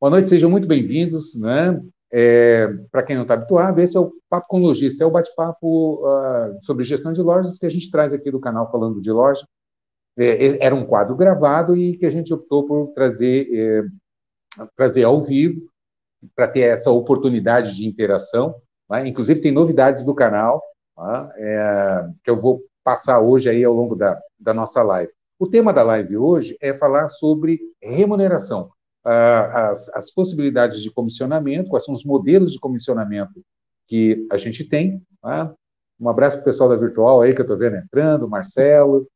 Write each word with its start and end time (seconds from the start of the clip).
Boa 0.00 0.12
noite, 0.12 0.30
sejam 0.30 0.48
muito 0.48 0.66
bem-vindos, 0.66 1.38
né? 1.38 1.78
É, 2.10 2.68
Para 2.90 3.02
quem 3.02 3.14
não 3.14 3.22
está 3.22 3.34
habituado, 3.34 3.80
esse 3.80 3.98
é 3.98 4.00
o 4.00 4.10
Papo 4.30 4.46
com 4.48 4.58
Lojista, 4.58 5.04
é 5.04 5.06
o 5.06 5.10
bate-papo 5.10 6.00
uh, 6.02 6.56
sobre 6.62 6.84
gestão 6.84 7.12
de 7.12 7.20
lojas 7.20 7.58
que 7.58 7.66
a 7.66 7.68
gente 7.68 7.90
traz 7.90 8.14
aqui 8.14 8.30
do 8.30 8.40
canal 8.40 8.70
falando 8.70 8.98
de 8.98 9.12
loja. 9.12 9.46
É, 10.16 10.46
é 10.46 10.64
era 10.64 10.74
um 10.74 10.86
quadro 10.86 11.14
gravado 11.14 11.76
e 11.76 11.98
que 11.98 12.06
a 12.06 12.10
gente 12.10 12.32
optou 12.32 12.66
por 12.66 12.94
trazer, 12.94 13.46
é, 13.52 13.82
trazer 14.74 15.04
ao 15.04 15.20
vivo, 15.20 15.68
para 16.34 16.48
ter 16.48 16.60
essa 16.60 16.90
oportunidade 16.90 17.76
de 17.76 17.86
interação. 17.86 18.54
Né? 18.88 19.06
Inclusive, 19.06 19.42
tem 19.42 19.52
novidades 19.52 20.02
do 20.02 20.14
canal, 20.14 20.62
tá? 20.96 21.30
é, 21.36 22.08
que 22.24 22.30
eu 22.30 22.38
vou 22.38 22.62
passar 22.82 23.20
hoje 23.20 23.50
aí 23.50 23.62
ao 23.62 23.74
longo 23.74 23.94
da, 23.94 24.18
da 24.38 24.54
nossa 24.54 24.82
live. 24.82 25.12
O 25.38 25.46
tema 25.46 25.74
da 25.74 25.82
live 25.82 26.16
hoje 26.16 26.56
é 26.58 26.72
falar 26.72 27.08
sobre 27.08 27.60
remuneração 27.82 28.70
as, 29.04 29.88
as 29.90 30.10
possibilidades 30.10 30.80
de 30.80 30.90
comissionamento, 30.90 31.70
quais 31.70 31.84
são 31.84 31.94
os 31.94 32.04
modelos 32.04 32.52
de 32.52 32.58
comissionamento 32.58 33.42
que 33.86 34.26
a 34.30 34.36
gente 34.36 34.64
tem. 34.64 35.02
Tá? 35.20 35.54
Um 35.98 36.08
abraço 36.08 36.36
para 36.36 36.42
o 36.42 36.44
pessoal 36.44 36.68
da 36.68 36.76
Virtual 36.76 37.20
aí, 37.20 37.34
que 37.34 37.40
eu 37.40 37.44
estou 37.44 37.58
vendo 37.58 37.76
entrando, 37.76 38.28
Marcelo. 38.28 39.08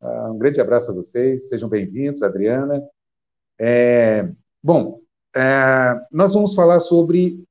Uh, 0.00 0.32
um 0.32 0.38
grande 0.38 0.60
abraço 0.60 0.90
a 0.90 0.94
vocês, 0.94 1.48
sejam 1.48 1.68
bem-vindos, 1.68 2.22
Adriana. 2.22 2.82
É, 3.58 4.28
bom, 4.62 5.00
é, 5.34 6.00
nós 6.10 6.34
vamos 6.34 6.54
falar 6.54 6.80
sobre, 6.80 7.42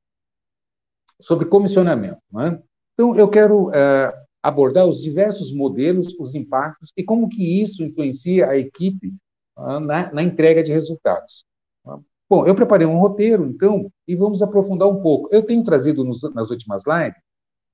sobre 1.20 1.46
comissionamento. 1.46 2.22
Né? 2.32 2.62
Então, 2.94 3.16
eu 3.16 3.30
quero 3.30 3.72
é, 3.74 4.14
abordar 4.42 4.86
os 4.86 5.02
diversos 5.02 5.54
modelos, 5.54 6.16
os 6.20 6.36
impactos 6.36 6.92
e 6.98 7.04
como 7.04 7.30
que 7.30 7.62
isso 7.62 7.84
influencia 7.84 8.50
a 8.50 8.58
equipe 8.58 9.14
uh, 9.58 9.80
na, 9.80 10.12
na 10.12 10.22
entrega 10.22 10.62
de 10.62 10.72
resultados. 10.72 11.46
Bom, 12.34 12.48
eu 12.48 12.56
preparei 12.56 12.88
um 12.88 12.98
roteiro, 12.98 13.46
então, 13.46 13.92
e 14.08 14.16
vamos 14.16 14.42
aprofundar 14.42 14.90
um 14.90 15.04
pouco. 15.04 15.30
Eu 15.32 15.46
tenho 15.46 15.64
trazido 15.64 16.04
nos, 16.04 16.24
nas 16.34 16.50
últimas 16.50 16.82
lives, 16.84 17.22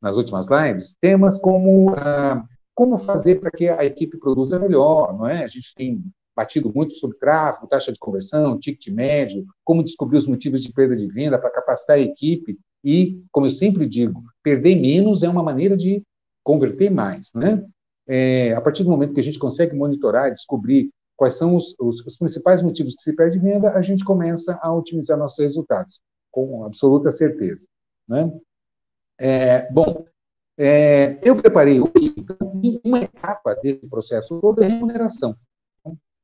nas 0.02 0.18
últimas 0.18 0.48
lives, 0.50 0.98
temas 1.00 1.38
como 1.38 1.96
ah, 1.96 2.44
como 2.76 2.98
fazer 2.98 3.40
para 3.40 3.52
que 3.52 3.70
a 3.70 3.86
equipe 3.86 4.18
produza 4.18 4.60
melhor, 4.60 5.18
não 5.18 5.26
é? 5.26 5.46
A 5.46 5.48
gente 5.48 5.74
tem 5.74 6.04
batido 6.36 6.70
muito 6.76 6.94
sobre 6.96 7.18
tráfego, 7.18 7.70
taxa 7.70 7.94
de 7.94 8.00
conversão, 8.00 8.60
ticket 8.60 8.94
médio, 8.94 9.46
como 9.64 9.82
descobrir 9.82 10.18
os 10.18 10.28
motivos 10.28 10.62
de 10.62 10.74
perda 10.74 10.94
de 10.94 11.08
venda 11.08 11.40
para 11.40 11.52
capacitar 11.52 11.96
a 11.96 12.02
equipe 12.02 12.60
e, 12.84 13.24
como 13.32 13.48
eu 13.48 13.52
sempre 13.52 13.86
digo, 13.86 14.22
perder 14.44 14.76
menos 14.76 15.24
é 15.24 15.30
uma 15.30 15.42
maneira 15.42 15.78
de 15.78 16.04
converter 16.44 16.90
mais, 16.90 17.32
né? 17.34 17.66
É, 18.06 18.54
a 18.56 18.60
partir 18.60 18.84
do 18.84 18.90
momento 18.90 19.14
que 19.14 19.22
a 19.22 19.24
gente 19.24 19.40
consegue 19.40 19.74
monitorar, 19.74 20.34
descobrir 20.34 20.90
quais 21.20 21.36
são 21.36 21.58
os, 21.58 21.76
os, 21.78 22.00
os, 22.06 22.18
principais 22.18 22.62
motivos 22.62 22.96
que 22.96 23.02
se 23.02 23.14
perde 23.14 23.38
venda, 23.38 23.74
a 23.74 23.82
gente 23.82 24.06
começa 24.06 24.58
a 24.62 24.74
otimizar 24.74 25.18
nossos 25.18 25.40
resultados, 25.40 26.00
com 26.32 26.64
absoluta 26.64 27.12
certeza. 27.12 27.68
Né? 28.08 28.32
É, 29.20 29.70
bom, 29.70 30.06
é, 30.58 31.20
eu 31.22 31.36
preparei 31.36 31.82
hoje 31.82 32.14
então, 32.16 32.38
uma 32.86 33.02
etapa 33.02 33.54
desse 33.56 33.86
processo 33.90 34.40
todo 34.40 34.64
é 34.64 34.68
remuneração. 34.70 35.36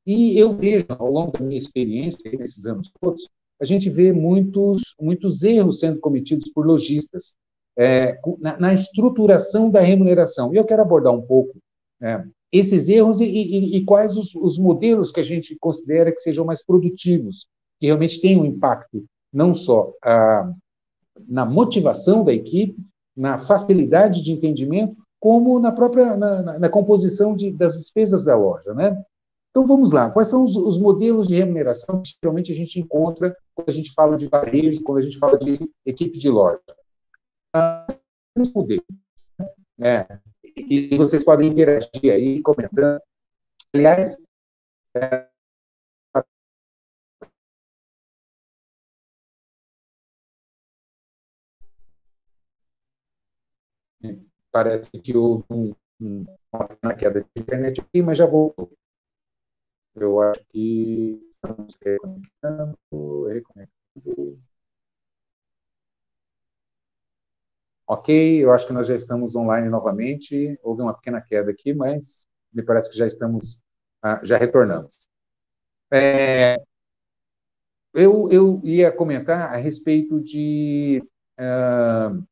E 0.06 0.38
eu 0.38 0.52
vejo, 0.52 0.86
ao 0.88 1.10
longo 1.10 1.32
da 1.32 1.44
minha 1.44 1.58
experiência, 1.58 2.30
nesses 2.38 2.64
anos 2.64 2.90
todos, 2.98 3.28
a 3.60 3.66
gente 3.66 3.90
vê 3.90 4.14
muitos, 4.14 4.94
muitos 4.98 5.42
erros 5.42 5.80
sendo 5.80 6.00
cometidos 6.00 6.50
por 6.54 6.66
lojistas 6.66 7.36
é, 7.78 8.18
na, 8.38 8.58
na, 8.58 8.72
estruturação 8.72 9.68
da 9.68 9.80
remuneração. 9.80 10.54
E 10.54 10.56
eu 10.56 10.64
quero 10.64 10.80
abordar 10.80 11.12
um 11.12 11.20
pouco 11.20 11.58
é, 12.00 12.24
esses 12.52 12.88
erros 12.88 13.20
e, 13.20 13.24
e, 13.24 13.76
e 13.76 13.84
quais 13.84 14.16
os, 14.16 14.34
os, 14.34 14.58
modelos 14.58 15.10
que 15.10 15.20
a 15.20 15.24
gente 15.24 15.56
considera 15.58 16.12
que 16.12 16.20
sejam 16.20 16.44
mais 16.44 16.64
produtivos, 16.64 17.48
que 17.78 17.86
realmente 17.86 18.20
tenham 18.20 18.42
um 18.42 18.46
impacto 18.46 19.04
não 19.32 19.54
só 19.54 19.92
ah, 20.02 20.50
na 21.28 21.44
motivação 21.44 22.24
da 22.24 22.32
equipe, 22.32 22.76
na 23.16 23.38
facilidade 23.38 24.22
de 24.22 24.32
entendimento, 24.32 24.96
como 25.18 25.58
na 25.58 25.72
própria 25.72 26.16
na, 26.16 26.42
na, 26.42 26.58
na 26.58 26.68
composição 26.68 27.34
de, 27.34 27.50
das 27.50 27.76
despesas 27.76 28.24
da 28.24 28.36
loja, 28.36 28.72
né? 28.74 29.02
Então 29.50 29.64
vamos 29.64 29.90
lá, 29.90 30.10
quais 30.10 30.28
são 30.28 30.44
os, 30.44 30.54
os, 30.54 30.78
modelos 30.78 31.28
de 31.28 31.34
remuneração 31.34 32.02
que 32.02 32.14
geralmente 32.22 32.52
a 32.52 32.54
gente 32.54 32.78
encontra 32.78 33.34
quando 33.54 33.70
a 33.70 33.72
gente 33.72 33.90
fala 33.94 34.16
de 34.18 34.28
varejo, 34.28 34.82
quando 34.82 34.98
a 34.98 35.02
gente 35.02 35.18
fala 35.18 35.38
de 35.38 35.58
equipe 35.84 36.18
de 36.18 36.28
loja? 36.28 36.60
Ah, 37.54 37.86
modelos. 38.54 38.84
É, 39.80 40.06
e 40.56 40.96
vocês 40.96 41.24
podem 41.24 41.50
interagir 41.50 42.12
aí, 42.12 42.42
comentando. 42.42 43.00
Aliás, 43.74 44.18
é, 44.96 45.28
parece 54.50 54.90
que 54.90 55.14
houve 55.16 55.44
um, 55.50 55.74
um, 56.00 56.24
uma 56.82 56.94
queda 56.94 57.20
de 57.20 57.42
internet 57.42 57.80
aqui, 57.80 58.00
mas 58.02 58.16
já 58.16 58.24
voltou. 58.26 58.72
Eu 59.94 60.20
acho 60.20 60.44
que 60.48 61.20
estamos 61.30 61.76
reconectando, 61.82 62.78
reconectando. 63.28 64.40
Ok, 67.88 68.44
eu 68.44 68.52
acho 68.52 68.66
que 68.66 68.72
nós 68.72 68.86
já 68.86 68.96
estamos 68.96 69.36
online 69.36 69.68
novamente. 69.68 70.58
Houve 70.62 70.82
uma 70.82 70.94
pequena 70.94 71.20
queda 71.20 71.50
aqui, 71.50 71.72
mas 71.72 72.26
me 72.52 72.62
parece 72.62 72.90
que 72.90 72.96
já 72.96 73.06
estamos, 73.06 73.58
ah, 74.02 74.20
já 74.24 74.36
retornamos. 74.36 74.96
É, 75.92 76.56
eu, 77.94 78.28
eu 78.30 78.60
ia 78.64 78.90
comentar 78.90 79.54
a 79.54 79.56
respeito 79.56 80.20
de 80.20 81.02
uh, 81.38 82.22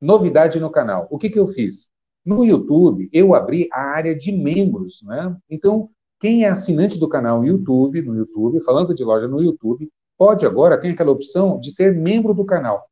novidade 0.00 0.58
no 0.58 0.70
canal. 0.70 1.06
O 1.10 1.18
que, 1.18 1.30
que 1.30 1.38
eu 1.38 1.46
fiz? 1.46 1.90
No 2.24 2.44
YouTube, 2.44 3.08
eu 3.12 3.34
abri 3.34 3.68
a 3.70 3.80
área 3.80 4.14
de 4.16 4.32
membros, 4.32 5.02
né? 5.02 5.36
Então, 5.50 5.90
quem 6.18 6.44
é 6.44 6.48
assinante 6.48 6.98
do 6.98 7.08
canal 7.08 7.44
YouTube, 7.44 8.00
no 8.00 8.16
YouTube, 8.16 8.64
falando 8.64 8.94
de 8.94 9.04
loja 9.04 9.28
no 9.28 9.42
YouTube, 9.42 9.90
pode 10.16 10.46
agora, 10.46 10.80
tem 10.80 10.92
aquela 10.92 11.12
opção 11.12 11.60
de 11.60 11.70
ser 11.70 11.94
membro 11.94 12.32
do 12.32 12.46
canal. 12.46 12.88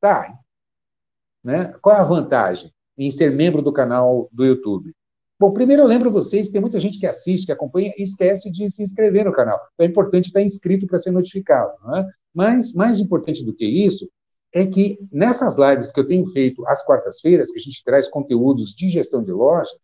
Tá, 0.00 0.38
né? 1.44 1.74
Qual 1.82 1.94
é 1.94 2.00
a 2.00 2.04
vantagem 2.04 2.72
em 2.96 3.10
ser 3.10 3.30
membro 3.30 3.60
do 3.60 3.72
canal 3.72 4.28
do 4.32 4.44
YouTube? 4.44 4.92
Bom, 5.38 5.52
primeiro 5.52 5.82
eu 5.82 5.86
lembro 5.86 6.10
vocês, 6.10 6.48
tem 6.48 6.60
muita 6.60 6.80
gente 6.80 6.98
que 6.98 7.06
assiste, 7.06 7.46
que 7.46 7.52
acompanha 7.52 7.92
e 7.98 8.02
esquece 8.02 8.50
de 8.50 8.70
se 8.70 8.82
inscrever 8.82 9.24
no 9.24 9.32
canal. 9.32 9.60
Então 9.74 9.86
é 9.86 9.90
importante 9.90 10.26
estar 10.26 10.40
inscrito 10.40 10.86
para 10.86 10.98
ser 10.98 11.10
notificado. 11.10 11.72
Né? 11.86 12.08
Mas, 12.32 12.72
mais 12.72 13.00
importante 13.00 13.44
do 13.44 13.54
que 13.54 13.66
isso, 13.66 14.08
é 14.54 14.64
que 14.64 14.98
nessas 15.12 15.56
lives 15.56 15.90
que 15.90 15.98
eu 15.98 16.06
tenho 16.06 16.24
feito 16.26 16.66
às 16.66 16.84
quartas-feiras, 16.84 17.50
que 17.50 17.58
a 17.58 17.62
gente 17.62 17.82
traz 17.84 18.08
conteúdos 18.08 18.74
de 18.74 18.88
gestão 18.88 19.22
de 19.22 19.32
lojas, 19.32 19.76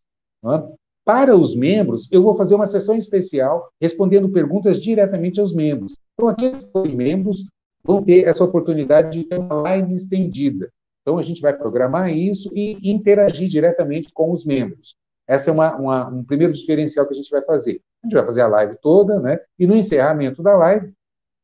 né? 0.43 0.67
para 1.05 1.37
os 1.37 1.57
membros, 1.57 2.07
eu 2.13 2.23
vou 2.23 2.35
fazer 2.35 2.55
uma 2.55 2.67
sessão 2.67 2.95
especial 2.95 3.69
respondendo 3.81 4.31
perguntas 4.31 4.81
diretamente 4.81 5.41
aos 5.41 5.53
membros. 5.53 5.97
Então, 6.15 6.29
aqueles 6.29 6.71
membros 6.95 7.45
vão 7.83 8.03
ter 8.03 8.27
essa 8.29 8.45
oportunidade 8.45 9.19
de 9.19 9.25
ter 9.25 9.39
uma 9.39 9.55
live 9.55 9.93
estendida. 9.93 10.71
Então, 11.03 11.19
a 11.19 11.23
gente 11.23 11.41
vai 11.41 11.57
programar 11.57 12.13
isso 12.15 12.51
e 12.55 12.79
interagir 12.91 13.49
diretamente 13.49 14.11
com 14.13 14.33
os 14.33 14.45
membros. 14.45 14.97
Essa 15.27 15.51
é 15.51 15.53
uma, 15.53 15.77
uma, 15.77 16.09
um 16.09 16.25
primeiro 16.25 16.53
diferencial 16.53 17.07
que 17.07 17.15
a 17.15 17.17
gente 17.17 17.31
vai 17.31 17.43
fazer. 17.43 17.81
A 18.03 18.07
gente 18.07 18.15
vai 18.15 18.27
fazer 18.27 18.41
a 18.41 18.49
live 18.49 18.77
toda, 18.83 19.21
né? 19.21 19.39
E 19.59 19.67
no 19.67 19.77
encerramento 19.77 20.43
da 20.43 20.57
live, 20.57 20.93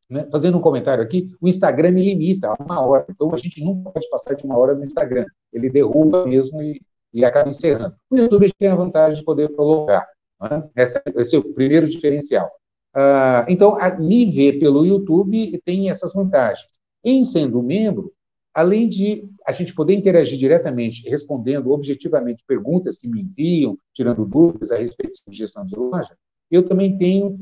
né, 0.08 0.26
fazendo 0.30 0.58
um 0.58 0.60
comentário 0.60 1.02
aqui, 1.02 1.28
o 1.40 1.48
Instagram 1.48 1.92
me 1.92 2.02
limita 2.02 2.48
a 2.48 2.62
uma 2.62 2.80
hora. 2.80 3.06
Então, 3.08 3.32
a 3.32 3.36
gente 3.36 3.62
nunca 3.62 3.90
pode 3.90 4.08
passar 4.08 4.34
de 4.34 4.44
uma 4.44 4.56
hora 4.56 4.74
no 4.74 4.84
Instagram. 4.84 5.24
Ele 5.52 5.70
derruba 5.70 6.26
mesmo 6.26 6.62
e, 6.62 6.80
e 7.12 7.24
acaba 7.24 7.48
encerrando. 7.48 7.94
O 8.10 8.16
YouTube 8.16 8.50
tem 8.58 8.68
a 8.68 8.76
vantagem 8.76 9.18
de 9.18 9.24
poder 9.24 9.48
prolongar. 9.50 10.06
Né? 10.40 10.68
Esse, 10.76 11.00
esse 11.16 11.36
é 11.36 11.38
o 11.38 11.54
primeiro 11.54 11.88
diferencial. 11.88 12.50
Uh, 12.94 13.44
então, 13.48 13.76
a, 13.78 13.90
me 13.98 14.24
ver 14.30 14.58
pelo 14.58 14.86
YouTube 14.86 15.60
tem 15.64 15.90
essas 15.90 16.14
vantagens. 16.14 16.70
Em 17.04 17.22
sendo 17.24 17.62
membro, 17.62 18.12
além 18.56 18.88
de 18.88 19.28
a 19.46 19.52
gente 19.52 19.74
poder 19.74 19.92
interagir 19.92 20.38
diretamente, 20.38 21.06
respondendo 21.06 21.72
objetivamente 21.72 22.42
perguntas 22.46 22.96
que 22.96 23.06
me 23.06 23.20
enviam, 23.20 23.76
tirando 23.92 24.24
dúvidas 24.24 24.72
a 24.72 24.78
respeito 24.78 25.18
de 25.28 25.36
gestão 25.36 25.66
de 25.66 25.76
loja, 25.76 26.16
eu 26.50 26.64
também 26.64 26.96
tenho, 26.96 27.38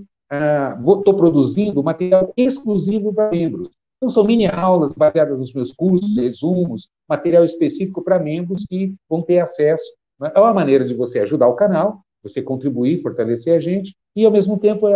estou 0.81 1.15
ah, 1.15 1.17
produzindo 1.17 1.85
material 1.85 2.35
exclusivo 2.37 3.15
para 3.15 3.31
membros. 3.31 3.71
Então, 3.97 4.11
são 4.11 4.25
mini-aulas 4.25 4.93
baseadas 4.93 5.39
nos 5.39 5.53
meus 5.53 5.71
cursos, 5.73 6.17
resumos, 6.17 6.89
material 7.09 7.45
específico 7.45 8.03
para 8.03 8.19
membros 8.19 8.67
que 8.69 8.97
vão 9.09 9.23
ter 9.23 9.39
acesso. 9.39 9.85
Né? 10.19 10.33
É 10.35 10.41
uma 10.41 10.53
maneira 10.53 10.85
de 10.85 10.95
você 10.95 11.21
ajudar 11.21 11.47
o 11.47 11.55
canal, 11.55 12.01
você 12.25 12.43
contribuir, 12.43 13.01
fortalecer 13.01 13.57
a 13.57 13.61
gente, 13.61 13.95
e, 14.17 14.27
ao 14.27 14.33
mesmo 14.33 14.59
tempo, 14.59 14.89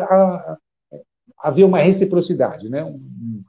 haver 1.39 1.63
uma 1.63 1.79
reciprocidade, 1.79 2.69
né? 2.69 2.85
Um, 2.85 3.45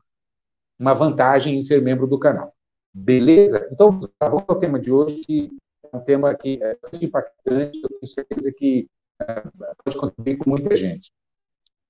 uma 0.77 0.93
vantagem 0.93 1.57
em 1.57 1.63
ser 1.63 1.81
membro 1.81 2.05
do 2.05 2.19
canal. 2.19 2.53
Beleza? 2.99 3.69
Então, 3.71 3.97
vamos 4.21 4.43
ao 4.47 4.59
tema 4.59 4.77
de 4.77 4.91
hoje, 4.91 5.21
que 5.21 5.57
é 5.91 5.95
um 5.95 6.01
tema 6.01 6.35
que 6.35 6.61
é 6.61 6.77
impactante, 7.01 7.79
eu 7.81 7.89
tenho 7.89 8.07
certeza 8.07 8.51
que 8.51 8.87
é, 9.21 9.43
pode 9.83 9.97
contribuir 9.97 10.37
com 10.37 10.49
muita 10.49 10.75
gente. 10.75 11.11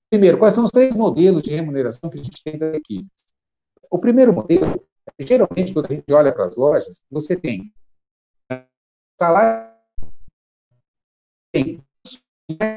primeiro, 0.08 0.38
quais 0.38 0.54
são 0.54 0.64
os 0.64 0.70
três 0.70 0.94
modelos 0.94 1.42
de 1.42 1.50
remuneração 1.50 2.08
que 2.08 2.18
a 2.18 2.22
gente 2.22 2.42
tem 2.42 2.56
das 2.56 2.76
equipes? 2.76 3.10
O 3.90 3.98
primeiro 3.98 4.32
modelo, 4.32 4.86
geralmente, 5.18 5.74
quando 5.74 5.86
a 5.86 5.94
gente 5.94 6.12
olha 6.12 6.32
para 6.32 6.44
as 6.44 6.56
lojas, 6.56 7.02
você 7.10 7.36
tem 7.36 7.72
salário, 9.20 9.74
tem 11.52 11.84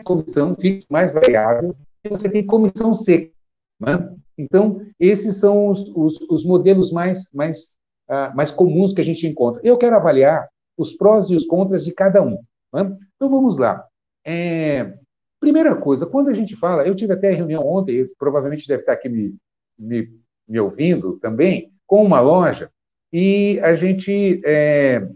comissão 0.03 0.55
fixa, 0.55 0.87
mais 0.89 1.13
variável, 1.13 1.75
e 2.03 2.09
você 2.09 2.29
tem 2.29 2.45
comissão 2.45 2.93
seca. 2.95 3.31
Né? 3.79 4.15
Então, 4.37 4.85
esses 4.99 5.37
são 5.37 5.67
os, 5.67 5.87
os, 5.95 6.19
os 6.29 6.43
modelos 6.43 6.91
mais, 6.91 7.31
mais, 7.31 7.77
uh, 8.09 8.35
mais 8.35 8.51
comuns 8.51 8.93
que 8.93 9.01
a 9.01 9.05
gente 9.05 9.27
encontra. 9.27 9.61
Eu 9.63 9.77
quero 9.77 9.95
avaliar 9.95 10.47
os 10.77 10.93
prós 10.93 11.29
e 11.29 11.35
os 11.35 11.45
contras 11.45 11.83
de 11.83 11.93
cada 11.93 12.21
um. 12.21 12.37
Né? 12.73 12.97
Então, 13.15 13.29
vamos 13.29 13.57
lá. 13.57 13.85
É, 14.25 14.93
primeira 15.39 15.75
coisa, 15.75 16.05
quando 16.05 16.29
a 16.29 16.33
gente 16.33 16.55
fala, 16.55 16.87
eu 16.87 16.95
tive 16.95 17.13
até 17.13 17.31
reunião 17.31 17.65
ontem, 17.65 18.09
provavelmente 18.17 18.67
deve 18.67 18.81
estar 18.81 18.93
aqui 18.93 19.09
me, 19.09 19.35
me, 19.77 20.09
me 20.47 20.59
ouvindo 20.59 21.19
também, 21.19 21.71
com 21.85 22.03
uma 22.03 22.19
loja, 22.19 22.71
e 23.11 23.59
a 23.61 23.75
gente 23.75 24.41
é, 24.45 25.07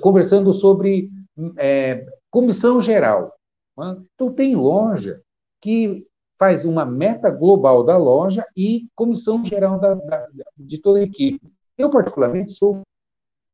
conversando 0.00 0.52
sobre 0.52 1.10
é, 1.56 2.06
comissão 2.30 2.80
geral. 2.80 3.34
Né? 3.76 3.96
Então, 4.14 4.32
tem 4.32 4.54
loja 4.54 5.20
que 5.60 6.06
faz 6.38 6.64
uma 6.64 6.84
meta 6.84 7.30
global 7.30 7.84
da 7.84 7.96
loja 7.96 8.44
e 8.56 8.88
comissão 8.94 9.44
geral 9.44 9.78
da, 9.78 9.94
da, 9.94 10.28
de 10.56 10.78
toda 10.78 10.98
a 10.98 11.02
equipe. 11.02 11.51
Eu, 11.78 11.90
particularmente, 11.90 12.52
sou 12.52 12.82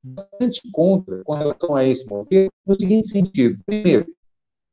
bastante 0.03 0.61
contra 0.73 1.23
com 1.25 1.35
relação 1.35 1.75
a 1.75 1.85
esse 1.85 2.07
modelo, 2.07 2.51
no 2.67 2.75
seguinte 2.75 3.09
sentido. 3.09 3.59
Primeiro, 3.65 4.07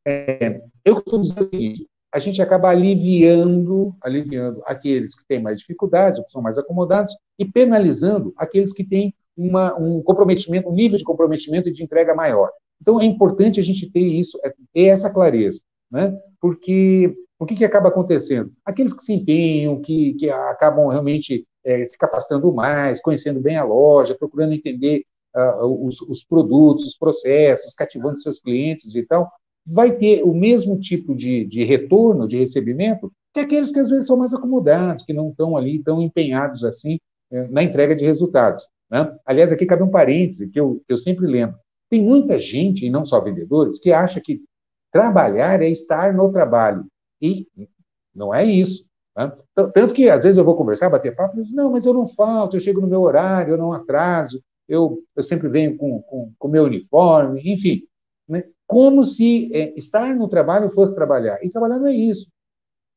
é, 0.05 0.61
eu 0.83 0.95
costumo 0.95 1.23
dizer 1.23 1.41
o 1.41 1.49
seguinte, 1.49 1.87
a 2.13 2.19
gente 2.19 2.41
acaba 2.41 2.69
aliviando, 2.69 3.95
aliviando 4.01 4.61
aqueles 4.65 5.15
que 5.15 5.25
têm 5.27 5.41
mais 5.41 5.59
dificuldades, 5.59 6.23
que 6.23 6.31
são 6.31 6.41
mais 6.41 6.57
acomodados, 6.57 7.13
e 7.37 7.45
penalizando 7.45 8.33
aqueles 8.37 8.71
que 8.71 8.85
têm 8.85 9.13
uma, 9.35 9.77
um 9.77 10.01
comprometimento, 10.01 10.69
um 10.69 10.73
nível 10.73 10.97
de 10.97 11.03
comprometimento 11.03 11.67
e 11.67 11.71
de 11.71 11.83
entrega 11.83 12.15
maior. 12.15 12.49
Então, 12.81 13.01
é 13.01 13.05
importante 13.05 13.59
a 13.59 13.63
gente 13.63 13.89
ter 13.89 13.99
isso, 13.99 14.39
é, 14.43 14.53
ter 14.73 14.85
essa 14.85 15.09
clareza, 15.09 15.61
né? 15.91 16.17
Porque 16.39 17.13
o 17.39 17.45
que, 17.45 17.55
que 17.55 17.65
acaba 17.65 17.89
acontecendo? 17.89 18.53
Aqueles 18.63 18.93
que 18.93 19.03
se 19.03 19.13
empenham, 19.13 19.81
que, 19.81 20.13
que 20.13 20.29
acabam 20.29 20.87
realmente 20.87 21.45
é, 21.65 21.83
se 21.83 21.97
capacitando 21.97 22.53
mais, 22.53 23.01
conhecendo 23.01 23.39
bem 23.39 23.57
a 23.57 23.63
loja, 23.63 24.15
procurando 24.15 24.53
entender 24.53 25.03
uh, 25.35 25.85
os, 25.85 25.99
os, 26.01 26.23
produtos, 26.23 26.85
os 26.85 26.97
processos, 26.97 27.73
cativando 27.73 28.19
seus 28.19 28.39
clientes 28.39 28.95
e 28.95 29.03
tal, 29.03 29.29
vai 29.67 29.91
ter 29.97 30.23
o 30.23 30.33
mesmo 30.33 30.79
tipo 30.79 31.15
de, 31.15 31.43
de 31.45 31.63
retorno, 31.63 32.27
de 32.27 32.37
recebimento, 32.37 33.11
que 33.33 33.39
aqueles 33.39 33.71
que 33.71 33.79
às 33.79 33.89
vezes 33.89 34.05
são 34.07 34.15
mais 34.15 34.33
acomodados, 34.33 35.03
que 35.03 35.11
não 35.11 35.29
estão 35.29 35.57
ali 35.57 35.81
tão 35.81 36.01
empenhados 36.01 36.63
assim 36.63 36.99
é, 37.31 37.47
na 37.47 37.63
entrega 37.63 37.95
de 37.95 38.05
resultados. 38.05 38.67
Né? 38.89 39.13
Aliás, 39.25 39.51
aqui 39.51 39.65
cabe 39.65 39.83
um 39.83 39.89
parêntese 39.89 40.49
que 40.49 40.59
eu, 40.59 40.81
que 40.87 40.93
eu 40.93 40.97
sempre 40.97 41.25
lembro. 41.25 41.57
Tem 41.89 42.01
muita 42.01 42.39
gente, 42.39 42.85
e 42.85 42.89
não 42.89 43.05
só 43.05 43.19
vendedores, 43.19 43.79
que 43.79 43.91
acha 43.91 44.21
que 44.21 44.41
trabalhar 44.91 45.61
é 45.61 45.69
estar 45.69 46.13
no 46.13 46.31
trabalho. 46.31 46.85
E 47.21 47.47
não 48.13 48.33
é 48.33 48.45
isso. 48.45 48.85
Né? 49.15 49.31
Tanto 49.73 49.93
que, 49.93 50.09
às 50.09 50.23
vezes, 50.23 50.37
eu 50.37 50.43
vou 50.43 50.55
conversar, 50.55 50.89
bater 50.89 51.15
papo, 51.15 51.39
e 51.39 51.43
digo, 51.43 51.55
não, 51.55 51.71
mas 51.71 51.85
eu 51.85 51.93
não 51.93 52.07
falto, 52.07 52.55
eu 52.55 52.59
chego 52.59 52.81
no 52.81 52.87
meu 52.87 53.01
horário, 53.01 53.53
eu 53.53 53.57
não 53.57 53.71
atraso, 53.71 54.41
eu, 54.67 54.99
eu 55.15 55.23
sempre 55.23 55.47
venho 55.47 55.77
com 55.77 55.97
o 55.97 56.03
com, 56.03 56.33
com 56.37 56.47
meu 56.47 56.65
uniforme, 56.65 57.41
enfim. 57.45 57.83
Né? 58.27 58.43
Como 58.67 59.03
se 59.03 59.49
é, 59.53 59.73
estar 59.77 60.13
no 60.15 60.27
trabalho 60.27 60.69
fosse 60.69 60.93
trabalhar. 60.93 61.39
E 61.43 61.49
trabalhar 61.49 61.79
não 61.79 61.87
é 61.87 61.93
isso. 61.93 62.27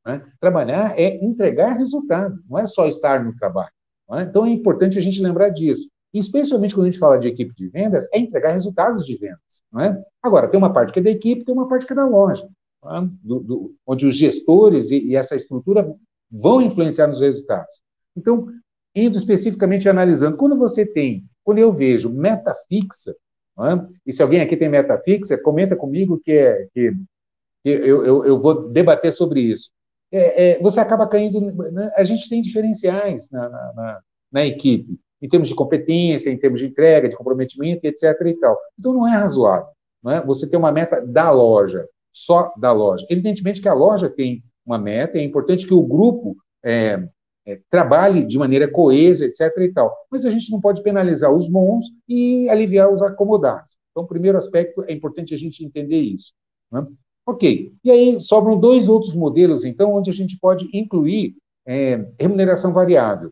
Né? 0.06 0.24
Trabalhar 0.40 0.98
é 0.98 1.22
entregar 1.24 1.76
resultado, 1.76 2.42
não 2.48 2.58
é 2.58 2.66
só 2.66 2.86
estar 2.86 3.22
no 3.22 3.34
trabalho. 3.36 3.70
É? 4.12 4.22
Então, 4.22 4.46
é 4.46 4.50
importante 4.50 4.98
a 4.98 5.02
gente 5.02 5.22
lembrar 5.22 5.50
disso. 5.50 5.88
Especialmente 6.12 6.74
quando 6.74 6.86
a 6.86 6.90
gente 6.90 6.98
fala 6.98 7.18
de 7.18 7.28
equipe 7.28 7.54
de 7.54 7.68
vendas, 7.68 8.08
é 8.14 8.18
entregar 8.18 8.52
resultados 8.52 9.04
de 9.04 9.14
vendas. 9.16 9.62
Não 9.70 9.82
é? 9.82 10.02
Agora, 10.22 10.48
tem 10.48 10.56
uma 10.56 10.72
parte 10.72 10.92
que 10.92 11.00
é 11.00 11.02
da 11.02 11.10
equipe, 11.10 11.44
tem 11.44 11.54
uma 11.54 11.68
parte 11.68 11.86
que 11.86 11.92
é 11.92 11.96
da 11.96 12.06
loja 12.06 12.48
né, 12.84 13.10
do, 13.22 13.40
do, 13.40 13.74
onde 13.86 14.06
os 14.06 14.16
gestores 14.16 14.90
e, 14.90 15.08
e, 15.08 15.16
essa 15.16 15.34
estrutura 15.34 15.94
vão 16.30 16.60
influenciar 16.60 17.06
nos 17.06 17.20
resultados. 17.20 17.82
Então, 18.16 18.48
indo 18.94 19.16
especificamente 19.16 19.88
analisando, 19.88 20.36
quando 20.36 20.56
você 20.56 20.84
tem, 20.84 21.24
quando 21.44 21.58
eu 21.58 21.72
vejo 21.72 22.10
meta 22.10 22.54
fixa, 22.68 23.14
é? 23.60 23.86
e 24.06 24.12
se 24.12 24.22
alguém 24.22 24.40
aqui 24.40 24.56
tem 24.56 24.68
meta 24.68 24.98
fixa, 24.98 25.36
comenta 25.36 25.76
comigo 25.76 26.20
que, 26.22 26.32
é, 26.32 26.66
que, 26.72 26.92
que 27.64 27.70
eu, 27.70 28.04
eu, 28.04 28.24
eu, 28.24 28.38
vou 28.38 28.68
debater 28.68 29.12
sobre 29.12 29.40
isso. 29.40 29.70
É, 30.12 30.50
é, 30.50 30.62
você 30.62 30.80
acaba 30.80 31.08
caindo. 31.08 31.40
Né, 31.40 31.92
a 31.96 32.04
gente 32.04 32.28
tem 32.28 32.40
diferenciais 32.40 33.28
na, 33.30 33.48
na, 33.48 33.72
na, 33.74 34.00
na 34.32 34.46
equipe, 34.46 34.98
em 35.20 35.28
termos 35.28 35.48
de 35.48 35.54
competência, 35.54 36.30
em 36.30 36.38
termos 36.38 36.60
de 36.60 36.66
entrega, 36.66 37.08
de 37.08 37.16
comprometimento, 37.16 37.84
etc. 37.84 38.14
E 38.26 38.34
tal. 38.34 38.56
Então, 38.78 38.94
não 38.94 39.06
é 39.06 39.16
razoável. 39.16 39.68
Não 40.02 40.12
é? 40.12 40.24
Você 40.24 40.48
tem 40.48 40.58
uma 40.58 40.72
meta 40.72 41.04
da 41.04 41.30
loja, 41.30 41.86
só 42.12 42.52
da 42.56 42.72
loja. 42.72 43.04
Evidentemente 43.10 43.60
que 43.60 43.68
a 43.68 43.74
loja 43.74 44.08
tem 44.08 44.42
uma 44.68 44.78
meta, 44.78 45.18
é 45.18 45.22
importante 45.22 45.66
que 45.66 45.74
o 45.74 45.82
grupo 45.82 46.36
é, 46.64 47.02
é, 47.46 47.60
trabalhe 47.70 48.24
de 48.24 48.38
maneira 48.38 48.70
coesa, 48.70 49.24
etc. 49.24 49.50
e 49.60 49.72
tal. 49.72 49.94
Mas 50.10 50.24
a 50.24 50.30
gente 50.30 50.50
não 50.50 50.60
pode 50.60 50.82
penalizar 50.82 51.32
os 51.32 51.48
bons 51.48 51.86
e 52.06 52.48
aliviar 52.50 52.92
os 52.92 53.02
acomodados. 53.02 53.78
Então, 53.90 54.06
primeiro 54.06 54.36
aspecto, 54.36 54.84
é 54.86 54.92
importante 54.92 55.34
a 55.34 55.38
gente 55.38 55.64
entender 55.64 56.00
isso. 56.00 56.32
Né? 56.70 56.86
Ok. 57.26 57.72
E 57.82 57.90
aí 57.90 58.20
sobram 58.20 58.58
dois 58.58 58.88
outros 58.88 59.16
modelos, 59.16 59.64
então, 59.64 59.94
onde 59.94 60.10
a 60.10 60.12
gente 60.12 60.38
pode 60.38 60.68
incluir 60.72 61.36
é, 61.66 62.06
remuneração 62.18 62.72
variável, 62.72 63.30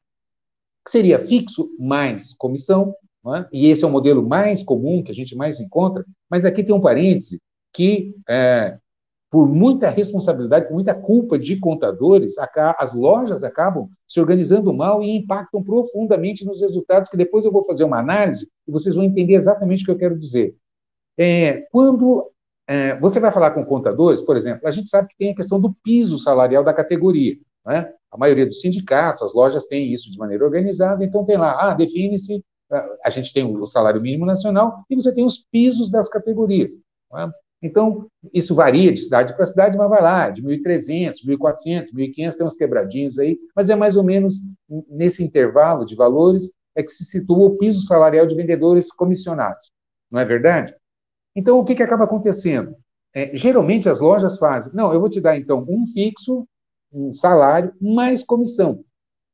que 0.85 0.91
seria 0.91 1.19
fixo 1.19 1.71
mais 1.79 2.35
comissão, 2.35 2.94
é? 3.35 3.47
e 3.53 3.67
esse 3.67 3.85
é 3.85 3.87
o 3.87 3.91
modelo 3.91 4.27
mais 4.27 4.62
comum 4.62 5.03
que 5.03 5.11
a 5.11 5.15
gente 5.15 5.35
mais 5.35 5.61
encontra, 5.61 6.05
mas 6.31 6.44
aqui 6.44 6.62
tem 6.62 6.75
um 6.75 6.81
parêntese, 6.81 7.41
que, 7.73 8.15
é, 8.29 8.79
por 9.31 9.49
muita 9.49 9.90
responsabilidade, 9.90 10.67
por 10.67 10.75
muita 10.75 10.94
culpa 10.94 11.38
de 11.38 11.58
contadores, 11.58 12.37
as 12.78 12.94
lojas 12.94 13.43
acabam 13.43 13.88
se 14.06 14.20
organizando 14.20 14.73
mal 14.73 15.02
e 15.02 15.17
impactam 15.17 15.62
profundamente 15.62 16.44
nos 16.44 16.61
resultados, 16.61 17.11
que 17.11 17.17
depois 17.17 17.44
eu 17.44 17.52
vou 17.52 17.65
fazer 17.65 17.84
uma 17.84 17.98
análise 17.98 18.48
e 18.67 18.72
vocês 18.72 18.94
vão 18.94 19.05
entender 19.05 19.34
exatamente 19.34 19.82
o 19.82 19.86
que 19.86 19.91
eu 19.91 19.98
quero 19.98 20.19
dizer. 20.19 20.55
É, 21.19 21.67
quando 21.72 22.31
é, 22.69 22.98
você 22.98 23.19
vai 23.19 23.32
falar 23.32 23.51
com 23.53 23.65
contadores, 23.65 24.20
por 24.20 24.36
exemplo, 24.36 24.67
a 24.67 24.70
gente 24.70 24.89
sabe 24.89 25.08
que 25.08 25.17
tem 25.17 25.32
a 25.32 25.36
questão 25.36 25.60
do 25.60 25.74
piso 25.82 26.19
salarial 26.19 26.62
da 26.62 26.74
categoria. 26.74 27.36
Né? 27.65 27.93
A 28.10 28.17
maioria 28.17 28.46
dos 28.46 28.60
sindicatos, 28.60 29.22
as 29.22 29.34
lojas 29.34 29.67
têm 29.67 29.93
isso 29.93 30.10
de 30.10 30.19
maneira 30.19 30.44
organizada, 30.44 31.05
então 31.05 31.24
tem 31.24 31.36
lá, 31.36 31.70
ah, 31.70 31.74
define-se, 31.74 32.44
a 33.05 33.10
gente 33.10 33.32
tem 33.32 33.44
o 33.44 33.67
salário 33.67 34.01
mínimo 34.01 34.27
nacional 34.27 34.84
e 34.91 34.94
você 34.96 35.12
tem 35.12 35.24
os 35.24 35.39
pisos 35.39 35.91
das 35.91 36.08
categorias. 36.08 36.72
Né? 37.12 37.31
Então, 37.63 38.06
isso 38.34 38.55
varia 38.55 38.93
de 38.93 39.01
cidade 39.01 39.34
para 39.34 39.46
cidade, 39.46 39.77
mas 39.77 39.89
vai 39.89 40.03
lá, 40.03 40.31
de 40.31 40.43
1.300, 40.43 41.25
1.400, 41.27 41.93
1.500, 41.93 42.36
tem 42.36 42.46
uns 42.46 42.56
quebradinhos 42.56 43.19
aí, 43.19 43.39
mas 43.55 43.70
é 43.70 43.75
mais 43.75 43.96
ou 43.96 44.05
menos 44.05 44.43
nesse 44.89 45.25
intervalo 45.25 45.84
de 45.84 45.94
valores 45.94 46.53
é 46.75 46.82
que 46.82 46.91
se 46.91 47.05
situa 47.05 47.46
o 47.46 47.56
piso 47.56 47.82
salarial 47.86 48.27
de 48.27 48.34
vendedores 48.34 48.93
comissionados, 48.93 49.72
não 50.10 50.20
é 50.20 50.25
verdade? 50.25 50.75
Então, 51.34 51.58
o 51.58 51.65
que, 51.65 51.75
que 51.75 51.82
acaba 51.82 52.05
acontecendo? 52.05 52.77
É, 53.15 53.34
geralmente 53.34 53.89
as 53.89 53.98
lojas 53.98 54.39
fazem, 54.39 54.72
não, 54.75 54.93
eu 54.93 55.01
vou 55.01 55.08
te 55.08 55.20
dar 55.20 55.39
então 55.39 55.65
um 55.67 55.86
fixo, 55.86 56.46
um 56.93 57.15
salário, 57.15 57.72
mais 57.81 58.22
comissão. 58.22 58.84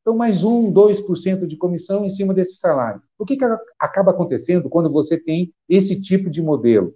Então, 0.01 0.17
mais 0.17 0.43
um, 0.43 0.73
2% 0.73 1.47
de 1.47 1.57
comissão 1.57 2.05
em 2.05 2.11
cima 2.11 2.35
desse 2.35 2.57
salário. 2.57 3.01
O 3.19 3.25
que, 3.25 3.37
que 3.37 3.45
acaba 3.79 4.11
acontecendo 4.11 4.69
quando 4.69 4.91
você 4.91 5.17
tem 5.17 5.53
esse 5.69 6.01
tipo 6.01 6.29
de 6.29 6.43
modelo? 6.43 6.93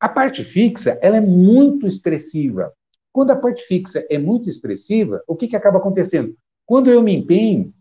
A 0.00 0.08
parte 0.08 0.44
fixa, 0.44 0.98
ela 1.02 1.16
é 1.16 1.20
muito 1.20 1.86
expressiva. 1.86 2.72
Quando 3.12 3.30
a 3.30 3.36
parte 3.36 3.62
fixa 3.62 4.06
é 4.08 4.18
muito 4.18 4.48
expressiva, 4.48 5.22
o 5.26 5.34
que, 5.34 5.48
que 5.48 5.56
acaba 5.56 5.78
acontecendo? 5.78 6.36
Quando 6.64 6.90
eu 6.90 7.02
me 7.02 7.14
empenho 7.16 7.72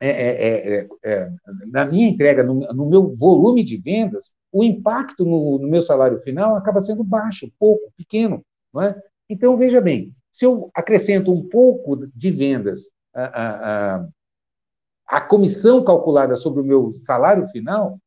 é, 0.00 0.08
é, 0.08 0.78
é, 0.78 0.88
é 1.04 1.30
na 1.70 1.86
minha 1.86 2.08
entrega, 2.08 2.42
no, 2.42 2.60
no, 2.60 2.86
meu 2.86 3.08
volume 3.08 3.64
de 3.64 3.78
vendas, 3.78 4.34
o 4.52 4.62
impacto 4.62 5.24
no, 5.24 5.58
no, 5.58 5.68
meu 5.68 5.82
salário 5.82 6.18
final 6.20 6.56
acaba 6.56 6.80
sendo 6.80 7.02
baixo, 7.02 7.50
pouco, 7.58 7.92
pequeno. 7.96 8.44
Não 8.72 8.82
é? 8.82 9.00
Então, 9.30 9.56
veja 9.56 9.80
bem, 9.80 10.12
se 10.30 10.44
eu 10.44 10.70
acrescento 10.74 11.32
um 11.32 11.48
pouco 11.48 12.06
de 12.14 12.30
vendas, 12.30 12.90
a, 13.14 13.24
a, 13.24 13.96
a, 13.96 14.08
a 15.06 15.20
comissão 15.20 15.82
calculada 15.82 16.36
sobre 16.36 16.60
o 16.60 16.64
meu 16.64 16.92
salário 16.92 17.46
final, 17.48 17.98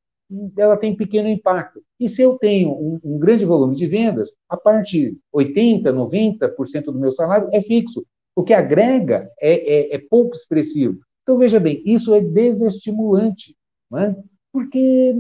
ela 0.58 0.78
tem 0.78 0.96
pequeno 0.96 1.28
impacto. 1.28 1.82
E 2.00 2.10
se 2.10 2.22
eu 2.22 2.38
tenho 2.38 2.72
um, 2.72 3.00
um 3.04 3.20
grande 3.20 3.46
volume 3.46 3.76
de 3.76 3.88
vendas, 3.88 4.34
a 4.50 4.58
parte 4.58 5.18
80%, 5.34 5.84
90% 5.84 6.84
do 6.86 7.00
meu 7.00 7.12
salário 7.12 7.50
é 7.54 7.62
fixo. 7.62 8.06
O 8.36 8.44
que 8.44 8.54
agrega 8.54 9.30
é, 9.42 9.94
é, 9.94 9.96
é 9.96 10.00
pouco 10.10 10.36
expressivo. 10.36 11.00
Então, 11.24 11.38
veja 11.38 11.60
bem, 11.60 11.82
isso 11.86 12.14
é 12.14 12.22
desestimulante. 12.22 13.56
Não 13.90 14.00
é? 14.00 14.16
Porque, 14.52 15.14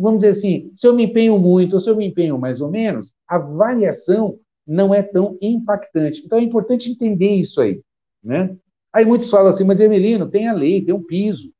vamos 0.00 0.18
dizer 0.18 0.30
assim, 0.30 0.70
se 0.74 0.86
eu 0.86 0.94
me 0.94 1.04
empenho 1.04 1.38
muito 1.38 1.74
ou 1.74 1.80
se 1.80 1.88
eu 1.88 1.96
me 1.96 2.06
empenho 2.06 2.38
mais 2.38 2.60
ou 2.60 2.70
menos, 2.70 3.14
a 3.26 3.38
variação 3.38 4.38
não 4.66 4.94
é 4.94 5.02
tão 5.02 5.36
impactante. 5.40 6.22
Então 6.24 6.38
é 6.38 6.42
importante 6.42 6.90
entender 6.90 7.34
isso 7.34 7.60
aí, 7.60 7.80
né? 8.22 8.56
Aí 8.92 9.04
muitos 9.04 9.28
falam 9.28 9.48
assim, 9.48 9.64
mas 9.64 9.80
Emelino, 9.80 10.30
tem 10.30 10.48
a 10.48 10.52
lei, 10.52 10.84
tem 10.84 10.94
um 10.94 11.02
piso. 11.02 11.52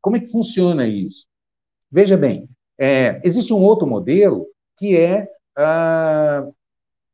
Como 0.00 0.16
é 0.16 0.20
que 0.20 0.30
funciona 0.30 0.86
isso? 0.88 1.26
Veja 1.90 2.16
bem, 2.16 2.48
é, 2.80 3.20
existe 3.22 3.52
um 3.52 3.62
outro 3.62 3.86
modelo 3.86 4.46
que 4.78 4.96
é 4.96 5.28
ah, 5.56 6.48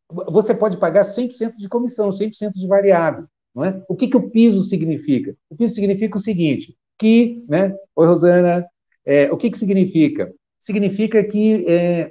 você 0.08 0.54
pode 0.54 0.76
pagar 0.76 1.02
100% 1.02 1.56
de 1.56 1.68
comissão, 1.68 2.10
100% 2.10 2.52
de 2.52 2.68
variável. 2.68 3.24
Não 3.52 3.64
é? 3.64 3.82
O 3.88 3.96
que, 3.96 4.06
que 4.06 4.16
o 4.16 4.30
piso 4.30 4.62
significa? 4.62 5.36
O 5.50 5.56
piso 5.56 5.74
significa 5.74 6.16
o 6.16 6.20
seguinte, 6.20 6.76
que, 6.98 7.44
né, 7.48 7.74
oi 7.96 8.06
Rosana, 8.06 8.64
é, 9.04 9.32
o 9.32 9.36
que, 9.36 9.50
que 9.50 9.58
significa? 9.58 10.32
Significa 10.58 11.24
que 11.24 11.64
é, 11.66 12.10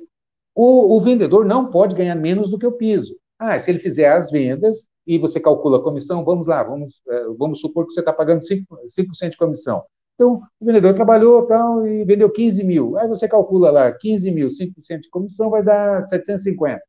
o, 0.54 0.96
o, 0.96 1.00
vendedor 1.00 1.46
não 1.46 1.70
pode 1.70 1.96
ganhar 1.96 2.16
menos 2.16 2.50
do 2.50 2.58
que 2.58 2.66
o 2.66 2.72
piso. 2.72 3.16
Ah, 3.40 3.58
se 3.60 3.70
ele 3.72 3.80
fizer 3.80 4.10
as 4.12 4.32
vendas 4.32 4.88
e 5.06 5.18
você 5.18 5.40
calcula 5.40 5.78
a 5.78 5.84
comissão, 5.84 6.26
vamos 6.26 6.48
lá, 6.48 6.64
vamos, 6.64 7.02
é, 7.08 7.26
vamos 7.38 7.60
supor 7.60 7.86
que 7.86 7.94
você 7.94 8.00
está 8.00 8.12
pagando 8.12 8.42
5%, 8.42 8.66
5 8.88 9.30
de 9.30 9.38
comissão. 9.38 9.84
Então, 10.16 10.42
o 10.60 10.66
vendedor 10.66 10.94
trabalhou 10.94 11.46
tal, 11.46 11.86
e 11.86 12.06
vendeu 12.06 12.32
15 12.32 12.64
mil. 12.64 12.98
Aí 12.98 13.08
você 13.08 13.28
calcula 13.28 13.70
lá, 13.70 13.92
15 13.92 14.32
mil, 14.32 14.48
5% 14.48 15.02
de 15.02 15.10
comissão 15.10 15.50
vai 15.50 15.62
dar 15.62 16.04
750. 16.06 16.82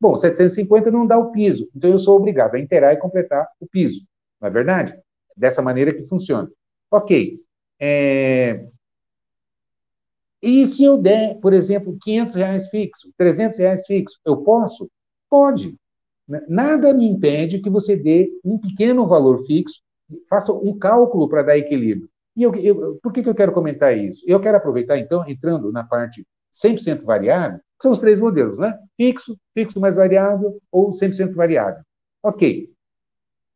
Bom, 0.00 0.16
750 0.16 0.90
não 0.90 1.06
dá 1.06 1.18
o 1.18 1.30
piso, 1.30 1.68
então 1.76 1.90
eu 1.90 1.98
sou 1.98 2.16
obrigado 2.16 2.54
a 2.54 2.58
inteirar 2.58 2.94
e 2.94 2.96
completar 2.96 3.46
o 3.60 3.66
piso, 3.66 4.02
não 4.40 4.48
é 4.48 4.50
verdade? 4.50 4.98
Dessa 5.36 5.60
maneira 5.60 5.92
que 5.92 6.04
funciona. 6.04 6.50
Ok. 6.90 7.38
É... 7.78 8.64
E 10.42 10.64
se 10.64 10.84
eu 10.84 10.96
der, 10.96 11.38
por 11.38 11.52
exemplo, 11.52 11.98
500 12.00 12.34
reais 12.34 12.68
fixo, 12.68 13.12
300 13.18 13.58
reais 13.58 13.84
fixo, 13.84 14.18
eu 14.24 14.38
posso? 14.38 14.90
Pode. 15.28 15.76
Nada 16.48 16.94
me 16.94 17.06
impede 17.06 17.58
que 17.58 17.68
você 17.68 17.94
dê 17.94 18.30
um 18.42 18.58
pequeno 18.58 19.06
valor 19.06 19.44
fixo, 19.44 19.82
faça 20.28 20.52
um 20.52 20.78
cálculo 20.78 21.28
para 21.28 21.42
dar 21.42 21.58
equilíbrio. 21.58 22.08
E 22.40 22.42
eu, 22.42 22.54
eu, 22.54 22.98
por 23.02 23.12
que, 23.12 23.22
que 23.22 23.28
eu 23.28 23.34
quero 23.34 23.52
comentar 23.52 23.94
isso? 23.94 24.24
Eu 24.26 24.40
quero 24.40 24.56
aproveitar, 24.56 24.96
então, 24.96 25.22
entrando 25.28 25.70
na 25.70 25.84
parte 25.84 26.26
100% 26.50 27.04
variável, 27.04 27.60
são 27.82 27.92
os 27.92 28.00
três 28.00 28.18
modelos, 28.18 28.56
né? 28.56 28.78
Fixo, 28.96 29.38
fixo 29.52 29.78
mais 29.78 29.96
variável 29.96 30.58
ou 30.72 30.88
100% 30.88 31.34
variável. 31.34 31.82
Ok. 32.22 32.70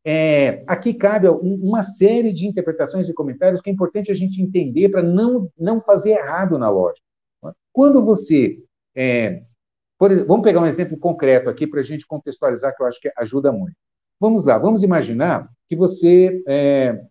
É, 0.05 0.63
aqui 0.67 0.93
cabe 0.93 1.27
uma 1.27 1.81
série 1.81 2.31
de 2.31 2.45
interpretações 2.45 3.09
e 3.09 3.13
comentários 3.15 3.59
que 3.59 3.71
é 3.71 3.73
importante 3.73 4.11
a 4.11 4.15
gente 4.15 4.39
entender 4.39 4.89
para 4.89 5.01
não, 5.01 5.49
não 5.57 5.81
fazer 5.81 6.11
errado 6.11 6.59
na 6.59 6.69
loja. 6.69 7.01
Quando 7.73 8.05
você. 8.05 8.59
É, 8.95 9.41
exemplo, 10.03 10.27
vamos 10.27 10.43
pegar 10.43 10.61
um 10.61 10.67
exemplo 10.67 10.95
concreto 10.95 11.49
aqui 11.49 11.65
para 11.65 11.79
a 11.79 11.83
gente 11.83 12.05
contextualizar, 12.05 12.75
que 12.75 12.83
eu 12.83 12.85
acho 12.85 13.01
que 13.01 13.11
ajuda 13.17 13.51
muito. 13.51 13.75
Vamos 14.19 14.45
lá, 14.45 14.59
vamos 14.59 14.83
imaginar 14.83 15.49
que 15.67 15.75
você 15.75 16.39
é, 16.47 17.01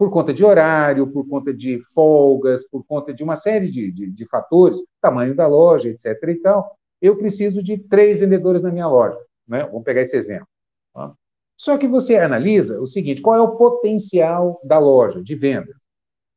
por 0.00 0.10
conta 0.10 0.32
de 0.32 0.42
horário, 0.42 1.06
por 1.12 1.28
conta 1.28 1.52
de 1.52 1.78
folgas, 1.92 2.66
por 2.66 2.82
conta 2.86 3.12
de 3.12 3.22
uma 3.22 3.36
série 3.36 3.68
de, 3.70 3.92
de, 3.92 4.10
de 4.10 4.24
fatores, 4.24 4.82
tamanho 4.98 5.36
da 5.36 5.46
loja, 5.46 5.90
etc. 5.90 6.16
e 6.26 6.36
tal, 6.36 6.74
eu 7.02 7.18
preciso 7.18 7.62
de 7.62 7.76
três 7.76 8.20
vendedores 8.20 8.62
na 8.62 8.72
minha 8.72 8.88
loja. 8.88 9.18
Né? 9.46 9.62
Vamos 9.66 9.84
pegar 9.84 10.00
esse 10.00 10.16
exemplo. 10.16 10.48
Tá? 10.94 11.12
Só 11.54 11.76
que 11.76 11.86
você 11.86 12.16
analisa 12.16 12.80
o 12.80 12.86
seguinte: 12.86 13.20
qual 13.20 13.36
é 13.36 13.42
o 13.42 13.58
potencial 13.58 14.58
da 14.64 14.78
loja 14.78 15.22
de 15.22 15.34
venda? 15.34 15.76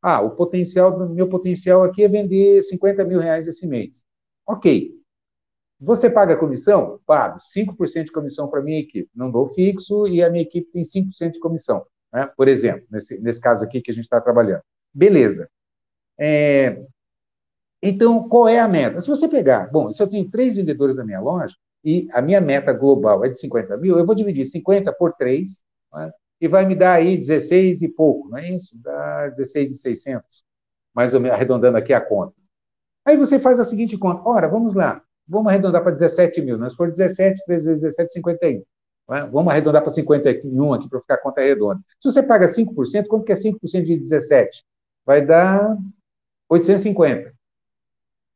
Ah, 0.02 0.20
o 0.20 0.32
potencial, 0.32 1.00
meu 1.08 1.30
potencial 1.30 1.84
aqui 1.84 2.04
é 2.04 2.10
vender 2.10 2.62
50 2.64 3.06
mil 3.06 3.22
reais 3.22 3.48
esse 3.48 3.66
mês. 3.66 4.04
Ok. 4.46 4.92
Você 5.80 6.10
paga 6.10 6.36
comissão? 6.36 7.00
Pago. 7.06 7.38
5% 7.40 8.04
de 8.04 8.12
comissão 8.12 8.50
para 8.50 8.60
a 8.60 8.64
minha 8.64 8.80
equipe. 8.82 9.10
Não 9.16 9.32
dou 9.32 9.46
fixo 9.46 10.06
e 10.06 10.22
a 10.22 10.30
minha 10.30 10.44
equipe 10.44 10.70
tem 10.70 10.84
5% 10.84 11.32
de 11.32 11.40
comissão 11.40 11.86
né? 12.14 12.30
por 12.38 12.48
exemplo, 12.48 12.86
nesse, 12.92 13.20
nesse 13.20 13.42
caso 13.42 13.64
aqui 13.64 13.82
que 13.82 13.92
a 13.92 13.94
gente 13.94 14.04
está 14.04 14.22
trabalhando. 14.22 14.62
Beleza. 14.94 15.50
É, 16.20 16.80
então, 17.82 18.30
qual 18.30 18.48
é 18.48 18.60
a 18.60 18.68
meta? 18.68 19.00
Se 19.02 19.10
você 19.10 19.28
pegar, 19.28 19.70
bom, 19.70 19.92
se 19.92 20.02
eu 20.02 20.08
tenho 20.08 20.30
três 20.30 20.56
vendedores 20.56 20.96
na 20.96 21.04
minha 21.04 21.20
loja 21.20 21.56
e 21.84 22.08
a 22.14 22.22
minha 22.22 22.40
meta 22.40 22.72
global 22.72 23.26
é 23.26 23.30
de 23.30 23.38
50 23.38 23.76
mil, 23.78 23.98
eu 23.98 24.06
vou 24.06 24.16
dividir 24.16 24.46
50 24.46 24.94
por 24.94 25.14
3 25.14 25.62
né? 25.94 26.12
e 26.40 26.48
vai 26.48 26.66
me 26.66 26.76
dar 26.76 26.94
aí 26.94 27.18
16 27.18 27.82
e 27.82 27.90
pouco, 27.90 28.30
não 28.30 28.38
é 28.38 28.50
isso? 28.52 28.78
Dá 28.82 29.30
16,600, 29.30 30.46
mais 30.94 31.14
ou 31.14 31.20
menos, 31.20 31.36
arredondando 31.36 31.78
aqui 31.78 31.94
a 31.94 32.00
conta. 32.00 32.34
Aí 33.06 33.18
você 33.18 33.38
faz 33.38 33.60
a 33.60 33.66
seguinte 33.66 33.98
conta, 33.98 34.22
ora, 34.26 34.48
vamos 34.48 34.76
lá, 34.76 35.02
vamos 35.28 35.52
arredondar 35.52 35.84
para 35.84 35.92
17 35.92 36.42
mil, 36.42 36.58
né? 36.58 36.70
se 36.70 36.78
for 36.78 36.90
17, 36.90 37.44
3 37.46 37.66
vezes 37.66 37.82
17, 37.82 38.14
51. 38.14 38.64
Né? 39.10 39.28
Vamos 39.32 39.52
arredondar 39.52 39.82
para 39.82 39.92
51 39.92 40.74
aqui 40.74 40.90
para 40.90 41.02
ficar 41.02 41.16
a 41.16 41.22
conta 41.22 41.42
redonda. 41.42 41.82
Se 42.00 42.12
você 42.12 42.24
paga 42.24 42.48
5%, 42.48 43.08
quanto 43.08 43.26
que 43.26 43.32
é 43.32 43.36
5% 43.36 43.84
de 43.84 43.98
17? 43.98 44.64
Vai 45.06 45.26
dar 45.26 45.78
850. 46.50 47.34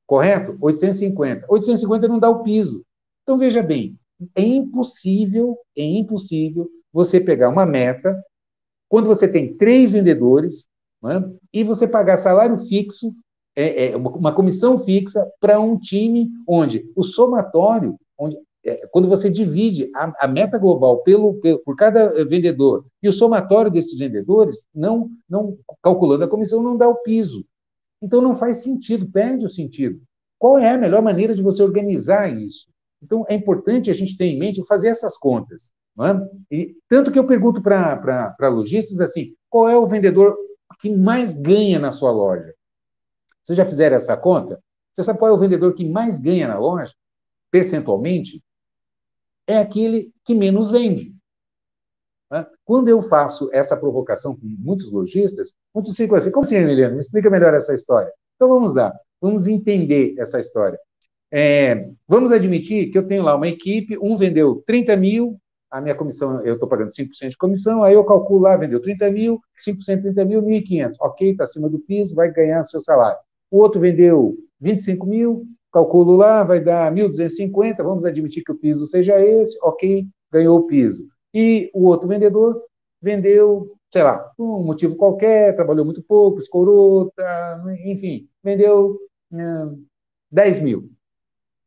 Correto? 0.05 0.57
850. 0.61 1.45
850 1.49 2.07
não 2.07 2.19
dá 2.19 2.29
o 2.29 2.43
piso. 2.43 2.83
Então, 3.23 3.37
veja 3.37 3.61
bem, 3.61 3.97
é 4.35 4.41
impossível, 4.41 5.57
é 5.75 5.83
impossível 5.83 6.69
você 6.91 7.19
pegar 7.19 7.49
uma 7.49 7.65
meta, 7.65 8.23
quando 8.89 9.07
você 9.07 9.27
tem 9.27 9.53
três 9.55 9.91
vendedores, 9.91 10.65
né, 11.03 11.29
e 11.53 11.63
você 11.63 11.87
pagar 11.87 12.17
salário 12.17 12.57
fixo, 12.57 13.13
é, 13.55 13.91
é 13.91 13.97
uma 13.97 14.33
comissão 14.33 14.77
fixa 14.77 15.29
para 15.39 15.59
um 15.59 15.77
time 15.77 16.29
onde 16.47 16.89
o 16.95 17.03
somatório, 17.03 17.99
onde 18.17 18.37
é, 18.67 18.85
quando 18.87 19.07
você 19.07 19.29
divide 19.29 19.89
a, 19.95 20.25
a 20.25 20.27
meta 20.27 20.57
global 20.57 21.01
pelo, 21.01 21.35
pelo, 21.35 21.59
por 21.59 21.75
cada 21.77 22.25
vendedor 22.25 22.85
e 23.01 23.07
o 23.07 23.13
somatório 23.13 23.71
desses 23.71 23.97
vendedores, 23.97 24.65
não, 24.75 25.09
não 25.29 25.57
calculando 25.81 26.25
a 26.25 26.27
comissão, 26.27 26.61
não 26.61 26.75
dá 26.75 26.87
o 26.87 27.01
piso. 27.01 27.45
Então 28.01 28.21
não 28.21 28.35
faz 28.35 28.57
sentido, 28.57 29.09
perde 29.09 29.45
o 29.45 29.49
sentido. 29.49 30.01
Qual 30.37 30.57
é 30.57 30.71
a 30.71 30.77
melhor 30.77 31.01
maneira 31.01 31.33
de 31.33 31.41
você 31.41 31.63
organizar 31.63 32.27
isso? 32.37 32.67
Então 33.01 33.25
é 33.29 33.33
importante 33.33 33.89
a 33.89 33.93
gente 33.93 34.17
ter 34.17 34.25
em 34.25 34.37
mente 34.37 34.63
fazer 34.65 34.89
essas 34.89 35.17
contas. 35.17 35.71
É? 35.99 36.55
E, 36.55 36.75
tanto 36.89 37.11
que 37.11 37.17
eu 37.17 37.25
pergunto 37.25 37.61
para 37.61 38.49
lojistas 38.49 38.99
assim: 38.99 39.33
qual 39.49 39.69
é 39.69 39.77
o 39.77 39.87
vendedor 39.87 40.35
que 40.79 40.93
mais 40.93 41.33
ganha 41.33 41.79
na 41.79 41.91
sua 41.91 42.11
loja? 42.11 42.53
Vocês 43.43 43.55
já 43.55 43.65
fizeram 43.65 43.95
essa 43.95 44.15
conta? 44.17 44.61
Você 44.93 45.03
sabe 45.03 45.17
qual 45.17 45.31
é 45.31 45.33
o 45.33 45.39
vendedor 45.39 45.73
que 45.73 45.89
mais 45.89 46.19
ganha 46.19 46.49
na 46.49 46.59
loja, 46.59 46.93
percentualmente? 47.49 48.43
É 49.47 49.57
aquele 49.57 50.11
que 50.25 50.35
menos 50.35 50.71
vende. 50.71 51.15
Né? 52.31 52.45
Quando 52.65 52.89
eu 52.89 53.01
faço 53.01 53.49
essa 53.53 53.77
provocação 53.77 54.35
com 54.35 54.45
muitos 54.45 54.91
lojistas, 54.91 55.53
muitos 55.73 55.95
ficam 55.95 56.17
assim, 56.17 56.31
como 56.31 56.45
assim, 56.45 56.57
Emiliano? 56.57 56.95
Me 56.95 57.01
explica 57.01 57.29
melhor 57.29 57.53
essa 57.53 57.73
história. 57.73 58.11
Então 58.35 58.49
vamos 58.49 58.75
lá, 58.75 58.93
vamos 59.21 59.47
entender 59.47 60.15
essa 60.17 60.39
história. 60.39 60.77
É, 61.31 61.89
vamos 62.07 62.31
admitir 62.31 62.91
que 62.91 62.97
eu 62.97 63.05
tenho 63.05 63.23
lá 63.23 63.35
uma 63.35 63.47
equipe, 63.47 63.97
um 63.97 64.15
vendeu 64.15 64.63
30 64.65 64.95
mil, 64.95 65.37
a 65.69 65.81
minha 65.81 65.95
comissão, 65.95 66.41
eu 66.45 66.53
estou 66.53 66.69
pagando 66.69 66.91
5% 66.91 67.29
de 67.29 67.37
comissão, 67.37 67.83
aí 67.83 67.93
eu 67.93 68.05
calculo 68.05 68.41
lá, 68.41 68.55
vendeu 68.55 68.81
30 68.81 69.11
mil, 69.11 69.41
5% 69.57 70.01
30 70.01 70.25
mil, 70.25 70.41
1.500. 70.41 70.95
Ok, 71.01 71.31
está 71.31 71.43
acima 71.43 71.69
do 71.69 71.79
piso, 71.79 72.15
vai 72.15 72.31
ganhar 72.31 72.63
seu 72.63 72.79
salário. 72.79 73.19
O 73.51 73.59
outro 73.59 73.81
vendeu 73.81 74.37
25 74.59 75.05
mil, 75.05 75.45
calculo 75.71 76.15
lá, 76.15 76.43
vai 76.43 76.59
dar 76.59 76.91
1.250, 76.91 77.83
vamos 77.83 78.05
admitir 78.05 78.43
que 78.43 78.51
o 78.51 78.57
piso 78.57 78.85
seja 78.85 79.19
esse, 79.19 79.57
ok, 79.61 80.05
ganhou 80.31 80.59
o 80.59 80.67
piso. 80.67 81.07
E 81.33 81.69
o 81.73 81.85
outro 81.85 82.07
vendedor 82.07 82.63
vendeu, 83.01 83.75
sei 83.91 84.03
lá, 84.03 84.17
por 84.35 84.59
um 84.59 84.63
motivo 84.63 84.95
qualquer, 84.95 85.55
trabalhou 85.55 85.85
muito 85.85 86.01
pouco, 86.03 86.37
escorou, 86.37 87.11
enfim, 87.85 88.27
vendeu 88.43 88.97
hum, 89.31 89.85
10 90.31 90.59
mil. 90.61 90.89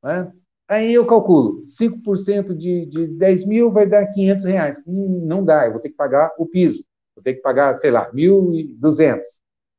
Né? 0.03 0.33
Aí 0.69 0.93
eu 0.95 1.07
calculo, 1.07 1.65
5% 1.67 2.55
de, 2.55 2.87
de 2.87 3.09
10 3.09 3.47
mil 3.47 3.71
vai 3.71 3.87
dar 3.87 4.07
500 4.07 4.45
reais. 4.45 4.83
Hum, 4.87 5.25
não 5.27 5.45
dá, 5.45 5.67
eu 5.67 5.73
vou 5.73 5.81
ter 5.81 5.91
que 5.91 5.97
pagar 5.97 6.33
o 6.39 6.47
piso. 6.47 6.85
Vou 7.15 7.23
ter 7.23 7.35
que 7.35 7.43
pagar, 7.43 7.75
sei 7.75 7.91
lá, 7.91 8.11
1.200. 8.13 9.21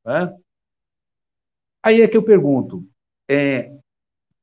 Né? 0.05 0.35
Aí 1.83 2.01
é 2.01 2.07
que 2.07 2.17
eu 2.17 2.23
pergunto, 2.23 2.85
é, 3.27 3.71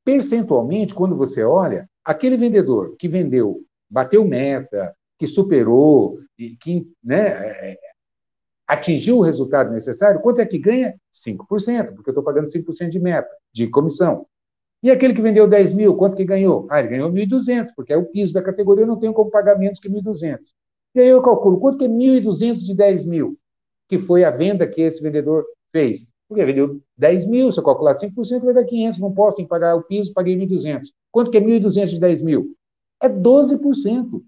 percentualmente, 0.03 0.93
quando 0.93 1.15
você 1.15 1.43
olha, 1.43 1.89
aquele 2.03 2.37
vendedor 2.37 2.95
que 2.97 3.07
vendeu, 3.07 3.63
bateu 3.89 4.25
meta, 4.25 4.95
que 5.17 5.27
superou, 5.27 6.19
e 6.37 6.55
que 6.55 6.87
né, 7.03 7.27
é, 7.27 7.79
atingiu 8.65 9.17
o 9.17 9.21
resultado 9.21 9.71
necessário, 9.71 10.21
quanto 10.21 10.39
é 10.39 10.45
que 10.45 10.57
ganha? 10.57 10.95
5%, 11.11 11.93
porque 11.93 12.09
eu 12.09 12.11
estou 12.11 12.23
pagando 12.23 12.47
5% 12.47 12.89
de 12.89 12.99
meta, 12.99 13.29
de 13.53 13.67
comissão. 13.67 14.25
E 14.81 14.89
aquele 14.89 15.13
que 15.13 15.21
vendeu 15.21 15.47
10 15.47 15.73
mil, 15.73 15.95
quanto 15.95 16.15
que 16.15 16.23
ganhou? 16.23 16.65
Ah, 16.69 16.79
ele 16.79 16.89
ganhou 16.89 17.11
1.200, 17.11 17.67
porque 17.75 17.91
é 17.91 17.97
o 17.97 18.05
piso 18.05 18.33
da 18.33 18.41
categoria, 18.41 18.83
eu 18.83 18.87
não 18.87 18.97
tenho 18.97 19.13
como 19.13 19.29
pagar 19.29 19.57
menos 19.57 19.79
que 19.79 19.89
1.200. 19.89 20.39
E 20.95 21.01
aí 21.01 21.07
eu 21.07 21.21
calculo, 21.21 21.59
quanto 21.59 21.77
que 21.77 21.85
é 21.85 21.89
1.200 21.89 22.63
de 22.63 22.75
10 22.75 23.05
mil? 23.05 23.37
Que 23.87 23.97
foi 23.97 24.23
a 24.23 24.31
venda 24.31 24.65
que 24.65 24.81
esse 24.81 25.01
vendedor 25.01 25.45
fez. 25.71 26.07
Porque 26.29 26.45
vendeu 26.45 26.79
10 26.95 27.25
mil, 27.25 27.51
se 27.51 27.59
eu 27.59 27.63
calcular 27.63 27.95
5%, 27.95 28.45
vai 28.45 28.53
dar 28.53 28.63
500, 28.63 28.99
não 28.99 29.11
posso, 29.11 29.37
tem 29.37 29.45
que 29.45 29.49
pagar 29.49 29.75
o 29.75 29.81
piso, 29.81 30.13
paguei 30.13 30.37
1.200. 30.37 30.89
Quanto 31.11 31.31
que 31.31 31.37
é 31.37 31.41
1.200 31.41 31.87
de 31.87 31.99
10 31.99 32.21
mil? 32.21 32.55
É 33.01 33.09
12%. 33.09 34.21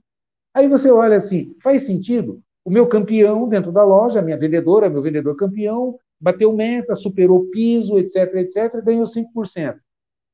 Aí 0.54 0.68
você 0.68 0.92
olha 0.92 1.18
assim, 1.18 1.56
faz 1.62 1.86
sentido? 1.86 2.42
O 2.66 2.72
meu 2.72 2.88
campeão 2.88 3.48
dentro 3.48 3.72
da 3.72 3.84
loja, 3.84 4.20
a 4.20 4.24
minha 4.24 4.38
vendedora, 4.38 4.90
meu 4.90 5.02
vendedor 5.02 5.36
campeão, 5.36 6.00
bateu 6.20 6.52
meta, 6.52 6.96
superou 6.96 7.46
piso, 7.52 8.00
etc, 8.00 8.34
etc, 8.36 8.84
ganhou 8.84 9.06
5%. 9.06 9.80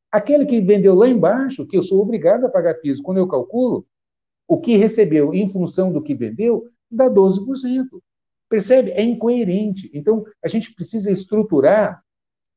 Aquele 0.10 0.46
que 0.46 0.62
vendeu 0.62 0.96
lá 0.96 1.08
embaixo, 1.08 1.68
que 1.68 1.78
eu 1.78 1.84
sou 1.84 2.02
obrigado 2.02 2.46
a 2.46 2.50
pagar 2.50 2.76
piso, 2.76 3.04
quando 3.04 3.18
eu 3.18 3.28
calculo, 3.28 3.86
o 4.48 4.58
que 4.58 4.78
recebeu 4.78 5.34
em 5.34 5.48
função 5.50 5.92
do 5.92 6.02
que 6.02 6.16
vendeu, 6.16 6.66
dá 6.90 7.10
12%. 7.10 7.44
Percebe? 8.50 8.92
É 8.92 9.04
incoerente. 9.04 9.90
Então, 9.94 10.24
a 10.44 10.48
gente 10.48 10.74
precisa 10.74 11.12
estruturar, 11.12 12.02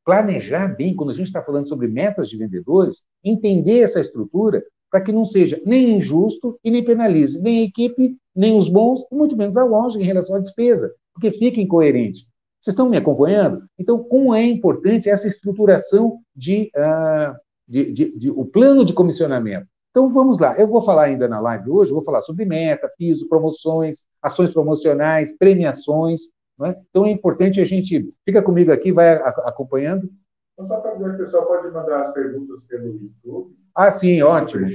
planejar 0.05 0.69
bem, 0.69 0.95
quando 0.95 1.11
a 1.11 1.15
gente 1.15 1.27
está 1.27 1.43
falando 1.43 1.69
sobre 1.69 1.89
metas 1.89 2.29
de 2.29 2.37
vendedores, 2.37 3.05
entender 3.25 3.81
essa 3.81 4.01
estrutura 4.01 4.63
para 4.91 5.01
que 5.01 5.13
não 5.13 5.25
seja 5.25 5.61
nem 5.65 5.97
injusto 5.97 6.59
e 6.65 6.71
nem 6.71 6.85
penalize 6.85 7.41
nem 7.41 7.61
a 7.61 7.65
equipe, 7.65 8.17
nem 8.35 8.57
os 8.57 8.69
bons, 8.69 9.07
e 9.11 9.15
muito 9.15 9.37
menos 9.37 9.57
a 9.57 9.65
loja 9.65 9.99
em 9.99 10.05
relação 10.05 10.37
à 10.37 10.41
despesa, 10.41 10.93
porque 11.15 11.31
fica 11.31 11.61
incoerente. 11.61 12.27
Vocês 12.61 12.75
estão 12.75 12.91
me 12.91 12.97
acompanhando? 12.97 13.65
Então, 13.79 14.03
como 14.03 14.35
é 14.35 14.45
importante 14.45 15.09
essa 15.09 15.27
estruturação 15.27 16.19
de, 16.37 16.71
uh, 16.77 17.35
de, 17.67 17.93
de, 17.93 18.19
de, 18.19 18.31
o 18.31 18.45
plano 18.45 18.85
de 18.85 18.93
comissionamento? 18.93 19.67
Então, 19.91 20.09
vamos 20.09 20.39
lá. 20.39 20.57
Eu 20.59 20.69
vou 20.69 20.83
falar 20.83 21.05
ainda 21.05 21.29
na 21.29 21.41
live 21.41 21.71
hoje, 21.71 21.93
vou 21.93 22.03
falar 22.03 22.21
sobre 22.21 22.45
meta, 22.45 22.91
piso, 22.97 23.29
promoções, 23.29 24.05
ações 24.23 24.53
promocionais, 24.53 25.37
premiações. 25.37 26.23
É? 26.63 26.77
Então, 26.91 27.07
é 27.07 27.11
importante 27.11 27.61
a 27.61 27.65
gente... 27.65 28.13
Fica 28.25 28.43
comigo 28.43 28.71
aqui, 28.71 28.93
vai 28.93 29.15
acompanhando. 29.15 30.11
Então, 30.55 30.69
só 30.69 30.81
para 30.81 30.95
dizer 30.95 31.17
que 31.17 31.23
o 31.23 31.25
pessoal 31.25 31.47
pode 31.47 31.73
mandar 31.73 32.01
as 32.01 32.13
perguntas 32.13 32.63
pelo 32.65 32.87
YouTube. 32.87 33.57
Ah, 33.75 33.91
sim, 33.91 34.21
ótimo. 34.23 34.67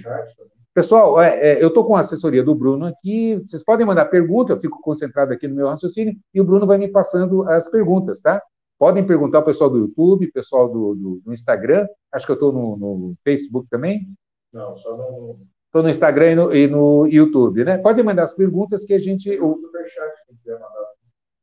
Pessoal, 0.73 1.21
é, 1.21 1.39
é, 1.39 1.63
eu 1.63 1.69
estou 1.69 1.85
com 1.85 1.95
a 1.95 2.01
assessoria 2.01 2.43
do 2.43 2.53
Bruno 2.53 2.85
aqui. 2.85 3.37
Vocês 3.37 3.63
podem 3.63 3.85
mandar 3.85 4.07
pergunta, 4.07 4.51
eu 4.51 4.57
fico 4.57 4.81
concentrado 4.81 5.31
aqui 5.31 5.47
no 5.47 5.55
meu 5.55 5.67
raciocínio 5.67 6.13
e 6.33 6.41
o 6.41 6.43
Bruno 6.43 6.67
vai 6.67 6.77
me 6.77 6.89
passando 6.89 7.43
as 7.43 7.69
perguntas, 7.69 8.19
tá? 8.19 8.41
Podem 8.77 9.07
perguntar 9.07 9.39
o 9.39 9.45
pessoal 9.45 9.69
do 9.69 9.77
YouTube, 9.77 10.31
pessoal 10.33 10.67
do, 10.67 10.95
do, 10.95 11.21
do 11.23 11.31
Instagram. 11.31 11.87
Acho 12.11 12.25
que 12.25 12.31
eu 12.33 12.35
estou 12.35 12.51
no, 12.51 12.75
no, 12.75 13.15
Facebook 13.23 13.69
também. 13.69 14.05
Não, 14.55 14.77
só 14.77 14.95
no. 14.95 15.37
Estou 15.65 15.83
no 15.83 15.89
Instagram 15.89 16.31
e 16.31 16.35
no, 16.35 16.55
e 16.55 16.67
no, 16.67 17.07
YouTube, 17.07 17.65
né? 17.65 17.77
Podem 17.77 18.05
mandar 18.05 18.23
as 18.23 18.33
perguntas 18.33 18.85
que 18.85 18.93
a 18.93 18.99
gente. 18.99 19.29
O 19.41 19.57
superchat, 19.57 20.15
se 20.25 20.37
quiser 20.37 20.53
mandar. 20.53 20.85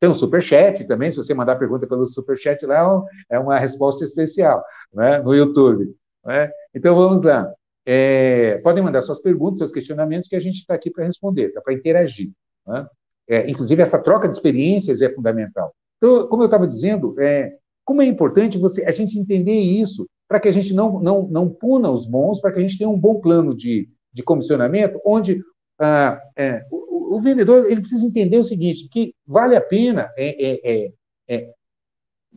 Tem 0.01 0.11
um 0.11 0.15
superchat 0.15 0.85
também, 0.87 1.11
se 1.11 1.17
você 1.19 1.35
mandar 1.35 1.57
pergunta 1.57 1.87
pelo 1.87 2.07
superchat 2.07 2.65
lá, 2.65 3.05
é 3.31 3.39
uma 3.39 3.59
resposta 3.59 4.03
especial, 4.03 4.65
né? 4.95 5.21
No 5.21 5.35
YouTube. 5.35 5.95
Né? 6.25 6.51
Então 6.75 6.97
vamos 6.97 7.23
lá. 7.23 7.53
É, 7.85 8.59
podem 8.65 8.83
mandar 8.83 9.03
suas 9.03 9.21
perguntas, 9.21 9.59
seus 9.59 9.73
questionamentos, 9.73 10.27
que 10.27 10.37
a 10.37 10.41
gente 10.41 10.57
está 10.57 10.75
aqui 10.75 10.91
para 10.91 11.05
responder, 11.05 11.53
tá? 11.53 11.61
para 11.61 11.75
interagir. 11.75 12.31
Né? 12.67 12.87
É, 13.29 13.51
inclusive, 13.51 13.83
essa 13.83 14.03
troca 14.03 14.27
de 14.27 14.35
experiências 14.35 15.03
é 15.03 15.11
fundamental. 15.11 15.75
Então, 15.99 16.27
como 16.29 16.43
eu 16.43 16.47
estava 16.47 16.67
dizendo, 16.67 17.15
é, 17.21 17.53
como 17.85 18.01
é 18.01 18.07
importante 18.07 18.59
você, 18.59 18.85
a 18.85 18.93
gente 18.93 19.19
entender 19.19 19.59
isso, 19.59 20.09
para 20.33 20.41
que 20.41 20.49
a 20.49 20.53
gente 20.53 20.73
não, 20.73 20.99
não, 20.99 21.29
não 21.29 21.47
puna 21.47 21.91
os 21.91 22.07
bons, 22.07 22.41
para 22.41 22.51
que 22.51 22.59
a 22.59 22.63
gente 22.63 22.79
tenha 22.79 22.89
um 22.89 22.99
bom 22.99 23.21
plano 23.21 23.55
de, 23.55 23.87
de 24.11 24.23
comissionamento, 24.23 24.99
onde 25.05 25.45
ah, 25.79 26.19
é, 26.35 26.65
o, 26.71 27.17
o, 27.17 27.21
vendedor 27.21 27.67
ele 27.67 27.83
precisa 27.83 28.07
entender 28.07 28.39
o 28.39 28.43
seguinte, 28.43 28.89
que 28.91 29.15
vale 29.27 29.55
a 29.55 29.61
pena 29.61 30.11
é, 30.17 30.53
é, 30.73 30.93
é, 31.29 31.51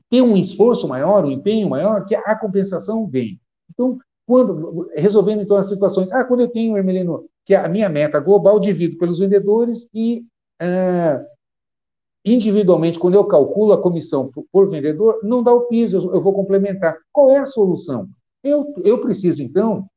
ter 0.10 0.22
um 0.22 0.36
esforço 0.36 0.90
maior, 0.90 1.24
um 1.24 1.32
empenho 1.32 1.70
maior, 1.70 2.06
que 2.06 2.14
a 2.14 2.38
compensação 2.38 3.08
vem. 3.08 3.40
Então, 3.72 3.98
quando, 4.28 4.90
resolvendo 4.94 5.44
então 5.44 5.56
as 5.56 5.70
situações, 5.70 6.12
ah, 6.12 6.26
quando 6.26 6.42
eu 6.42 6.50
tenho, 6.50 6.76
Hermelino, 6.76 7.30
que 7.46 7.56
a 7.56 7.70
minha 7.70 7.88
meta 7.88 8.20
global 8.20 8.60
divido 8.60 8.98
pelos 8.98 9.20
vendedores 9.20 9.88
e 9.94 10.26
ah, 10.62 11.24
individualmente, 12.26 12.98
quando 12.98 13.14
eu 13.14 13.26
calculo 13.26 13.74
a 13.74 13.82
comissão 13.82 14.32
por, 14.52 14.70
vendedor, 14.70 15.20
não 15.24 15.44
dá 15.44 15.54
o 15.54 15.68
piso, 15.68 15.98
eu, 15.98 16.16
eu, 16.16 16.22
vou 16.22 16.34
complementar. 16.34 16.98
Qual 17.12 17.30
é 17.30 17.38
a 17.38 17.46
solução? 17.46 18.08
Eu, 18.44 18.74
eu 18.84 19.00
preciso, 19.00 19.44
então, 19.44 19.88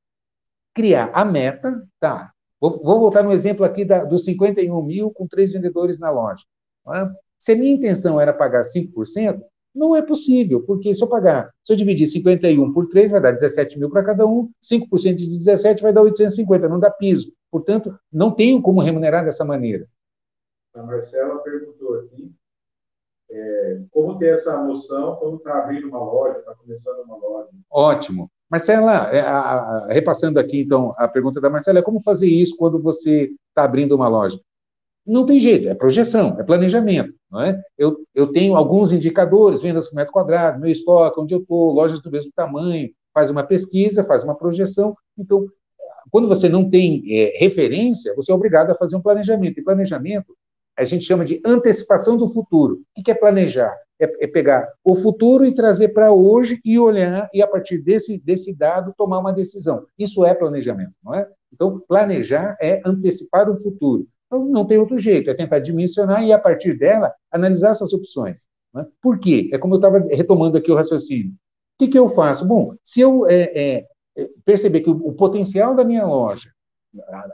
criar 0.74 1.10
a 1.14 1.24
meta, 1.24 1.82
tá? 1.98 2.30
Vou, 2.60 2.82
vou 2.82 3.00
voltar 3.00 3.22
no 3.22 3.32
exemplo 3.32 3.64
aqui 3.64 3.84
da, 3.84 4.04
dos 4.04 4.24
51 4.24 4.82
mil 4.82 5.10
com 5.10 5.26
três 5.26 5.52
vendedores 5.52 5.98
na 5.98 6.10
loja. 6.10 6.44
É? 6.94 7.08
Se 7.38 7.52
a 7.52 7.56
minha 7.56 7.72
intenção 7.72 8.20
era 8.20 8.32
pagar 8.32 8.62
5%, 8.62 9.40
não 9.74 9.94
é 9.94 10.02
possível, 10.02 10.62
porque 10.62 10.94
se 10.94 11.02
eu 11.02 11.08
pagar, 11.08 11.50
se 11.64 11.72
eu 11.72 11.76
dividir 11.76 12.06
51 12.06 12.72
por 12.72 12.88
3, 12.88 13.12
vai 13.12 13.20
dar 13.20 13.32
17 13.32 13.78
mil 13.78 13.90
para 13.90 14.04
cada 14.04 14.26
um, 14.26 14.50
5% 14.62 15.14
de 15.14 15.28
17 15.28 15.82
vai 15.82 15.92
dar 15.92 16.02
850, 16.02 16.68
não 16.68 16.80
dá 16.80 16.90
piso. 16.90 17.32
Portanto, 17.50 17.96
não 18.12 18.30
tenho 18.30 18.60
como 18.60 18.80
remunerar 18.80 19.24
dessa 19.24 19.44
maneira. 19.44 19.86
A 20.74 20.82
Marcela 20.82 21.38
perguntou 21.38 21.94
aqui 22.00 22.32
é, 23.30 23.80
como 23.90 24.18
ter 24.18 24.34
essa 24.34 24.62
noção 24.62 25.16
quando 25.16 25.36
está 25.36 25.58
abrindo 25.58 25.88
uma 25.88 26.02
loja, 26.02 26.38
está 26.38 26.54
começando 26.54 27.00
uma 27.00 27.16
loja. 27.16 27.48
Ótimo. 27.70 28.30
Marcela, 28.50 29.10
é, 29.12 29.92
repassando 29.92 30.38
aqui, 30.38 30.60
então, 30.60 30.94
a 30.96 31.06
pergunta 31.06 31.40
da 31.40 31.50
Marcela, 31.50 31.80
é 31.80 31.82
como 31.82 32.00
fazer 32.00 32.28
isso 32.28 32.56
quando 32.56 32.80
você 32.80 33.30
está 33.50 33.64
abrindo 33.64 33.94
uma 33.94 34.08
loja? 34.08 34.40
Não 35.06 35.26
tem 35.26 35.38
jeito, 35.38 35.68
é 35.68 35.74
projeção, 35.74 36.36
é 36.38 36.42
planejamento. 36.42 37.12
Não 37.30 37.42
é? 37.42 37.60
eu, 37.76 37.98
eu 38.14 38.32
tenho 38.32 38.56
alguns 38.56 38.90
indicadores, 38.90 39.60
vendas 39.60 39.88
por 39.88 39.96
metro 39.96 40.12
quadrado, 40.12 40.60
meu 40.60 40.70
estoque, 40.70 41.20
onde 41.20 41.34
eu 41.34 41.40
estou, 41.40 41.72
lojas 41.72 42.00
do 42.00 42.10
mesmo 42.10 42.32
tamanho, 42.34 42.90
faz 43.12 43.28
uma 43.30 43.42
pesquisa, 43.42 44.04
faz 44.04 44.24
uma 44.24 44.34
projeção. 44.34 44.96
Então, 45.16 45.46
quando 46.10 46.28
você 46.28 46.48
não 46.48 46.68
tem 46.68 47.02
é, 47.10 47.38
referência, 47.38 48.14
você 48.14 48.32
é 48.32 48.34
obrigado 48.34 48.70
a 48.70 48.76
fazer 48.76 48.96
um 48.96 49.02
planejamento. 49.02 49.60
E 49.60 49.64
planejamento 49.64 50.34
a 50.78 50.84
gente 50.84 51.04
chama 51.04 51.24
de 51.24 51.40
antecipação 51.44 52.16
do 52.16 52.28
futuro. 52.28 52.80
O 52.96 53.02
que 53.02 53.10
é 53.10 53.14
planejar? 53.14 53.74
É, 54.00 54.24
é 54.24 54.26
pegar 54.28 54.72
o 54.84 54.94
futuro 54.94 55.44
e 55.44 55.52
trazer 55.52 55.88
para 55.88 56.12
hoje 56.12 56.60
e 56.64 56.78
olhar, 56.78 57.28
e 57.34 57.42
a 57.42 57.48
partir 57.48 57.78
desse, 57.78 58.16
desse 58.18 58.54
dado 58.54 58.94
tomar 58.96 59.18
uma 59.18 59.32
decisão. 59.32 59.84
Isso 59.98 60.24
é 60.24 60.32
planejamento, 60.32 60.92
não 61.04 61.14
é? 61.14 61.28
Então, 61.52 61.82
planejar 61.88 62.56
é 62.60 62.80
antecipar 62.86 63.50
o 63.50 63.56
futuro. 63.56 64.06
Então, 64.26 64.44
não 64.44 64.64
tem 64.64 64.78
outro 64.78 64.96
jeito, 64.96 65.28
é 65.30 65.34
tentar 65.34 65.58
dimensionar 65.58 66.22
e, 66.24 66.32
a 66.32 66.38
partir 66.38 66.78
dela, 66.78 67.12
analisar 67.32 67.70
essas 67.70 67.92
opções. 67.92 68.46
Né? 68.72 68.86
Por 69.02 69.18
quê? 69.18 69.50
É 69.52 69.58
como 69.58 69.74
eu 69.74 69.78
estava 69.78 69.98
retomando 70.10 70.58
aqui 70.58 70.70
o 70.70 70.76
raciocínio. 70.76 71.32
O 71.32 71.34
que, 71.78 71.88
que 71.88 71.98
eu 71.98 72.08
faço? 72.08 72.46
Bom, 72.46 72.74
se 72.84 73.00
eu 73.00 73.26
é, 73.26 73.86
é, 74.18 74.28
perceber 74.44 74.80
que 74.80 74.90
o, 74.90 75.08
o, 75.08 75.12
potencial 75.12 75.74
da 75.74 75.84
minha 75.84 76.04
loja, 76.04 76.50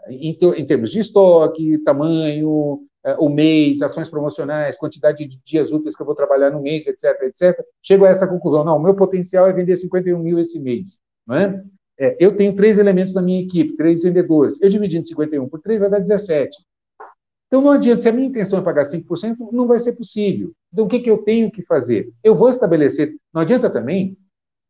em, 0.08 0.34
termos 0.66 0.90
de 0.90 1.00
estoque, 1.00 1.78
tamanho, 1.78 2.80
é, 2.80 2.93
o 3.18 3.28
mês, 3.28 3.82
ações 3.82 4.08
promocionais, 4.08 4.76
quantidade 4.76 5.26
de 5.26 5.38
dias 5.44 5.70
úteis 5.72 5.94
que 5.94 6.02
eu 6.02 6.06
vou 6.06 6.14
trabalhar 6.14 6.50
no 6.50 6.62
mês, 6.62 6.86
etc., 6.86 7.20
etc., 7.22 7.62
chego 7.82 8.04
a 8.04 8.08
essa 8.08 8.26
conclusão. 8.26 8.64
Não, 8.64 8.76
o 8.76 8.82
meu 8.82 8.94
potencial 8.94 9.46
é 9.46 9.52
vender 9.52 9.76
51 9.76 10.18
mil 10.18 10.38
esse 10.38 10.58
mês. 10.58 11.00
Não 11.26 11.36
é? 11.36 11.62
É, 11.98 12.16
eu 12.18 12.36
tenho 12.36 12.56
três 12.56 12.78
elementos 12.78 13.12
na 13.12 13.22
minha 13.22 13.42
equipe, 13.42 13.76
três 13.76 14.02
vendedores. 14.02 14.60
Eu 14.60 14.70
dividindo 14.70 15.06
51 15.06 15.48
por 15.48 15.60
3 15.60 15.80
vai 15.80 15.90
dar 15.90 16.00
17. 16.00 16.56
Então 17.46 17.62
não 17.62 17.70
adianta, 17.70 18.00
se 18.00 18.08
a 18.08 18.12
minha 18.12 18.26
intenção 18.26 18.58
é 18.58 18.62
pagar 18.62 18.84
5%, 18.84 19.36
não 19.52 19.66
vai 19.66 19.78
ser 19.78 19.92
possível. 19.92 20.52
Então 20.72 20.86
o 20.86 20.88
que, 20.88 20.98
que 20.98 21.10
eu 21.10 21.18
tenho 21.18 21.50
que 21.50 21.62
fazer? 21.62 22.10
Eu 22.22 22.34
vou 22.34 22.48
estabelecer, 22.48 23.14
não 23.32 23.42
adianta 23.42 23.70
também 23.70 24.16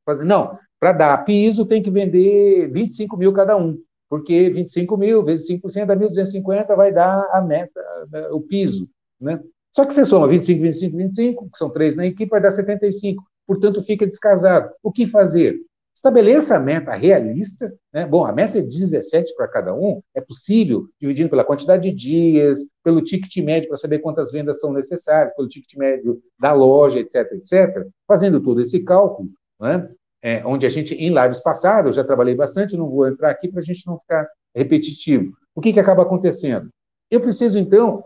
fazer, 0.05 0.25
não, 0.25 0.59
para 0.79 0.93
dar 0.93 1.25
piso 1.25 1.65
tem 1.65 1.83
que 1.83 1.91
vender 1.91 2.71
25 2.73 3.17
mil 3.17 3.33
cada 3.33 3.57
um, 3.57 3.79
porque 4.15 4.49
25 4.49 4.97
mil 4.97 5.25
vezes 5.25 5.49
5% 5.49 5.87
dá 5.87 5.97
1.250, 5.97 6.77
vai 6.77 6.93
dar 6.93 7.29
a 7.33 7.43
meta, 7.43 7.81
né, 8.13 8.29
o 8.29 8.41
piso. 8.41 8.89
Né? 9.21 9.43
Só 9.73 9.85
que 9.85 9.93
você 9.93 10.05
soma 10.05 10.29
25, 10.29 10.63
25, 10.63 10.97
25, 10.97 11.51
que 11.51 11.59
são 11.59 11.69
três 11.69 11.97
na 11.97 12.07
equipe, 12.07 12.31
vai 12.31 12.41
dar 12.41 12.53
75. 12.53 13.25
Portanto, 13.45 13.83
fica 13.83 14.07
descasado. 14.07 14.71
O 14.85 14.93
que 14.93 15.05
fazer? 15.09 15.57
Estabeleça 15.93 16.55
a 16.55 16.61
meta 16.61 16.95
realista. 16.95 17.75
Né? 17.93 18.07
Bom, 18.07 18.25
a 18.25 18.33
meta 18.33 18.61
é 18.61 18.63
17 18.63 19.35
para 19.35 19.49
cada 19.49 19.75
um, 19.75 20.01
é 20.15 20.21
possível, 20.21 20.87
dividindo 21.01 21.31
pela 21.31 21.45
quantidade 21.45 21.91
de 21.91 21.97
dias, 21.97 22.59
pelo 22.85 23.03
ticket 23.03 23.45
médio 23.45 23.67
para 23.67 23.77
saber 23.77 23.99
quantas 23.99 24.31
vendas 24.31 24.61
são 24.61 24.73
necessárias, 24.73 25.35
pelo 25.35 25.49
ticket 25.49 25.77
médio 25.77 26.23
da 26.39 26.53
loja, 26.53 27.01
etc, 27.01 27.33
etc. 27.33 27.85
Fazendo 28.07 28.41
todo 28.41 28.61
esse 28.61 28.85
cálculo, 28.85 29.29
né? 29.61 29.89
É, 30.25 30.43
onde 30.47 30.65
a 30.65 30.71
gente, 30.71 30.95
em 30.95 31.11
lives 31.11 31.43
passadas, 31.43 31.89
eu 31.89 31.93
já 31.93 32.03
trabalhei 32.03 32.35
bastante, 32.35 32.79
não 32.79 32.89
vou 32.89 33.07
entrar 33.07 33.29
aqui 33.29 33.47
para 33.47 33.61
a 33.61 33.63
gente 33.63 33.87
não 33.87 33.99
ficar 33.99 34.27
repetitivo. 34.55 35.37
O 35.55 35.61
que, 35.61 35.71
que 35.71 35.79
acaba 35.79 36.03
acontecendo? 36.03 36.71
Eu 37.11 37.21
preciso, 37.21 37.59
então, 37.59 38.03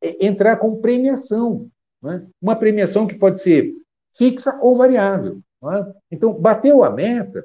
entrar 0.00 0.58
com 0.58 0.80
premiação. 0.80 1.68
Né? 2.00 2.24
Uma 2.40 2.54
premiação 2.54 3.04
que 3.04 3.16
pode 3.16 3.40
ser 3.40 3.72
fixa 4.16 4.56
ou 4.62 4.76
variável. 4.76 5.40
É? 5.64 5.92
Então, 6.12 6.32
bateu 6.32 6.84
a 6.84 6.90
meta, 6.90 7.44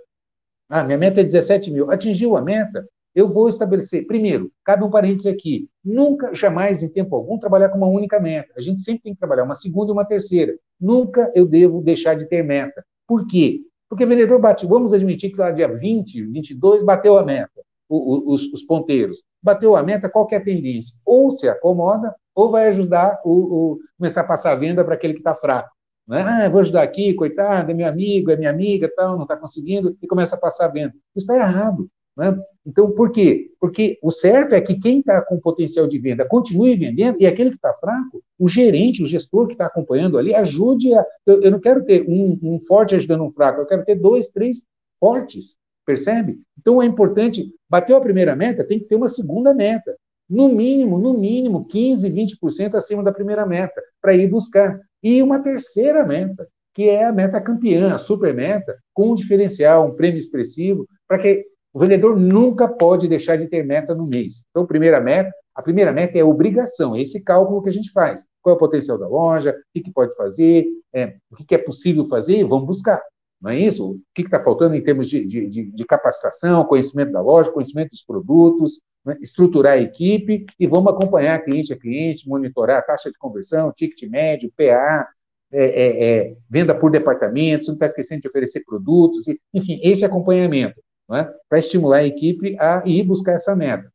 ah, 0.70 0.84
minha 0.84 1.00
meta 1.00 1.22
é 1.22 1.24
17 1.24 1.72
mil, 1.72 1.90
atingiu 1.90 2.38
a 2.38 2.42
meta, 2.44 2.88
eu 3.16 3.28
vou 3.28 3.50
estabelecer, 3.50 4.06
primeiro, 4.06 4.52
cabe 4.64 4.84
um 4.84 4.90
parênteses 4.92 5.34
aqui, 5.34 5.68
nunca, 5.84 6.32
jamais, 6.36 6.84
em 6.84 6.90
tempo 6.90 7.16
algum, 7.16 7.40
trabalhar 7.40 7.70
com 7.70 7.78
uma 7.78 7.88
única 7.88 8.20
meta. 8.20 8.54
A 8.56 8.62
gente 8.62 8.82
sempre 8.82 9.02
tem 9.02 9.14
que 9.14 9.20
trabalhar 9.20 9.44
uma 9.44 9.56
segunda 9.56 9.92
e 9.92 9.94
uma 9.94 10.06
terceira. 10.06 10.56
Nunca 10.80 11.32
eu 11.34 11.48
devo 11.48 11.82
deixar 11.82 12.14
de 12.14 12.28
ter 12.28 12.44
meta. 12.44 12.86
Por 13.08 13.28
quê? 13.28 13.62
Porque 13.92 14.06
o 14.06 14.08
vendedor 14.08 14.40
bate, 14.40 14.66
vamos 14.66 14.94
admitir 14.94 15.34
que 15.34 15.38
lá 15.38 15.52
dia 15.52 15.68
20, 15.68 16.24
22, 16.28 16.82
bateu 16.82 17.18
a 17.18 17.26
meta. 17.26 17.62
os, 17.90 18.46
os, 18.54 18.64
ponteiros. 18.64 19.22
Bateu 19.44 19.76
a 19.76 19.84
meta, 19.84 20.10
qual 20.10 20.26
é 20.32 20.38
a 20.38 20.42
tendência? 20.42 20.96
Ou 21.06 21.32
se 21.32 21.50
acomoda, 21.50 22.16
ou 22.34 22.50
vai 22.50 22.70
ajudar 22.70 23.20
o, 23.26 23.32
o 23.74 23.80
começar 23.98 24.22
a 24.22 24.24
passar 24.24 24.54
a 24.54 24.56
venda 24.56 24.86
para 24.86 24.94
aquele 24.94 25.14
que 25.14 25.20
está 25.20 25.36
fraco. 25.36 25.70
Né? 26.08 26.22
Ah, 26.22 26.48
vou 26.48 26.62
ajudar 26.62 26.84
aqui, 26.84 27.14
coitado, 27.14 27.70
é 27.70 27.74
meu 27.74 27.86
amigo, 27.86 28.32
é 28.32 28.38
minha 28.38 28.50
amiga, 28.50 28.90
tal, 28.96 29.18
não 29.18 29.24
está 29.24 29.36
conseguindo, 29.36 29.98
e 30.02 30.08
começa 30.08 30.38
a 30.38 30.40
passar 30.40 30.68
a 30.68 30.72
venda. 30.72 30.94
Isso 31.14 31.30
está 31.30 31.36
errado. 31.36 31.90
Né? 32.18 32.38
Então, 32.66 32.92
por 32.92 33.12
quê? 33.12 33.50
Porque 33.60 33.98
o 34.04 34.12
certo 34.12 34.54
é 34.54 34.62
que 34.62 34.80
quem 34.80 35.00
está 35.00 35.22
com 35.22 35.40
potencial 35.40 35.88
de 35.88 35.98
venda 35.98 36.28
continue 36.28 36.76
vendendo 36.76 37.18
e 37.20 37.26
aquele 37.26 37.50
que 37.50 37.56
está 37.56 37.74
fraco, 37.74 38.22
o 38.38 38.48
gerente, 38.48 39.02
o 39.02 39.06
gestor 39.06 39.48
que 39.48 39.54
está 39.54 39.66
acompanhando 39.66 40.18
ali, 40.18 40.36
ajude 40.36 40.94
a. 40.94 41.06
Eu, 41.26 41.42
eu 41.42 41.52
não 41.52 41.60
quero 41.60 41.84
ter 41.84 42.06
um, 42.08 42.38
um, 42.44 42.60
forte 42.60 42.96
ajudando 42.96 43.24
um 43.24 43.32
fraco, 43.32 43.62
eu 43.62 43.66
quero 43.66 43.86
ter 43.86 43.96
dois, 43.96 44.30
três 44.30 44.64
fortes, 45.00 45.58
percebe? 45.86 46.40
Então 46.60 46.82
é 46.82 46.86
importante, 46.86 47.52
bateu 47.70 47.96
a 47.96 48.02
primeira 48.02 48.36
meta, 48.36 48.64
tem 48.64 48.80
que 48.80 48.86
ter 48.86 48.96
uma 48.96 49.10
segunda 49.10 49.54
meta. 49.54 49.96
No 50.30 50.48
mínimo, 50.48 50.98
no 50.98 51.18
mínimo, 51.18 51.66
15, 51.66 52.10
20% 52.10 52.76
acima 52.76 53.04
da 53.04 53.12
primeira 53.12 53.46
meta, 53.46 53.82
para 54.02 54.16
ir 54.16 54.30
buscar. 54.30 54.80
E 55.04 55.22
uma 55.22 55.40
terceira 55.40 56.06
meta, 56.06 56.48
que 56.74 56.88
é 56.88 57.04
a 57.04 57.12
meta 57.12 57.42
campeã, 57.42 57.94
a 57.94 57.98
super 57.98 58.34
meta, 58.34 58.78
com 58.94 59.12
um 59.12 59.16
diferencial, 59.16 59.88
um 59.88 59.96
prêmio 59.96 60.20
expressivo, 60.20 60.88
para 61.06 61.18
que 61.18 61.46
o 61.74 61.80
vendedor 61.80 62.18
nunca 62.18 62.68
pode 62.68 63.08
deixar 63.08 63.38
de 63.38 63.48
ter 63.48 63.64
meta 63.64 63.96
no 63.96 64.06
mês. 64.06 64.44
Então, 64.50 64.66
primeira 64.66 65.00
meta, 65.00 65.32
a 65.56 65.62
primeira 65.62 65.92
meta 65.92 66.18
é 66.18 66.24
obrigação, 66.24 66.96
é 66.96 67.02
esse 67.02 67.24
cálculo 67.24 67.62
que 67.62 67.70
a 67.70 67.74
gente 67.74 67.92
faz. 67.92 68.26
Qual 68.42 68.54
é 68.54 68.56
o 68.56 68.60
potencial 68.60 68.98
da 68.98 69.08
loja, 69.08 69.52
o 69.52 69.54
que, 69.74 69.82
que 69.82 69.92
pode 69.92 70.16
fazer, 70.16 70.66
é, 70.94 71.16
o 71.32 71.36
que, 71.36 71.46
que, 71.46 71.56
é 71.56 71.58
possível 71.58 72.06
fazer, 72.06 72.40
e 72.40 72.44
vamos 72.44 72.66
buscar. 72.66 73.02
Não 73.42 73.52
é 73.52 73.58
isso? 73.58 73.92
O 73.92 74.02
que 74.14 74.22
está 74.22 74.40
faltando 74.40 74.76
em 74.76 74.84
termos 74.84 75.10
de, 75.10 75.26
de, 75.26 75.72
de, 75.72 75.86
capacitação, 75.86 76.66
conhecimento 76.66 77.12
da 77.12 77.22
loja, 77.22 77.52
conhecimento 77.52 77.92
dos 77.92 78.04
produtos, 78.04 78.80
né? 79.06 79.18
estruturar 79.22 79.74
a 79.74 79.82
equipe 79.82 80.46
e 80.60 80.68
vamos 80.68 80.94
acompanhar 80.94 81.44
cliente 81.44 81.74
a 81.74 81.80
cliente, 81.80 82.28
monitorar 82.28 82.80
a 82.80 82.84
taxa 82.84 83.10
de 83.10 83.18
conversão, 83.18 83.72
ticket 83.72 84.10
médio, 84.10 84.52
PA, 84.56 85.08
é, 85.54 85.66
é, 85.66 86.04
é, 86.04 86.36
venda 86.50 86.78
por 86.78 86.92
departamento, 86.92 87.68
não 87.68 87.74
está 87.74 87.88
esquecendo 87.88 88.22
de 88.22 88.28
oferecer 88.28 88.64
produtos, 88.66 89.26
enfim, 89.54 89.80
esse 89.84 90.06
acompanhamento 90.06 90.80
é? 91.16 91.32
para 91.50 91.60
estimular 91.60 91.98
a 91.98 92.06
equipe 92.06 92.56
a 92.60 92.84
ir 92.86 93.04
buscar 93.04 93.34
essa 93.34 93.56
meta. 93.56 93.92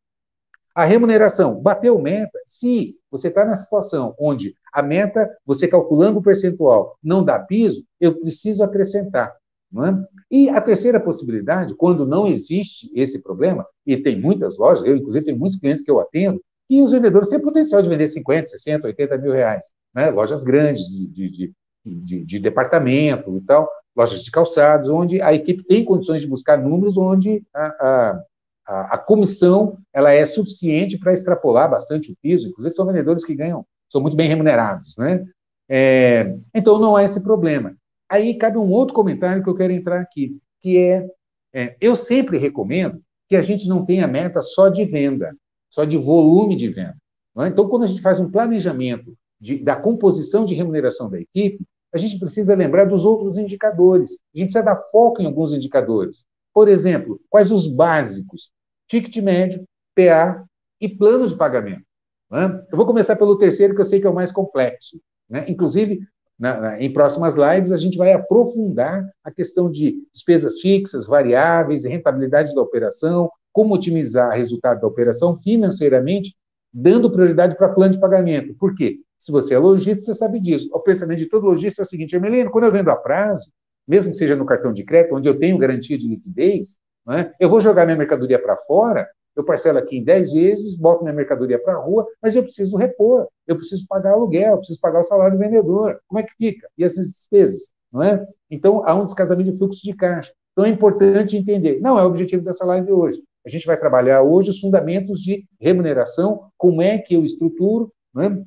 A 0.75 0.85
remuneração, 0.85 1.59
bateu 1.61 1.99
meta, 1.99 2.39
se 2.45 2.97
você 3.11 3.29
está 3.29 3.45
na 3.45 3.57
situação 3.57 4.15
onde 4.21 4.55
a 4.73 4.83
meta, 4.83 5.27
você 5.47 5.67
calculando 5.67 6.19
o 6.19 6.23
percentual, 6.23 6.99
não 7.03 7.25
dá 7.25 7.39
piso, 7.39 7.83
eu 7.99 8.21
preciso 8.21 8.63
acrescentar. 8.63 9.35
É? 9.75 10.07
E 10.31 10.49
a 10.49 10.61
terceira 10.61 11.01
possibilidade, 11.01 11.75
quando 11.75 12.07
não 12.07 12.27
existe 12.27 12.91
esse 12.95 13.23
problema, 13.23 13.67
e 13.87 13.97
tem 13.97 14.21
muitas 14.21 14.59
lojas, 14.59 14.85
eu 14.85 14.97
inclusive 14.97 15.25
tenho 15.25 15.39
muitos 15.39 15.59
clientes 15.59 15.83
que 15.83 15.91
eu 15.91 15.99
atendo, 15.99 16.41
e 16.69 16.83
os 16.83 16.93
vendedores 16.93 17.29
têm 17.29 17.41
potencial 17.41 17.81
de 17.81 17.89
vender 17.89 18.09
50, 18.09 18.47
60, 18.47 18.87
80 18.87 19.19
mil 19.19 19.33
reais. 19.33 19.73
Né? 19.95 20.11
Lojas 20.11 20.45
grandes 20.45 20.83
de, 20.85 21.31
de, 21.31 21.53
de, 21.85 22.25
de, 22.25 22.39
departamento 22.39 23.37
e 23.37 23.41
tal, 23.43 23.69
lojas 23.97 24.23
de 24.23 24.31
calçados, 24.31 24.91
onde 24.91 25.21
a 25.23 25.33
equipe 25.33 25.65
tem 25.65 25.85
condições 25.85 26.21
de 26.21 26.29
buscar 26.29 26.59
números 26.59 26.97
onde 26.97 27.43
a, 27.55 28.23
a, 28.67 28.95
a 28.95 28.99
comissão 28.99 29.79
ela 29.93 30.13
é 30.13 30.25
suficiente 30.27 30.99
para 30.99 31.15
extrapolar 31.15 31.71
bastante 31.71 32.13
o 32.13 32.17
piso, 32.21 32.49
inclusive 32.49 32.75
são 32.75 32.87
vendedores 32.87 33.25
que 33.25 33.35
ganham, 33.35 33.65
são 33.91 34.01
muito 34.01 34.17
bem 34.17 34.29
remunerados, 34.29 34.97
né? 34.99 35.25
É, 35.69 36.37
então 36.55 36.79
não 36.79 36.95
há 36.95 37.03
esse 37.03 37.23
problema. 37.23 37.75
Aí 38.09 38.35
cabe 38.35 38.59
um 38.59 38.71
outro 38.71 38.95
comentário 38.95 39.43
que 39.43 39.49
eu 39.49 39.55
quero 39.55 39.73
entrar 39.73 40.01
aqui, 40.01 40.39
que 40.61 40.79
é, 40.79 41.07
é 41.55 41.77
eu 41.81 41.97
sempre 41.97 42.39
recomendo 42.39 43.01
que 43.29 43.35
a 43.35 43.43
gente 43.43 43.67
não 43.67 43.85
tenha 43.85 44.07
meta 44.07 44.43
só 44.43 44.69
de 44.69 44.85
venda, 44.85 45.35
só 45.71 45.85
de 45.85 45.97
volume 45.97 46.55
de 46.55 46.69
venda. 46.69 46.97
É? 47.39 47.49
Então, 47.49 47.69
quando 47.69 47.85
a 47.85 47.87
gente 47.87 48.01
faz 48.01 48.21
um 48.21 48.31
planejamento 48.31 49.13
de, 49.41 49.59
da 49.59 49.77
composição 49.77 50.45
de 50.45 50.55
remuneração 50.55 51.11
da 51.11 51.21
equipe, 51.21 51.65
a 51.97 51.99
gente 51.99 52.19
precisa 52.19 52.55
lembrar 52.55 52.85
dos 52.85 53.05
outros 53.05 53.39
indicadores. 53.39 54.19
A 54.35 54.39
gente 54.39 54.53
precisa 54.53 54.65
dar 54.65 54.77
foco 54.77 55.23
em 55.23 55.27
alguns 55.27 55.53
indicadores. 55.53 56.25
Por 56.55 56.69
exemplo, 56.69 57.21
quais 57.29 57.51
os 57.51 57.67
básicos? 57.67 58.51
Ticket 58.89 59.17
médio, 59.23 59.65
PA 59.95 60.45
e 60.81 60.89
plano 60.89 61.27
de 61.27 61.35
pagamento. 61.35 61.83
Né? 62.31 62.65
Eu 62.71 62.77
vou 62.77 62.87
começar 62.87 63.17
pelo 63.17 63.39
terceiro, 63.39 63.75
que 63.75 63.81
eu 63.81 63.85
sei 63.85 64.01
que 64.01 64.07
é 64.07 64.11
o 64.11 64.15
mais 64.15 64.31
complexo. 64.31 65.01
Né? 65.29 65.45
Inclusive, 65.49 66.01
na, 66.39 66.61
na, 66.61 66.83
em 66.83 66.93
próximas 66.93 67.35
lives, 67.35 67.73
a 67.73 67.77
gente 67.77 67.97
vai 67.97 68.13
aprofundar 68.13 69.09
a 69.25 69.31
questão 69.31 69.71
de 69.71 70.07
despesas 70.13 70.61
fixas, 70.61 71.07
variáveis, 71.07 71.85
rentabilidade 71.85 72.55
da 72.55 72.61
operação, 72.61 73.31
como 73.53 73.75
otimizar 73.75 74.29
o 74.29 74.37
resultado 74.37 74.81
da 74.81 74.87
operação 74.87 75.35
financeiramente, 75.35 76.37
dando 76.73 77.11
prioridade 77.11 77.57
para 77.57 77.73
plano 77.73 77.95
de 77.95 78.01
pagamento. 78.01 78.55
Por 78.55 78.75
quê? 78.75 79.01
Se 79.19 79.33
você 79.33 79.55
é 79.55 79.59
lojista, 79.59 80.03
você 80.03 80.15
sabe 80.15 80.41
disso. 80.41 80.69
O 80.73 80.81
pensamento 80.81 81.19
de 81.19 81.27
todo 81.27 81.47
lojista 81.47 81.83
é 81.83 81.85
o 81.85 81.87
seguinte, 81.87 82.15
Emelino, 82.15 82.51
quando 82.51 82.65
eu 82.65 82.73
vendo 82.73 82.91
a 82.91 82.97
prazo, 82.97 83.51
mesmo 83.87 84.11
que 84.11 84.17
seja 84.17 84.37
no 84.37 84.45
cartão 84.45 84.73
de 84.73 84.85
crédito, 84.85 85.15
onde 85.15 85.29
eu 85.29 85.39
tenho 85.39 85.59
garantia 85.59 85.97
de 85.97 86.09
liquidez, 86.09 86.79
é? 87.09 87.33
eu 87.39 87.49
vou 87.49 87.61
jogar 87.61 87.85
minha 87.85 87.97
mercadoria 87.97 88.41
para 88.41 88.57
fora, 88.57 89.09
eu 89.37 89.45
parcelo 89.45 89.79
aqui 89.79 89.99
em 89.99 90.03
10 90.03 90.33
vezes, 90.33 90.77
boto 90.77 91.03
minha 91.03 91.15
mercadoria 91.15 91.59
para 91.63 91.75
a 91.75 91.79
rua, 91.79 92.07
mas 92.23 92.35
eu 92.35 92.43
preciso 92.43 92.77
repor, 92.77 93.29
eu 93.47 93.55
preciso 93.55 93.87
pagar 93.87 94.13
aluguel, 94.13 94.53
eu 94.53 94.59
preciso 94.59 94.81
pagar 94.81 95.01
o 95.01 95.05
salário 95.05 95.37
do 95.37 95.39
vendedor. 95.39 96.01
Como 96.09 96.19
é 96.19 96.23
que 96.23 96.35
fica? 96.35 96.67
E 96.77 96.83
essas 96.83 97.07
despesas? 97.07 97.71
Não 97.93 98.03
é? 98.03 98.27
Então, 98.51 98.83
há 98.87 98.95
um 98.95 99.05
descasamento 99.05 99.51
de 99.51 99.59
fluxo 99.59 99.83
de 99.83 99.95
caixa. 99.95 100.33
Então, 100.53 100.65
é 100.65 100.69
importante 100.71 101.37
entender. 101.37 101.81
Não 101.81 101.99
é 101.99 102.03
o 102.03 102.07
objetivo 102.07 102.43
dessa 102.43 102.65
live 102.65 102.91
hoje. 102.91 103.23
A 103.47 103.51
gente 103.51 103.67
vai 103.67 103.77
trabalhar 103.77 104.23
hoje 104.23 104.51
os 104.51 104.59
fundamentos 104.59 105.21
de 105.21 105.47
remuneração, 105.61 106.51
como 106.57 106.81
é 106.81 106.99
que 106.99 107.15
eu 107.15 107.25
estruturo, 107.25 107.93
é? 108.19 108.43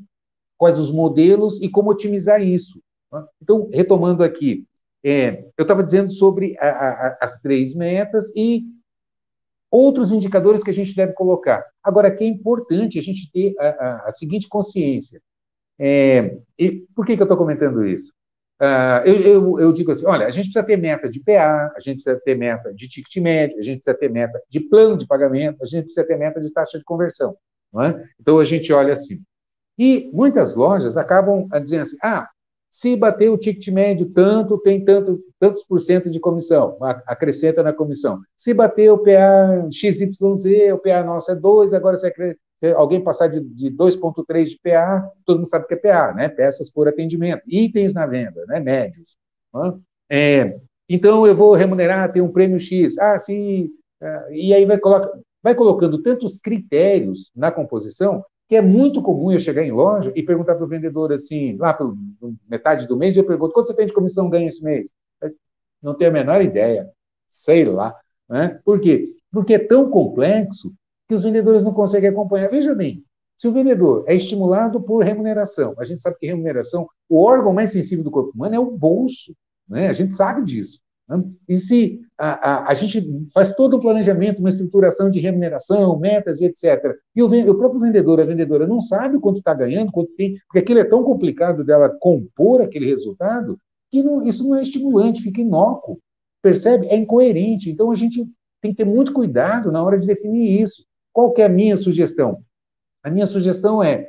Quais 0.59 0.77
os 0.77 0.91
modelos 0.91 1.59
e 1.61 1.69
como 1.69 1.89
otimizar 1.89 2.43
isso. 2.43 2.81
Né? 3.11 3.25
Então, 3.41 3.69
retomando 3.73 4.23
aqui, 4.23 4.65
é, 5.03 5.45
eu 5.57 5.61
estava 5.63 5.81
dizendo 5.81 6.11
sobre 6.11 6.57
a, 6.59 6.67
a, 6.67 7.17
as 7.21 7.39
três 7.39 7.73
metas 7.73 8.29
e 8.35 8.65
outros 9.71 10.11
indicadores 10.11 10.61
que 10.61 10.69
a 10.69 10.73
gente 10.73 10.93
deve 10.93 11.13
colocar. 11.13 11.63
Agora, 11.81 12.11
que 12.11 12.25
é 12.25 12.27
importante 12.27 12.99
a 12.99 13.01
gente 13.01 13.31
ter 13.31 13.55
a, 13.57 14.07
a 14.07 14.11
seguinte 14.11 14.49
consciência. 14.49 15.21
É, 15.79 16.37
e 16.57 16.85
por 16.93 17.05
que, 17.05 17.15
que 17.15 17.21
eu 17.21 17.25
estou 17.25 17.37
comentando 17.37 17.85
isso? 17.85 18.11
Uh, 18.61 18.99
eu, 19.05 19.15
eu, 19.21 19.59
eu, 19.61 19.71
digo 19.71 19.93
assim, 19.93 20.05
olha, 20.05 20.27
a 20.27 20.31
gente 20.31 20.51
precisa 20.51 20.65
ter 20.65 20.75
meta 20.75 21.09
de 21.09 21.21
PA, 21.23 21.71
a 21.73 21.79
gente 21.79 22.03
precisa 22.03 22.19
ter 22.19 22.35
meta 22.35 22.73
de 22.73 22.89
ticket 22.89 23.15
médio, 23.23 23.57
a 23.57 23.61
gente 23.61 23.77
precisa 23.77 23.97
ter 23.97 24.09
meta 24.09 24.37
de 24.49 24.59
plano 24.59 24.97
de 24.97 25.07
pagamento, 25.07 25.63
a 25.63 25.65
gente 25.65 25.85
precisa 25.85 26.05
ter 26.05 26.17
meta 26.17 26.41
de 26.41 26.51
taxa 26.51 26.77
de 26.77 26.83
conversão. 26.83 27.37
É? 27.81 28.03
Então, 28.19 28.37
a 28.37 28.43
gente 28.43 28.73
olha 28.73 28.93
assim, 28.93 29.21
e 29.79 30.09
muitas 30.11 30.55
lojas 30.55 30.97
acabam 30.97 31.47
dizendo 31.63 31.83
assim: 31.83 31.97
ah, 32.03 32.29
se 32.69 32.97
bater 32.97 33.29
o 33.29 33.37
ticket 33.37 33.69
médio 33.69 34.07
tanto, 34.07 34.57
tem 34.59 34.83
tanto, 34.83 35.23
tantos 35.39 35.63
por 35.63 35.79
cento 35.79 36.09
de 36.09 36.19
comissão, 36.19 36.77
acrescenta 37.07 37.63
na 37.63 37.71
comissão. 37.71 38.19
Se 38.35 38.53
bater 38.53 38.91
o 38.91 38.97
PA 38.97 39.67
XYZ, 39.71 40.11
o 40.73 40.77
PA 40.77 41.03
nosso 41.03 41.31
é 41.31 41.35
2, 41.35 41.73
agora 41.73 41.95
se 41.95 42.13
alguém 42.75 43.01
passar 43.01 43.27
de, 43.27 43.39
de 43.39 43.71
2,3 43.71 44.45
de 44.45 44.59
PA, 44.61 45.09
todo 45.25 45.37
mundo 45.37 45.49
sabe 45.49 45.65
que 45.65 45.75
é 45.75 45.77
PA, 45.77 46.13
né? 46.13 46.27
Peças 46.27 46.69
por 46.69 46.87
atendimento. 46.87 47.41
Itens 47.47 47.93
na 47.93 48.05
venda, 48.05 48.45
né? 48.47 48.59
Médios. 48.59 49.17
É, 50.11 50.59
então, 50.89 51.25
eu 51.25 51.35
vou 51.35 51.53
remunerar, 51.55 52.11
tem 52.11 52.21
um 52.21 52.31
prêmio 52.31 52.59
X. 52.59 52.97
Ah, 52.97 53.17
sim. 53.17 53.69
É, 54.01 54.33
e 54.33 54.53
aí 54.53 54.65
vai, 54.65 54.77
coloca, 54.77 55.09
vai 55.41 55.55
colocando 55.55 56.01
tantos 56.01 56.37
critérios 56.37 57.31
na 57.33 57.49
composição 57.49 58.23
que 58.49 58.55
é 58.55 58.61
muito 58.63 58.99
comum 59.03 59.31
eu 59.31 59.39
chegar 59.39 59.63
em 59.63 59.71
loja 59.71 60.11
e 60.15 60.23
perguntar 60.23 60.55
para 60.55 60.65
o 60.65 60.67
vendedor 60.67 61.13
assim, 61.13 61.55
lá 61.57 61.71
pela 61.71 61.93
metade 62.49 62.87
do 62.87 62.97
mês, 62.97 63.15
eu 63.15 63.23
pergunto, 63.23 63.53
quanto 63.53 63.67
você 63.67 63.75
tem 63.75 63.85
de 63.85 63.93
comissão 63.93 64.27
ganho 64.27 64.47
esse 64.47 64.63
mês? 64.63 64.91
Não 65.79 65.93
tenho 65.93 66.09
a 66.09 66.13
menor 66.13 66.41
ideia, 66.41 66.89
sei 67.29 67.63
lá. 67.63 67.95
Né? 68.27 68.59
Por 68.65 68.79
quê? 68.79 69.13
Porque 69.31 69.53
é 69.53 69.59
tão 69.59 69.91
complexo 69.91 70.73
que 71.07 71.13
os 71.13 71.23
vendedores 71.23 71.63
não 71.63 71.71
conseguem 71.71 72.09
acompanhar. 72.09 72.49
Veja 72.49 72.73
bem, 72.73 73.03
se 73.37 73.47
o 73.47 73.51
vendedor 73.51 74.03
é 74.07 74.15
estimulado 74.15 74.81
por 74.81 75.03
remuneração, 75.03 75.75
a 75.77 75.85
gente 75.85 76.01
sabe 76.01 76.17
que 76.17 76.25
remuneração, 76.25 76.89
o 77.07 77.23
órgão 77.23 77.53
mais 77.53 77.71
sensível 77.71 78.03
do 78.03 78.09
corpo 78.09 78.31
humano 78.33 78.55
é 78.55 78.59
o 78.59 78.71
bolso, 78.71 79.35
né? 79.69 79.89
a 79.89 79.93
gente 79.93 80.11
sabe 80.15 80.43
disso. 80.43 80.81
Né? 81.09 81.23
E 81.47 81.57
se 81.57 81.99
a, 82.17 82.51
a, 82.51 82.71
a, 82.71 82.73
gente 82.73 83.01
faz 83.33 83.53
todo 83.53 83.77
o 83.77 83.81
planejamento, 83.81 84.39
uma 84.39 84.49
estruturação 84.49 85.09
de 85.09 85.19
remuneração, 85.19 85.97
metas 85.97 86.39
e 86.39 86.45
etc., 86.45 86.95
e 87.15 87.23
o, 87.23 87.25
o 87.25 87.55
próprio 87.55 87.81
vendedor, 87.81 88.19
a 88.19 88.25
vendedora, 88.25 88.67
não 88.67 88.79
sabe 88.79 89.19
quanto 89.19 89.39
está 89.39 89.53
ganhando, 89.53 89.91
quanto 89.91 90.13
tem, 90.15 90.37
porque 90.47 90.59
aquilo 90.59 90.79
é 90.79 90.83
tão 90.83 91.03
complicado 91.03 91.63
dela 91.63 91.89
compor 91.89 92.61
aquele 92.61 92.85
resultado, 92.85 93.57
que 93.91 94.03
não, 94.03 94.21
isso 94.21 94.47
não 94.47 94.55
é 94.55 94.61
estimulante, 94.61 95.23
fica 95.23 95.41
inócuo. 95.41 95.99
Percebe? 96.41 96.87
É 96.87 96.95
incoerente. 96.95 97.69
Então 97.69 97.91
a 97.91 97.95
gente 97.95 98.25
tem 98.61 98.71
que 98.71 98.77
ter 98.77 98.85
muito 98.85 99.11
cuidado 99.11 99.71
na 99.71 99.83
hora 99.83 99.97
de 99.97 100.05
definir 100.05 100.61
isso. 100.61 100.85
Qual 101.11 101.33
é 101.37 101.43
a 101.43 101.49
minha 101.49 101.75
sugestão? 101.75 102.41
A 103.03 103.09
minha 103.09 103.25
sugestão 103.25 103.81
é 103.83 104.07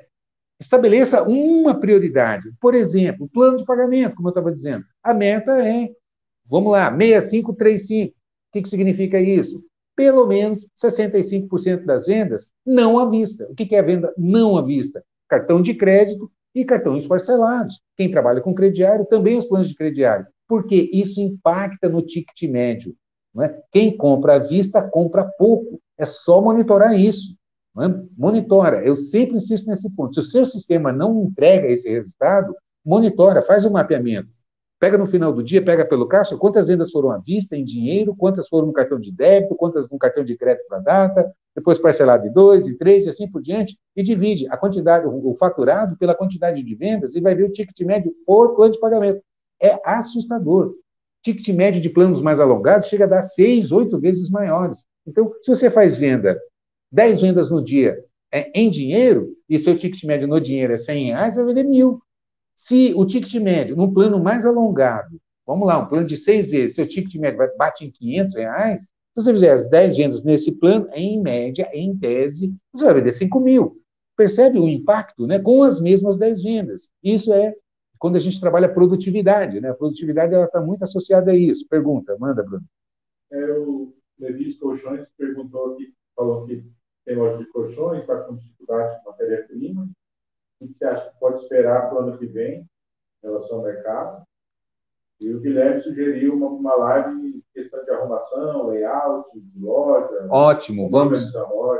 estabeleça 0.61 1.23
uma 1.23 1.75
prioridade. 1.75 2.53
Por 2.61 2.75
exemplo, 2.75 3.29
plano 3.33 3.57
de 3.57 3.65
pagamento, 3.65 4.15
como 4.15 4.29
eu 4.29 4.31
estava 4.31 4.53
dizendo. 4.53 4.85
A 5.03 5.15
meta 5.15 5.53
é 5.67 5.89
Vamos 6.51 6.73
lá, 6.73 6.91
6535. 6.91 8.11
O 8.11 8.53
que, 8.53 8.63
que 8.63 8.69
significa 8.69 9.21
isso? 9.21 9.63
pelo 10.01 10.27
menos 10.27 10.67
65% 10.83 11.85
das 11.85 12.07
vendas 12.07 12.51
não 12.65 12.99
à 12.99 13.11
vista. 13.11 13.47
O 13.51 13.55
que 13.55 13.77
é 13.77 13.83
venda 13.83 14.11
não 14.17 14.57
à 14.57 14.63
vista? 14.63 15.05
Cartão 15.29 15.61
de 15.61 15.75
crédito 15.75 16.33
e 16.55 16.65
cartões 16.65 17.07
parcelados. 17.07 17.83
Quem 17.99 18.11
trabalha 18.11 18.41
com 18.41 18.55
crediário, 18.55 19.05
também 19.05 19.37
os 19.37 19.45
planos 19.45 19.69
de 19.69 19.75
crediário, 19.75 20.27
porque 20.49 20.89
isso 20.91 21.21
impacta 21.21 21.87
no 21.91 22.01
ticket 22.01 22.51
médio. 22.51 22.97
É? 23.41 23.55
Quem 23.71 23.95
compra 23.95 24.37
à 24.37 24.39
vista, 24.39 24.81
compra 24.83 25.23
pouco. 25.23 25.79
É 25.99 26.07
só 26.07 26.41
monitorar 26.41 26.99
isso. 26.99 27.37
É? 27.79 27.87
Monitora. 28.17 28.83
Eu 28.83 28.97
sempre 28.97 29.37
insisto 29.37 29.69
nesse 29.69 29.95
ponto. 29.95 30.15
Se 30.15 30.21
o 30.21 30.25
seu 30.25 30.47
sistema 30.47 30.91
não 30.91 31.25
entrega 31.25 31.69
esse 31.69 31.91
resultado, 31.91 32.57
monitora, 32.83 33.43
faz 33.43 33.67
o 33.67 33.69
um 33.69 33.73
mapeamento. 33.73 34.31
Pega 34.81 34.97
no 34.97 35.05
final 35.05 35.31
do 35.31 35.43
dia, 35.43 35.63
pega 35.63 35.85
pelo 35.85 36.09
caixa, 36.09 36.39
quantas 36.39 36.69
vendas 36.69 36.91
foram 36.91 37.11
à 37.11 37.19
vista 37.19 37.55
em 37.55 37.63
dinheiro, 37.63 38.17
quantas 38.17 38.49
foram 38.49 38.67
no 38.67 38.73
cartão 38.73 38.99
de 38.99 39.13
débito, 39.13 39.55
quantas 39.55 39.91
no 39.91 39.99
cartão 39.99 40.25
de 40.25 40.35
crédito 40.39 40.67
para 40.67 40.79
data, 40.79 41.31
depois 41.55 41.79
parcelado 41.79 42.23
de 42.23 42.31
dois, 42.31 42.67
e 42.67 42.79
três, 42.79 43.05
e 43.05 43.11
assim 43.11 43.31
por 43.31 43.43
diante, 43.43 43.79
e 43.95 44.03
divide 44.03 44.49
a 44.49 44.57
quantidade, 44.57 45.07
o 45.07 45.35
faturado 45.35 45.99
pela 45.99 46.15
quantidade 46.15 46.63
de 46.63 46.75
vendas 46.75 47.15
e 47.15 47.21
vai 47.21 47.35
ver 47.35 47.45
o 47.45 47.53
ticket 47.53 47.79
médio 47.81 48.11
por 48.25 48.57
plano 48.57 48.73
de 48.73 48.81
pagamento. 48.81 49.23
É 49.63 49.79
assustador. 49.85 50.75
Ticket 51.23 51.55
médio 51.55 51.83
de 51.83 51.91
planos 51.91 52.23
mais 52.23 52.41
alongados 52.41 52.89
chega 52.89 53.05
a 53.05 53.09
dar 53.09 53.23
seis, 53.23 53.71
oito 53.73 54.01
vezes 54.01 54.31
maiores. 54.31 54.87
Então, 55.07 55.31
se 55.43 55.55
você 55.55 55.69
faz 55.69 55.95
vendas, 55.95 56.43
dez 56.91 57.21
vendas 57.21 57.51
no 57.51 57.63
dia 57.63 58.03
é, 58.33 58.51
em 58.59 58.71
dinheiro, 58.71 59.37
e 59.47 59.59
seu 59.59 59.77
ticket 59.77 60.05
médio 60.05 60.27
no 60.27 60.41
dinheiro 60.41 60.73
é 60.73 60.77
100 60.79 61.05
reais, 61.07 61.37
vai 61.37 61.45
vender 61.45 61.65
mil. 61.65 62.01
Se 62.63 62.93
o 62.95 63.07
ticket 63.07 63.41
médio, 63.41 63.75
num 63.75 63.91
plano 63.91 64.23
mais 64.23 64.45
alongado, 64.45 65.19
vamos 65.47 65.67
lá, 65.67 65.79
um 65.79 65.89
plano 65.89 66.07
de 66.07 66.19
seis 66.19 66.51
vezes, 66.51 66.75
seu 66.75 66.87
ticket 66.87 67.15
médio 67.15 67.41
bate 67.57 67.87
em 67.87 67.91
500 67.91 68.35
reais, 68.35 68.83
se 68.83 68.91
você 69.17 69.33
fizer 69.33 69.51
as 69.51 69.71
10 69.71 69.97
vendas 69.97 70.23
nesse 70.23 70.53
plano, 70.53 70.87
em 70.93 71.23
média, 71.23 71.71
em 71.73 71.97
tese, 71.97 72.55
você 72.71 72.85
vai 72.85 72.93
vender 72.97 73.13
5 73.13 73.41
mil. 73.41 73.81
Percebe 74.15 74.59
o 74.59 74.69
impacto 74.69 75.27
né, 75.27 75.39
com 75.39 75.63
as 75.63 75.81
mesmas 75.81 76.19
10 76.19 76.43
vendas. 76.43 76.91
Isso 77.03 77.33
é 77.33 77.55
quando 77.99 78.17
a 78.17 78.21
gente 78.21 78.39
trabalha 78.39 78.69
produtividade. 78.69 79.59
Né? 79.59 79.71
A 79.71 79.75
produtividade 79.75 80.35
está 80.35 80.61
muito 80.61 80.85
associada 80.85 81.31
a 81.31 81.35
isso. 81.35 81.67
Pergunta, 81.67 82.15
manda, 82.21 82.43
Bruno. 82.43 82.67
É, 83.33 83.53
o 83.53 83.95
Levis 84.19 84.59
Colchões 84.59 85.09
perguntou 85.17 85.73
aqui, 85.73 85.95
falou 86.15 86.45
que 86.45 86.63
tem 87.07 87.17
loja 87.17 87.39
de 87.39 87.47
colchões, 87.47 88.03
está 88.03 88.19
com 88.19 88.37
dificuldade 88.37 88.99
de 88.99 89.05
matéria-prima, 89.07 89.89
o 90.61 90.69
que 90.69 90.75
você 90.75 90.85
acha 90.85 91.11
que 91.11 91.19
pode 91.19 91.39
esperar 91.39 91.89
para 91.89 91.97
o 91.97 92.01
ano 92.01 92.19
que 92.19 92.27
vem 92.27 92.61
em 92.61 93.27
relação 93.27 93.59
ao 93.59 93.65
mercado? 93.65 94.23
E 95.21 95.33
o 95.35 95.41
Guilherme 95.41 95.83
sugeriu 95.83 96.35
uma, 96.35 96.49
uma 96.49 96.75
live 96.77 97.31
questão 97.53 97.85
de 97.85 97.91
arrumação, 97.91 98.69
layout, 98.69 99.29
loja. 99.59 100.27
Ótimo, 100.31 100.89
vamos, 100.89 101.33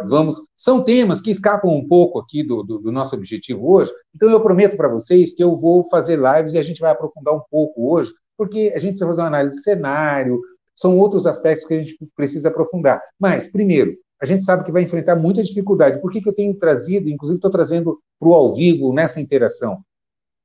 vamos. 0.07 0.41
São 0.57 0.83
temas 0.83 1.21
que 1.21 1.31
escapam 1.31 1.71
um 1.71 1.87
pouco 1.87 2.19
aqui 2.19 2.43
do, 2.43 2.63
do, 2.63 2.79
do 2.79 2.93
nosso 2.93 3.15
objetivo 3.15 3.71
hoje. 3.71 3.93
Então 4.15 4.31
eu 4.31 4.43
prometo 4.43 4.77
para 4.77 4.89
vocês 4.89 5.33
que 5.33 5.43
eu 5.43 5.57
vou 5.57 5.87
fazer 5.89 6.17
lives 6.17 6.53
e 6.53 6.59
a 6.59 6.63
gente 6.63 6.81
vai 6.81 6.91
aprofundar 6.91 7.35
um 7.35 7.43
pouco 7.51 7.93
hoje, 7.93 8.13
porque 8.37 8.73
a 8.75 8.79
gente 8.79 8.93
precisa 8.93 9.07
fazer 9.07 9.23
uma 9.23 9.29
análise 9.29 9.57
de 9.57 9.63
cenário, 9.63 10.41
são 10.75 10.99
outros 10.99 11.27
aspectos 11.27 11.67
que 11.67 11.75
a 11.75 11.83
gente 11.83 11.97
precisa 12.17 12.49
aprofundar. 12.49 13.03
Mas, 13.19 13.47
primeiro, 13.47 13.97
a 14.21 14.27
gente 14.27 14.45
sabe 14.45 14.65
que 14.65 14.73
vai 14.73 14.83
enfrentar 14.83 15.17
muita 15.17 15.43
dificuldade. 15.43 16.01
Por 16.01 16.11
que, 16.11 16.21
que 16.21 16.29
eu 16.29 16.35
tenho 16.35 16.55
trazido, 16.55 17.09
inclusive 17.09 17.39
estou 17.39 17.51
trazendo 17.51 17.99
para 18.19 18.29
o 18.29 18.35
ao 18.35 18.55
vivo 18.55 18.93
nessa 18.93 19.21
interação? 19.21 19.83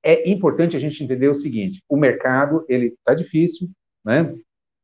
É 0.04 0.30
importante 0.30 0.76
a 0.76 0.80
gente 0.80 1.04
entender 1.04 1.28
o 1.28 1.36
seguinte: 1.36 1.82
o 1.90 1.98
mercado 1.98 2.64
ele 2.70 2.88
está 2.88 3.14
difícil, 3.14 3.70
né? 4.04 4.34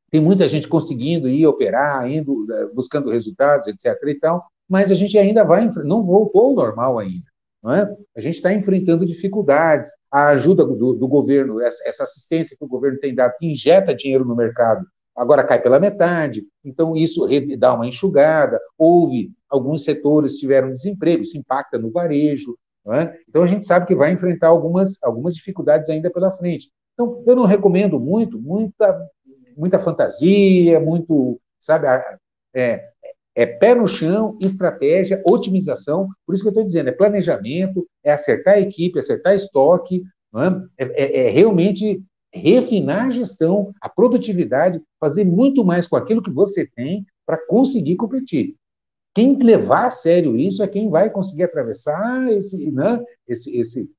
Tem 0.10 0.20
muita 0.20 0.48
gente 0.48 0.68
conseguindo 0.68 1.30
ir 1.30 1.48
operar, 1.48 2.10
indo 2.12 2.46
eh, 2.52 2.68
buscando 2.74 3.12
resultados, 3.12 3.68
etc. 3.68 3.96
E 4.08 4.20
tal, 4.20 4.46
mas 4.68 4.92
a 4.92 4.96
gente 4.96 5.18
ainda 5.18 5.46
vai 5.46 5.70
não 5.86 6.02
voltou 6.02 6.50
ao 6.50 6.56
normal 6.56 7.00
ainda. 7.00 7.32
Não 7.64 7.74
é? 7.74 7.96
A 8.18 8.20
gente 8.20 8.36
está 8.36 8.52
enfrentando 8.52 9.06
dificuldades. 9.06 9.92
A 10.12 10.30
ajuda 10.30 10.66
do, 10.66 10.94
do 10.94 11.08
governo, 11.08 11.62
essa, 11.62 11.88
essa 11.88 12.04
assistência 12.04 12.58
que 12.58 12.66
o 12.66 12.68
governo 12.68 13.00
tem 13.00 13.14
dado, 13.14 13.36
que 13.40 13.52
injeta 13.52 13.96
dinheiro 13.96 14.26
no 14.26 14.36
mercado, 14.36 14.86
agora 15.15 15.43
cai 15.43 15.62
pela 15.62 15.80
metade, 15.80 16.43
então 16.63 16.95
isso 16.95 17.28
dá 17.58 17.74
uma 17.74 17.88
enxugada. 17.88 18.60
Houve 18.78 19.32
alguns 19.50 19.84
setores 19.84 20.38
tiveram 20.38 20.71
desemprego, 20.71 21.24
isso 21.24 21.38
impacta 21.38 21.78
no 21.78 21.91
varejo. 21.91 22.58
É? 22.88 23.15
Então 23.30 23.43
a 23.43 23.47
gente 23.47 23.65
sabe 23.65 23.86
que 23.86 23.95
vai 23.95 24.12
enfrentar 24.12 24.47
algumas, 24.47 24.97
algumas 25.04 25.36
dificuldades 25.36 25.89
ainda 25.89 26.10
pela 26.10 26.32
frente. 26.32 26.71
Então 26.93 27.24
eu 27.28 27.36
não 27.36 27.45
recomendo 27.45 28.00
muito, 28.00 28.39
muita, 28.39 29.08
muita 29.56 29.78
fantasia, 29.78 30.80
muito, 30.80 31.39
sabe, 31.60 31.86
é, 32.56 32.84
é 33.36 33.45
pé 33.45 33.76
no 33.76 33.88
chão, 33.88 34.36
estratégia, 34.41 35.21
otimização. 35.28 36.08
Por 36.26 36.34
isso 36.34 36.43
que 36.43 36.47
eu 36.47 36.52
estou 36.52 36.65
dizendo, 36.65 36.89
é 36.89 36.91
planejamento, 36.91 37.88
é 38.04 38.12
acertar 38.12 38.56
a 38.56 38.60
equipe, 38.60 38.97
acertar 38.97 39.36
estoque, 39.36 40.04
é? 40.78 40.86
É, 40.86 41.28
é 41.28 41.30
realmente 41.30 42.02
refinar 42.34 43.08
a 43.08 43.10
gestão, 43.10 43.74
a 43.82 43.89
produtividade, 43.89 44.82
fazer 45.00 45.26
muito 45.26 45.63
mais 45.65 45.88
com 45.88 45.96
aquilo 45.96 46.22
que 46.22 46.32
você 46.32 46.65
tem 46.65 47.06
para 47.26 47.38
conseguir 47.38 47.96
competir. 47.96 48.56
Quem 49.13 49.38
levar 49.38 49.88
a 49.88 49.91
sério 49.91 50.38
isso 50.38 50.63
é 50.63 50.67
quem 50.67 50.89
vai 50.89 51.10
conseguir 51.10 51.44
atravessar 51.44 52.32
esse, 52.32 52.72
né, 52.72 53.04
esse, 53.28 53.56
esse, 53.58 53.89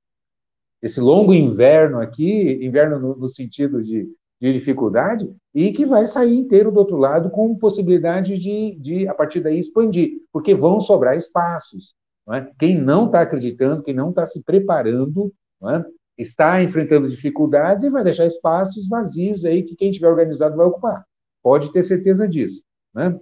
esse 0.80 1.00
longo 1.00 1.34
inverno 1.34 2.00
aqui, 2.00 2.58
inverno 2.64 2.98
no, 2.98 3.16
no 3.16 3.28
sentido 3.28 3.82
de, 3.82 4.10
de, 4.40 4.52
dificuldade, 4.52 5.30
e 5.54 5.70
que 5.70 5.84
vai 5.84 6.06
sair 6.06 6.34
inteiro 6.34 6.72
do 6.72 6.78
outro 6.78 6.96
lado 6.96 7.30
com 7.30 7.54
possibilidade 7.58 8.38
de, 8.38 8.74
de 8.80 9.06
a 9.06 9.12
partir 9.12 9.40
daí, 9.40 9.58
expandir, 9.58 10.12
porque 10.32 10.54
vão 10.54 10.80
sobrar 10.80 11.14
espaços. 11.14 11.94
Não 12.26 12.34
é? 12.34 12.50
Quem 12.58 12.80
não 12.80 13.06
está 13.06 13.20
acreditando, 13.20 13.82
quem 13.82 13.94
não 13.94 14.10
está 14.10 14.24
se 14.24 14.42
preparando, 14.42 15.30
é? 15.64 15.84
Está 16.22 16.62
enfrentando 16.62 17.08
dificuldades 17.08 17.84
e 17.84 17.90
vai 17.90 18.02
deixar 18.02 18.26
espaços 18.26 18.88
vazios 18.88 19.44
aí 19.44 19.62
que 19.62 19.76
quem 19.76 19.90
tiver 19.90 20.08
organizado 20.08 20.56
vai 20.56 20.66
ocupar. 20.66 21.04
Pode 21.42 21.72
ter 21.72 21.82
certeza 21.82 22.26
disso. 22.26 22.62
Né? 22.94 23.18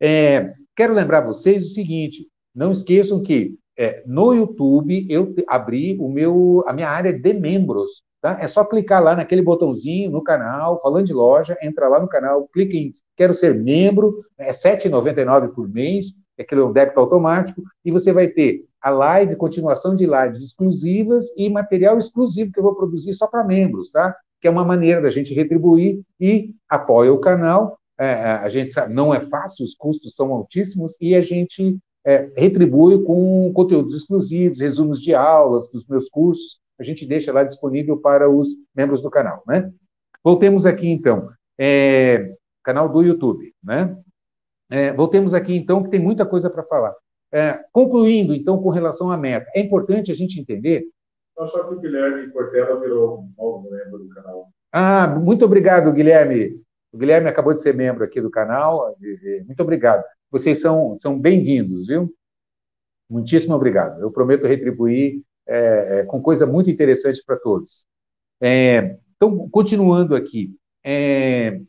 É, 0.00 0.52
quero 0.76 0.92
lembrar 0.92 1.22
vocês 1.22 1.64
o 1.64 1.70
seguinte: 1.70 2.26
não 2.54 2.72
esqueçam 2.72 3.22
que 3.22 3.56
é, 3.78 4.02
no 4.06 4.34
YouTube 4.34 5.06
eu 5.08 5.34
abri 5.48 5.96
o 5.98 6.08
meu, 6.08 6.62
a 6.66 6.72
minha 6.72 6.88
área 6.88 7.12
de 7.12 7.32
membros. 7.32 8.02
Tá? 8.20 8.38
É 8.38 8.46
só 8.46 8.62
clicar 8.64 9.02
lá 9.02 9.16
naquele 9.16 9.40
botãozinho 9.40 10.10
no 10.10 10.22
canal, 10.22 10.78
falando 10.82 11.06
de 11.06 11.14
loja, 11.14 11.56
entra 11.62 11.88
lá 11.88 11.98
no 11.98 12.08
canal, 12.08 12.46
clique 12.52 12.76
em 12.76 12.92
Quero 13.20 13.34
ser 13.34 13.54
membro, 13.54 14.24
é 14.38 14.46
R$ 14.46 14.50
7,99 14.52 15.52
por 15.52 15.68
mês, 15.68 16.14
é 16.40 16.42
aquele 16.42 16.72
débito 16.72 16.98
automático, 16.98 17.62
e 17.84 17.90
você 17.90 18.12
vai 18.12 18.26
ter 18.26 18.64
a 18.80 18.88
live, 18.88 19.36
continuação 19.36 19.94
de 19.94 20.06
lives 20.06 20.40
exclusivas 20.40 21.26
e 21.36 21.50
material 21.50 21.98
exclusivo 21.98 22.50
que 22.50 22.58
eu 22.58 22.64
vou 22.64 22.74
produzir 22.74 23.12
só 23.12 23.26
para 23.26 23.44
membros, 23.44 23.90
tá? 23.90 24.16
Que 24.40 24.48
é 24.48 24.50
uma 24.50 24.64
maneira 24.64 25.02
da 25.02 25.10
gente 25.10 25.34
retribuir 25.34 26.00
e 26.18 26.54
apoia 26.66 27.12
o 27.12 27.18
canal. 27.18 27.78
É, 27.98 28.06
é, 28.06 28.30
a 28.32 28.48
gente 28.48 28.72
sabe, 28.72 28.94
não 28.94 29.12
é 29.12 29.20
fácil, 29.20 29.64
os 29.64 29.74
custos 29.74 30.14
são 30.14 30.32
altíssimos 30.32 30.96
e 30.98 31.14
a 31.14 31.20
gente 31.20 31.76
é, 32.06 32.30
retribui 32.34 33.04
com 33.04 33.52
conteúdos 33.52 33.94
exclusivos, 33.94 34.60
resumos 34.60 34.98
de 34.98 35.14
aulas 35.14 35.68
dos 35.68 35.86
meus 35.86 36.08
cursos. 36.08 36.58
A 36.78 36.82
gente 36.82 37.04
deixa 37.04 37.30
lá 37.30 37.44
disponível 37.44 37.98
para 37.98 38.30
os 38.30 38.56
membros 38.74 39.02
do 39.02 39.10
canal, 39.10 39.42
né? 39.46 39.70
Voltemos 40.24 40.64
aqui 40.64 40.88
então, 40.88 41.28
é, 41.58 42.34
canal 42.64 42.88
do 42.88 43.02
YouTube, 43.02 43.52
né? 43.62 43.94
É, 44.70 44.92
voltemos 44.92 45.34
aqui 45.34 45.56
então, 45.56 45.82
que 45.82 45.90
tem 45.90 46.00
muita 46.00 46.24
coisa 46.24 46.48
para 46.48 46.62
falar. 46.62 46.94
É, 47.32 47.58
concluindo, 47.72 48.34
então, 48.34 48.62
com 48.62 48.70
relação 48.70 49.10
à 49.10 49.16
meta, 49.16 49.50
é 49.54 49.60
importante 49.60 50.10
a 50.10 50.14
gente 50.14 50.40
entender. 50.40 50.84
Não, 51.36 51.48
só 51.48 51.64
que 51.64 51.74
o 51.74 51.80
Guilherme 51.80 52.30
Cortella 52.30 52.80
virou 52.80 53.20
um 53.20 53.32
novo 53.36 53.70
membro 53.70 53.98
do 53.98 54.08
canal. 54.10 54.48
Ah, 54.72 55.08
muito 55.08 55.44
obrigado, 55.44 55.92
Guilherme. 55.92 56.60
O 56.92 56.98
Guilherme 56.98 57.28
acabou 57.28 57.52
de 57.52 57.60
ser 57.60 57.74
membro 57.74 58.04
aqui 58.04 58.20
do 58.20 58.30
canal. 58.30 58.96
Muito 59.46 59.60
obrigado. 59.60 60.04
Vocês 60.30 60.60
são, 60.60 60.96
são 60.98 61.18
bem-vindos, 61.18 61.86
viu? 61.86 62.12
Muitíssimo 63.08 63.54
obrigado. 63.54 64.00
Eu 64.00 64.10
prometo 64.10 64.46
retribuir 64.46 65.22
é, 65.46 66.00
é, 66.00 66.04
com 66.04 66.22
coisa 66.22 66.46
muito 66.46 66.70
interessante 66.70 67.22
para 67.24 67.36
todos. 67.36 67.86
É, 68.40 68.96
então, 69.16 69.48
continuando 69.50 70.14
aqui, 70.14 70.54
é, 70.84 71.60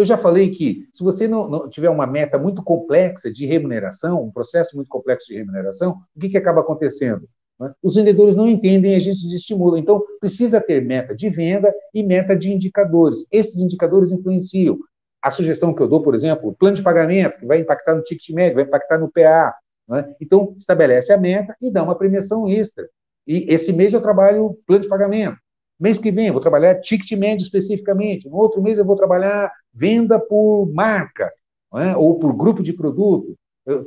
eu 0.00 0.04
já 0.04 0.16
falei 0.16 0.50
que, 0.50 0.88
se 0.92 1.02
você 1.02 1.28
não, 1.28 1.48
não, 1.48 1.68
tiver 1.68 1.90
uma 1.90 2.06
meta 2.06 2.38
muito 2.38 2.62
complexa 2.62 3.30
de 3.30 3.46
remuneração, 3.46 4.24
um 4.24 4.30
processo 4.30 4.76
muito 4.76 4.88
complexo 4.88 5.28
de 5.28 5.36
remuneração, 5.36 5.98
o 6.14 6.20
que, 6.20 6.28
que 6.28 6.36
acaba 6.36 6.60
acontecendo? 6.60 7.28
Né? 7.60 7.72
Os 7.82 7.94
vendedores 7.94 8.34
não 8.34 8.48
entendem, 8.48 8.94
a 8.94 8.98
gente 8.98 9.22
desestimula. 9.22 9.78
Então, 9.78 10.02
precisa 10.18 10.60
ter 10.60 10.84
meta 10.84 11.14
de 11.14 11.28
venda 11.28 11.72
e 11.94 12.02
meta 12.02 12.34
de 12.34 12.50
indicadores. 12.50 13.26
Esses 13.30 13.60
indicadores 13.60 14.10
influenciam. 14.10 14.78
A 15.22 15.30
sugestão 15.30 15.74
que 15.74 15.82
eu 15.82 15.88
dou, 15.88 16.02
por 16.02 16.14
exemplo, 16.14 16.56
plano 16.58 16.76
de 16.76 16.82
pagamento, 16.82 17.38
que 17.38 17.46
vai 17.46 17.58
impactar 17.58 17.94
no 17.94 18.02
ticket 18.02 18.34
médio, 18.34 18.54
vai 18.54 18.64
impactar 18.64 18.98
no 18.98 19.10
PA. 19.10 19.54
Né? 19.86 20.14
Então, 20.20 20.54
estabelece 20.58 21.12
a 21.12 21.18
meta 21.18 21.54
e 21.60 21.70
dá 21.70 21.82
uma 21.82 21.94
premiação 21.94 22.48
extra. 22.48 22.88
E 23.26 23.44
esse 23.52 23.72
mês 23.72 23.92
eu 23.92 24.00
trabalho 24.00 24.58
plano 24.66 24.82
de 24.82 24.88
pagamento. 24.88 25.36
Mês 25.78 25.98
que 25.98 26.10
vem 26.10 26.26
eu 26.26 26.32
vou 26.32 26.42
trabalhar 26.42 26.80
ticket 26.80 27.18
médio 27.18 27.42
especificamente. 27.42 28.28
No 28.28 28.36
outro 28.36 28.62
mês 28.62 28.78
eu 28.78 28.84
vou 28.84 28.96
trabalhar 28.96 29.50
venda 29.72 30.18
por 30.18 30.66
marca. 30.72 31.30
é? 31.74 31.96
ou 31.96 32.18
por 32.18 32.32
grupo 32.32 32.62
de 32.62 32.72
produto. 32.72 33.36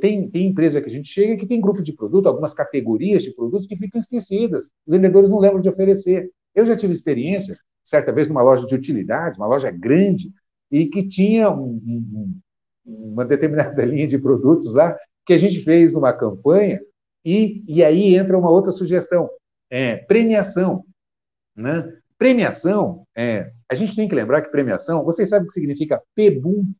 Tem, 0.00 0.30
tem 0.30 0.46
empresa 0.46 0.80
que 0.80 0.88
a 0.88 0.90
gente 0.90 1.08
chega 1.08 1.36
que 1.36 1.46
tem 1.46 1.60
grupo 1.60 1.82
de 1.82 1.92
produto, 1.92 2.26
algumas 2.26 2.54
categorias 2.54 3.22
de 3.22 3.34
produtos 3.34 3.66
que 3.66 3.76
ficam 3.76 3.98
esquecidas. 3.98 4.70
Os 4.86 4.94
vendedores 4.94 5.28
não 5.28 5.38
lembram 5.38 5.60
de 5.60 5.68
oferecer. 5.68 6.30
Eu 6.54 6.64
já 6.64 6.76
tive 6.76 6.92
experiência, 6.92 7.56
certa 7.82 8.12
vez, 8.12 8.28
numa 8.28 8.42
loja 8.42 8.66
de 8.66 8.74
utilidade, 8.74 9.36
uma 9.36 9.48
loja 9.48 9.70
grande, 9.70 10.32
e 10.70 10.86
que 10.86 11.06
tinha 11.06 11.50
um, 11.50 11.80
um, 11.86 12.40
uma 12.86 13.24
determinada 13.24 13.84
linha 13.84 14.06
de 14.06 14.18
produtos 14.18 14.72
lá, 14.72 14.96
que 15.26 15.32
a 15.32 15.38
gente 15.38 15.60
fez 15.60 15.94
uma 15.94 16.12
campanha, 16.12 16.80
e, 17.24 17.64
e 17.66 17.82
aí 17.82 18.14
entra 18.14 18.38
uma 18.38 18.50
outra 18.50 18.72
sugestão: 18.72 19.28
é, 19.70 19.96
premiação. 19.96 20.84
Né? 21.56 21.86
Premiação, 22.16 23.06
é, 23.14 23.50
a 23.68 23.74
gente 23.74 23.96
tem 23.96 24.08
que 24.08 24.14
lembrar 24.14 24.42
que 24.42 24.50
premiação, 24.50 25.04
vocês 25.04 25.28
sabem 25.28 25.44
o 25.44 25.46
que 25.48 25.54
significa 25.54 26.02
PBUM? 26.14 26.72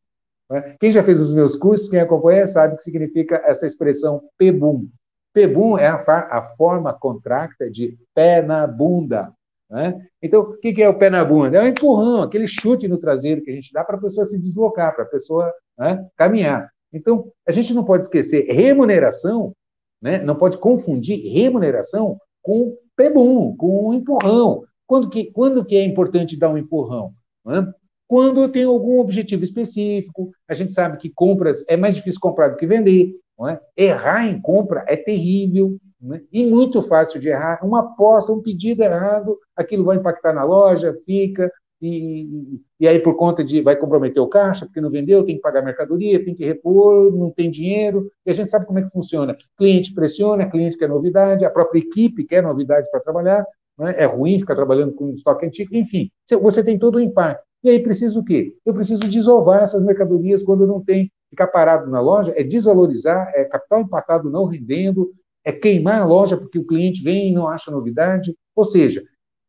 Né? 0.49 0.75
Quem 0.79 0.91
já 0.91 1.03
fez 1.03 1.19
os 1.19 1.33
meus 1.33 1.55
cursos, 1.55 1.89
quem 1.89 1.99
acompanha, 1.99 2.47
sabe 2.47 2.73
o 2.73 2.77
que 2.77 2.83
significa 2.83 3.41
essa 3.45 3.65
expressão 3.65 4.21
PBUM. 4.37 4.87
PBUM 5.33 5.77
é 5.77 5.87
a, 5.87 5.97
a 6.31 6.41
forma 6.55 6.93
contracta 6.93 7.69
de 7.69 7.97
pé 8.13 8.41
na 8.41 8.65
bunda. 8.65 9.33
Né? 9.69 10.07
Então, 10.21 10.41
o 10.41 10.57
que 10.57 10.81
é 10.81 10.87
o 10.87 10.97
pé 10.97 11.09
na 11.09 11.25
bunda? 11.25 11.57
É 11.57 11.61
um 11.61 11.67
empurrão, 11.67 12.21
aquele 12.21 12.47
chute 12.47 12.87
no 12.87 12.97
traseiro 12.97 13.41
que 13.41 13.51
a 13.51 13.53
gente 13.53 13.73
dá 13.73 13.83
para 13.83 13.97
a 13.97 14.01
pessoa 14.01 14.25
se 14.25 14.39
deslocar, 14.39 14.93
para 14.95 15.03
a 15.03 15.07
pessoa 15.07 15.51
né, 15.77 16.05
caminhar. 16.15 16.69
Então, 16.93 17.31
a 17.47 17.51
gente 17.51 17.73
não 17.73 17.83
pode 17.83 18.05
esquecer 18.05 18.45
remuneração, 18.45 19.53
né, 20.01 20.21
não 20.21 20.35
pode 20.35 20.57
confundir 20.57 21.19
remuneração 21.33 22.17
com 22.41 22.77
pebum, 22.95 23.55
com 23.57 23.89
um 23.89 23.93
empurrão. 23.93 24.63
Quando 24.87 25.09
que, 25.09 25.31
quando 25.31 25.65
que 25.65 25.75
é 25.75 25.83
importante 25.83 26.37
dar 26.37 26.49
um 26.49 26.57
empurrão? 26.57 27.13
Né? 27.45 27.71
Quando 28.07 28.41
eu 28.41 28.49
tenho 28.49 28.69
algum 28.69 28.99
objetivo 28.99 29.43
específico, 29.43 30.31
a 30.47 30.53
gente 30.53 30.73
sabe 30.73 30.97
que 30.97 31.09
compras 31.09 31.63
é 31.67 31.75
mais 31.75 31.95
difícil 31.95 32.19
comprar 32.19 32.49
do 32.49 32.57
que 32.57 32.67
vender. 32.67 33.13
É? 33.49 33.59
Errar 33.75 34.27
em 34.27 34.39
compra 34.39 34.85
é 34.87 34.95
terrível 34.95 35.77
né? 35.99 36.21
e 36.31 36.45
muito 36.45 36.81
fácil 36.81 37.19
de 37.19 37.29
errar. 37.29 37.59
Uma 37.63 37.79
aposta, 37.81 38.31
um 38.31 38.41
pedido 38.41 38.83
errado, 38.83 39.37
aquilo 39.55 39.83
vai 39.83 39.97
impactar 39.97 40.33
na 40.33 40.43
loja, 40.43 40.93
fica, 41.05 41.51
e, 41.81 42.61
e, 42.79 42.87
aí 42.87 42.99
por 42.99 43.15
conta 43.15 43.43
de 43.43 43.61
vai 43.61 43.75
comprometer 43.75 44.21
o 44.21 44.27
caixa, 44.27 44.65
porque 44.65 44.79
não 44.79 44.89
vendeu, 44.89 45.25
tem 45.25 45.35
que 45.35 45.41
pagar 45.41 45.61
mercadoria, 45.61 46.23
tem 46.23 46.33
que 46.33 46.45
repor, 46.45 47.11
não 47.13 47.29
tem 47.29 47.51
dinheiro, 47.51 48.09
e 48.25 48.31
a 48.31 48.33
gente 48.33 48.49
sabe 48.49 48.65
como 48.65 48.79
é 48.79 48.83
que 48.83 48.89
funciona. 48.89 49.35
Cliente 49.57 49.93
pressiona, 49.93 50.49
cliente 50.49 50.77
quer 50.77 50.89
novidade, 50.89 51.45
a 51.45 51.49
própria 51.49 51.79
equipe 51.79 52.23
quer 52.23 52.41
novidade 52.41 52.89
para 52.89 53.01
trabalhar, 53.01 53.45
né? 53.77 53.95
é 53.97 54.05
ruim 54.05 54.39
ficar 54.39 54.55
trabalhando 54.55 54.93
com 54.93 55.11
estoque 55.11 55.45
antigo, 55.45 55.75
enfim, 55.75 56.09
você 56.41 56.63
tem 56.63 56.77
todo 56.77 56.95
o 56.95 57.01
impacto. 57.01 57.43
E 57.63 57.69
aí 57.69 57.81
preciso 57.81 58.19
o 58.19 58.23
quê? 58.23 58.53
Eu 58.65 58.73
preciso 58.73 59.01
desovar 59.01 59.63
essas 59.63 59.83
mercadorias 59.83 60.43
quando 60.43 60.67
não 60.67 60.83
tem, 60.83 61.11
ficar 61.29 61.47
parado 61.47 61.89
na 61.89 61.99
loja, 61.99 62.33
é 62.35 62.43
desvalorizar, 62.43 63.31
é 63.33 63.45
capital 63.45 63.81
empatado 63.81 64.29
não 64.29 64.45
rendendo, 64.45 65.11
é 65.43 65.51
queimar 65.51 66.01
a 66.01 66.05
loja 66.05 66.37
porque 66.37 66.59
o 66.59 66.65
cliente 66.65 67.01
vem 67.01 67.29
e 67.29 67.33
não 67.33 67.47
acha 67.47 67.71
novidade, 67.71 68.35
ou 68.55 68.65
seja, 68.65 69.03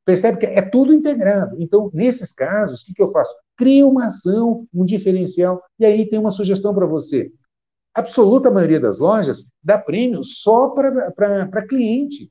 Percebe 0.06 0.38
que 0.38 0.46
é 0.46 0.62
tudo 0.62 0.94
integrado. 0.94 1.56
Então, 1.60 1.90
nesses 1.92 2.32
casos, 2.32 2.80
o 2.80 2.86
que, 2.86 2.94
que 2.94 3.02
eu 3.02 3.08
faço? 3.08 3.34
Crio 3.56 3.90
uma 3.90 4.06
ação, 4.06 4.64
um 4.72 4.84
diferencial, 4.84 5.60
e 5.80 5.84
aí 5.84 6.08
tem 6.08 6.16
uma 6.16 6.30
sugestão 6.30 6.72
para 6.72 6.86
você. 6.86 7.28
A 7.92 8.00
absoluta 8.00 8.48
maioria 8.48 8.78
das 8.78 9.00
lojas 9.00 9.48
dá 9.60 9.76
prêmio 9.76 10.22
só 10.22 10.68
para 10.68 11.66
cliente. 11.66 12.30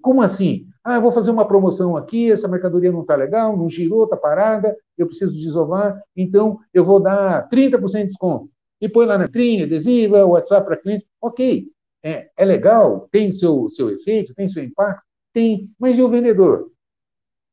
Como 0.00 0.20
assim? 0.20 0.66
Ah, 0.84 1.00
vou 1.00 1.12
fazer 1.12 1.30
uma 1.30 1.46
promoção 1.46 1.96
aqui, 1.96 2.30
essa 2.30 2.48
mercadoria 2.48 2.92
não 2.92 3.02
está 3.02 3.16
legal, 3.16 3.56
não 3.56 3.68
girou, 3.68 4.04
está 4.04 4.16
parada, 4.16 4.76
eu 4.98 5.06
preciso 5.06 5.38
desovar, 5.38 6.02
então 6.16 6.58
eu 6.74 6.84
vou 6.84 7.00
dar 7.00 7.48
30% 7.48 8.00
de 8.00 8.06
desconto. 8.08 8.50
E 8.80 8.88
põe 8.88 9.06
lá 9.06 9.16
na 9.16 9.28
trinha, 9.28 9.64
adesiva, 9.64 10.26
WhatsApp 10.26 10.66
para 10.66 10.76
cliente. 10.76 11.06
Ok, 11.20 11.68
é, 12.02 12.30
é 12.36 12.44
legal, 12.44 13.08
tem 13.12 13.30
seu, 13.30 13.70
seu 13.70 13.90
efeito, 13.90 14.34
tem 14.34 14.48
seu 14.48 14.62
impacto? 14.62 15.02
Tem, 15.32 15.70
mas 15.78 15.96
e 15.96 16.02
o 16.02 16.08
vendedor? 16.08 16.70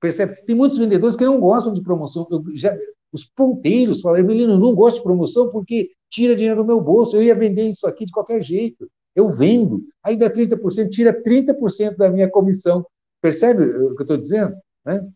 Percebe? 0.01 0.36
Tem 0.45 0.55
muitos 0.55 0.77
vendedores 0.77 1.15
que 1.15 1.25
não 1.25 1.39
gostam 1.39 1.73
de 1.73 1.84
promoção. 1.84 2.27
Eu 2.32 2.43
já, 2.55 2.75
os 3.12 3.25
ponteiros 3.25 4.01
falam, 4.01 4.19
Emelino, 4.19 4.53
eu 4.53 4.60
não 4.60 4.73
gosto 4.73 4.97
de 4.97 5.03
promoção 5.03 5.49
porque 5.51 5.91
tira 6.10 6.36
dinheiro 6.36 6.62
do 6.62 6.65
meu 6.65 6.82
bolso. 6.82 7.15
Eu 7.15 7.23
ia 7.23 7.36
vender 7.36 7.67
isso 7.67 7.86
aqui 7.88 8.05
de 8.05 8.12
qualquer 8.12 8.41
jeito. 8.41 8.89
Eu 9.19 9.29
vendo. 9.29 9.84
Dá 10.17 10.29
30%, 10.29 10.89
tira 10.89 11.13
30% 11.13 11.97
da 11.97 12.10
minha 12.10 12.29
comissão. 12.29 12.86
Percebe 13.21 13.63
o 13.63 13.95
que 13.95 14.01
eu 14.01 14.03
estou 14.03 14.17
dizendo? 14.17 14.58
Né? 14.86 15.08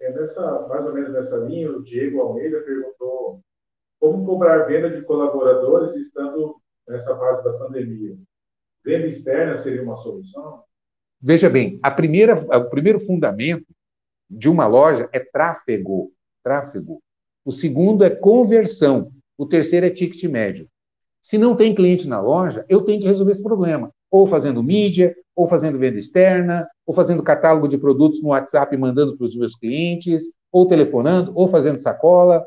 É 0.00 0.12
nessa, 0.12 0.66
mais 0.66 0.84
ou 0.84 0.94
menos 0.94 1.12
nessa 1.12 1.36
linha, 1.36 1.70
o 1.70 1.82
Diego 1.82 2.20
Almeida 2.20 2.60
perguntou 2.62 3.40
como 4.00 4.24
cobrar 4.26 4.64
venda 4.64 4.90
de 4.90 5.02
colaboradores 5.02 5.94
estando 5.94 6.56
nessa 6.88 7.16
fase 7.16 7.44
da 7.44 7.52
pandemia. 7.52 8.16
Venda 8.84 9.06
externa 9.06 9.56
seria 9.56 9.82
uma 9.82 9.96
solução? 9.96 10.62
Veja 11.20 11.48
bem, 11.48 11.78
a 11.82 11.90
primeira, 11.90 12.34
o 12.34 12.70
primeiro 12.70 13.00
fundamento 13.00 13.66
de 14.28 14.48
uma 14.48 14.66
loja 14.66 15.08
é 15.12 15.20
tráfego, 15.20 16.12
tráfego. 16.42 17.00
O 17.44 17.52
segundo 17.52 18.04
é 18.04 18.10
conversão. 18.10 19.10
O 19.38 19.46
terceiro 19.46 19.86
é 19.86 19.90
ticket 19.90 20.24
médio. 20.24 20.68
Se 21.24 21.38
não 21.38 21.56
tem 21.56 21.74
cliente 21.74 22.06
na 22.06 22.20
loja, 22.20 22.66
eu 22.68 22.82
tenho 22.82 23.00
que 23.00 23.06
resolver 23.06 23.32
esse 23.32 23.42
problema. 23.42 23.90
Ou 24.10 24.26
fazendo 24.26 24.62
mídia, 24.62 25.16
ou 25.34 25.46
fazendo 25.46 25.78
venda 25.78 25.96
externa, 25.96 26.68
ou 26.86 26.94
fazendo 26.94 27.22
catálogo 27.22 27.66
de 27.66 27.78
produtos 27.78 28.22
no 28.22 28.28
WhatsApp 28.28 28.74
e 28.74 28.78
mandando 28.78 29.16
para 29.16 29.24
os 29.24 29.34
meus 29.34 29.56
clientes, 29.56 30.24
ou 30.52 30.68
telefonando, 30.68 31.32
ou 31.34 31.48
fazendo 31.48 31.80
sacola, 31.80 32.44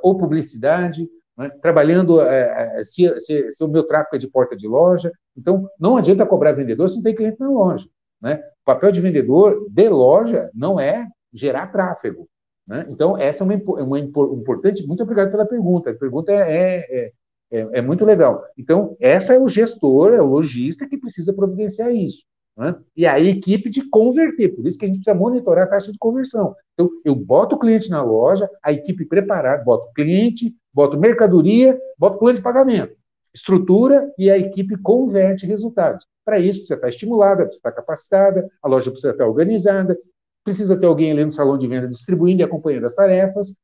ou 0.00 0.16
publicidade, 0.16 1.08
né? 1.36 1.50
trabalhando 1.60 2.20
é, 2.20 2.84
se, 2.84 3.18
se, 3.18 3.50
se, 3.50 3.64
o 3.64 3.68
meu 3.68 3.82
tráfego 3.82 4.14
é 4.14 4.18
de 4.20 4.28
porta 4.28 4.56
de 4.56 4.68
loja. 4.68 5.10
Então, 5.36 5.68
não 5.76 5.96
adianta 5.96 6.24
cobrar 6.24 6.52
vendedor 6.52 6.88
se 6.88 6.96
não 6.96 7.02
tem 7.02 7.16
cliente 7.16 7.40
na 7.40 7.50
loja. 7.50 7.88
Né? 8.22 8.36
O 8.36 8.64
papel 8.64 8.92
de 8.92 9.00
vendedor 9.00 9.66
de 9.68 9.88
loja 9.88 10.48
não 10.54 10.78
é 10.78 11.04
gerar 11.32 11.66
tráfego. 11.72 12.28
Né? 12.64 12.86
Então, 12.88 13.18
essa 13.18 13.42
é 13.42 13.44
uma, 13.44 13.82
uma 13.82 13.98
importante. 13.98 14.86
Muito 14.86 15.02
obrigado 15.02 15.32
pela 15.32 15.44
pergunta. 15.44 15.90
A 15.90 15.94
pergunta 15.94 16.30
é, 16.30 16.86
é, 16.88 17.12
é, 17.50 17.78
é, 17.78 17.82
muito 17.82 18.04
legal. 18.04 18.44
Então, 18.56 18.96
essa 19.00 19.34
é 19.34 19.38
o 19.38 19.48
gestor, 19.48 20.12
é 20.14 20.20
o 20.20 20.26
lojista 20.26 20.88
que 20.88 20.96
precisa 20.96 21.32
providenciar 21.32 21.92
isso. 21.92 22.24
Né? 22.56 22.74
E 22.96 23.06
a 23.06 23.18
equipe 23.18 23.68
de 23.68 23.88
converter. 23.88 24.50
Por 24.50 24.66
isso 24.66 24.78
que 24.78 24.84
a 24.84 24.88
gente 24.88 24.98
precisa 24.98 25.16
monitorar 25.16 25.64
a 25.64 25.70
taxa 25.70 25.90
de 25.90 25.98
conversão. 25.98 26.54
Então, 26.74 26.90
eu 27.04 27.14
boto 27.14 27.56
o 27.56 27.58
cliente 27.58 27.90
na 27.90 28.02
loja, 28.02 28.48
a 28.62 28.72
equipe 28.72 29.04
preparada, 29.04 29.64
boto 29.64 29.92
cliente, 29.94 30.54
boto 30.72 30.98
mercadoria, 30.98 31.78
boto 31.98 32.18
plano 32.18 32.36
de 32.36 32.42
pagamento. 32.42 32.94
Estrutura 33.34 34.12
e 34.18 34.30
a 34.30 34.38
equipe 34.38 34.76
converte 34.78 35.46
resultados. 35.46 36.06
Para 36.24 36.38
isso, 36.38 36.60
precisa 36.60 36.74
estar 36.74 36.88
estimulada, 36.88 37.44
precisa 37.44 37.58
estar 37.58 37.72
capacitada, 37.72 38.48
a 38.62 38.68
loja 38.68 38.90
precisa 38.90 39.12
estar 39.12 39.26
organizada, 39.26 39.98
precisa 40.44 40.76
ter 40.76 40.86
alguém 40.86 41.12
ali 41.12 41.24
no 41.24 41.32
salão 41.32 41.56
de 41.56 41.66
venda 41.66 41.88
distribuindo 41.88 42.42
e 42.42 42.44
acompanhando 42.44 42.86
as 42.86 42.94
tarefas. 42.94 43.54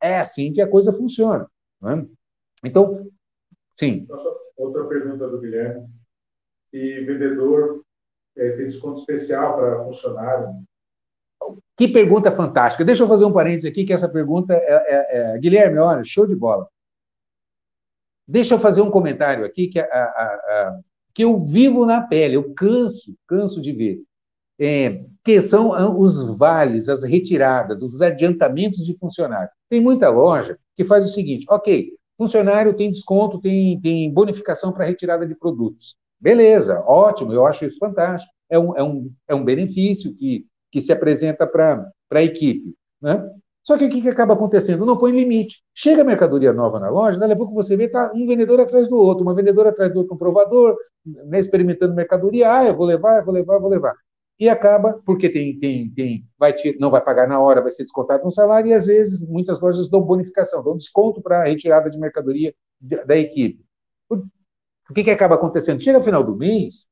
É? 0.00 0.08
é? 0.10 0.18
assim 0.20 0.52
que 0.52 0.60
a 0.60 0.68
coisa 0.68 0.92
funciona. 0.92 1.46
É? 1.84 2.04
Então, 2.64 3.06
sim. 3.78 4.06
Outra 4.56 4.84
pergunta 4.86 5.28
do 5.28 5.40
Guilherme. 5.40 5.86
Se 6.70 7.00
vendedor 7.00 7.82
é, 8.36 8.50
tem 8.52 8.66
desconto 8.66 9.00
especial 9.00 9.56
para 9.56 9.84
funcionário? 9.84 10.48
Que 11.76 11.88
pergunta 11.88 12.32
fantástica. 12.32 12.84
Deixa 12.84 13.02
eu 13.02 13.08
fazer 13.08 13.24
um 13.24 13.32
parênteses 13.32 13.70
aqui, 13.70 13.84
que 13.84 13.92
essa 13.92 14.08
pergunta 14.08 14.54
é, 14.54 14.58
é, 14.58 15.34
é... 15.34 15.38
Guilherme, 15.38 15.78
olha, 15.78 16.02
show 16.02 16.26
de 16.26 16.34
bola. 16.34 16.68
Deixa 18.26 18.54
eu 18.54 18.58
fazer 18.58 18.80
um 18.80 18.90
comentário 18.90 19.44
aqui 19.44 19.68
que, 19.68 19.78
a, 19.78 19.84
a, 19.84 20.24
a, 20.24 20.80
que 21.14 21.22
eu 21.22 21.38
vivo 21.38 21.86
na 21.86 22.00
pele, 22.00 22.34
eu 22.34 22.52
canso, 22.54 23.14
canso 23.28 23.60
de 23.60 23.72
ver 23.72 24.02
é, 24.58 25.04
que 25.22 25.40
são 25.42 25.70
os 25.98 26.36
vales, 26.36 26.88
as 26.88 27.02
retiradas, 27.02 27.82
os 27.82 28.00
adiantamentos 28.00 28.84
de 28.84 28.96
funcionário. 28.96 29.50
Tem 29.68 29.80
muita 29.80 30.08
loja 30.08 30.58
que 30.74 30.84
faz 30.84 31.04
o 31.04 31.08
seguinte: 31.08 31.46
ok, 31.48 31.92
funcionário 32.16 32.74
tem 32.74 32.90
desconto, 32.90 33.40
tem, 33.40 33.80
tem 33.80 34.12
bonificação 34.12 34.72
para 34.72 34.84
retirada 34.84 35.26
de 35.26 35.34
produtos. 35.34 35.96
Beleza, 36.20 36.82
ótimo, 36.86 37.32
eu 37.32 37.46
acho 37.46 37.64
isso 37.64 37.78
fantástico. 37.78 38.32
É 38.48 38.58
um, 38.58 38.76
é 38.76 38.82
um, 38.82 39.12
é 39.28 39.34
um 39.34 39.44
benefício 39.44 40.14
que, 40.14 40.46
que 40.70 40.80
se 40.80 40.92
apresenta 40.92 41.46
para 41.46 41.90
a 42.10 42.22
equipe. 42.22 42.74
Né? 43.00 43.22
Só 43.62 43.76
que 43.76 43.84
o 43.84 43.90
que 43.90 44.08
acaba 44.08 44.34
acontecendo? 44.34 44.86
Não 44.86 44.96
põe 44.96 45.12
limite. 45.12 45.62
Chega 45.74 46.02
a 46.02 46.04
mercadoria 46.04 46.52
nova 46.52 46.78
na 46.78 46.88
loja, 46.88 47.18
daqui 47.18 47.32
a 47.32 47.36
pouco 47.36 47.52
você 47.52 47.76
vê 47.76 47.88
tá 47.88 48.12
um 48.14 48.26
vendedor 48.26 48.60
atrás 48.60 48.88
do 48.88 48.96
outro, 48.96 49.24
uma 49.24 49.34
vendedora 49.34 49.70
atrás 49.70 49.92
do 49.92 49.98
outro, 49.98 50.14
um 50.14 50.18
provador, 50.18 50.76
né, 51.04 51.40
experimentando 51.40 51.94
mercadoria. 51.94 52.52
Ah, 52.52 52.64
eu 52.64 52.76
vou 52.76 52.86
levar, 52.86 53.18
eu 53.18 53.24
vou 53.24 53.34
levar, 53.34 53.54
eu 53.54 53.60
vou 53.60 53.70
levar 53.70 53.94
e 54.38 54.48
acaba, 54.48 55.00
porque 55.04 55.30
tem, 55.30 55.58
tem, 55.58 55.90
tem, 55.90 56.28
vai 56.38 56.52
te, 56.52 56.76
não 56.78 56.90
vai 56.90 57.00
pagar 57.00 57.26
na 57.26 57.40
hora, 57.40 57.62
vai 57.62 57.70
ser 57.70 57.84
descontado 57.84 58.24
no 58.24 58.30
salário, 58.30 58.68
e 58.68 58.74
às 58.74 58.86
vezes 58.86 59.26
muitas 59.26 59.60
lojas 59.60 59.88
dão 59.88 60.02
bonificação, 60.02 60.62
dão 60.62 60.76
desconto 60.76 61.22
para 61.22 61.40
a 61.40 61.44
retirada 61.44 61.88
de 61.88 61.98
mercadoria 61.98 62.54
da 62.80 63.16
equipe. 63.16 63.64
O, 64.10 64.94
que, 64.94 65.02
que 65.02 65.10
acaba 65.10 65.34
acontecendo? 65.34 65.82
Chega 65.82 65.98
no 65.98 66.04
final 66.04 66.22
do 66.22 66.36
mês, 66.36 66.86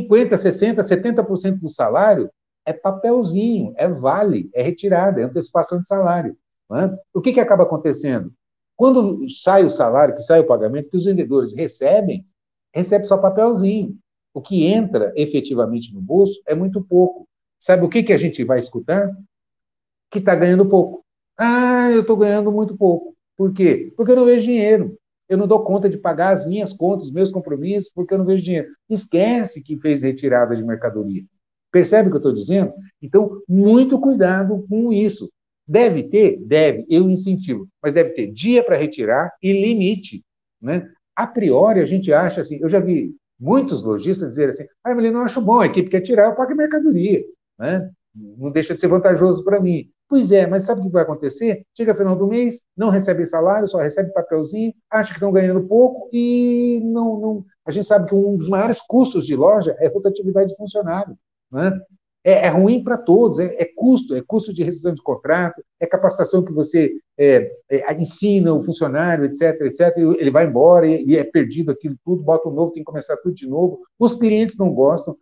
50%, 0.00 0.30
60%, 0.30 0.78
70% 0.78 1.60
do 1.60 1.68
salário 1.68 2.30
é 2.66 2.72
papelzinho, 2.72 3.72
é 3.76 3.86
vale, 3.86 4.50
é 4.54 4.62
retirada, 4.62 5.20
é 5.20 5.24
antecipação 5.24 5.80
de 5.80 5.86
salário. 5.86 6.36
É? 6.72 6.98
O 7.12 7.20
que, 7.20 7.32
que 7.32 7.40
acaba 7.40 7.62
acontecendo? 7.62 8.32
Quando 8.74 9.28
sai 9.30 9.64
o 9.64 9.70
salário, 9.70 10.14
que 10.14 10.22
sai 10.22 10.40
o 10.40 10.46
pagamento, 10.46 10.90
que 10.90 10.96
os 10.96 11.04
vendedores 11.04 11.54
recebem, 11.54 12.26
recebe 12.74 13.04
só 13.04 13.18
papelzinho. 13.18 13.96
O 14.34 14.42
que 14.42 14.66
entra 14.66 15.12
efetivamente 15.16 15.94
no 15.94 16.00
bolso 16.00 16.42
é 16.46 16.54
muito 16.54 16.82
pouco. 16.82 17.28
Sabe 17.58 17.84
o 17.84 17.88
que, 17.88 18.02
que 18.02 18.12
a 18.12 18.18
gente 18.18 18.42
vai 18.42 18.58
escutar? 18.58 19.08
Que 20.10 20.18
está 20.18 20.34
ganhando 20.34 20.68
pouco. 20.68 21.04
Ah, 21.38 21.88
eu 21.92 22.00
estou 22.00 22.16
ganhando 22.16 22.50
muito 22.50 22.76
pouco. 22.76 23.14
Por 23.36 23.52
quê? 23.54 23.92
Porque 23.96 24.12
eu 24.12 24.16
não 24.16 24.24
vejo 24.24 24.44
dinheiro. 24.44 24.98
Eu 25.28 25.38
não 25.38 25.46
dou 25.46 25.62
conta 25.64 25.88
de 25.88 25.96
pagar 25.96 26.30
as 26.30 26.46
minhas 26.46 26.72
contas, 26.72 27.06
os 27.06 27.12
meus 27.12 27.32
compromissos, 27.32 27.90
porque 27.92 28.12
eu 28.12 28.18
não 28.18 28.26
vejo 28.26 28.42
dinheiro. 28.42 28.68
Esquece 28.90 29.62
que 29.62 29.78
fez 29.78 30.02
retirada 30.02 30.54
de 30.54 30.62
mercadoria. 30.62 31.24
Percebe 31.72 32.08
o 32.08 32.10
que 32.10 32.16
eu 32.16 32.18
estou 32.18 32.34
dizendo? 32.34 32.72
Então, 33.00 33.40
muito 33.48 33.98
cuidado 33.98 34.66
com 34.68 34.92
isso. 34.92 35.30
Deve 35.66 36.02
ter? 36.02 36.38
Deve, 36.44 36.84
eu 36.90 37.10
incentivo, 37.10 37.66
mas 37.82 37.94
deve 37.94 38.10
ter 38.10 38.30
dia 38.30 38.62
para 38.62 38.76
retirar 38.76 39.32
e 39.42 39.52
limite. 39.52 40.22
Né? 40.60 40.86
A 41.16 41.26
priori, 41.26 41.80
a 41.80 41.86
gente 41.86 42.12
acha 42.12 42.42
assim, 42.42 42.58
eu 42.60 42.68
já 42.68 42.80
vi 42.80 43.14
muitos 43.38 43.82
lojistas 43.82 44.30
dizerem 44.30 44.50
assim, 44.50 44.64
ah, 44.84 44.92
eu 44.92 45.12
não 45.12 45.22
acho 45.22 45.40
bom, 45.40 45.60
a 45.60 45.66
equipe 45.66 45.90
quer 45.90 46.00
tirar, 46.00 46.26
eu 46.26 46.34
pago 46.34 46.52
a 46.52 46.56
mercadoria. 46.56 47.22
Né? 47.58 47.90
Não 48.14 48.50
deixa 48.50 48.74
de 48.74 48.80
ser 48.80 48.88
vantajoso 48.88 49.44
para 49.44 49.60
mim. 49.60 49.90
Pois 50.08 50.30
é, 50.30 50.46
mas 50.46 50.64
sabe 50.64 50.80
o 50.80 50.84
que 50.84 50.90
vai 50.90 51.02
acontecer? 51.02 51.64
Chega 51.76 51.94
final 51.94 52.14
do 52.14 52.26
mês, 52.26 52.60
não 52.76 52.90
recebe 52.90 53.26
salário, 53.26 53.66
só 53.66 53.78
recebe 53.78 54.12
papelzinho, 54.12 54.72
acha 54.90 55.08
que 55.08 55.16
estão 55.16 55.32
ganhando 55.32 55.66
pouco 55.66 56.08
e 56.12 56.80
não, 56.84 57.18
não. 57.18 57.44
A 57.66 57.70
gente 57.70 57.86
sabe 57.86 58.08
que 58.08 58.14
um 58.14 58.36
dos 58.36 58.48
maiores 58.48 58.80
custos 58.80 59.26
de 59.26 59.34
loja 59.34 59.74
é 59.80 59.88
rotatividade 59.88 60.50
de 60.50 60.56
funcionário. 60.56 61.16
Né? 61.50 61.72
É, 62.24 62.46
é 62.46 62.48
ruim 62.48 62.82
para 62.82 62.96
todos, 62.96 63.38
é, 63.38 63.54
é, 63.60 63.66
custo, 63.76 64.14
é 64.14 64.22
custo 64.22 64.52
de 64.52 64.62
rescisão 64.62 64.94
de 64.94 65.02
contrato, 65.02 65.62
é 65.78 65.86
capacitação 65.86 66.42
que 66.42 66.52
você 66.52 66.90
é, 67.18 67.52
é 67.68 67.94
ensina 67.94 68.54
o 68.54 68.62
funcionário, 68.62 69.26
etc, 69.26 69.60
etc, 69.60 69.96
ele 70.18 70.30
vai 70.30 70.46
embora 70.46 70.86
e, 70.86 71.04
e, 71.04 71.18
é 71.18 71.22
perdido 71.22 71.70
aquilo 71.70 71.96
tudo, 72.02 72.22
bota 72.22 72.48
um 72.48 72.52
novo, 72.52 72.72
tem 72.72 72.82
que 72.82 72.90
começar 72.90 73.16
tudo 73.18 73.34
de 73.34 73.46
novo. 73.46 73.80
Os 73.98 74.14
clientes 74.14 74.56
não 74.56 74.70
gostam. 74.72 75.14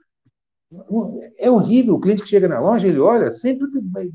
É 1.39 1.51
horrível, 1.51 1.97
o 1.97 2.01
cliente 2.01 2.23
que 2.23 2.29
chega 2.29 2.49
na 2.49 2.61
loja, 2.61 2.87
ele 2.87 3.01
olha, 3.01 3.31
sempre, 3.31 3.67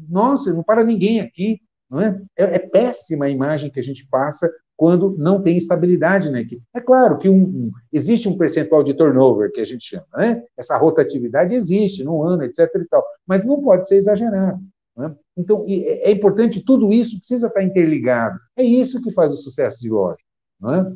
nossa, 0.10 0.54
não 0.54 0.64
para 0.64 0.84
ninguém 0.84 1.20
aqui, 1.20 1.60
não 1.90 2.02
é? 2.02 2.20
É, 2.36 2.44
é 2.56 2.60
péssima 2.60 3.26
a 3.26 3.30
imagem 3.30 3.70
que 3.70 3.80
a 3.80 3.84
gente 3.84 4.08
passa 4.10 4.50
quando 4.78 5.16
não 5.18 5.42
tem 5.42 5.58
estabilidade 5.58 6.30
na 6.30 6.40
equipe. 6.40 6.62
É 6.74 6.80
claro 6.80 7.18
que 7.18 7.28
um, 7.28 7.42
um, 7.42 7.72
existe 7.92 8.30
um 8.30 8.38
percentual 8.38 8.84
de 8.84 8.94
turnover, 8.94 9.52
que 9.52 9.60
a 9.60 9.66
gente 9.66 9.90
chama, 9.90 10.06
né? 10.16 10.44
Essa 10.56 10.78
rotatividade 10.78 11.56
existe 11.56 12.04
no 12.04 12.22
ano, 12.22 12.44
etc. 12.44 12.70
e 12.76 12.86
tal, 12.86 13.04
mas 13.26 13.44
não 13.44 13.62
pode 13.62 13.88
ser 13.88 13.96
exagerado. 13.96 14.60
Né? 14.96 15.16
Então, 15.36 15.66
é, 15.68 16.10
é 16.10 16.12
importante, 16.12 16.64
tudo 16.64 16.94
isso 16.94 17.18
precisa 17.18 17.48
estar 17.48 17.64
interligado. 17.64 18.40
É 18.56 18.64
isso 18.64 19.02
que 19.02 19.12
faz 19.12 19.34
o 19.34 19.38
sucesso 19.38 19.80
de 19.82 19.90
loja. 19.90 20.18
Né? 20.62 20.96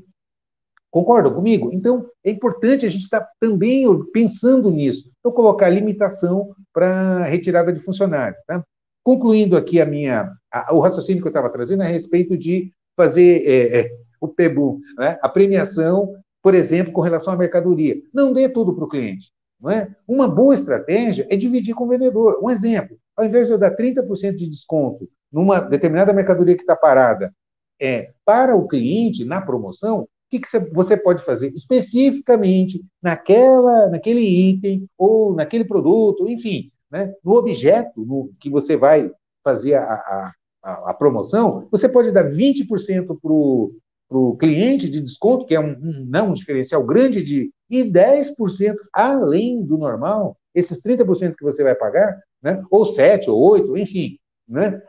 Concordam 0.91 1.33
comigo? 1.33 1.69
Então, 1.73 2.05
é 2.23 2.29
importante 2.29 2.85
a 2.85 2.89
gente 2.89 3.03
estar 3.03 3.27
também 3.39 3.85
pensando 4.11 4.69
nisso. 4.69 5.09
Então, 5.19 5.31
colocar 5.31 5.69
limitação 5.69 6.53
para 6.71 7.23
retirada 7.25 7.73
de 7.73 7.79
funcionário. 7.79 8.35
Tá? 8.45 8.63
Concluindo 9.03 9.57
aqui 9.57 9.81
a 9.81 9.85
minha, 9.85 10.31
a, 10.51 10.73
o 10.73 10.79
raciocínio 10.79 11.21
que 11.21 11.27
eu 11.27 11.31
estava 11.31 11.49
trazendo 11.49 11.81
a 11.81 11.85
respeito 11.85 12.37
de 12.37 12.71
fazer 13.01 13.41
é, 13.47 13.79
é, 13.79 13.91
o 14.19 14.27
PEBU, 14.27 14.79
né? 14.95 15.17
a 15.23 15.27
premiação, 15.27 16.13
por 16.39 16.53
exemplo, 16.53 16.93
com 16.93 17.01
relação 17.01 17.33
à 17.33 17.37
mercadoria. 17.37 17.95
Não 18.13 18.31
dê 18.31 18.47
tudo 18.47 18.75
para 18.75 18.83
o 18.83 18.87
cliente. 18.87 19.31
Não 19.59 19.71
é? 19.71 19.89
Uma 20.07 20.27
boa 20.27 20.53
estratégia 20.53 21.25
é 21.29 21.35
dividir 21.35 21.73
com 21.73 21.85
o 21.85 21.87
vendedor. 21.87 22.39
Um 22.43 22.49
exemplo, 22.49 22.95
ao 23.17 23.25
invés 23.25 23.47
de 23.47 23.53
eu 23.53 23.57
dar 23.57 23.75
30% 23.75 24.35
de 24.35 24.47
desconto 24.47 25.09
numa 25.31 25.59
determinada 25.59 26.13
mercadoria 26.13 26.55
que 26.55 26.61
está 26.61 26.75
parada 26.75 27.33
é, 27.79 28.11
para 28.23 28.55
o 28.55 28.67
cliente 28.67 29.25
na 29.25 29.41
promoção, 29.41 30.01
o 30.01 30.07
que, 30.29 30.39
que 30.39 30.47
você 30.71 30.95
pode 30.95 31.23
fazer 31.23 31.51
especificamente 31.53 32.83
naquela, 33.01 33.89
naquele 33.89 34.21
item 34.21 34.87
ou 34.95 35.33
naquele 35.33 35.65
produto, 35.65 36.27
enfim, 36.29 36.71
né, 36.91 37.11
no 37.23 37.33
objeto 37.33 38.05
no, 38.05 38.31
que 38.39 38.49
você 38.49 38.77
vai 38.77 39.11
fazer 39.43 39.73
a, 39.75 39.93
a, 39.93 40.33
a, 40.63 40.91
a 40.91 40.93
promoção, 40.93 41.67
você 41.71 41.89
pode 41.89 42.11
dar 42.11 42.29
20% 42.29 43.17
para 43.19 44.17
o 44.17 44.35
cliente 44.37 44.89
de 44.89 45.01
desconto, 45.01 45.45
que 45.45 45.55
é 45.55 45.59
um, 45.59 45.71
um, 45.71 46.05
não, 46.07 46.29
um 46.29 46.33
diferencial 46.33 46.83
grande, 46.83 47.23
de, 47.23 47.51
e 47.69 47.83
10% 47.83 48.75
além 48.93 49.63
do 49.63 49.77
normal, 49.77 50.37
esses 50.53 50.81
30% 50.81 51.35
que 51.35 51.43
você 51.43 51.63
vai 51.63 51.75
pagar, 51.75 52.19
né, 52.41 52.63
ou 52.69 52.85
7 52.85 53.29
ou 53.29 53.39
8, 53.39 53.77
enfim, 53.77 54.17
né, 54.47 54.81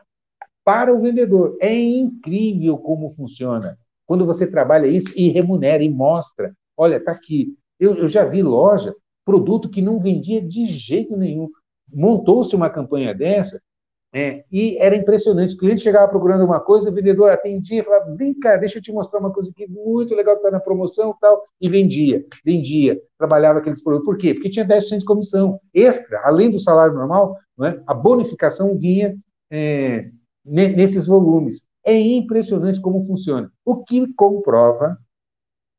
para 0.65 0.95
o 0.95 1.01
vendedor. 1.01 1.57
É 1.61 1.75
incrível 1.75 2.79
como 2.79 3.11
funciona. 3.11 3.79
Quando 4.07 4.27
você 4.27 4.47
trabalha 4.47 4.87
isso 4.87 5.11
e 5.17 5.29
remunera 5.29 5.83
e 5.83 5.89
mostra, 5.89 6.53
olha, 6.77 6.97
está 6.97 7.13
aqui. 7.13 7.57
Eu, 7.79 7.95
eu 7.97 8.09
já 8.09 8.25
vi 8.25 8.43
loja, 8.43 8.95
produto 9.25 9.71
que 9.71 9.81
não 9.81 10.01
vendia 10.01 10.41
de 10.41 10.67
jeito 10.67 11.17
nenhum. 11.17 11.49
Montou-se 11.93 12.55
uma 12.55 12.71
campanha 12.71 13.15
dessa 13.15 13.61
é, 14.15 14.45
e 14.53 14.77
era 14.79 14.95
impressionante. 14.95 15.55
O 15.55 15.59
cliente 15.59 15.81
chegava 15.81 16.07
procurando 16.07 16.45
uma 16.45 16.61
coisa, 16.61 16.91
o 16.91 16.95
vendedor 16.95 17.31
atendia, 17.31 17.83
falava: 17.83 18.13
vem 18.13 18.39
cá, 18.39 18.57
deixa 18.57 18.79
eu 18.79 18.83
te 18.83 18.93
mostrar 18.93 19.21
uma 19.21 19.33
coisa 19.33 19.51
aqui 19.51 19.67
muito 19.67 20.15
legal 20.15 20.35
que 20.35 20.41
está 20.41 20.51
na 20.51 20.61
promoção 20.61 21.17
tal. 21.19 21.43
E 21.59 21.69
vendia, 21.69 22.23
vendia, 22.45 23.01
trabalhava 23.19 23.61
aqueles 23.61 23.83
produtos. 23.83 24.07
Por 24.07 24.19
quê? 24.19 24.35
Porque 24.35 24.51
tinha 24.51 24.67
10% 24.67 24.99
de 24.99 25.05
comissão 25.07 25.59
extra, 25.73 26.21
além 26.25 26.51
do 26.51 26.61
salário 26.61 26.95
normal, 26.95 27.39
é? 27.63 27.81
a 27.87 27.95
bonificação 27.95 28.77
vinha 28.77 29.17
é, 29.51 30.11
nesses 30.45 31.07
volumes. 31.07 31.67
É 31.83 31.99
impressionante 31.99 32.81
como 32.81 33.03
funciona. 33.03 33.51
O 33.65 33.83
que 33.83 34.13
comprova 34.15 34.99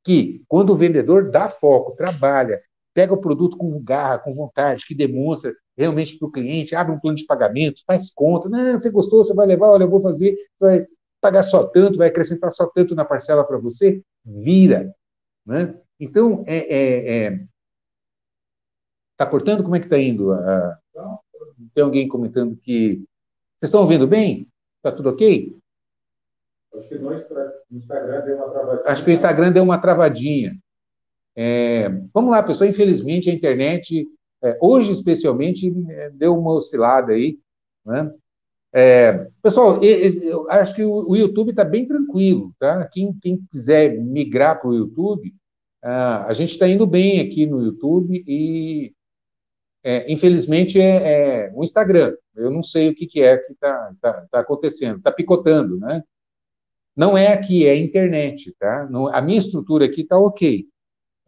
que, 0.04 0.44
quando 0.48 0.72
o 0.72 0.76
vendedor 0.76 1.30
dá 1.30 1.48
foco, 1.50 1.96
trabalha, 1.96 2.60
pega 2.94 3.14
o 3.14 3.22
produto 3.22 3.58
com 3.58 3.82
garra, 3.82 4.20
com 4.20 4.34
vontade, 4.34 4.86
que 4.86 4.96
demonstra 4.96 5.54
realmente 5.78 6.18
para 6.18 6.28
o 6.28 6.32
cliente, 6.32 6.76
abre 6.76 6.94
um 6.94 7.00
plano 7.00 7.18
de 7.18 7.26
pagamento, 7.26 7.84
faz 7.86 8.12
conta, 8.12 8.48
não, 8.50 8.80
você 8.80 8.90
gostou, 8.90 9.24
você 9.24 9.34
vai 9.34 9.48
levar, 9.48 9.70
olha, 9.70 9.84
eu 9.84 9.90
vou 9.90 10.02
fazer, 10.02 10.36
vai 10.60 10.86
pagar 11.20 11.44
só 11.44 11.64
tanto, 11.64 11.98
vai 11.98 12.10
acrescentar 12.10 12.52
só 12.52 12.68
tanto 12.68 12.96
na 12.96 13.06
parcela 13.06 13.44
para 13.44 13.58
você, 13.58 14.04
vira. 14.26 14.94
Né? 15.46 15.76
Então, 16.00 16.44
é, 16.48 16.58
é, 16.58 17.26
é... 17.26 17.46
Tá 19.18 19.26
cortando? 19.26 19.64
Como 19.64 19.76
é 19.76 19.80
que 19.80 19.86
está 19.86 19.98
indo? 19.98 20.32
Ah, 20.32 20.78
tem 21.74 21.84
alguém 21.84 22.08
comentando 22.08 22.58
que... 22.58 23.04
Vocês 23.58 23.70
estão 23.70 23.82
ouvindo 23.82 24.08
bem? 24.08 24.48
Está 24.78 24.92
tudo 24.92 25.10
ok? 25.10 25.56
Acho 26.76 26.90
que 26.90 26.98
no 26.98 27.14
Instagram 27.72 28.22
deu 28.26 28.36
uma 28.36 28.50
travadinha. 28.50 28.84
Acho 28.86 29.04
que 29.04 29.10
o 29.10 29.14
Instagram 29.14 29.52
deu 29.52 29.64
uma 29.64 29.78
travadinha. 29.78 30.60
É, 31.36 31.90
vamos 32.14 32.32
lá, 32.32 32.44
pessoal. 32.44 32.70
Infelizmente, 32.70 33.30
a 33.30 33.34
internet, 33.34 34.08
é, 34.44 34.58
hoje 34.62 34.92
especialmente, 34.92 35.74
é, 35.90 36.10
deu 36.10 36.38
uma 36.38 36.52
oscilada 36.54 37.14
aí. 37.14 37.40
Né? 37.86 38.14
É, 38.74 39.28
pessoal, 39.42 39.82
eu 39.84 40.50
acho 40.50 40.76
que 40.76 40.84
o, 40.84 41.16
YouTube 41.16 41.52
está 41.52 41.64
bem 41.64 41.86
tranquilo. 41.86 42.54
Tá? 42.60 42.88
Quem, 42.88 43.14
quem 43.22 43.40
quiser 43.52 43.98
migrar 44.00 44.60
para 44.60 44.70
o 44.70 44.76
YouTube, 44.76 45.34
ah, 45.82 46.26
a 46.28 46.34
gente 46.34 46.52
está 46.52 46.68
indo 46.68 46.86
bem 46.86 47.20
aqui 47.20 47.46
no 47.46 47.62
YouTube 47.62 48.24
e, 48.28 48.94
é, 49.84 50.12
infelizmente, 50.12 50.80
é, 50.80 51.46
é, 51.48 51.52
o 51.54 51.64
Instagram. 51.64 52.16
Eu 52.36 52.50
não 52.52 52.64
sei 52.64 52.90
o 52.90 52.96
que, 52.96 53.06
que 53.06 53.22
é 53.22 53.38
que 53.38 53.54
está 53.54 53.94
tá, 54.02 54.28
tá 54.32 54.40
acontecendo. 54.40 54.98
Está 54.98 55.12
picotando, 55.12 55.78
né? 55.80 56.04
Não 56.96 57.18
é 57.18 57.34
aqui, 57.34 57.66
é 57.66 57.72
a 57.72 57.76
internet, 57.76 58.54
tá? 58.60 58.88
a 59.14 59.22
minha 59.22 59.40
estrutura 59.40 59.86
aqui 59.86 60.02
está 60.02 60.16
ok 60.16 60.68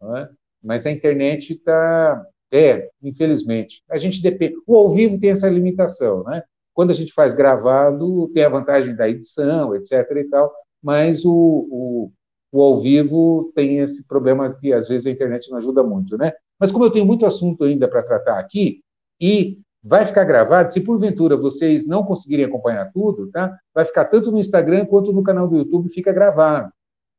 é? 0.02 0.28
mas 0.62 0.84
a 0.86 0.90
internet 0.90 1.54
está. 1.54 2.26
É, 2.52 2.88
infelizmente. 3.02 3.82
A 3.90 3.98
gente 3.98 4.22
depende. 4.22 4.54
O 4.66 4.76
ao 4.76 4.90
vivo 4.90 5.18
tem 5.18 5.30
essa 5.30 5.48
limitação, 5.48 6.22
né? 6.24 6.42
Quando 6.72 6.90
a 6.90 6.94
gente 6.94 7.12
faz 7.12 7.32
gravado, 7.34 8.28
tem 8.34 8.44
a 8.44 8.48
vantagem 8.48 8.94
da 8.94 9.08
edição, 9.08 9.74
etc. 9.74 9.92
e 10.16 10.24
tal, 10.24 10.52
mas 10.82 11.24
o, 11.24 11.32
o, 11.32 12.12
o 12.52 12.62
ao 12.62 12.78
vivo 12.80 13.50
tem 13.54 13.78
esse 13.78 14.06
problema 14.06 14.52
que 14.54 14.72
às 14.72 14.88
vezes 14.88 15.06
a 15.06 15.10
internet 15.10 15.50
não 15.50 15.58
ajuda 15.58 15.82
muito, 15.82 16.18
né? 16.18 16.32
Mas 16.60 16.70
como 16.70 16.84
eu 16.84 16.90
tenho 16.90 17.06
muito 17.06 17.24
assunto 17.24 17.64
ainda 17.64 17.88
para 17.88 18.02
tratar 18.02 18.38
aqui, 18.38 18.80
e 19.20 19.58
vai 19.82 20.04
ficar 20.04 20.24
gravado, 20.24 20.72
se 20.72 20.80
porventura 20.80 21.36
vocês 21.36 21.86
não 21.86 22.04
conseguirem 22.04 22.44
acompanhar 22.44 22.90
tudo, 22.92 23.30
tá? 23.30 23.56
Vai 23.74 23.84
ficar 23.84 24.04
tanto 24.06 24.30
no 24.30 24.38
Instagram 24.38 24.84
quanto 24.84 25.12
no 25.12 25.22
canal 25.22 25.48
do 25.48 25.56
YouTube, 25.56 25.88
fica 25.88 26.12
gravado, 26.12 26.70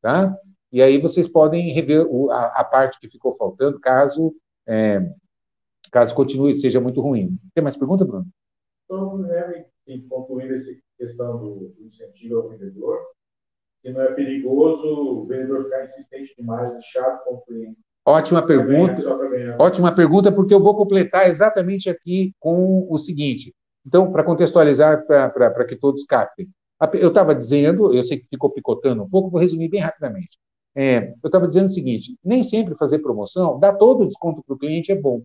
tá? 0.01 0.37
E 0.71 0.81
aí 0.81 0.97
vocês 0.97 1.27
podem 1.27 1.71
rever 1.71 2.05
a, 2.29 2.63
parte 2.63 2.99
que 2.99 3.09
ficou 3.09 3.31
faltando, 3.31 3.79
caso 3.79 4.33
é, 4.67 5.01
caso 5.91 6.13
continue, 6.13 6.55
seja 6.55 6.81
muito 6.81 7.01
ruim. 7.01 7.37
Tem 7.53 7.63
mais 7.63 7.75
pergunta, 7.75 8.05
Bruno? 8.05 8.27
Então, 8.85 9.17
né, 9.19 9.65
concluindo 10.09 10.53
essa 10.53 10.71
questão 10.97 11.39
do, 11.39 11.69
do 11.69 11.85
incentivo 11.85 12.37
ao 12.37 12.49
vendedor, 12.49 12.99
se 13.81 13.91
não 13.91 14.01
é 14.01 14.13
perigoso 14.13 14.83
o 14.83 15.25
vendedor 15.25 15.65
ficar 15.65 15.83
insistente 15.83 16.35
demais 16.37 16.75
e 16.75 16.81
chato 16.81 17.23
com 17.23 17.35
o 17.35 17.41
cliente. 17.41 17.77
Ótima 18.05 18.45
pergunta. 18.45 19.01
Ótima 19.59 19.93
pergunta, 19.93 20.31
porque 20.31 20.53
eu 20.53 20.61
vou 20.61 20.75
completar 20.75 21.27
exatamente 21.27 21.89
aqui 21.89 22.33
com 22.39 22.87
o 22.89 22.97
seguinte. 22.97 23.53
Então, 23.85 24.11
para 24.11 24.23
contextualizar, 24.23 25.05
para 25.05 25.65
que 25.65 25.75
todos 25.75 26.03
captem. 26.03 26.47
Eu 26.93 27.09
estava 27.09 27.35
dizendo, 27.35 27.93
eu 27.93 28.03
sei 28.03 28.19
que 28.19 28.27
ficou 28.27 28.49
picotando 28.49 29.03
um 29.03 29.09
pouco, 29.09 29.29
vou 29.29 29.39
resumir 29.39 29.67
bem 29.67 29.81
rapidamente. 29.81 30.37
É, 30.77 31.09
eu 31.23 31.27
estava 31.27 31.47
dizendo 31.47 31.65
o 31.65 31.71
seguinte: 31.71 32.15
nem 32.23 32.43
sempre 32.43 32.77
fazer 32.77 32.99
promoção, 32.99 33.59
dar 33.59 33.73
todo 33.73 34.03
o 34.03 34.05
desconto 34.05 34.43
para 34.45 34.53
o 34.55 34.59
cliente 34.59 34.91
é 34.91 34.95
bom. 34.95 35.23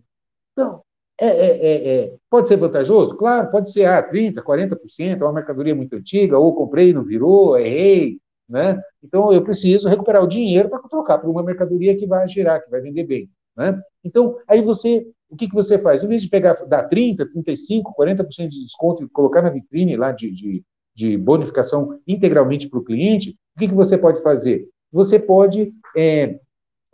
Então, 0.51 0.81
é, 1.21 1.27
é, 1.27 1.57
é, 1.57 1.95
é, 1.95 2.15
pode 2.27 2.47
ser 2.47 2.57
vantajoso? 2.57 3.15
Claro, 3.15 3.51
pode 3.51 3.71
ser 3.71 3.85
ah, 3.85 4.01
30%, 4.01 4.41
40%, 4.41 5.21
é 5.21 5.23
uma 5.23 5.31
mercadoria 5.31 5.75
muito 5.75 5.95
antiga, 5.95 6.39
ou 6.39 6.55
comprei 6.55 6.89
e 6.89 6.93
não 6.93 7.03
virou, 7.03 7.59
errei. 7.59 8.17
Né? 8.49 8.81
Então, 9.03 9.31
eu 9.31 9.43
preciso 9.43 9.87
recuperar 9.87 10.23
o 10.23 10.27
dinheiro 10.27 10.69
para 10.69 10.79
trocar 10.79 11.19
por 11.19 11.29
uma 11.29 11.43
mercadoria 11.43 11.95
que 11.95 12.07
vai 12.07 12.27
girar, 12.27 12.63
que 12.63 12.71
vai 12.71 12.81
vender 12.81 13.03
bem. 13.03 13.29
Né? 13.55 13.79
Então, 14.03 14.35
aí 14.47 14.61
você, 14.63 15.07
o 15.29 15.35
que, 15.35 15.47
que 15.47 15.53
você 15.53 15.77
faz? 15.77 16.03
Em 16.03 16.07
vez 16.07 16.23
de 16.23 16.29
pegar, 16.29 16.53
dar 16.65 16.89
30%, 16.89 17.27
35%, 17.31 17.83
40% 17.95 18.47
de 18.47 18.59
desconto 18.59 19.03
e 19.03 19.09
colocar 19.09 19.43
na 19.43 19.51
vitrine 19.51 19.95
lá 19.95 20.11
de, 20.11 20.31
de, 20.31 20.63
de 20.95 21.15
bonificação 21.15 21.99
integralmente 22.07 22.67
para 22.67 22.79
o 22.79 22.83
cliente, 22.83 23.37
o 23.55 23.59
que, 23.59 23.67
que 23.67 23.73
você 23.73 23.97
pode 23.99 24.21
fazer? 24.23 24.67
Você 24.93 25.17
pode 25.17 25.73
é, 25.97 26.39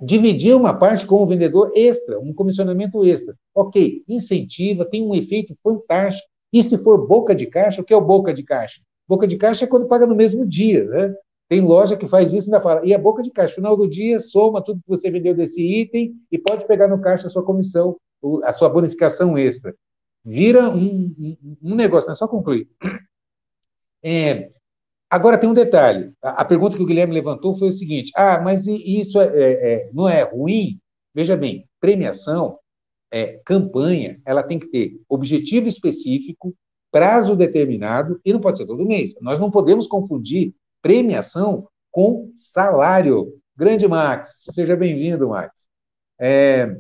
dividir 0.02 0.56
uma 0.56 0.74
parte 0.74 1.06
com 1.06 1.22
o 1.22 1.26
vendedor 1.26 1.72
extra, 1.76 2.18
um 2.20 2.34
comissionamento 2.34 3.04
extra. 3.04 3.36
Ok, 3.54 4.04
incentiva, 4.08 4.86
tem 4.86 5.06
um 5.06 5.14
efeito 5.14 5.54
fantástico. 5.62 6.28
E 6.52 6.64
se 6.64 6.78
for 6.78 7.06
boca 7.06 7.36
de 7.36 7.46
caixa, 7.46 7.82
o 7.82 7.84
que 7.84 7.94
é 7.94 7.98
o 7.98 8.02
boca 8.02 8.34
de 8.34 8.42
caixa? 8.44 8.82
Boca 9.08 9.28
de 9.28 9.36
caixa 9.36 9.66
é 9.66 9.68
quando 9.68 9.88
paga 9.88 10.08
no 10.08 10.16
mesmo 10.16 10.48
dia, 10.48 10.86
né? 10.86 11.14
Tem 11.50 11.62
loja 11.62 11.98
que 11.98 12.08
faz 12.08 12.32
isso 12.32 12.48
e 12.48 12.50
ainda 12.50 12.62
fala, 12.62 12.86
e 12.86 12.94
a 12.94 12.98
boca 12.98 13.22
de 13.22 13.32
caixa, 13.32 13.56
final 13.56 13.76
do 13.76 13.90
dia, 13.90 14.20
soma 14.20 14.64
tudo 14.64 14.82
que 14.82 14.88
você 14.88 15.10
vendeu 15.10 15.34
desse 15.34 15.62
item 15.62 16.14
e 16.32 16.38
pode 16.38 16.66
pegar 16.66 16.88
no 16.88 17.02
caixa 17.02 17.26
a 17.26 17.30
sua 17.30 17.44
comissão, 17.44 17.98
a 18.44 18.54
sua 18.54 18.70
bonificação 18.70 19.38
extra. 19.38 19.76
Vira 20.24 20.70
um, 20.70 21.14
um, 21.20 21.58
um 21.62 21.76
negócio, 21.76 22.08
não 22.08 22.14
é 22.14 22.16
só 22.16 22.28
concluir. 22.28 22.70
É, 24.02 24.52
agora 25.10 25.38
tem 25.38 25.50
um 25.50 25.54
detalhe. 25.54 26.14
A, 26.22 26.42
a, 26.42 26.46
pergunta 26.46 26.78
que 26.78 26.84
o 26.84 26.86
Guilherme 26.86 27.14
levantou 27.14 27.58
foi 27.58 27.70
o 27.70 27.74
seguinte: 27.74 28.12
ah, 28.16 28.40
mas 28.42 28.68
isso 28.68 29.20
é, 29.20 29.28
é, 29.28 29.74
é, 29.74 29.90
não 29.94 30.08
é 30.08 30.24
ruim? 30.24 30.80
Veja 31.14 31.36
bem, 31.36 31.68
premiação, 31.80 32.60
é, 33.12 33.40
campanha, 33.46 34.22
ela 34.26 34.44
tem 34.44 34.60
que 34.60 34.68
ter 34.68 35.02
objetivo 35.10 35.68
específico, 35.68 36.54
prazo 36.92 37.36
determinado 37.36 38.20
e 38.24 38.32
não 38.32 38.40
pode 38.40 38.58
ser 38.58 38.66
todo 38.66 38.86
mês. 38.86 39.14
Nós 39.22 39.40
não 39.40 39.52
podemos 39.52 39.88
confundir 39.88 40.54
premiação 40.82 41.68
com 41.92 42.32
salário. 42.34 43.34
Grande 43.56 43.88
Max, 43.88 44.46
seja 44.52 44.76
bem-vindo, 44.76 45.30
Max. 45.30 45.68
É, 46.20 46.78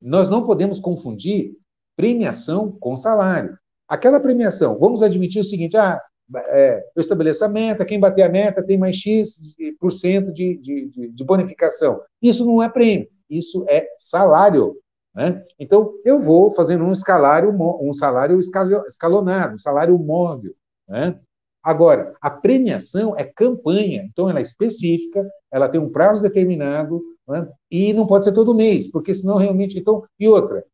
nós 0.00 0.28
não 0.28 0.44
podemos 0.44 0.80
confundir 0.80 1.54
premiação 1.96 2.72
com 2.80 2.96
salário. 2.96 3.56
Aquela 3.86 4.20
premiação, 4.20 4.78
vamos 4.78 5.02
admitir 5.02 5.40
o 5.40 5.44
seguinte: 5.44 5.76
ah, 5.76 6.00
é, 6.36 6.84
eu 6.94 7.00
estabeleço 7.00 7.44
a 7.44 7.48
meta, 7.48 7.84
quem 7.84 7.98
bater 7.98 8.22
a 8.22 8.28
meta 8.28 8.62
tem 8.62 8.78
mais 8.78 8.96
X 8.96 9.40
por 9.78 9.90
cento 9.90 10.32
de, 10.32 10.56
de, 10.58 11.08
de, 11.10 11.24
bonificação. 11.24 12.00
Isso 12.22 12.44
não 12.44 12.62
é 12.62 12.68
prêmio, 12.68 13.08
isso 13.28 13.64
é 13.68 13.86
salário. 13.98 14.76
Né? 15.14 15.44
Então, 15.58 15.92
eu 16.04 16.20
vou 16.20 16.50
fazendo 16.50 16.84
um 16.84 16.94
salário, 16.94 17.50
um 17.80 17.92
salário 17.92 18.38
escalonado, 18.38 19.56
um 19.56 19.58
salário 19.58 19.98
móvel. 19.98 20.54
Né? 20.88 21.18
Agora, 21.62 22.14
a 22.20 22.30
premiação 22.30 23.16
é 23.16 23.24
campanha, 23.24 24.04
então 24.04 24.30
ela 24.30 24.38
é 24.38 24.42
específica, 24.42 25.28
ela 25.52 25.68
tem 25.68 25.80
um 25.80 25.90
prazo 25.90 26.22
determinado, 26.22 27.02
né? 27.28 27.48
e 27.70 27.92
não 27.92 28.06
pode 28.06 28.24
ser 28.24 28.32
todo 28.32 28.54
mês, 28.54 28.86
porque 28.86 29.14
senão 29.14 29.36
realmente. 29.36 29.78
Então, 29.78 30.04
e 30.18 30.28
outra, 30.28 30.64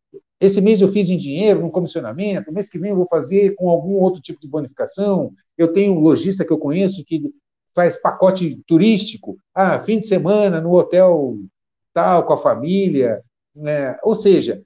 esse 0.41 0.61
mês 0.61 0.81
eu 0.81 0.89
fiz 0.89 1.09
em 1.09 1.17
dinheiro, 1.17 1.61
num 1.61 1.71
comissionamento, 1.71 2.53
mês 2.53 2.69
que 2.69 2.79
vem 2.79 2.91
eu 2.91 2.97
vou 2.97 3.07
fazer 3.09 3.55
com 3.55 3.71
algum 3.71 3.95
outro 3.95 4.21
tipo 4.21 4.41
de 4.41 4.49
bonificação. 4.49 5.33
Eu 5.57 5.73
tenho 5.73 5.95
um 5.95 6.01
lojista 6.01 6.45
que 6.45 6.53
eu 6.53 6.59
conheço 6.59 7.05
que 7.05 7.33
faz 7.75 7.97
pacote 7.97 8.63
turístico, 8.67 9.39
ah, 9.55 9.79
fim 9.79 9.99
de 10.01 10.07
semana 10.07 10.61
no 10.61 10.73
hotel 10.73 11.37
tal, 11.95 12.27
com 12.27 12.35
a 12.35 12.39
família. 12.39 13.23
Né? 13.55 13.97
Ou 14.03 14.15
seja, 14.15 14.63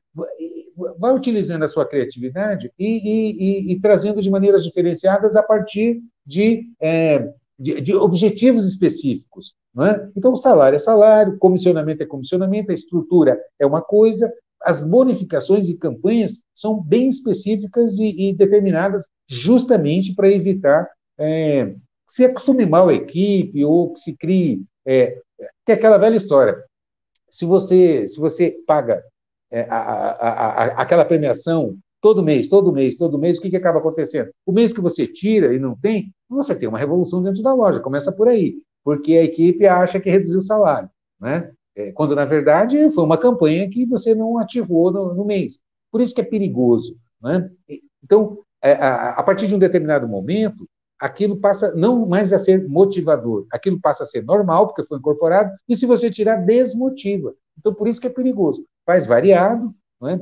vai 0.99 1.15
utilizando 1.15 1.65
a 1.65 1.69
sua 1.69 1.87
criatividade 1.87 2.73
e, 2.77 2.87
e, 2.87 3.31
e, 3.71 3.73
e 3.73 3.81
trazendo 3.81 4.21
de 4.21 4.31
maneiras 4.31 4.65
diferenciadas 4.65 5.37
a 5.37 5.43
partir 5.43 6.01
de, 6.27 6.65
é, 6.81 7.33
de, 7.59 7.81
de 7.81 7.95
objetivos 7.95 8.65
específicos. 8.67 9.55
É? 9.79 10.09
Então, 10.17 10.35
salário 10.35 10.75
é 10.75 10.81
salário, 10.81 11.39
comissionamento 11.39 12.03
é 12.03 12.07
comissionamento, 12.07 12.73
a 12.73 12.75
estrutura 12.75 13.39
é 13.57 13.65
uma 13.65 13.81
coisa, 13.81 14.33
as 14.63 14.81
bonificações 14.81 15.69
e 15.69 15.77
campanhas 15.77 16.43
são 16.55 16.81
bem 16.81 17.09
específicas 17.09 17.99
e, 17.99 18.31
e 18.31 18.35
determinadas 18.35 19.07
justamente 19.29 20.15
para 20.15 20.31
evitar 20.31 20.89
é, 21.19 21.67
que 21.67 22.15
se 22.15 22.25
acostume 22.25 22.67
mal 22.67 22.89
a 22.89 22.95
equipe 22.95 23.65
ou 23.65 23.93
que 23.93 24.01
se 24.01 24.17
crie. 24.17 24.63
É, 24.87 25.19
que 25.65 25.73
é 25.73 25.75
aquela 25.75 25.99
velha 25.99 26.17
história. 26.17 26.57
Se 27.29 27.45
você, 27.45 28.09
se 28.09 28.19
você 28.19 28.57
paga 28.67 29.03
é, 29.51 29.63
a, 29.71 29.77
a, 29.77 30.65
a, 30.65 30.65
aquela 30.83 31.05
premiação 31.05 31.77
todo 32.01 32.23
mês, 32.23 32.49
todo 32.49 32.73
mês, 32.73 32.97
todo 32.97 33.19
mês, 33.19 33.39
o 33.39 33.41
que, 33.41 33.51
que 33.51 33.57
acaba 33.57 33.79
acontecendo? 33.79 34.31
O 34.45 34.53
mês 34.53 34.73
que 34.73 34.81
você 34.81 35.07
tira 35.07 35.55
e 35.55 35.59
não 35.59 35.77
tem, 35.77 36.13
você 36.29 36.55
tem 36.55 36.69
uma 36.69 36.79
revolução 36.79 37.23
dentro 37.23 37.43
da 37.43 37.53
loja, 37.53 37.81
começa 37.81 38.11
por 38.11 38.27
aí, 38.29 38.57
porque 38.83 39.13
a 39.17 39.25
equipe 39.25 39.67
acha 39.67 40.01
que 40.01 40.11
reduziu 40.11 40.39
o 40.39 40.43
salário, 40.43 40.89
né? 41.21 41.53
É, 41.81 41.93
quando, 41.93 42.15
na 42.15 42.25
verdade, 42.25 42.91
foi 42.91 43.05
uma 43.05 43.17
campanha 43.17 43.69
que 43.69 43.87
você 43.87 44.15
não 44.15 44.39
ativou 44.39 44.93
no, 44.93 45.15
no 45.15 45.25
mês. 45.25 45.61
Por 45.91 46.01
isso 46.01 46.15
que 46.15 46.21
é 46.21 46.25
perigoso. 46.25 46.97
Né? 47.23 47.51
Então, 48.05 48.39
é, 48.63 48.73
a, 48.73 49.11
a 49.11 49.23
partir 49.23 49.47
de 49.47 49.55
um 49.55 49.59
determinado 49.59 50.07
momento, 50.07 50.69
aquilo 50.99 51.41
passa 51.41 51.75
não 51.75 52.07
mais 52.07 52.33
a 52.33 52.39
ser 52.39 52.69
motivador, 52.69 53.47
aquilo 53.51 53.81
passa 53.81 54.03
a 54.03 54.07
ser 54.07 54.23
normal, 54.23 54.67
porque 54.67 54.85
foi 54.85 54.99
incorporado, 54.99 55.51
e 55.67 55.75
se 55.75 55.87
você 55.87 56.11
tirar, 56.11 56.37
desmotiva. 56.37 57.35
Então, 57.59 57.75
por 57.75 57.89
isso 57.89 58.01
que 58.01 58.07
é 58.07 58.11
perigoso. 58.11 58.65
Faz 58.85 59.07
variado, 59.07 59.75
é? 60.05 60.21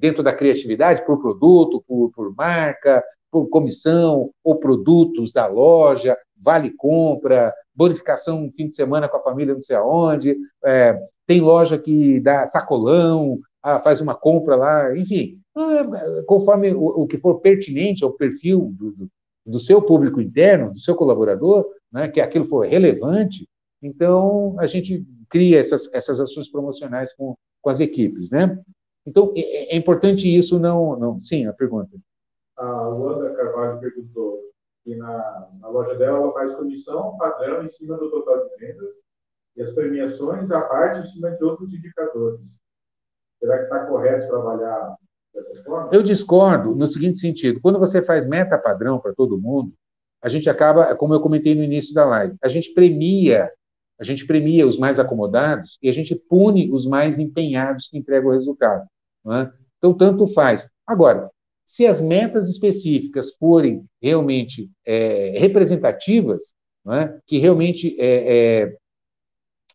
Dentro 0.00 0.22
da 0.22 0.32
criatividade, 0.32 1.04
por 1.04 1.20
produto, 1.20 1.84
por, 1.86 2.10
por 2.10 2.34
marca, 2.34 3.04
por 3.30 3.48
comissão, 3.48 4.30
ou 4.42 4.56
produtos 4.56 5.30
da 5.30 5.46
loja, 5.46 6.16
vale 6.42 6.70
compra, 6.70 7.52
bonificação 7.74 8.40
no 8.40 8.52
fim 8.52 8.66
de 8.66 8.74
semana 8.74 9.08
com 9.08 9.18
a 9.18 9.22
família 9.22 9.54
não 9.54 9.60
sei 9.60 9.76
aonde, 9.76 10.36
é, 10.64 10.98
tem 11.26 11.40
loja 11.40 11.78
que 11.78 12.18
dá 12.20 12.46
sacolão, 12.46 13.38
ah, 13.62 13.78
faz 13.78 14.00
uma 14.00 14.14
compra 14.14 14.56
lá, 14.56 14.96
enfim, 14.96 15.38
é, 15.56 16.22
conforme 16.26 16.72
o, 16.72 17.02
o, 17.02 17.06
que 17.06 17.18
for 17.18 17.40
pertinente 17.40 18.02
ao 18.02 18.12
perfil 18.12 18.72
do, 18.72 18.92
do, 18.92 19.08
do, 19.46 19.58
seu 19.58 19.82
público 19.82 20.20
interno, 20.20 20.72
do 20.72 20.78
seu 20.78 20.94
colaborador, 20.94 21.66
né, 21.92 22.08
que 22.08 22.22
aquilo 22.22 22.46
for 22.46 22.66
relevante, 22.66 23.46
então 23.82 24.56
a 24.58 24.66
gente 24.66 25.04
cria 25.28 25.58
essas, 25.58 25.88
essas 25.92 26.18
ações 26.20 26.50
promocionais 26.50 27.12
com, 27.12 27.34
com 27.60 27.70
as 27.70 27.80
equipes, 27.80 28.30
né? 28.30 28.58
Então, 29.06 29.32
é, 29.36 29.74
é 29.74 29.76
importante 29.76 30.26
isso, 30.28 30.58
não, 30.58 30.96
não... 30.98 31.20
Sim, 31.20 31.46
a 31.46 31.52
pergunta. 31.52 31.96
A 32.56 32.88
Wanda 32.88 33.34
Carvalho 33.34 33.80
perguntou, 33.80 34.40
que 34.84 34.96
na, 34.96 35.48
na 35.60 35.68
loja 35.68 35.94
dela 35.94 36.18
ela 36.18 36.32
faz 36.32 36.54
comissão 36.54 37.16
padrão 37.16 37.64
em 37.64 37.70
cima 37.70 37.96
do 37.96 38.10
total 38.10 38.48
de 38.48 38.56
vendas 38.56 38.92
e 39.56 39.62
as 39.62 39.72
premiações 39.72 40.50
à 40.50 40.62
parte 40.62 41.00
em 41.00 41.06
cima 41.06 41.30
de 41.30 41.44
outros 41.44 41.72
indicadores. 41.72 42.60
Será 43.38 43.58
que 43.58 43.64
está 43.64 43.86
correto 43.86 44.28
trabalhar 44.28 44.96
dessa 45.34 45.62
forma? 45.64 45.90
Eu 45.92 46.02
discordo 46.02 46.74
no 46.74 46.86
seguinte 46.86 47.18
sentido: 47.18 47.60
quando 47.60 47.78
você 47.78 48.02
faz 48.02 48.26
meta 48.26 48.58
padrão 48.58 48.98
para 48.98 49.14
todo 49.14 49.40
mundo, 49.40 49.72
a 50.22 50.28
gente 50.28 50.48
acaba, 50.48 50.94
como 50.94 51.14
eu 51.14 51.20
comentei 51.20 51.54
no 51.54 51.62
início 51.62 51.94
da 51.94 52.04
live, 52.04 52.36
a 52.42 52.48
gente 52.48 52.74
premia, 52.74 53.50
a 54.00 54.04
gente 54.04 54.26
premia 54.26 54.66
os 54.66 54.78
mais 54.78 54.98
acomodados 54.98 55.78
e 55.82 55.88
a 55.90 55.92
gente 55.92 56.14
pune 56.14 56.72
os 56.72 56.86
mais 56.86 57.18
empenhados 57.18 57.86
que 57.86 57.98
entregam 57.98 58.30
o 58.30 58.32
resultado. 58.32 58.88
É? 59.28 59.50
Então, 59.76 59.92
tanto 59.92 60.26
faz. 60.26 60.66
Agora, 60.86 61.30
se 61.66 61.86
as 61.86 62.00
metas 62.00 62.48
específicas 62.48 63.34
forem 63.36 63.84
realmente 64.02 64.70
é, 64.86 65.38
representativas, 65.38 66.54
é? 66.88 67.14
que 67.26 67.38
realmente, 67.38 67.94
é, 68.00 68.62
é, 68.62 68.76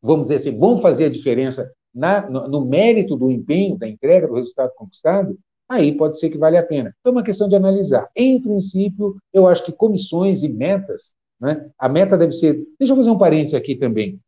vamos 0.01 0.23
dizer 0.23 0.35
assim, 0.35 0.57
vão 0.57 0.77
fazer 0.77 1.05
a 1.05 1.09
diferença 1.09 1.71
na, 1.93 2.27
no, 2.27 2.47
no, 2.47 2.65
mérito 2.65 3.15
do 3.15 3.31
empenho, 3.31 3.77
da 3.77 3.87
entrega 3.87 4.27
do 4.27 4.33
resultado 4.33 4.71
conquistado, 4.75 5.37
aí 5.69 5.95
pode 5.95 6.17
ser 6.19 6.31
que 6.31 6.37
vale 6.37 6.57
a 6.57 6.65
pena. 6.65 6.93
Então, 6.99 7.11
é 7.11 7.15
uma 7.15 7.23
questão 7.23 7.47
de 7.47 7.55
analisar. 7.55 8.09
Em 8.15 8.41
princípio, 8.41 9.17
eu 9.31 9.47
acho 9.47 9.63
que 9.63 9.71
comissões 9.71 10.41
e 10.41 10.49
metas, 10.49 11.13
né, 11.39 11.69
a 11.77 11.89
meta 11.89 12.17
deve 12.17 12.33
ser. 12.33 12.65
Deixa 12.79 12.93
eu 12.93 12.97
fazer 12.97 13.09
um 13.09 13.17
parênteses 13.17 13.53
aqui 13.53 13.75
também. 13.75 14.19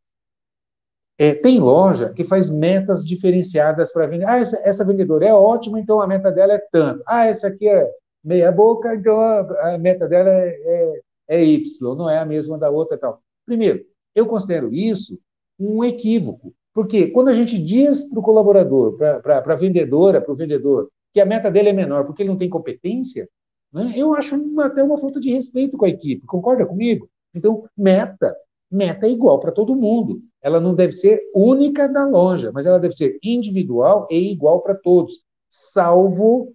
É, 1.20 1.34
tem 1.34 1.58
loja 1.58 2.12
que 2.12 2.22
faz 2.22 2.48
metas 2.48 3.04
diferenciadas 3.04 3.92
para 3.92 4.06
vender. 4.06 4.24
Ah, 4.24 4.38
essa, 4.38 4.60
essa, 4.62 4.84
vendedora 4.84 5.26
é 5.26 5.34
ótima, 5.34 5.80
então 5.80 6.00
a 6.00 6.06
meta 6.06 6.30
dela 6.30 6.52
é 6.52 6.62
tanto. 6.70 7.02
Ah, 7.06 7.26
essa 7.26 7.48
aqui 7.48 7.68
é 7.68 7.90
meia 8.22 8.52
boca, 8.52 8.94
então 8.94 9.18
a, 9.20 9.74
a 9.74 9.78
meta 9.78 10.06
dela 10.06 10.30
é, 10.30 10.48
é, 10.48 11.00
é, 11.40 11.44
Y, 11.44 11.96
não 11.96 12.08
é 12.08 12.18
a 12.18 12.24
mesma 12.24 12.56
da 12.56 12.70
outra 12.70 12.96
e 12.96 13.00
tal. 13.00 13.20
Primeiro, 13.44 13.84
eu 14.14 14.26
considero 14.26 14.72
isso 14.72 15.18
um 15.58 15.82
equívoco, 15.82 16.54
porque 16.72 17.08
quando 17.08 17.28
a 17.28 17.34
gente 17.34 17.58
diz 17.58 18.04
para 18.04 18.20
o 18.20 18.22
colaborador, 18.22 18.96
para 18.96 19.42
a 19.44 19.56
vendedora, 19.56 20.20
para 20.20 20.32
o 20.32 20.36
vendedor, 20.36 20.88
que 21.12 21.20
a 21.20 21.26
meta 21.26 21.50
dele 21.50 21.70
é 21.70 21.72
menor 21.72 22.04
porque 22.04 22.22
ele 22.22 22.30
não 22.30 22.38
tem 22.38 22.48
competência, 22.48 23.28
Né? 23.72 23.94
Eu 23.96 24.14
acho 24.14 24.36
uma, 24.36 24.66
até 24.66 24.82
uma 24.82 24.98
falta 24.98 25.20
de 25.20 25.30
respeito 25.30 25.76
com 25.76 25.84
a 25.84 25.88
equipe, 25.88 26.26
concorda 26.26 26.66
comigo? 26.66 27.08
Então, 27.34 27.62
meta. 27.76 28.34
Meta 28.70 29.06
é 29.06 29.10
igual 29.10 29.40
para 29.40 29.52
todo 29.52 29.76
mundo. 29.76 30.20
Ela 30.42 30.60
não 30.60 30.74
deve 30.74 30.92
ser 30.92 31.22
única 31.34 31.88
da 31.88 32.06
loja, 32.06 32.50
mas 32.52 32.66
ela 32.66 32.78
deve 32.78 32.94
ser 32.94 33.18
individual 33.22 34.06
e 34.10 34.30
igual 34.32 34.60
para 34.62 34.74
todos, 34.74 35.22
salvo 35.48 36.54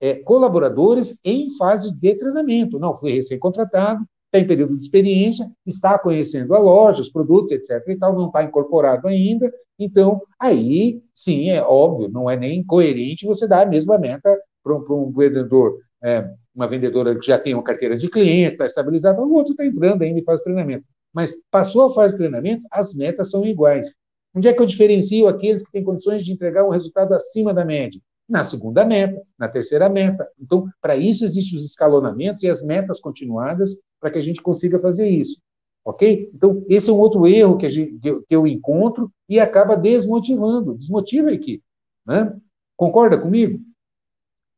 é, 0.00 0.14
colaboradores 0.16 1.18
em 1.24 1.56
fase 1.56 1.92
de 1.92 2.14
treinamento. 2.14 2.78
Não, 2.78 2.94
fui 2.94 3.12
recém-contratado, 3.12 4.04
tem 4.30 4.46
período 4.46 4.76
de 4.76 4.84
experiência, 4.84 5.50
está 5.64 5.98
conhecendo 5.98 6.54
a 6.54 6.58
loja, 6.58 7.00
os 7.00 7.10
produtos, 7.10 7.52
etc. 7.52 7.82
e 7.88 7.96
tal, 7.96 8.14
não 8.14 8.26
está 8.26 8.42
incorporado 8.42 9.08
ainda. 9.08 9.50
Então, 9.78 10.20
aí, 10.38 11.02
sim, 11.14 11.48
é 11.48 11.62
óbvio, 11.62 12.08
não 12.08 12.28
é 12.28 12.36
nem 12.36 12.64
coerente 12.64 13.26
você 13.26 13.46
dar 13.46 13.66
a 13.66 13.70
mesma 13.70 13.98
meta 13.98 14.36
para 14.62 14.74
um, 14.74 15.10
vendedor, 15.12 15.78
é, 16.02 16.28
uma 16.54 16.66
vendedora 16.66 17.18
que 17.18 17.26
já 17.26 17.38
tem 17.38 17.54
uma 17.54 17.62
carteira 17.62 17.96
de 17.96 18.08
clientes, 18.08 18.52
está 18.52 18.66
estabilizada, 18.66 19.20
o 19.20 19.32
outro 19.32 19.52
está 19.52 19.64
entrando 19.64 20.02
ainda 20.02 20.18
e 20.18 20.24
faz 20.24 20.40
treinamento. 20.40 20.84
Mas 21.12 21.34
passou 21.50 21.86
a 21.86 21.94
fase 21.94 22.14
de 22.14 22.18
treinamento, 22.18 22.66
as 22.70 22.94
metas 22.94 23.30
são 23.30 23.44
iguais. 23.44 23.94
Onde 24.34 24.48
é 24.48 24.52
que 24.52 24.60
eu 24.60 24.66
diferencio 24.66 25.26
aqueles 25.26 25.64
que 25.64 25.72
têm 25.72 25.82
condições 25.82 26.24
de 26.24 26.32
entregar 26.32 26.64
um 26.64 26.70
resultado 26.70 27.12
acima 27.14 27.52
da 27.54 27.64
média? 27.64 28.00
Na 28.28 28.44
segunda 28.44 28.84
meta, 28.84 29.20
na 29.38 29.48
terceira 29.48 29.88
meta. 29.88 30.28
Então, 30.38 30.68
para 30.80 30.96
isso 30.96 31.24
existem 31.24 31.58
os 31.58 31.64
escalonamentos 31.64 32.42
e 32.42 32.48
as 32.48 32.62
metas 32.62 33.00
continuadas 33.00 33.80
para 33.98 34.10
que 34.10 34.18
a 34.18 34.22
gente 34.22 34.42
consiga 34.42 34.78
fazer 34.78 35.08
isso. 35.08 35.40
Ok? 35.84 36.30
Então, 36.34 36.62
esse 36.68 36.90
é 36.90 36.92
um 36.92 36.98
outro 36.98 37.26
erro 37.26 37.56
que, 37.56 37.68
gente, 37.68 37.98
que, 37.98 38.34
eu, 38.34 38.46
encontro 38.46 39.10
e 39.28 39.40
acaba 39.40 39.74
desmotivando, 39.74 40.76
desmotiva 40.76 41.30
a 41.30 41.32
equipe. 41.32 41.64
Né? 42.06 42.36
Concorda 42.76 43.18
comigo? 43.18 43.58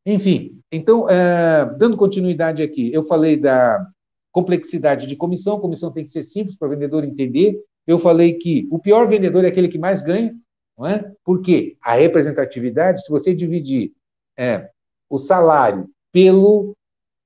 Enfim, 0.05 0.60
então, 0.73 1.09
é, 1.09 1.65
dando 1.77 1.97
continuidade 1.97 2.63
aqui, 2.63 2.93
eu 2.93 3.03
falei 3.03 3.37
da 3.37 3.85
complexidade 4.31 5.07
de 5.07 5.17
comissão, 5.17 5.57
a 5.57 5.61
comissão 5.61 5.93
tem 5.93 6.05
que 6.05 6.11
ser 6.11 6.23
simples 6.23 6.57
para 6.57 6.69
o 6.69 6.71
vendedor 6.71 7.05
entender. 7.05 7.61
Eu 7.87 7.99
falei 7.99 8.35
que 8.35 8.69
o 8.71 8.79
pior 8.79 9.09
vendedor 9.09 9.45
é 9.45 9.49
aquele 9.49 9.67
que 9.67 9.79
mais 9.79 10.01
ganha, 10.01 10.33
não 10.79 10.87
é? 10.87 11.13
Porque 11.25 11.77
a 11.83 11.95
representatividade, 11.95 13.03
se 13.03 13.11
você 13.11 13.35
dividir 13.35 13.93
é, 14.39 14.71
o 15.09 15.19
salário 15.19 15.89
pelo 16.13 16.77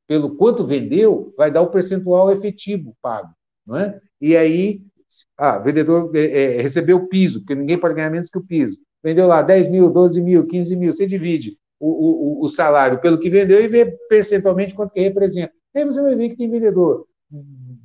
pelo 0.07 0.37
quanto 0.37 0.67
vendeu, 0.67 1.33
vai 1.35 1.51
dar 1.51 1.63
o 1.63 1.71
percentual 1.71 2.31
efetivo 2.31 2.95
pago, 3.01 3.31
não 3.67 3.75
é? 3.77 3.99
E 4.21 4.37
aí, 4.37 4.83
ah, 5.37 5.59
vendedor 5.59 6.15
é, 6.15 6.61
recebeu 6.61 6.99
o 6.99 7.09
piso, 7.09 7.41
porque 7.41 7.55
ninguém 7.55 7.79
pode 7.79 7.95
ganhar 7.95 8.11
menos 8.11 8.29
que 8.29 8.37
o 8.37 8.45
piso. 8.45 8.79
Vendeu 9.03 9.27
lá 9.27 9.41
10 9.41 9.69
mil, 9.69 9.89
12 9.89 10.21
mil, 10.21 10.47
15 10.47 10.77
mil, 10.77 10.93
você 10.93 11.07
divide 11.07 11.57
o, 11.81 12.41
o, 12.41 12.45
o 12.45 12.49
salário 12.49 13.01
pelo 13.01 13.19
que 13.19 13.31
vendeu 13.31 13.63
e 13.63 13.69
vê 13.69 13.87
percentualmente 14.09 14.75
quanto 14.75 14.93
que 14.93 15.01
representa. 15.01 15.53
Aí 15.75 15.85
você 15.85 16.01
vai 16.01 16.15
ver 16.15 16.29
que 16.29 16.37
tem 16.37 16.51
vendedor 16.51 17.07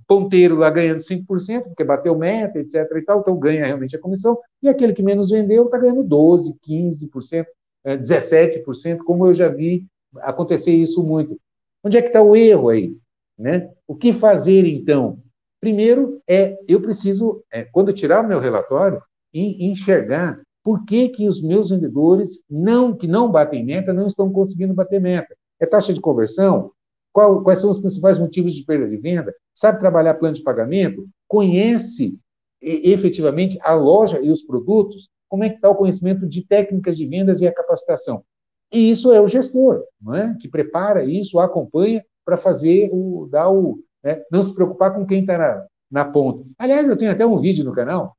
ponteiro 0.10 0.56
lá 0.56 0.72
ganhando 0.72 1.00
5%, 1.00 1.66
porque 1.66 1.84
bateu 1.84 2.18
meta, 2.18 2.58
etc. 2.58 2.84
e 2.96 3.02
tal, 3.04 3.20
então 3.20 3.38
ganha 3.38 3.64
realmente 3.64 3.96
a 3.96 4.00
comissão, 4.00 4.38
e 4.62 4.68
aquele 4.68 4.92
que 4.92 5.04
menos 5.04 5.30
vendeu 5.30 5.66
está 5.66 5.78
ganhando 5.78 6.04
12%, 6.04 6.58
15%, 6.68 7.46
17%, 7.86 8.98
como 9.06 9.28
eu 9.28 9.34
já 9.36 9.48
vi 9.48 9.86
acontecer 10.18 10.72
isso 10.72 11.04
muito. 11.04 11.40
Onde 11.84 11.98
é 11.98 12.02
que 12.02 12.08
está 12.08 12.24
o 12.24 12.36
erro 12.36 12.70
aí? 12.70 12.98
Né? 13.38 13.70
O 13.88 13.96
que 13.96 14.12
fazer, 14.12 14.66
então? 14.66 15.20
Primeiro, 15.62 16.20
é 16.28 16.58
eu 16.68 16.82
preciso, 16.82 17.44
é, 17.52 17.64
quando 17.64 17.94
tirar 17.94 18.26
o 18.26 18.28
meu 18.28 18.40
relatório, 18.40 19.02
enxergar 19.32 20.42
por 20.64 20.86
que, 20.86 21.10
que 21.10 21.28
os 21.28 21.42
meus 21.42 21.70
vendedores 21.70 22.44
não 22.50 22.96
que 22.96 23.08
não 23.08 23.32
batem 23.32 23.66
meta 23.66 23.94
não 23.94 24.08
estão 24.08 24.32
conseguindo 24.32 24.74
bater 24.74 25.00
meta. 25.00 25.36
É 25.60 25.66
taxa 25.66 25.94
de 25.94 26.02
conversão? 26.02 26.72
Qual, 27.12 27.42
quais 27.44 27.60
são 27.60 27.70
os 27.70 27.80
principais 27.80 28.20
motivos 28.20 28.54
de 28.54 28.64
perda 28.64 28.88
de 28.88 28.98
venda? 28.98 29.34
Sabe 29.54 29.80
trabalhar 29.80 30.14
plano 30.16 30.36
de 30.36 30.44
pagamento? 30.44 31.08
Conhece 31.28 32.18
efetivamente 32.62 33.58
a 33.62 33.74
loja 33.74 34.20
e 34.20 34.30
os 34.30 34.44
produtos? 34.44 35.10
Como 35.28 35.44
é 35.44 35.50
que 35.50 35.56
está 35.56 35.70
o 35.70 35.76
conhecimento 35.76 36.28
de 36.28 36.46
técnicas 36.46 36.98
de 36.98 37.08
vendas 37.08 37.42
e 37.42 37.48
a 37.48 37.54
capacitação? 37.54 38.24
E 38.72 38.92
isso 38.92 39.12
é 39.12 39.20
o 39.20 39.28
gestor, 39.28 39.84
não 40.00 40.16
é? 40.16 40.36
que 40.40 40.48
prepara 40.48 41.04
isso, 41.04 41.40
acompanha 41.40 42.04
para 42.24 42.38
fazer 42.38 42.90
o, 42.94 43.28
dar 43.32 43.50
o, 43.50 43.80
né? 44.04 44.22
não 44.32 44.44
se 44.44 44.54
preocupar 44.54 44.94
com 44.94 45.06
quem 45.06 45.22
está 45.22 45.38
na, 45.38 45.66
na 45.90 46.06
ponta. 46.06 46.46
Aliás, 46.58 46.88
eu 46.88 46.98
tenho 46.98 47.12
até 47.12 47.26
um 47.26 47.40
vídeo 47.40 47.66
no 47.66 47.74
canal 47.74 48.16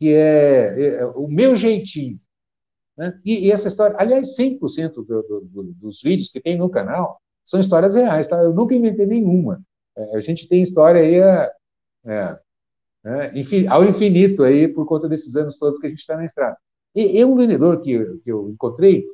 que 0.00 0.14
é, 0.14 0.96
é 0.96 1.06
o 1.06 1.28
meu 1.28 1.54
jeitinho. 1.54 2.18
Né? 2.96 3.20
E, 3.24 3.46
e, 3.46 3.52
essa 3.52 3.68
história, 3.68 3.94
aliás, 3.98 4.34
100% 4.34 4.94
do, 4.94 5.04
do, 5.04 5.40
do, 5.42 5.62
dos 5.74 6.00
vídeos 6.02 6.30
que 6.30 6.40
tem 6.40 6.56
no 6.56 6.70
canal 6.70 7.20
são 7.44 7.60
histórias 7.60 7.94
reais, 7.94 8.26
tá? 8.26 8.42
Eu 8.42 8.54
nunca 8.54 8.74
inventei 8.74 9.04
nenhuma. 9.04 9.62
É, 9.96 10.16
a 10.16 10.20
gente 10.20 10.48
tem 10.48 10.62
história 10.62 11.02
aí 11.02 11.16
é, 11.16 11.52
é, 12.06 12.38
é 13.04 13.68
ao 13.68 13.84
infinito 13.84 14.42
aí 14.42 14.68
por 14.68 14.86
conta 14.86 15.08
desses 15.08 15.36
anos 15.36 15.58
todos 15.58 15.78
que 15.78 15.86
a 15.86 15.90
gente 15.90 15.98
está 15.98 16.16
na 16.16 16.24
estrada. 16.24 16.56
E, 16.94 17.18
e 17.18 17.24
um 17.24 17.36
vendedor 17.36 17.80
que, 17.82 17.98
que 18.24 18.32
eu 18.32 18.48
encontrei, 18.48 19.04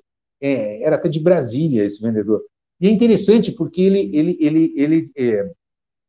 é, 0.40 0.82
era 0.82 0.96
até 0.96 1.08
de 1.08 1.20
Brasília 1.20 1.84
esse 1.84 2.00
vendedor. 2.00 2.44
E 2.80 2.86
é 2.86 2.90
interessante 2.90 3.50
porque 3.50 3.82
ele, 3.82 4.16
ele, 4.16 4.36
ele, 4.40 4.74
ele, 4.76 5.12
é, 5.16 5.52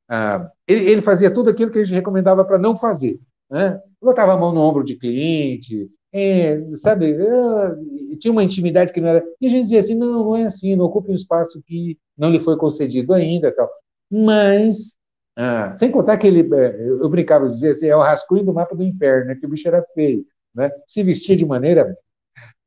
ah, 0.10 0.52
ele, 0.68 0.92
ele, 0.92 1.02
fazia 1.02 1.34
tudo 1.34 1.50
aquilo 1.50 1.72
que 1.72 1.80
a 1.80 1.84
gente 1.84 1.96
recomendava 1.96 2.46
para 2.46 2.60
não 2.60 2.76
fazer. 2.76 3.20
Né? 3.50 3.80
Botava 4.02 4.34
a 4.34 4.38
mão 4.38 4.54
no 4.54 4.62
ombro 4.62 4.84
de 4.84 4.95
cliente, 4.95 5.89
é, 6.14 6.60
sabe, 6.76 7.12
é, 7.12 8.16
tinha 8.20 8.32
uma 8.32 8.43
intimidade 8.43 8.93
que 8.93 9.02
não 9.02 9.10
era. 9.10 9.26
E 9.41 9.48
a 9.48 9.50
gente 9.50 9.64
dizia 9.64 9.80
assim: 9.80 9.95
não, 9.95 10.24
não 10.26 10.36
é 10.36 10.45
assim, 10.45 10.76
não 10.76 10.86
ocupe 10.86 11.12
um 11.12 11.16
espaço 11.16 11.62
que 11.66 11.98
não 12.18 12.32
lhe 12.32 12.39
foi 12.39 12.58
concedido 12.58 13.14
ainda. 13.14 13.52
tal. 13.52 13.70
Mas, 14.10 14.98
ah, 15.36 15.72
sem 15.74 15.91
contar 15.91 16.18
que 16.18 16.28
ele, 16.28 16.41
é, 16.56 16.89
eu 16.89 17.10
brincava, 17.10 17.48
dizia 17.48 17.72
assim: 17.72 17.88
é 17.88 17.95
o 17.95 18.02
rascunho 18.02 18.43
do 18.43 18.54
mapa 18.54 18.76
do 18.76 18.84
inferno, 18.84 19.28
né, 19.28 19.36
que 19.36 19.45
o 19.45 19.50
bicho 19.50 19.68
era 19.68 19.84
feio. 19.93 20.26
Né? 20.56 20.72
Se 20.88 21.04
vestia 21.04 21.36
de 21.36 21.45
maneira 21.45 21.95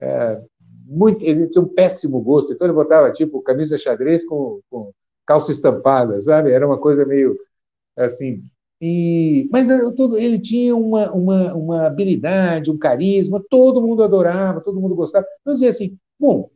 é, 0.00 0.40
muito, 0.86 1.24
ele 1.24 1.48
tinha 1.48 1.62
um 1.62 1.68
péssimo 1.68 2.20
gosto, 2.20 2.52
então 2.52 2.66
ele 2.66 2.74
botava 2.74 3.10
tipo 3.12 3.42
camisa 3.42 3.78
xadrez 3.78 4.24
com, 4.24 4.60
com 4.70 4.92
calça 5.26 5.52
estampada, 5.52 6.20
sabe? 6.20 6.52
Era 6.52 6.66
uma 6.66 6.78
coisa 6.78 7.04
meio 7.06 7.36
assim. 7.96 8.44
E, 8.80 9.48
mas 9.52 9.68
todo, 9.94 10.16
ele 10.16 10.38
tinha 10.38 10.74
uma, 10.74 11.12
uma, 11.12 11.54
uma 11.54 11.86
habilidade, 11.86 12.70
um 12.70 12.78
carisma, 12.78 13.44
todo 13.50 13.82
mundo 13.82 14.02
adorava, 14.02 14.62
todo 14.62 14.80
mundo 14.80 14.94
gostava. 14.94 15.26
Então, 15.40 15.52
dizia 15.52 15.68
assim: 15.68 15.98
bom, 16.18 16.50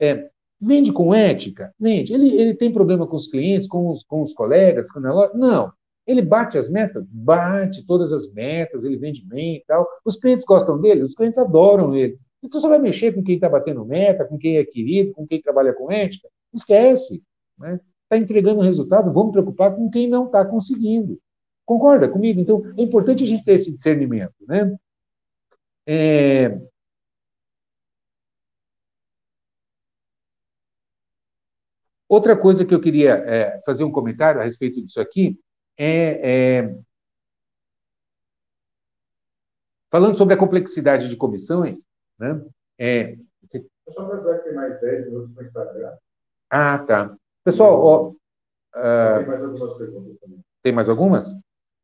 é, 0.00 0.30
vende 0.60 0.92
com 0.92 1.12
ética? 1.12 1.74
Vende. 1.78 2.12
Ele, 2.12 2.28
ele 2.34 2.54
tem 2.54 2.72
problema 2.72 3.06
com 3.06 3.16
os 3.16 3.26
clientes, 3.26 3.66
com 3.66 3.90
os, 3.90 4.04
com 4.04 4.22
os 4.22 4.32
colegas, 4.32 4.90
com 4.90 5.04
a 5.04 5.12
loja? 5.12 5.32
Não. 5.34 5.72
Ele 6.06 6.22
bate 6.22 6.58
as 6.58 6.68
metas? 6.68 7.04
Bate 7.08 7.84
todas 7.86 8.12
as 8.12 8.32
metas, 8.32 8.84
ele 8.84 8.96
vende 8.96 9.24
bem 9.24 9.56
e 9.56 9.64
tal. 9.66 9.86
Os 10.04 10.16
clientes 10.16 10.44
gostam 10.44 10.80
dele? 10.80 11.02
Os 11.02 11.14
clientes 11.14 11.38
adoram 11.38 11.94
ele. 11.94 12.18
Então 12.42 12.60
você 12.60 12.68
vai 12.68 12.78
mexer 12.78 13.12
com 13.12 13.22
quem 13.22 13.36
está 13.36 13.48
batendo 13.48 13.84
meta, 13.84 14.24
com 14.24 14.36
quem 14.36 14.56
é 14.56 14.64
querido, 14.64 15.12
com 15.12 15.26
quem 15.26 15.40
trabalha 15.40 15.72
com 15.72 15.90
ética? 15.90 16.28
Esquece. 16.52 17.22
Está 17.58 17.72
né? 17.72 17.80
Tá 18.08 18.18
entregando 18.18 18.60
resultado, 18.60 19.12
vamos 19.12 19.32
preocupar 19.32 19.74
com 19.74 19.88
quem 19.88 20.08
não 20.08 20.26
está 20.26 20.44
conseguindo. 20.44 21.18
Concorda 21.72 22.06
comigo? 22.06 22.38
Então, 22.38 22.62
é 22.76 22.82
importante 22.82 23.24
a 23.24 23.26
gente 23.26 23.44
ter 23.44 23.54
esse 23.54 23.74
discernimento. 23.74 24.34
Né? 24.46 24.76
É... 25.86 26.60
Outra 32.06 32.36
coisa 32.36 32.62
que 32.66 32.74
eu 32.74 32.80
queria 32.80 33.14
é, 33.14 33.58
fazer 33.64 33.84
um 33.84 33.90
comentário 33.90 34.38
a 34.38 34.44
respeito 34.44 34.84
disso 34.84 35.00
aqui 35.00 35.40
é, 35.78 36.58
é, 36.60 36.78
falando 39.90 40.18
sobre 40.18 40.34
a 40.34 40.36
complexidade 40.36 41.08
de 41.08 41.16
comissões, 41.16 41.86
né? 42.18 42.44
É, 42.78 43.16
você... 43.40 43.66
Só 43.94 44.04
para 44.04 44.38
que 44.40 44.44
tem 44.44 44.54
mais 44.54 44.78
10 44.78 45.06
minutos 45.06 45.34
no 45.34 45.42
Instagram. 45.42 45.96
Ah, 46.50 46.78
tá. 46.80 47.16
Pessoal, 47.42 47.80
ó, 47.80 48.08
uh... 48.10 49.18
tem 49.20 49.26
mais 49.26 49.42
algumas 49.42 49.74
perguntas 49.78 50.18
também. 50.20 50.44
Tem 50.62 50.72
mais 50.72 50.88
algumas? 50.90 51.34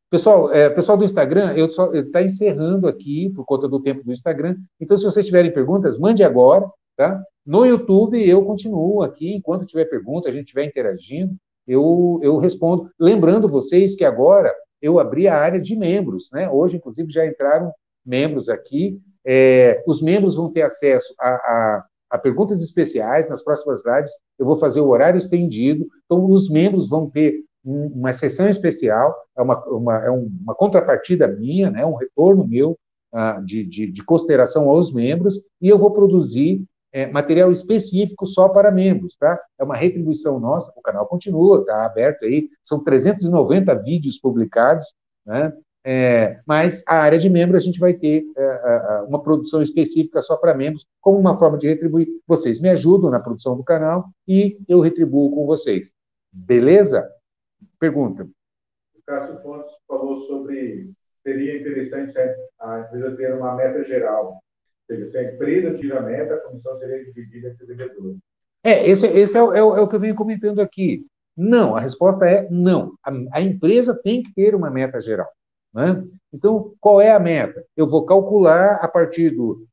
Pessoal, 0.09 0.51
é, 0.51 0.67
pessoal 0.69 0.97
do 0.97 1.05
Instagram, 1.05 1.53
eu 1.53 1.67
está 1.67 2.23
encerrando 2.23 2.87
aqui 2.87 3.29
por 3.29 3.45
conta 3.45 3.67
do 3.67 3.79
tempo 3.79 4.03
do 4.03 4.11
Instagram. 4.11 4.55
Então, 4.81 4.97
se 4.97 5.03
vocês 5.03 5.27
tiverem 5.27 5.53
perguntas, 5.53 5.99
mande 5.99 6.23
agora, 6.23 6.67
tá? 6.97 7.21
No 7.45 7.63
YouTube 7.63 8.19
eu 8.27 8.43
continuo 8.43 9.03
aqui 9.03 9.35
enquanto 9.35 9.67
tiver 9.67 9.85
pergunta, 9.85 10.27
a 10.27 10.31
gente 10.31 10.45
estiver 10.45 10.65
interagindo, 10.65 11.35
eu, 11.67 12.19
eu 12.23 12.37
respondo. 12.37 12.89
Lembrando 12.99 13.47
vocês 13.47 13.95
que 13.95 14.03
agora 14.03 14.51
eu 14.81 14.97
abri 14.97 15.27
a 15.27 15.37
área 15.37 15.61
de 15.61 15.75
membros, 15.75 16.29
né? 16.33 16.49
Hoje, 16.49 16.77
inclusive, 16.77 17.11
já 17.11 17.27
entraram 17.27 17.71
membros 18.03 18.49
aqui. 18.49 18.99
É, 19.23 19.83
os 19.85 20.01
membros 20.01 20.33
vão 20.33 20.51
ter 20.51 20.63
acesso 20.63 21.13
a, 21.19 21.29
a, 21.29 21.85
a, 22.11 22.17
perguntas 22.17 22.63
especiais 22.63 23.29
nas 23.29 23.43
próximas 23.43 23.83
lives. 23.85 24.11
Eu 24.39 24.47
vou 24.47 24.55
fazer 24.55 24.81
o 24.81 24.87
horário 24.87 25.19
estendido. 25.19 25.85
Então, 26.05 26.25
os 26.25 26.49
membros 26.49 26.89
vão 26.89 27.07
ter 27.07 27.43
uma 27.63 28.13
sessão 28.13 28.47
especial, 28.47 29.15
é 29.37 29.41
uma, 29.41 29.63
uma, 29.65 30.05
é 30.05 30.09
uma 30.09 30.55
contrapartida 30.55 31.27
minha, 31.27 31.69
né, 31.69 31.85
um 31.85 31.95
retorno 31.95 32.47
meu 32.47 32.77
uh, 33.13 33.43
de, 33.45 33.65
de, 33.65 33.91
de 33.91 34.03
consideração 34.03 34.69
aos 34.69 34.93
membros, 34.93 35.39
e 35.61 35.67
eu 35.67 35.77
vou 35.77 35.91
produzir 35.91 36.63
é, 36.91 37.05
material 37.07 37.51
específico 37.51 38.25
só 38.25 38.49
para 38.49 38.71
membros, 38.71 39.15
tá? 39.15 39.39
É 39.59 39.63
uma 39.63 39.75
retribuição 39.75 40.39
nossa, 40.39 40.73
o 40.75 40.81
canal 40.81 41.05
continua, 41.07 41.59
está 41.59 41.85
aberto 41.85 42.25
aí, 42.25 42.49
são 42.63 42.83
390 42.83 43.75
vídeos 43.75 44.19
publicados, 44.19 44.87
né? 45.25 45.53
É, 45.85 46.39
mas 46.45 46.83
a 46.85 46.95
área 46.95 47.17
de 47.17 47.29
membro 47.29 47.55
a 47.55 47.59
gente 47.59 47.79
vai 47.79 47.93
ter 47.93 48.23
é, 48.37 49.05
uma 49.07 49.21
produção 49.21 49.61
específica 49.61 50.21
só 50.21 50.35
para 50.35 50.53
membros, 50.53 50.85
como 50.99 51.17
uma 51.17 51.37
forma 51.37 51.57
de 51.57 51.67
retribuir. 51.67 52.07
Vocês 52.27 52.59
me 52.59 52.69
ajudam 52.69 53.09
na 53.09 53.19
produção 53.19 53.55
do 53.55 53.63
canal 53.63 54.09
e 54.27 54.57
eu 54.67 54.81
retribuo 54.81 55.33
com 55.33 55.45
vocês. 55.45 55.93
Beleza? 56.31 57.09
Pergunta. 57.79 58.27
O 58.95 59.01
Cássio 59.05 59.41
Fontes 59.41 59.73
falou 59.87 60.19
sobre 60.21 60.91
seria 61.23 61.59
interessante 61.59 62.13
a 62.59 62.79
empresa 62.79 63.15
ter 63.15 63.33
uma 63.33 63.55
meta 63.55 63.83
geral. 63.83 64.33
Ou 64.33 64.95
seja, 64.95 65.11
se 65.11 65.17
a 65.17 65.33
empresa 65.33 65.77
tira 65.77 65.99
a 65.99 66.01
meta, 66.01 66.35
a 66.35 66.39
comissão 66.39 66.77
seria 66.79 67.03
dividida 67.05 67.49
entre 67.49 67.63
o 67.63 67.67
vendedor. 67.67 68.17
É, 68.63 68.87
esse, 68.89 69.05
esse 69.05 69.37
é, 69.37 69.43
o, 69.43 69.53
é, 69.53 69.59
é, 69.59 69.61
o, 69.61 69.87
que 69.87 69.95
eu 69.95 69.99
venho 69.99 70.15
comentando 70.15 70.59
aqui. 70.59 71.05
Não, 71.37 71.75
a 71.75 71.79
resposta 71.79 72.25
é 72.25 72.49
não. 72.49 72.93
A, 73.03 73.11
a 73.33 73.41
empresa 73.41 73.97
tem 74.03 74.21
que 74.21 74.33
ter 74.33 74.55
uma 74.55 74.69
meta 74.69 74.99
geral. 74.99 75.29
Né? 75.73 76.03
Então, 76.33 76.73
qual 76.79 76.99
é 76.99 77.11
a 77.11 77.19
meta? 77.19 77.63
Eu 77.77 77.87
vou 77.87 78.05
calcular 78.05 78.75
a 78.81 78.87
partir 78.87 79.31
do. 79.31 79.65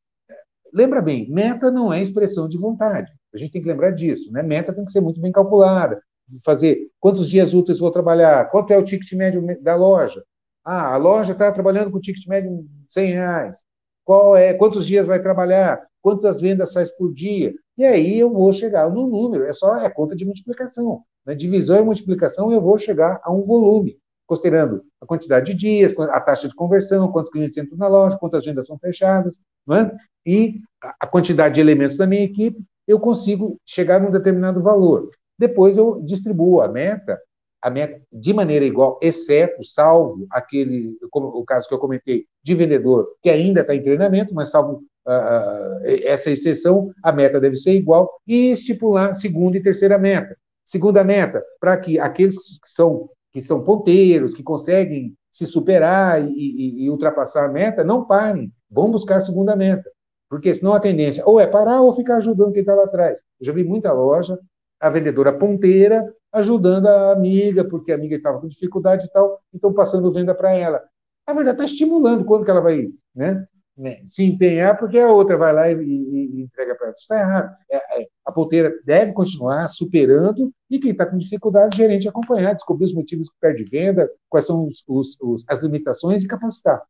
Lembra 0.73 1.01
bem, 1.01 1.29
meta 1.31 1.71
não 1.71 1.93
é 1.93 2.03
expressão 2.03 2.49
de 2.49 2.59
vontade. 2.59 3.11
A 3.35 3.39
gente 3.39 3.53
tem 3.53 3.63
que 3.63 3.69
lembrar 3.69 3.91
disso. 3.91 4.31
Né? 4.31 4.43
Meta 4.43 4.75
tem 4.75 4.85
que 4.85 4.91
ser 4.91 5.01
muito 5.01 5.21
bem 5.21 5.33
calculada. 5.33 6.01
Fazer 6.45 6.89
quantos 6.99 7.29
dias 7.31 7.55
úteis 7.55 7.79
vou 7.79 7.91
trabalhar, 7.91 8.51
quanto 8.51 8.73
é 8.73 8.79
o 8.79 8.85
ticket 8.85 9.13
médio 9.13 9.45
da 9.63 9.77
loja, 9.77 10.23
ah, 10.65 10.95
a 10.95 10.97
loja 10.97 11.33
está 11.33 11.53
trabalhando 11.53 11.93
com 11.93 12.01
ticket 12.01 12.27
médio 12.27 12.51
de 12.63 12.93
100 12.93 13.07
reais. 13.13 13.65
Qual 14.05 14.37
é, 14.37 14.53
quantos 14.55 14.85
dias 14.87 15.07
vai 15.07 15.23
trabalhar? 15.23 15.81
Quantas 16.03 16.41
vendas 16.41 16.73
faz 16.73 16.91
por 16.91 17.13
dia? 17.15 17.55
E 17.79 17.85
aí 17.85 18.19
eu 18.19 18.33
vou 18.33 18.53
chegar 18.53 18.91
no 18.91 19.07
número, 19.07 19.45
é 19.45 19.53
só 19.53 19.77
é 19.77 19.89
conta 19.91 20.17
de 20.17 20.25
multiplicação. 20.25 21.03
Né? 21.25 21.35
Divisão 21.35 21.81
e 21.81 21.85
multiplicação, 21.85 22.51
eu 22.51 22.61
vou 22.61 22.79
chegar 22.79 23.21
a 23.23 23.33
um 23.33 23.43
volume, 23.43 23.97
considerando 24.27 24.83
a 25.01 25.07
quantidade 25.07 25.53
de 25.53 25.55
dias, 25.55 25.95
a 25.99 26.21
taxa 26.21 26.49
de 26.49 26.55
conversão, 26.55 27.13
quantos 27.13 27.31
clientes 27.31 27.57
entram 27.57 27.77
na 27.77 27.89
loja, 27.89 28.19
quantas 28.19 28.45
vendas 28.45 28.67
são 28.67 28.79
fechadas, 28.79 29.39
é? 29.73 29.91
e 30.25 30.61
a 30.83 31.07
quantidade 31.07 31.57
de 31.57 31.61
elementos 31.61 31.97
da 31.97 32.07
minha 32.07 32.23
equipe, 32.23 32.59
eu 32.89 32.99
consigo 32.99 33.57
chegar 33.65 34.01
num 34.01 34.11
determinado 34.11 34.61
valor. 34.63 35.11
Depois 35.39 35.77
eu 35.77 36.01
distribuo 36.03 36.61
a 36.61 36.69
meta 36.69 37.21
a 37.67 37.71
meta 37.71 38.01
de 38.13 38.33
maneira 38.33 38.65
igual, 38.65 38.97
exceto, 39.03 39.65
salvo 39.65 40.25
aquele, 40.31 40.97
como, 41.11 41.27
o 41.29 41.45
caso 41.45 41.67
que 41.69 41.75
eu 41.75 41.81
comentei, 41.81 42.25
de 42.41 42.55
vendedor 42.55 43.09
que 43.21 43.29
ainda 43.29 43.63
está 43.63 43.75
em 43.75 43.83
treinamento, 43.83 44.33
mas 44.33 44.51
salvo 44.51 44.85
uh, 45.07 45.81
essa 46.05 46.31
exceção, 46.31 46.93
a 47.03 47.11
meta 47.11 47.41
deve 47.41 47.57
ser 47.57 47.73
igual, 47.73 48.09
e 48.25 48.53
estipular 48.53 49.15
segunda 49.15 49.57
e 49.57 49.63
terceira 49.63 49.99
meta. 49.99 50.37
Segunda 50.65 51.03
meta, 51.03 51.43
para 51.59 51.77
que 51.77 51.99
aqueles 51.99 52.37
que 52.37 52.69
são, 52.69 53.09
que 53.33 53.41
são 53.41 53.65
ponteiros, 53.65 54.33
que 54.33 54.45
conseguem 54.45 55.15
se 55.33 55.45
superar 55.45 56.23
e, 56.23 56.31
e, 56.31 56.85
e 56.85 56.91
ultrapassar 56.91 57.47
a 57.47 57.53
meta, 57.53 57.83
não 57.83 58.05
parem, 58.05 58.53
vão 58.71 58.93
buscar 58.93 59.17
a 59.17 59.21
segunda 59.21 59.57
meta. 59.57 59.91
Porque 60.29 60.55
senão 60.55 60.73
a 60.73 60.81
tendência 60.81 61.25
ou 61.27 61.41
é 61.41 61.47
parar 61.49 61.83
ou 61.83 61.95
ficar 61.95 62.17
ajudando 62.17 62.53
quem 62.53 62.61
está 62.61 62.75
lá 62.75 62.85
atrás. 62.85 63.21
Eu 63.41 63.47
já 63.47 63.53
vi 63.53 63.63
muita 63.65 63.93
loja, 63.93 64.39
a 64.81 64.91
vendedora 64.91 65.33
ponteira 65.33 66.13
ajudando 66.33 66.87
a 66.87 67.13
amiga, 67.13 67.65
porque 67.65 67.93
a 67.93 67.95
amiga 67.95 68.17
estava 68.17 68.41
com 68.41 68.49
dificuldade 68.49 69.07
e 69.07 69.11
tal, 69.11 69.41
então 69.55 69.73
passando 69.73 70.13
venda 70.13 70.35
para 70.35 70.53
ela. 70.53 70.83
A 71.27 71.33
verdade 71.33 71.57
está 71.57 71.65
estimulando 71.65 72.25
quando 72.25 72.45
que 72.45 72.51
ela 72.51 72.61
vai 72.61 72.89
né, 73.15 73.47
né, 73.77 74.01
se 74.05 74.25
empenhar, 74.25 74.79
porque 74.79 74.99
a 74.99 75.09
outra 75.09 75.37
vai 75.37 75.53
lá 75.53 75.71
e, 75.71 75.75
e, 75.75 76.39
e 76.39 76.43
entrega 76.43 76.75
para 76.75 76.87
ela. 76.87 76.95
Isso 76.95 77.03
está 77.03 77.19
errado. 77.19 77.57
É, 77.71 78.03
é, 78.03 78.07
a 78.25 78.33
ponteira 78.33 78.73
deve 78.85 79.13
continuar 79.13 79.67
superando 79.69 80.53
e 80.71 80.79
quem 80.79 80.93
está 80.93 81.07
com 81.07 81.17
dificuldade, 81.17 81.75
o 81.75 81.79
gerente 81.79 82.09
acompanhar, 82.09 82.55
descobrir 82.55 82.87
os 82.87 82.95
motivos 82.95 83.29
que 83.31 83.37
perde 83.41 83.65
venda, 83.65 84.11
quais 84.29 84.47
são 84.47 84.67
os, 84.67 84.85
os, 84.87 85.19
os, 85.21 85.45
as 85.49 85.61
limitações 85.61 86.23
e 86.23 86.29
capacitar. 86.29 86.83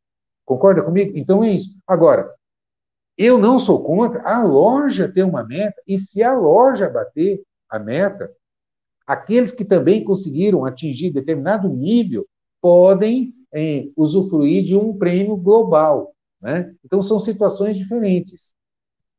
Concorda 0.45 0.83
comigo? 0.83 1.13
Então 1.17 1.43
é 1.43 1.51
isso. 1.51 1.77
Agora, 1.87 2.33
eu 3.19 3.39
não 3.39 3.59
sou 3.59 3.83
contra 3.83 4.23
a 4.23 4.45
loja 4.45 5.11
ter 5.11 5.23
uma 5.23 5.43
meta, 5.45 5.81
e 5.87 5.99
se 5.99 6.23
a 6.23 6.35
loja 6.35 6.89
bater 6.89 7.43
a 7.71 7.79
meta, 7.79 8.31
Aqueles 9.07 9.53
que 9.53 9.65
também 9.65 10.03
conseguiram 10.03 10.65
atingir 10.65 11.13
determinado 11.13 11.69
nível 11.69 12.27
podem 12.61 13.33
é, 13.55 13.85
usufruir 13.97 14.65
de 14.65 14.77
um 14.77 14.99
prêmio 14.99 15.37
global. 15.37 16.13
Né? 16.43 16.75
Então, 16.85 17.01
são 17.01 17.21
situações 17.21 17.77
diferentes. 17.77 18.53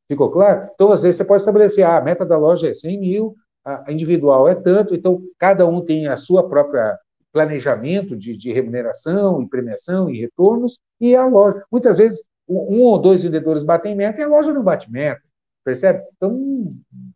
Ficou 0.09 0.29
claro? 0.29 0.69
Então, 0.73 0.91
às 0.91 1.03
vezes, 1.03 1.15
você 1.15 1.25
pode 1.25 1.41
estabelecer, 1.41 1.85
ah, 1.85 1.97
a 1.97 2.01
meta 2.01 2.25
da 2.25 2.37
loja 2.37 2.69
é 2.69 2.73
100 2.73 2.99
mil, 2.99 3.35
a 3.63 3.91
individual 3.91 4.47
é 4.47 4.55
tanto, 4.55 4.93
então, 4.93 5.21
cada 5.37 5.65
um 5.65 5.81
tem 5.81 6.07
a 6.07 6.17
sua 6.17 6.47
própria 6.47 6.97
planejamento 7.33 8.15
de, 8.15 8.35
de 8.35 8.51
remuneração 8.51 9.41
e 9.41 9.49
premiação 9.49 10.09
e 10.09 10.19
retornos, 10.19 10.79
e 10.99 11.15
a 11.15 11.25
loja. 11.25 11.63
Muitas 11.71 11.97
vezes, 11.97 12.21
um 12.47 12.81
ou 12.81 12.97
dois 12.97 13.23
vendedores 13.23 13.63
batem 13.63 13.95
meta 13.95 14.19
e 14.19 14.23
a 14.23 14.27
loja 14.27 14.53
não 14.53 14.63
bate 14.63 14.89
meta. 14.91 15.21
Percebe? 15.67 16.01
Então, 16.15 16.73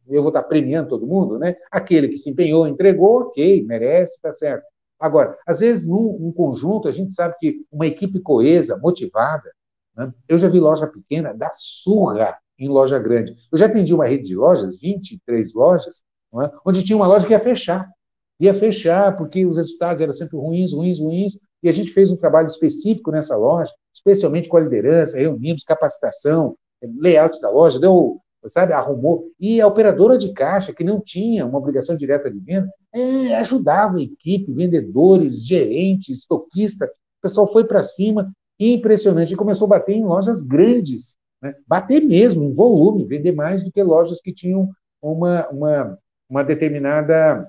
eu 0.09 0.21
vou 0.21 0.27
estar 0.27 0.43
premiando 0.43 0.89
todo 0.89 1.07
mundo, 1.07 1.39
né? 1.39 1.55
Aquele 1.71 2.09
que 2.09 2.17
se 2.17 2.29
empenhou, 2.29 2.67
entregou, 2.67 3.21
ok, 3.21 3.65
merece, 3.65 4.15
está 4.15 4.33
certo. 4.33 4.65
Agora, 4.99 5.37
às 5.47 5.61
vezes, 5.61 5.87
num, 5.87 6.19
num, 6.19 6.33
conjunto, 6.33 6.89
a 6.89 6.91
gente 6.91 7.13
sabe 7.13 7.33
que 7.39 7.65
uma 7.71 7.87
equipe 7.87 8.19
coesa, 8.19 8.77
motivada, 8.77 9.49
né? 9.95 10.13
eu 10.27 10.37
já 10.37 10.49
vi 10.49 10.59
loja 10.59 10.85
pequena 10.85 11.33
dar 11.33 11.51
surra 11.53 12.37
em 12.59 12.67
loja 12.67 12.99
grande. 12.99 13.33
Eu 13.49 13.57
já 13.57 13.67
atendi 13.67 13.93
uma 13.93 14.05
rede 14.05 14.27
de 14.27 14.35
lojas, 14.35 14.77
23 14.81 15.53
lojas, 15.53 16.03
é? 16.33 16.51
onde 16.65 16.83
tinha 16.83 16.97
uma 16.97 17.07
loja 17.07 17.25
que 17.25 17.31
ia 17.31 17.39
fechar. 17.39 17.89
Ia 18.37 18.53
fechar 18.53 19.15
porque 19.15 19.45
os 19.45 19.55
resultados 19.55 20.01
eram 20.01 20.11
sempre 20.11 20.35
ruins, 20.35 20.73
ruins, 20.73 20.99
ruins, 20.99 21.39
e 21.63 21.69
a 21.69 21.71
gente 21.71 21.91
fez 21.91 22.11
um 22.11 22.17
trabalho 22.17 22.47
específico 22.47 23.11
nessa 23.11 23.37
loja, 23.37 23.71
especialmente 23.95 24.49
com 24.49 24.57
a 24.57 24.59
liderança, 24.59 25.17
reunimos 25.17 25.63
capacitação, 25.63 26.57
layout 26.99 27.39
da 27.39 27.49
loja, 27.49 27.79
deu 27.79 28.19
sabe, 28.49 28.73
arrumou. 28.73 29.25
E 29.39 29.61
a 29.61 29.67
operadora 29.67 30.17
de 30.17 30.33
caixa, 30.33 30.73
que 30.73 30.83
não 30.83 30.99
tinha 30.99 31.45
uma 31.45 31.57
obrigação 31.57 31.95
direta 31.95 32.29
de 32.29 32.39
venda, 32.39 32.69
é, 32.93 33.35
ajudava 33.35 33.97
a 33.97 34.01
equipe, 34.01 34.51
vendedores, 34.51 35.45
gerentes, 35.45 36.19
estoquista. 36.19 36.85
O 36.85 37.21
pessoal 37.21 37.47
foi 37.47 37.65
para 37.65 37.83
cima, 37.83 38.31
impressionante, 38.59 39.33
e 39.33 39.37
começou 39.37 39.65
a 39.65 39.69
bater 39.69 39.95
em 39.95 40.03
lojas 40.03 40.41
grandes, 40.41 41.15
né? 41.41 41.53
bater 41.67 42.01
mesmo, 42.01 42.43
em 42.43 42.53
volume, 42.53 43.05
vender 43.05 43.31
mais 43.31 43.63
do 43.63 43.71
que 43.71 43.81
lojas 43.81 44.19
que 44.19 44.33
tinham 44.33 44.69
uma, 45.01 45.47
uma, 45.49 45.97
uma 46.29 46.43
determinada 46.43 47.47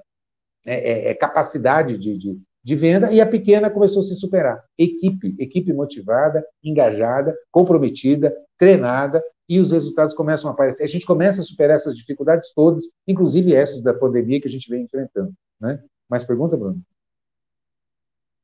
é, 0.66 0.74
é, 0.74 1.10
é 1.10 1.14
capacidade 1.14 1.98
de, 1.98 2.16
de, 2.16 2.38
de 2.62 2.76
venda, 2.76 3.12
e 3.12 3.20
a 3.20 3.26
pequena 3.26 3.70
começou 3.70 4.00
a 4.00 4.04
se 4.04 4.14
superar. 4.14 4.62
Equipe, 4.78 5.34
equipe 5.38 5.72
motivada, 5.72 6.44
engajada, 6.62 7.36
comprometida, 7.50 8.34
treinada, 8.56 9.22
e 9.52 9.60
os 9.60 9.70
resultados 9.70 10.14
começam 10.14 10.48
a 10.48 10.54
aparecer. 10.54 10.82
A 10.82 10.86
gente 10.86 11.04
começa 11.04 11.42
a 11.42 11.44
superar 11.44 11.76
essas 11.76 11.94
dificuldades 11.94 12.54
todas, 12.54 12.84
inclusive 13.06 13.54
essas 13.54 13.82
da 13.82 13.92
pandemia 13.92 14.40
que 14.40 14.48
a 14.48 14.50
gente 14.50 14.66
vem 14.70 14.84
enfrentando. 14.84 15.34
Né? 15.60 15.78
Mais 16.08 16.24
pergunta, 16.24 16.56
Bruno? 16.56 16.80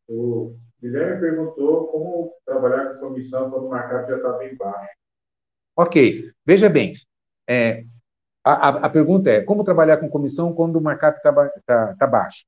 O 0.07 0.55
Guilherme 0.79 1.19
perguntou 1.19 1.87
como 1.87 2.35
trabalhar 2.45 2.95
com 2.95 3.09
comissão 3.09 3.51
quando 3.51 3.67
o 3.67 3.71
mercado 3.71 4.07
já 4.07 4.17
está 4.17 4.33
bem 4.33 4.55
baixo. 4.55 4.99
Ok, 5.75 6.31
veja 6.45 6.69
bem, 6.69 6.93
é, 7.49 7.85
a, 8.45 8.53
a, 8.53 8.69
a, 8.87 8.91
pergunta 8.91 9.31
é 9.31 9.41
como 9.43 9.65
trabalhar 9.65 9.97
com 9.97 10.11
comissão 10.11 10.53
quando 10.53 10.77
o 10.77 10.81
mercado 10.83 11.17
está 11.17 11.33
tá, 11.65 11.95
tá 11.95 12.07
baixo? 12.07 12.45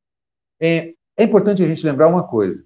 É, 0.61 0.93
é 1.17 1.25
importante 1.25 1.63
a 1.63 1.67
gente 1.67 1.87
lembrar 1.87 2.09
uma 2.09 2.29
coisa, 2.29 2.63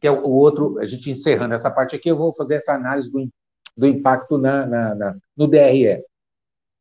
que 0.00 0.06
é 0.06 0.10
o 0.10 0.30
outro, 0.30 0.78
a 0.78 0.86
gente 0.86 1.10
encerrando 1.10 1.54
essa 1.54 1.70
parte 1.70 1.94
aqui, 1.94 2.08
eu 2.08 2.16
vou 2.16 2.34
fazer 2.34 2.54
essa 2.54 2.74
análise 2.74 3.10
do, 3.10 3.28
do 3.76 3.86
impacto 3.86 4.38
na, 4.38 4.66
na, 4.66 4.94
na, 4.94 5.16
no 5.36 5.46
DRE. 5.46 6.04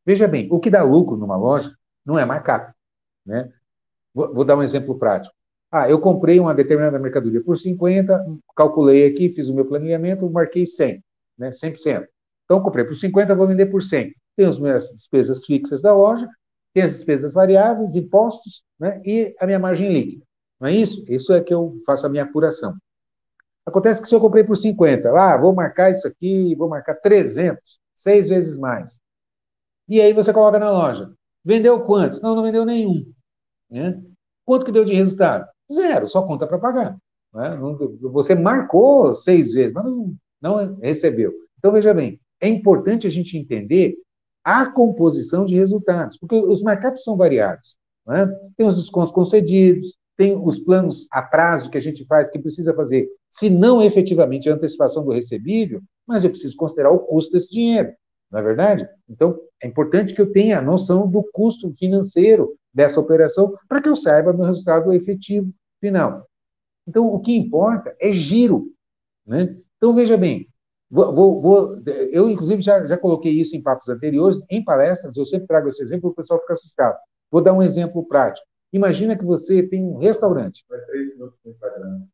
Veja 0.05 0.27
bem, 0.27 0.47
o 0.51 0.59
que 0.59 0.69
dá 0.69 0.83
lucro 0.83 1.17
numa 1.17 1.37
loja 1.37 1.75
não 2.05 2.17
é 2.17 2.25
markup. 2.25 2.73
Né? 3.25 3.51
Vou, 4.13 4.33
vou, 4.33 4.45
dar 4.45 4.57
um 4.57 4.63
exemplo 4.63 4.97
prático. 4.97 5.35
Ah, 5.71 5.89
eu 5.89 5.99
comprei 5.99 6.39
uma 6.39 6.53
determinada 6.53 6.99
mercadoria 6.99 7.41
por 7.41 7.57
50, 7.57 8.25
calculei 8.55 9.05
aqui, 9.05 9.29
fiz 9.29 9.47
o 9.47 9.53
meu 9.53 9.65
planeamento, 9.65 10.29
marquei 10.29 10.65
100, 10.65 11.01
né? 11.37 11.51
100%. 11.51 12.05
Então, 12.43 12.61
comprei 12.61 12.83
por 12.83 12.95
50, 12.95 13.33
vou 13.35 13.47
vender 13.47 13.67
por 13.67 13.81
100. 13.81 14.13
Tem 14.35 14.45
as 14.45 14.59
minhas 14.59 14.89
despesas 14.89 15.45
fixas 15.45 15.81
da 15.81 15.93
loja, 15.93 16.27
tem 16.73 16.83
as 16.83 16.91
despesas 16.91 17.33
variáveis, 17.33 17.95
impostos, 17.95 18.63
né? 18.77 19.01
e 19.05 19.33
a 19.39 19.45
minha 19.45 19.59
margem 19.59 19.93
líquida. 19.93 20.25
Não 20.59 20.67
é 20.67 20.73
isso? 20.73 21.05
Isso 21.07 21.31
é 21.31 21.41
que 21.41 21.53
eu 21.53 21.79
faço 21.85 22.05
a 22.05 22.09
minha 22.09 22.23
apuração. 22.23 22.75
Acontece 23.65 24.01
que 24.01 24.07
se 24.07 24.15
eu 24.15 24.19
comprei 24.19 24.43
por 24.43 24.57
50, 24.57 25.09
ah, 25.11 25.37
vou 25.37 25.53
marcar 25.53 25.91
isso 25.91 26.07
aqui, 26.07 26.55
vou 26.55 26.67
marcar 26.67 26.95
300, 26.95 27.79
seis 27.95 28.27
vezes 28.27 28.57
mais. 28.57 28.99
E 29.87 30.01
aí 30.01 30.13
você 30.13 30.33
coloca 30.33 30.57
na 30.57 30.71
loja. 30.71 31.13
Vendeu 31.43 31.81
quantos? 31.85 32.21
Não, 32.21 32.35
não 32.35 32.43
vendeu 32.43 32.65
nenhum. 32.65 33.05
Né? 33.69 34.01
Quanto 34.45 34.65
que 34.65 34.71
deu 34.71 34.85
de 34.85 34.93
resultado? 34.93 35.47
Zero, 35.71 36.07
só 36.07 36.23
conta 36.23 36.47
para 36.47 36.59
pagar. 36.59 36.97
Né? 37.33 37.57
Você 38.01 38.35
marcou 38.35 39.13
seis 39.13 39.51
vezes, 39.51 39.73
mas 39.73 39.83
não, 39.83 40.15
não 40.41 40.75
recebeu. 40.79 41.31
Então, 41.57 41.71
veja 41.71 41.93
bem, 41.93 42.19
é 42.39 42.47
importante 42.47 43.05
a 43.05 43.09
gente 43.09 43.37
entender 43.37 43.95
a 44.43 44.65
composição 44.65 45.45
de 45.45 45.55
resultados, 45.55 46.17
porque 46.17 46.35
os 46.35 46.63
markups 46.63 47.03
são 47.03 47.15
variados. 47.15 47.77
Né? 48.07 48.25
Tem 48.57 48.67
os 48.67 48.75
descontos 48.75 49.11
concedidos, 49.11 49.95
tem 50.21 50.39
os 50.39 50.59
planos 50.59 51.07
a 51.11 51.19
prazo 51.19 51.71
que 51.71 51.79
a 51.79 51.81
gente 51.81 52.05
faz, 52.05 52.29
que 52.29 52.37
precisa 52.37 52.75
fazer, 52.75 53.09
se 53.31 53.49
não 53.49 53.81
efetivamente 53.81 54.47
a 54.47 54.53
antecipação 54.53 55.03
do 55.03 55.11
recebível, 55.11 55.81
mas 56.07 56.23
eu 56.23 56.29
preciso 56.29 56.55
considerar 56.55 56.91
o 56.91 56.99
custo 56.99 57.31
desse 57.31 57.49
dinheiro, 57.49 57.91
não 58.31 58.39
é 58.39 58.43
verdade? 58.43 58.87
Então, 59.09 59.35
é 59.63 59.67
importante 59.67 60.13
que 60.13 60.21
eu 60.21 60.31
tenha 60.31 60.59
a 60.59 60.61
noção 60.61 61.09
do 61.09 61.23
custo 61.33 61.73
financeiro 61.73 62.55
dessa 62.71 62.99
operação 62.99 63.51
para 63.67 63.81
que 63.81 63.89
eu 63.89 63.95
saiba 63.95 64.31
meu 64.31 64.45
resultado 64.45 64.93
efetivo 64.93 65.51
final. 65.79 66.27
Então, 66.87 67.07
o 67.07 67.19
que 67.19 67.35
importa 67.35 67.95
é 67.99 68.11
giro. 68.11 68.67
Né? 69.25 69.57
Então, 69.77 69.91
veja 69.91 70.17
bem, 70.17 70.47
vou, 70.87 71.15
vou, 71.15 71.41
vou, 71.41 71.81
eu, 72.11 72.29
inclusive, 72.29 72.61
já, 72.61 72.85
já 72.85 72.95
coloquei 72.95 73.31
isso 73.31 73.55
em 73.55 73.63
papos 73.63 73.89
anteriores, 73.89 74.39
em 74.51 74.63
palestras, 74.63 75.17
eu 75.17 75.25
sempre 75.25 75.47
trago 75.47 75.67
esse 75.67 75.81
exemplo, 75.81 76.11
o 76.11 76.13
pessoal 76.13 76.39
fica 76.41 76.53
assustado. 76.53 76.95
Vou 77.31 77.41
dar 77.41 77.53
um 77.53 77.63
exemplo 77.63 78.07
prático. 78.07 78.50
Imagina 78.73 79.17
que 79.17 79.25
você 79.25 79.63
tem 79.63 79.83
um 79.83 79.97
restaurante. 79.97 80.65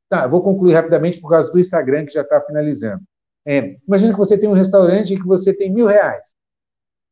Tá, 0.09 0.27
vou 0.27 0.41
concluir 0.41 0.73
rapidamente 0.73 1.21
por 1.21 1.29
causa 1.29 1.51
do 1.51 1.59
Instagram, 1.59 2.05
que 2.05 2.13
já 2.13 2.21
está 2.21 2.41
finalizando. 2.41 3.01
É, 3.45 3.77
imagina 3.87 4.11
que 4.11 4.19
você 4.19 4.37
tem 4.37 4.49
um 4.49 4.53
restaurante 4.53 5.13
e 5.13 5.17
que 5.17 5.25
você 5.25 5.53
tem 5.53 5.71
mil 5.71 5.85
reais 5.85 6.35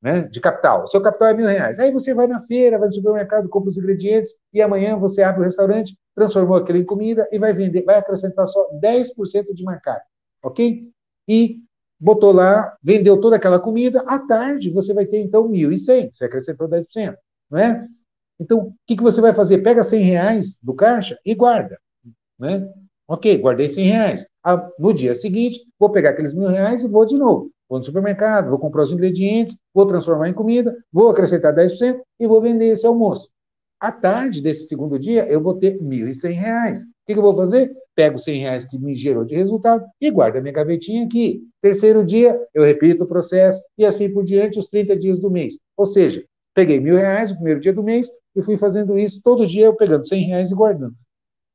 né, 0.06 0.22
de 0.24 0.39
capital. 0.39 0.84
O 0.84 0.88
seu 0.88 1.02
capital 1.02 1.30
é 1.30 1.34
mil 1.34 1.48
reais. 1.48 1.80
Aí 1.80 1.91
você 1.91 2.14
vai 2.14 2.28
na 2.28 2.39
feira, 2.39 2.78
vai 2.78 2.88
no 2.88 2.93
supermercado, 2.93 3.50
compra 3.50 3.72
os 3.72 3.78
ingredientes 3.78 4.36
e 4.54 4.62
amanhã 4.62 4.98
você 4.98 5.24
abre 5.24 5.41
o 5.41 5.43
restaurante, 5.43 5.98
transformou 6.14 6.58
aquilo 6.58 6.78
em 6.78 6.86
comida 6.86 7.28
e 7.32 7.39
vai 7.39 7.54
vender, 7.54 7.84
vai 7.84 7.96
acrescentar 7.96 8.48
só 8.48 8.70
10% 8.80 9.54
de 9.54 9.64
marcado, 9.64 10.02
ok? 10.43 10.89
E 11.28 11.58
botou 12.00 12.32
lá, 12.32 12.78
vendeu 12.84 13.20
toda 13.20 13.36
aquela 13.38 13.60
comida, 13.60 14.02
à 14.02 14.20
tarde 14.20 14.70
você 14.70 14.93
vai 14.93 15.08
ter 15.08 15.22
então 15.22 15.50
1.100, 15.50 16.10
você 16.14 16.26
acrescentou 16.26 16.70
10%, 16.70 17.16
não 17.50 17.60
é? 17.60 17.88
Então, 18.39 18.59
o 18.59 18.73
que, 18.86 18.95
que 18.95 19.03
você 19.03 19.21
vai 19.21 19.33
fazer? 19.33 19.59
Pega 19.59 19.83
100 19.83 20.01
reais 20.01 20.59
do 20.61 20.73
caixa 20.73 21.17
e 21.25 21.33
guarda. 21.33 21.77
Né? 22.39 22.67
Ok, 23.07 23.38
guardei 23.38 23.69
100 23.69 23.86
reais. 23.86 24.25
Ah, 24.43 24.69
no 24.79 24.93
dia 24.93 25.15
seguinte, 25.15 25.59
vou 25.79 25.91
pegar 25.91 26.11
aqueles 26.11 26.33
mil 26.33 26.49
reais 26.49 26.83
e 26.83 26.88
vou 26.88 27.05
de 27.05 27.15
novo. 27.15 27.51
Vou 27.69 27.79
no 27.79 27.86
supermercado, 27.86 28.49
vou 28.49 28.59
comprar 28.59 28.83
os 28.83 28.91
ingredientes, 28.91 29.57
vou 29.73 29.88
transformar 29.88 30.29
em 30.29 30.33
comida, 30.33 30.75
vou 30.91 31.09
acrescentar 31.09 31.53
10% 31.53 31.99
e 32.19 32.27
vou 32.27 32.41
vender 32.41 32.67
esse 32.67 32.86
almoço. 32.86 33.29
À 33.79 33.91
tarde 33.91 34.41
desse 34.41 34.67
segundo 34.67 34.97
dia, 34.97 35.27
eu 35.27 35.41
vou 35.41 35.55
ter 35.55 35.79
1.100 35.79 36.31
reais. 36.31 36.81
O 36.81 36.86
que, 37.05 37.13
que 37.13 37.19
eu 37.19 37.23
vou 37.23 37.36
fazer? 37.36 37.71
Pego 37.95 38.15
os 38.15 38.23
100 38.23 38.39
reais 38.39 38.65
que 38.65 38.77
me 38.77 38.95
gerou 38.95 39.23
de 39.23 39.36
resultado 39.36 39.86
e 39.99 40.09
guardo 40.09 40.38
a 40.38 40.41
minha 40.41 40.53
gavetinha 40.53 41.05
aqui. 41.05 41.41
Terceiro 41.61 42.03
dia, 42.03 42.39
eu 42.53 42.63
repito 42.63 43.03
o 43.03 43.07
processo 43.07 43.61
e 43.77 43.86
assim 43.86 44.11
por 44.11 44.23
diante 44.23 44.57
os 44.57 44.67
30 44.67 44.95
dias 44.97 45.19
do 45.19 45.29
mês. 45.29 45.57
Ou 45.77 45.86
seja, 45.86 46.23
peguei 46.53 46.79
mil 46.79 46.95
reais 46.95 47.31
no 47.31 47.38
primeiro 47.38 47.59
dia 47.59 47.73
do 47.73 47.83
mês, 47.83 48.09
e 48.36 48.43
fui 48.43 48.57
fazendo 48.57 48.97
isso 48.97 49.21
todo 49.23 49.47
dia, 49.47 49.65
eu 49.65 49.75
pegando 49.75 50.07
100 50.07 50.25
reais 50.25 50.51
e 50.51 50.55
guardando. 50.55 50.95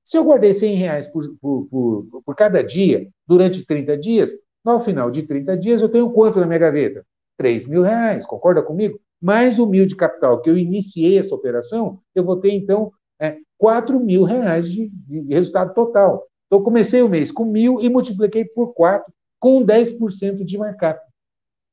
Se 0.03 0.17
eu 0.17 0.25
guardei 0.25 0.55
100 0.55 0.75
reais 0.77 1.07
por, 1.07 1.29
por, 1.41 1.67
por, 1.67 2.23
por 2.25 2.35
cada 2.35 2.65
dia, 2.65 3.09
durante 3.27 3.65
30 3.65 3.97
dias, 3.99 4.33
no 4.65 4.79
final 4.81 5.11
de 5.11 5.23
30 5.23 5.57
dias, 5.57 5.81
eu 5.81 5.89
tenho 5.89 6.11
quanto 6.11 6.41
na 6.41 6.47
minha 6.47 6.59
gaveta? 6.59 7.05
3 7.37 7.67
mil 7.67 7.83
reais, 7.83 8.27
concorda 8.27 8.63
comigo? 8.63 8.99
Mais 9.21 9.59
o 9.59 9.67
mil 9.67 9.87
de 9.87 9.95
capital 9.95 10.41
que 10.41 10.49
eu 10.49 10.57
iniciei 10.57 11.19
essa 11.19 11.35
operação, 11.35 12.01
eu 12.15 12.25
vou 12.25 12.37
ter, 12.37 12.53
então, 12.53 12.91
é, 13.21 13.37
4 13.59 14.01
mil 14.01 14.25
reais 14.25 14.71
de, 14.71 14.89
de 14.89 15.21
resultado 15.35 15.75
total. 15.75 16.27
Então, 16.47 16.63
comecei 16.63 17.03
o 17.03 17.09
mês 17.09 17.31
com 17.31 17.45
mil 17.45 17.81
e 17.81 17.89
multipliquei 17.89 18.45
por 18.45 18.73
4, 18.73 19.13
com 19.39 19.65
10% 19.65 20.45
de 20.45 20.59
markup. 20.59 21.01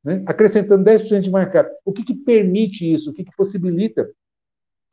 Né? 0.04 0.24
Acrescentando 0.26 0.84
10% 0.84 1.22
de 1.22 1.32
markup. 1.32 1.70
O 1.84 1.92
que, 1.92 2.04
que 2.04 2.14
permite 2.14 2.92
isso? 2.92 3.10
O 3.10 3.14
que, 3.14 3.26
que 3.26 3.36
possibilita 3.36 4.10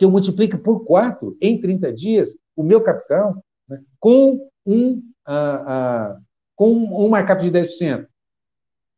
que 0.04 0.06
eu 0.06 0.10
multiplique 0.10 0.58
por 0.58 0.84
4 0.84 1.34
em 1.40 1.58
30 1.58 1.90
dias 1.90 2.36
o 2.54 2.62
meu 2.62 2.82
capital 2.82 3.42
né, 3.66 3.80
com 3.98 4.46
um, 4.66 5.02
uh, 5.26 6.20
com 6.54 6.72
um 6.72 7.08
markup 7.08 7.42
de 7.42 7.50
10%. 7.50 8.06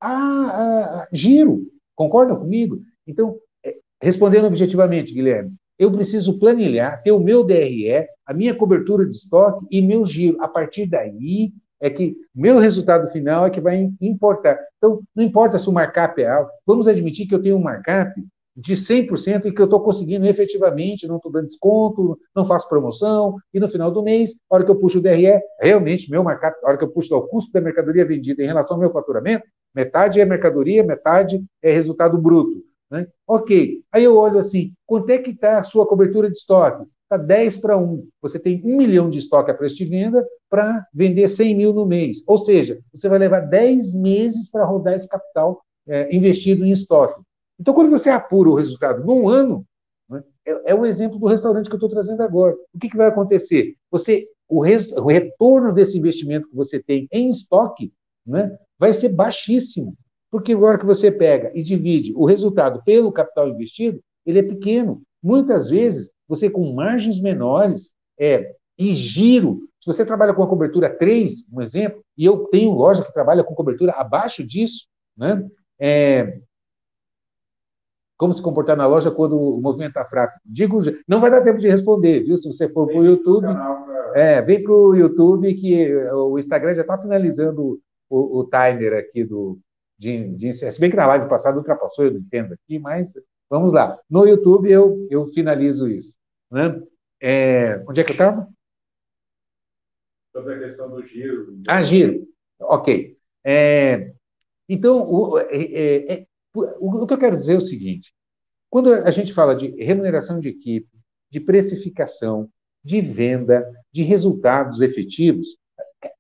Ah, 0.01 1.07
uh, 1.07 1.17
giro, 1.17 1.63
concordam 1.95 2.37
comigo? 2.37 2.83
Então, 3.07 3.39
é, 3.65 3.77
respondendo 4.03 4.47
objetivamente, 4.47 5.15
Guilherme, 5.15 5.55
eu 5.79 5.93
preciso 5.93 6.39
planilhar, 6.41 7.01
ter 7.03 7.13
o 7.13 7.21
meu 7.21 7.45
DRE, 7.45 8.07
a 8.27 8.35
minha 8.35 8.55
cobertura 8.55 9.07
de 9.07 9.15
estoque 9.15 9.65
e 9.71 9.81
meu 9.81 10.05
giro. 10.05 10.43
A 10.43 10.49
partir 10.49 10.87
daí 10.87 11.53
é 11.81 11.89
que 11.89 12.17
meu 12.35 12.59
resultado 12.59 13.09
final 13.13 13.47
é 13.47 13.51
que 13.51 13.61
vai 13.61 13.91
importar. 14.01 14.59
Então, 14.79 15.01
não 15.15 15.23
importa 15.23 15.59
se 15.59 15.69
o 15.69 15.73
markup 15.73 16.21
é 16.21 16.29
alto, 16.29 16.51
vamos 16.67 16.89
admitir 16.89 17.29
que 17.29 17.35
eu 17.35 17.43
tenho 17.43 17.57
um 17.57 17.63
markup 17.63 18.13
de 18.57 18.75
100% 18.75 19.47
e 19.47 19.53
que 19.53 19.61
eu 19.61 19.67
estou 19.67 19.81
conseguindo 19.81 20.25
efetivamente, 20.27 21.07
não 21.07 21.17
estou 21.17 21.31
dando 21.31 21.47
desconto, 21.47 22.19
não 22.35 22.47
faço 22.47 22.69
promoção, 22.69 23.37
e 23.53 23.61
no 23.61 23.69
final 23.69 23.91
do 23.91 24.03
mês, 24.03 24.35
a 24.51 24.55
hora 24.55 24.65
que 24.65 24.71
eu 24.71 24.77
puxo 24.77 24.99
o 24.99 25.03
DRE, 25.03 25.39
realmente, 25.61 26.11
meu 26.11 26.25
markup, 26.25 26.57
a 26.65 26.69
hora 26.69 26.79
que 26.79 26.85
eu 26.85 26.91
puxo 26.91 27.15
o 27.15 27.29
custo 27.29 27.53
da 27.53 27.61
mercadoria 27.61 28.07
vendida 28.07 28.43
em 28.43 28.47
relação 28.47 28.77
ao 28.77 28.81
meu 28.81 28.91
faturamento, 28.91 29.45
metade 29.75 30.21
é 30.21 30.25
mercadoria, 30.25 30.83
metade 30.83 31.45
é 31.63 31.71
resultado 31.71 32.17
bruto. 32.17 32.65
Né? 32.91 33.07
Ok, 33.27 33.83
aí 33.93 34.05
eu 34.05 34.17
olho 34.17 34.39
assim, 34.39 34.73
quanto 34.87 35.11
é 35.11 35.19
que 35.19 35.31
está 35.31 35.59
a 35.59 35.65
sua 35.65 35.87
cobertura 35.87 36.31
de 36.31 36.39
estoque? 36.39 36.87
Está 37.03 37.17
10 37.17 37.59
para 37.59 37.77
1. 37.77 38.09
Você 38.21 38.39
tem 38.39 38.61
1 38.65 38.77
milhão 38.77 39.09
de 39.09 39.19
estoque 39.19 39.51
a 39.51 39.55
preço 39.55 39.77
de 39.77 39.85
venda 39.85 40.27
para 40.51 40.85
vender 40.93 41.29
100 41.29 41.57
mil 41.57 41.73
no 41.73 41.87
mês. 41.87 42.23
Ou 42.27 42.39
seja, 42.39 42.81
você 42.93 43.09
vai 43.09 43.19
levar 43.19 43.41
10 43.41 43.95
meses 43.95 44.51
para 44.51 44.65
rodar 44.65 44.95
esse 44.95 45.09
capital 45.09 45.61
é, 45.87 46.15
investido 46.15 46.65
em 46.65 46.73
estoque. 46.73 47.21
Então, 47.59 47.75
quando 47.75 47.91
você 47.91 48.11
apura 48.11 48.51
o 48.51 48.55
resultado 48.55 49.05
num 49.05 49.29
ano, 49.29 49.67
né, 50.09 50.23
é, 50.47 50.73
é, 50.73 50.75
o 50.75 50.85
exemplo 50.85 51.19
do 51.19 51.27
restaurante 51.27 51.69
que 51.69 51.75
eu 51.75 51.79
estou 51.79 51.91
trazendo 51.91 52.23
agora. 52.23 52.55
O 52.75 52.79
que, 52.79 52.89
que 52.89 52.97
vai 52.97 53.09
acontecer? 53.09 53.75
Você, 53.91 54.29
o, 54.49 54.61
res, 54.61 54.91
o, 54.93 55.07
retorno 55.07 55.73
desse 55.73 55.99
investimento 55.99 56.49
que 56.49 56.55
você 56.55 56.83
tem 56.83 57.09
em 57.11 57.31
estoque 57.31 57.93
né, 58.27 58.57
vai 58.79 58.93
ser 58.93 59.11
baixíssimo. 59.11 59.97
Porque 60.31 60.53
agora 60.53 60.79
que 60.79 60.87
você 60.87 61.11
pega 61.11 61.51
e 61.55 61.63
divide 61.63 62.13
o 62.15 62.27
resultado 62.27 62.83
pelo 62.85 63.13
capital 63.13 63.49
investido, 63.49 64.01
ele 64.25 64.41
é 64.41 64.43
pequeno. 64.43 65.03
Muitas 65.23 65.69
vezes, 65.69 66.11
você 66.29 66.51
com 66.51 66.73
margens 66.73 67.21
menores 67.21 67.93
é, 68.19 68.55
e 68.79 68.93
giro, 68.93 69.69
se 69.81 69.87
você 69.87 70.05
trabalha 70.05 70.35
com 70.35 70.43
a 70.43 70.49
cobertura 70.49 70.91
3, 70.91 71.47
um 71.53 71.61
exemplo, 71.61 72.05
e 72.19 72.25
eu 72.25 72.45
tenho 72.49 72.73
loja 72.73 73.05
que 73.05 73.13
trabalha 73.13 73.45
com 73.45 73.55
cobertura 73.55 73.93
abaixo 73.93 74.45
disso, 74.45 74.87
né? 75.17 75.47
É, 75.79 76.41
como 78.17 78.33
se 78.33 78.43
comportar 78.43 78.77
na 78.77 78.87
loja 78.87 79.11
quando 79.11 79.39
o 79.39 79.61
movimento 79.61 79.91
está 79.91 80.05
fraco? 80.05 80.39
Digo, 80.45 80.81
não 81.07 81.21
vai 81.21 81.31
dar 81.31 81.43
tempo 81.43 81.59
de 81.59 81.69
responder, 81.69 82.25
viu? 82.25 82.37
Se 82.37 82.51
você 82.51 82.69
for 82.69 82.87
para 82.87 82.99
o 82.99 83.05
YouTube, 83.05 83.47
é, 84.15 84.41
vem 84.43 84.63
para 84.63 84.73
o 84.73 84.95
YouTube 84.95 85.53
que 85.55 85.95
o 85.95 86.39
Instagram 86.39 86.75
já 86.75 86.83
está 86.83 86.97
finalizando 86.97 87.81
o, 88.09 88.41
o, 88.41 88.45
timer 88.45 88.95
aqui 88.95 89.25
do 89.25 89.59
de, 89.99 90.29
de, 90.35 90.53
se 90.53 90.81
bem 90.81 90.91
que 90.91 90.97
na 90.97 91.07
live 91.07 91.29
passada 91.29 91.57
ultrapassou, 91.57 92.05
eu 92.05 92.13
não 92.13 92.21
entendo 92.21 92.55
aqui, 92.55 92.79
mas 92.79 93.15
vamos 93.49 93.73
lá. 93.73 93.99
No 94.09 94.27
YouTube 94.27 94.71
eu, 94.71 95.07
eu 95.11 95.27
finalizo 95.27 95.89
isso. 95.89 96.17
Né? 96.51 96.81
É, 97.21 97.83
onde 97.89 98.01
é 98.01 98.05
que 98.05 98.11
eu 98.11 98.15
estava? 98.15 98.49
Sobre 100.35 100.55
a 100.55 100.59
questão 100.61 100.91
do 100.91 101.03
giro. 101.03 101.59
Ah, 101.67 101.83
giro. 101.83 102.27
Ok. 102.61 103.17
É, 103.45 104.13
então, 104.69 105.09
o, 105.11 105.39
é, 105.39 105.47
é, 105.51 106.13
é 106.13 106.26
o 106.81 107.07
que 107.07 107.15
eu 107.15 107.19
quero 107.19 107.37
dizer 107.37 107.55
é 107.55 107.59
o 107.59 107.61
seguinte: 107.61 108.15
quando 108.71 108.93
a 108.93 109.11
gente 109.11 109.33
fala 109.33 109.55
de 109.55 109.69
remuneração 109.83 110.41
de 110.41 110.49
equipe, 110.49 110.89
de 111.31 111.41
precificação, 111.41 112.49
de 112.85 113.01
venda, 113.01 113.69
de 113.93 114.03
resultados 114.03 114.81
efetivos, 114.81 115.57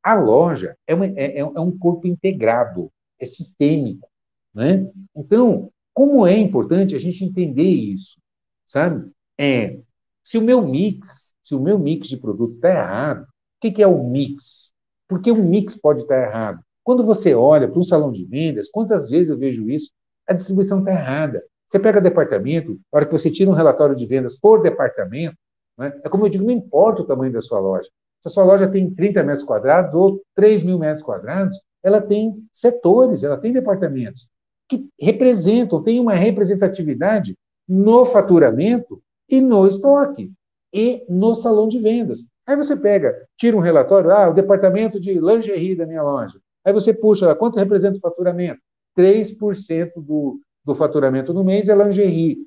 a 0.02 0.14
loja 0.14 0.76
é, 0.86 0.94
uma, 0.94 1.06
é, 1.06 1.38
é, 1.38 1.40
é 1.40 1.60
um 1.60 1.76
corpo 1.76 2.06
integrado, 2.06 2.90
é 3.20 3.26
sistêmico. 3.26 4.08
Né? 4.54 4.90
Então, 5.14 5.70
como 5.92 6.26
é 6.26 6.36
importante 6.38 6.94
a 6.94 6.98
gente 6.98 7.24
entender 7.24 7.68
isso, 7.68 8.18
sabe? 8.66 9.10
É, 9.38 9.78
se 10.24 10.38
o 10.38 10.42
meu 10.42 10.66
mix, 10.66 11.34
se 11.42 11.54
o 11.54 11.60
meu 11.60 11.78
mix 11.78 12.08
de 12.08 12.16
produto 12.16 12.56
está 12.56 12.70
errado, 12.70 13.22
o 13.22 13.26
que, 13.60 13.70
que 13.70 13.82
é 13.82 13.86
o 13.86 14.02
mix? 14.02 14.72
Porque 15.08 15.30
o 15.30 15.36
mix 15.36 15.76
pode 15.76 16.02
estar 16.02 16.20
tá 16.20 16.28
errado. 16.28 16.62
Quando 16.82 17.04
você 17.04 17.34
olha 17.34 17.68
para 17.68 17.78
um 17.78 17.84
salão 17.84 18.10
de 18.10 18.24
vendas, 18.24 18.68
quantas 18.68 19.08
vezes 19.08 19.28
eu 19.28 19.38
vejo 19.38 19.68
isso? 19.70 19.90
A 20.28 20.32
distribuição 20.32 20.80
está 20.80 20.92
errada. 20.92 21.42
Você 21.68 21.78
pega 21.78 22.00
departamento, 22.00 22.78
a 22.92 22.96
hora 22.96 23.06
que 23.06 23.12
você 23.12 23.30
tira 23.30 23.50
um 23.50 23.54
relatório 23.54 23.96
de 23.96 24.06
vendas 24.06 24.38
por 24.38 24.62
departamento, 24.62 25.36
né, 25.78 25.92
é 26.04 26.08
como 26.08 26.24
eu 26.24 26.30
digo, 26.30 26.44
não 26.44 26.52
importa 26.52 27.02
o 27.02 27.06
tamanho 27.06 27.32
da 27.32 27.40
sua 27.40 27.58
loja. 27.58 27.88
Se 28.22 28.28
a 28.28 28.30
sua 28.30 28.44
loja 28.44 28.68
tem 28.68 28.92
30 28.94 29.22
metros 29.22 29.44
quadrados 29.44 29.94
ou 29.94 30.22
3 30.34 30.62
mil 30.62 30.78
metros 30.78 31.02
quadrados, 31.02 31.60
ela 31.82 32.00
tem 32.00 32.34
setores, 32.52 33.22
ela 33.22 33.36
tem 33.36 33.52
departamentos 33.52 34.28
que 34.68 34.88
representam, 35.00 35.82
tem 35.82 36.00
uma 36.00 36.14
representatividade 36.14 37.36
no 37.68 38.04
faturamento 38.04 39.00
e 39.28 39.40
no 39.40 39.66
estoque 39.66 40.32
e 40.72 41.04
no 41.08 41.34
salão 41.34 41.68
de 41.68 41.78
vendas. 41.78 42.24
Aí 42.46 42.56
você 42.56 42.76
pega, 42.76 43.14
tira 43.36 43.56
um 43.56 43.60
relatório, 43.60 44.10
ah, 44.10 44.28
o 44.28 44.34
departamento 44.34 45.00
de 45.00 45.14
lingerie 45.14 45.76
da 45.76 45.86
minha 45.86 46.02
loja. 46.02 46.38
Aí 46.64 46.72
você 46.72 46.92
puxa, 46.92 47.34
quanto 47.34 47.58
representa 47.58 47.98
o 47.98 48.00
faturamento? 48.00 48.60
3% 48.96 49.92
do, 49.96 50.40
do 50.64 50.74
faturamento 50.74 51.32
no 51.34 51.44
mês 51.44 51.68
é 51.68 51.74
lingerie. 51.74 52.38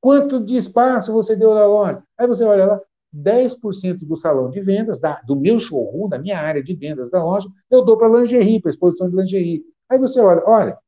Quanto 0.00 0.38
de 0.38 0.56
espaço 0.56 1.12
você 1.12 1.34
deu 1.34 1.54
na 1.54 1.66
loja? 1.66 2.02
Aí 2.18 2.26
você 2.26 2.44
olha 2.44 2.66
lá, 2.66 2.80
10% 3.14 3.98
do 4.00 4.16
salão 4.16 4.50
de 4.50 4.60
vendas, 4.60 5.00
da, 5.00 5.20
do 5.22 5.36
meu 5.36 5.58
showroom, 5.58 6.08
da 6.08 6.18
minha 6.18 6.38
área 6.38 6.62
de 6.62 6.74
vendas 6.74 7.08
da 7.08 7.24
loja, 7.24 7.48
eu 7.70 7.84
dou 7.84 7.96
para 7.96 8.08
lingerie, 8.08 8.60
para 8.60 8.70
exposição 8.70 9.08
de 9.08 9.16
lingerie. 9.16 9.62
Aí 9.88 9.98
você 9.98 10.20
olha, 10.20 10.42
olha, 10.46 10.78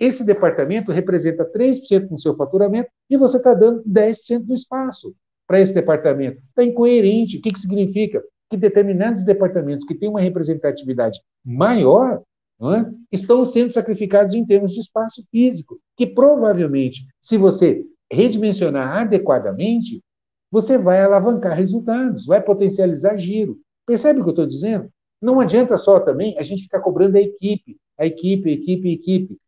esse 0.00 0.24
departamento 0.24 0.90
representa 0.90 1.44
3% 1.44 2.08
do 2.08 2.18
seu 2.18 2.34
faturamento 2.34 2.88
e 3.08 3.16
você 3.16 3.36
está 3.36 3.54
dando 3.54 3.82
10% 3.84 4.44
do 4.44 4.54
espaço 4.54 5.14
para 5.46 5.60
esse 5.60 5.74
departamento. 5.74 6.42
Está 6.48 6.64
incoerente. 6.64 7.38
O 7.38 7.42
que, 7.42 7.52
que 7.52 7.60
significa? 7.60 8.22
Que 8.50 8.56
determinados 8.56 9.24
departamentos 9.24 9.86
que 9.86 9.94
têm 9.94 10.08
uma 10.08 10.20
representatividade 10.20 11.20
maior 11.44 12.22
é? 12.62 12.90
estão 13.10 13.44
sendo 13.44 13.72
sacrificados 13.72 14.32
em 14.32 14.44
termos 14.44 14.72
de 14.72 14.80
espaço 14.80 15.24
físico, 15.30 15.78
que 15.96 16.06
provavelmente, 16.06 17.04
se 17.20 17.36
você 17.36 17.84
redimensionar 18.10 18.96
adequadamente, 18.98 20.02
você 20.50 20.78
vai 20.78 21.02
alavancar 21.02 21.56
resultados, 21.56 22.26
vai 22.26 22.40
potencializar 22.40 23.16
giro. 23.16 23.58
Percebe 23.86 24.20
o 24.20 24.22
que 24.22 24.28
eu 24.28 24.34
estou 24.34 24.46
dizendo? 24.46 24.88
Não 25.20 25.40
adianta 25.40 25.76
só 25.76 25.98
também 25.98 26.38
a 26.38 26.42
gente 26.42 26.62
ficar 26.62 26.80
cobrando 26.80 27.16
a 27.16 27.20
equipe, 27.20 27.76
a 27.98 28.06
equipe, 28.06 28.48
a 28.48 28.52
equipe, 28.52 28.88
a 28.88 28.92
equipe. 28.92 29.38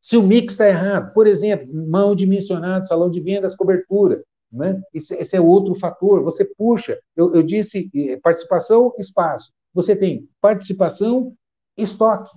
Se 0.00 0.16
o 0.16 0.22
mix 0.22 0.54
está 0.54 0.66
errado, 0.66 1.12
por 1.12 1.26
exemplo, 1.26 1.68
mal 1.88 2.14
dimensionado, 2.14 2.88
salão 2.88 3.10
de 3.10 3.20
vendas, 3.20 3.54
cobertura, 3.54 4.24
né? 4.50 4.80
esse, 4.92 5.14
esse 5.14 5.36
é 5.36 5.40
outro 5.40 5.74
fator. 5.74 6.22
Você 6.22 6.44
puxa, 6.44 6.98
eu, 7.14 7.32
eu 7.34 7.42
disse 7.42 7.90
eh, 7.94 8.16
participação, 8.22 8.92
espaço. 8.98 9.52
Você 9.72 9.94
tem 9.94 10.28
participação, 10.40 11.34
estoque. 11.82 12.30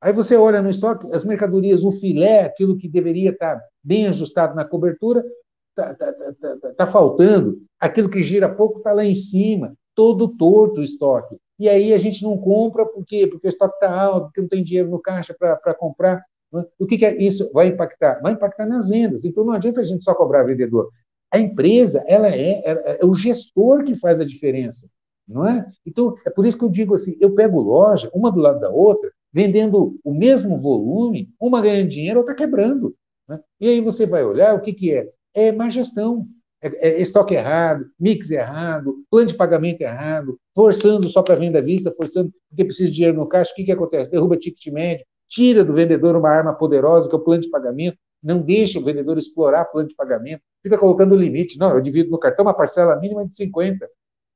Aí 0.00 0.12
você 0.12 0.36
olha 0.36 0.60
no 0.60 0.68
estoque, 0.68 1.06
as 1.12 1.24
mercadorias, 1.24 1.82
o 1.82 1.90
filé, 1.90 2.44
aquilo 2.44 2.76
que 2.76 2.88
deveria 2.88 3.30
estar 3.30 3.58
bem 3.82 4.06
ajustado 4.06 4.54
na 4.54 4.64
cobertura, 4.64 5.24
está 5.70 5.94
tá, 5.94 6.12
tá, 6.12 6.56
tá, 6.60 6.72
tá, 6.76 6.86
faltando. 6.86 7.62
Aquilo 7.80 8.10
que 8.10 8.22
gira 8.22 8.48
pouco 8.48 8.78
está 8.78 8.92
lá 8.92 9.04
em 9.04 9.14
cima, 9.14 9.74
todo 9.94 10.36
torto 10.36 10.80
o 10.80 10.84
estoque. 10.84 11.38
E 11.58 11.68
aí 11.68 11.94
a 11.94 11.98
gente 11.98 12.22
não 12.22 12.36
compra, 12.36 12.84
por 12.84 13.04
quê? 13.06 13.26
Porque 13.26 13.46
o 13.46 13.48
estoque 13.48 13.74
está 13.74 13.98
alto, 13.98 14.26
porque 14.26 14.40
não 14.40 14.48
tem 14.48 14.62
dinheiro 14.62 14.90
no 14.90 15.00
caixa 15.00 15.34
para 15.34 15.74
comprar. 15.74 16.22
Né? 16.52 16.64
O 16.78 16.86
que, 16.86 16.98
que 16.98 17.06
é 17.06 17.16
isso? 17.16 17.50
Vai 17.52 17.68
impactar? 17.68 18.20
Vai 18.20 18.32
impactar 18.32 18.66
nas 18.66 18.88
vendas. 18.88 19.24
Então 19.24 19.44
não 19.44 19.52
adianta 19.52 19.80
a 19.80 19.84
gente 19.84 20.04
só 20.04 20.14
cobrar 20.14 20.42
vendedor. 20.42 20.90
A 21.32 21.38
empresa, 21.38 22.04
ela 22.06 22.28
é, 22.28 22.62
é, 22.64 22.98
é 23.00 23.06
o 23.06 23.14
gestor 23.14 23.84
que 23.84 23.96
faz 23.96 24.20
a 24.20 24.24
diferença 24.24 24.88
não 25.26 25.46
é? 25.46 25.66
Então, 25.86 26.14
é 26.26 26.30
por 26.30 26.46
isso 26.46 26.58
que 26.58 26.64
eu 26.64 26.70
digo 26.70 26.94
assim, 26.94 27.16
eu 27.20 27.34
pego 27.34 27.60
loja, 27.60 28.10
uma 28.14 28.30
do 28.30 28.40
lado 28.40 28.60
da 28.60 28.70
outra, 28.70 29.10
vendendo 29.32 29.98
o 30.04 30.14
mesmo 30.14 30.56
volume, 30.56 31.28
uma 31.40 31.60
ganhando 31.60 31.88
dinheiro, 31.88 32.20
outra 32.20 32.34
quebrando. 32.34 32.94
Né? 33.28 33.40
E 33.60 33.68
aí 33.68 33.80
você 33.80 34.06
vai 34.06 34.24
olhar, 34.24 34.54
o 34.54 34.60
que, 34.60 34.72
que 34.72 34.92
é? 34.92 35.08
É 35.34 35.52
má 35.52 35.68
gestão. 35.68 36.26
É, 36.62 36.88
é 36.88 37.02
estoque 37.02 37.34
errado, 37.34 37.84
mix 37.98 38.30
errado, 38.30 38.94
plano 39.10 39.26
de 39.26 39.34
pagamento 39.34 39.82
errado, 39.82 40.38
forçando 40.54 41.08
só 41.08 41.22
para 41.22 41.34
venda 41.34 41.58
à 41.58 41.62
vista, 41.62 41.92
forçando 41.92 42.32
porque 42.48 42.64
precisa 42.64 42.88
de 42.88 42.94
dinheiro 42.94 43.16
no 43.16 43.26
caixa, 43.26 43.52
o 43.52 43.54
que, 43.54 43.64
que 43.64 43.72
acontece? 43.72 44.10
Derruba 44.10 44.36
ticket 44.36 44.72
médio, 44.72 45.04
tira 45.28 45.64
do 45.64 45.74
vendedor 45.74 46.16
uma 46.16 46.30
arma 46.30 46.54
poderosa, 46.54 47.08
que 47.08 47.14
é 47.14 47.18
o 47.18 47.22
plano 47.22 47.42
de 47.42 47.50
pagamento, 47.50 47.98
não 48.22 48.40
deixa 48.40 48.78
o 48.78 48.82
vendedor 48.82 49.18
explorar 49.18 49.66
plano 49.66 49.88
de 49.88 49.94
pagamento, 49.94 50.40
fica 50.62 50.78
colocando 50.78 51.14
limite. 51.14 51.58
Não, 51.58 51.74
eu 51.74 51.80
divido 51.82 52.10
no 52.10 52.18
cartão 52.18 52.46
uma 52.46 52.54
parcela 52.54 52.96
mínima 52.98 53.26
de 53.26 53.36
50. 53.36 53.86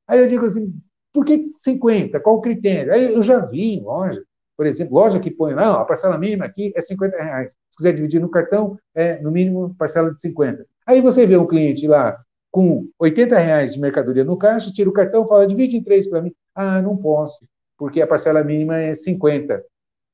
Aí 0.09 0.21
eu 0.21 0.27
digo 0.27 0.47
assim, 0.47 0.75
por 1.13 1.25
que 1.25 1.53
50? 1.55 2.19
Qual 2.21 2.37
o 2.37 2.41
critério? 2.41 2.93
Aí 2.93 3.13
eu 3.13 3.23
já 3.23 3.39
vi 3.41 3.75
em 3.75 3.83
loja, 3.83 4.23
por 4.57 4.67
exemplo, 4.67 4.95
loja 4.95 5.21
que 5.21 5.31
põe, 5.31 5.55
não, 5.55 5.75
a 5.75 5.85
parcela 5.85 6.19
mínima 6.19 6.45
aqui 6.45 6.73
é 6.75 6.83
50 6.83 7.23
reais. 7.23 7.53
Se 7.71 7.77
quiser 7.77 7.93
dividir 7.95 8.21
no 8.21 8.29
cartão, 8.29 8.79
é 8.95 9.21
no 9.21 9.31
mínimo 9.31 9.75
parcela 9.79 10.13
de 10.13 10.21
50. 10.21 10.67
Aí 10.87 11.01
você 11.01 11.27
vê 11.27 11.37
um 11.37 11.47
cliente 11.47 11.87
lá 11.87 12.19
com 12.51 12.89
80 12.99 13.39
reais 13.39 13.75
de 13.75 13.81
mercadoria 13.81 14.25
no 14.25 14.37
caixa, 14.37 14.73
tira 14.73 14.89
o 14.89 14.93
cartão, 14.93 15.27
fala, 15.27 15.47
divide 15.47 15.77
em 15.77 15.83
três 15.83 16.09
para 16.09 16.23
mim. 16.23 16.33
Ah, 16.55 16.83
não 16.83 16.97
posso, 16.97 17.47
porque 17.77 18.03
a 18.03 18.07
parcela 18.07 18.43
mínima 18.43 18.79
é 18.79 18.95
50. 18.95 19.63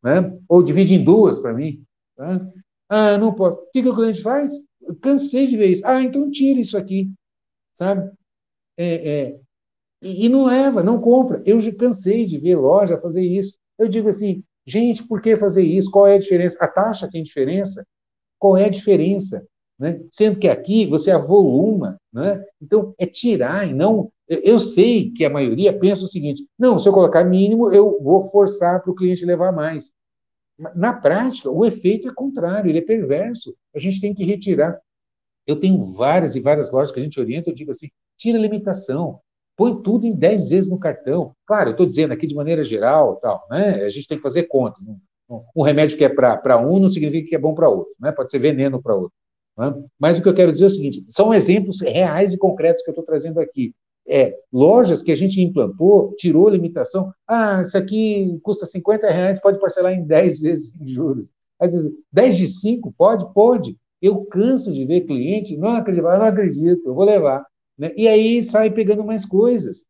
Né? 0.02 0.38
Ou 0.48 0.62
divide 0.62 0.94
em 0.94 1.02
duas 1.02 1.38
para 1.38 1.54
mim. 1.54 1.82
Né? 2.18 2.52
Ah, 2.88 3.16
não 3.16 3.32
posso. 3.32 3.58
O 3.58 3.70
que, 3.72 3.82
que 3.82 3.88
o 3.88 3.94
cliente 3.94 4.20
faz? 4.20 4.52
Eu 4.82 4.94
cansei 4.96 5.46
de 5.46 5.56
ver 5.56 5.68
isso. 5.70 5.86
Ah, 5.86 6.02
então 6.02 6.30
tira 6.30 6.60
isso 6.60 6.76
aqui. 6.76 7.10
Sabe? 7.74 8.10
É, 8.76 9.10
é, 9.10 9.40
e, 10.04 10.26
e 10.26 10.28
não 10.28 10.44
leva, 10.44 10.82
não 10.82 11.00
compra. 11.00 11.42
Eu 11.46 11.58
já 11.58 11.72
cansei 11.74 12.26
de 12.26 12.38
ver 12.38 12.56
loja 12.56 12.98
fazer 12.98 13.24
isso. 13.26 13.56
Eu 13.78 13.88
digo 13.88 14.08
assim, 14.08 14.44
gente, 14.66 15.02
por 15.02 15.20
que 15.20 15.34
fazer 15.34 15.62
isso? 15.62 15.90
Qual 15.90 16.06
é 16.06 16.14
a 16.14 16.18
diferença? 16.18 16.58
A 16.60 16.68
taxa 16.68 17.08
tem 17.10 17.24
diferença? 17.24 17.84
Qual 18.38 18.56
é 18.56 18.66
a 18.66 18.70
diferença? 18.70 19.46
Né? 19.78 20.00
Sendo 20.10 20.38
que 20.38 20.48
aqui 20.48 20.86
você 20.86 21.10
avoluma, 21.10 21.98
né? 22.12 22.44
então 22.62 22.94
é 22.98 23.06
tirar 23.06 23.66
e 23.66 23.72
não. 23.72 24.12
Eu 24.28 24.60
sei 24.60 25.10
que 25.10 25.24
a 25.24 25.30
maioria 25.30 25.76
pensa 25.76 26.04
o 26.04 26.08
seguinte: 26.08 26.46
não, 26.58 26.78
se 26.78 26.88
eu 26.88 26.92
colocar 26.92 27.24
mínimo, 27.24 27.72
eu 27.72 28.00
vou 28.02 28.28
forçar 28.30 28.82
para 28.82 28.90
o 28.90 28.94
cliente 28.94 29.24
levar 29.24 29.52
mais. 29.52 29.90
Na 30.76 30.92
prática, 30.92 31.50
o 31.50 31.64
efeito 31.64 32.06
é 32.08 32.14
contrário, 32.14 32.70
ele 32.70 32.78
é 32.78 32.82
perverso. 32.82 33.56
A 33.74 33.78
gente 33.80 34.00
tem 34.00 34.14
que 34.14 34.24
retirar. 34.24 34.78
Eu 35.46 35.56
tenho 35.56 35.82
várias 35.84 36.36
e 36.36 36.40
várias 36.40 36.70
lojas 36.70 36.92
que 36.92 37.00
a 37.00 37.02
gente 37.02 37.18
orienta, 37.18 37.50
eu 37.50 37.54
digo 37.54 37.72
assim: 37.72 37.88
tira 38.16 38.38
a 38.38 38.40
limitação, 38.40 39.20
põe 39.56 39.80
tudo 39.82 40.06
em 40.06 40.14
10 40.14 40.48
vezes 40.48 40.70
no 40.70 40.78
cartão. 40.78 41.34
Claro, 41.46 41.70
eu 41.70 41.72
estou 41.72 41.86
dizendo 41.86 42.12
aqui 42.12 42.26
de 42.26 42.34
maneira 42.34 42.64
geral, 42.64 43.16
tal, 43.16 43.46
né? 43.50 43.84
A 43.84 43.90
gente 43.90 44.08
tem 44.08 44.18
que 44.18 44.22
fazer 44.22 44.44
conta. 44.44 44.80
Um 45.56 45.62
remédio 45.62 45.96
que 45.96 46.04
é 46.04 46.08
para 46.08 46.58
um 46.58 46.78
não 46.78 46.88
significa 46.88 47.28
que 47.28 47.34
é 47.34 47.38
bom 47.38 47.54
para 47.54 47.68
outro, 47.68 47.92
né? 47.98 48.12
Pode 48.12 48.30
ser 48.30 48.38
veneno 48.38 48.82
para 48.82 48.94
outro. 48.94 49.12
Né? 49.56 49.72
Mas 49.98 50.18
o 50.18 50.22
que 50.22 50.28
eu 50.28 50.34
quero 50.34 50.52
dizer 50.52 50.64
é 50.64 50.68
o 50.68 50.70
seguinte: 50.70 51.04
são 51.08 51.32
exemplos 51.32 51.80
reais 51.80 52.32
e 52.32 52.38
concretos 52.38 52.82
que 52.82 52.90
eu 52.90 52.92
estou 52.92 53.04
trazendo 53.04 53.40
aqui. 53.40 53.72
É, 54.06 54.34
lojas 54.52 55.00
que 55.00 55.10
a 55.10 55.16
gente 55.16 55.40
implantou, 55.40 56.14
tirou 56.16 56.48
limitação. 56.48 57.10
Ah, 57.26 57.62
isso 57.62 57.76
aqui 57.76 58.38
custa 58.42 58.66
50 58.66 59.10
reais, 59.10 59.40
pode 59.40 59.58
parcelar 59.58 59.94
em 59.94 60.04
10 60.04 60.40
vezes 60.42 60.78
em 60.78 60.88
juros. 60.88 61.30
Às 61.58 61.72
vezes, 61.72 61.90
10 62.12 62.36
de 62.36 62.46
5, 62.46 62.94
pode? 62.98 63.32
Pode. 63.32 63.78
Eu 64.02 64.22
canso 64.26 64.70
de 64.72 64.84
ver 64.84 65.02
cliente, 65.02 65.56
não 65.56 65.70
acredito, 65.70 66.02
não 66.02 66.22
acredito, 66.22 66.82
eu 66.86 66.94
vou 66.94 67.04
levar. 67.04 67.46
Né? 67.78 67.92
E 67.96 68.08
aí 68.08 68.42
sai 68.42 68.70
pegando 68.70 69.04
mais 69.04 69.24
coisas. 69.24 69.84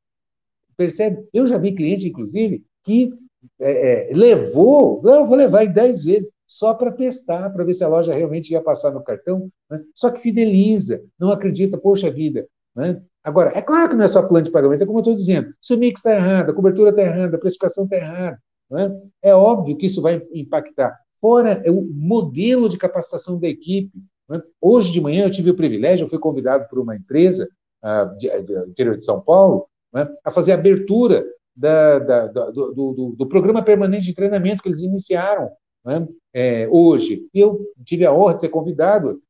Percebe? 0.76 1.26
Eu 1.32 1.46
já 1.46 1.58
vi 1.58 1.74
cliente, 1.74 2.08
inclusive, 2.08 2.64
que 2.82 3.12
é, 3.60 4.10
é, 4.10 4.14
levou, 4.14 5.00
não, 5.02 5.26
vou 5.26 5.36
levar 5.36 5.64
em 5.64 5.72
10 5.72 6.04
vezes, 6.04 6.30
só 6.46 6.74
para 6.74 6.92
testar, 6.92 7.50
para 7.50 7.64
ver 7.64 7.74
se 7.74 7.84
a 7.84 7.88
loja 7.88 8.14
realmente 8.14 8.50
ia 8.50 8.60
passar 8.60 8.90
no 8.90 9.02
cartão. 9.02 9.50
Né? 9.70 9.82
Só 9.94 10.10
que 10.10 10.20
fideliza, 10.20 11.02
não 11.18 11.30
acredita, 11.30 11.78
poxa 11.78 12.10
vida. 12.10 12.46
Né? 12.74 13.00
Agora, 13.22 13.52
é 13.54 13.62
claro 13.62 13.88
que 13.88 13.96
não 13.96 14.04
é 14.04 14.08
só 14.08 14.22
plano 14.22 14.44
de 14.44 14.50
pagamento, 14.50 14.82
é 14.82 14.86
como 14.86 14.98
eu 14.98 15.02
estou 15.02 15.14
dizendo. 15.14 15.54
Se 15.60 15.74
o 15.74 15.78
mix 15.78 16.00
está 16.00 16.14
errado, 16.14 16.50
a 16.50 16.54
cobertura 16.54 16.90
está 16.90 17.02
errada, 17.02 17.36
a 17.36 17.40
precificação 17.40 17.84
está 17.84 17.96
errada, 17.96 18.38
né? 18.70 19.00
é 19.22 19.34
óbvio 19.34 19.76
que 19.76 19.86
isso 19.86 20.02
vai 20.02 20.22
impactar. 20.32 20.98
Fora 21.20 21.62
é 21.64 21.70
o 21.70 21.82
modelo 21.82 22.68
de 22.68 22.76
capacitação 22.76 23.38
da 23.38 23.48
equipe. 23.48 23.92
Né? 24.28 24.42
Hoje 24.60 24.92
de 24.92 25.00
manhã 25.00 25.24
eu 25.24 25.30
tive 25.30 25.50
o 25.50 25.56
privilégio, 25.56 26.04
eu 26.04 26.08
fui 26.08 26.18
convidado 26.18 26.68
por 26.68 26.78
uma 26.78 26.96
empresa 26.96 27.48
uh, 27.84 28.68
interior 28.68 28.96
de 28.96 29.04
São 29.04 29.20
Paulo, 29.20 29.68
né, 29.92 30.08
a 30.24 30.30
fazer 30.30 30.52
a 30.52 30.56
abertura 30.56 31.24
da, 31.54 31.98
da, 31.98 32.26
da, 32.26 32.50
do, 32.50 32.72
do, 32.72 33.14
do, 33.16 33.26
programa 33.26 33.62
permanente 33.62 34.06
de 34.06 34.14
treinamento 34.14 34.62
que 34.62 34.68
eles 34.68 34.82
iniciaram 34.82 35.50
né, 35.84 36.08
é, 36.32 36.68
hoje. 36.68 37.28
E 37.32 37.38
eu 37.38 37.60
tive 37.84 38.04
a 38.04 38.12
honra 38.12 38.34
de 38.34 38.40
ser 38.40 38.48
convidado 38.48 39.20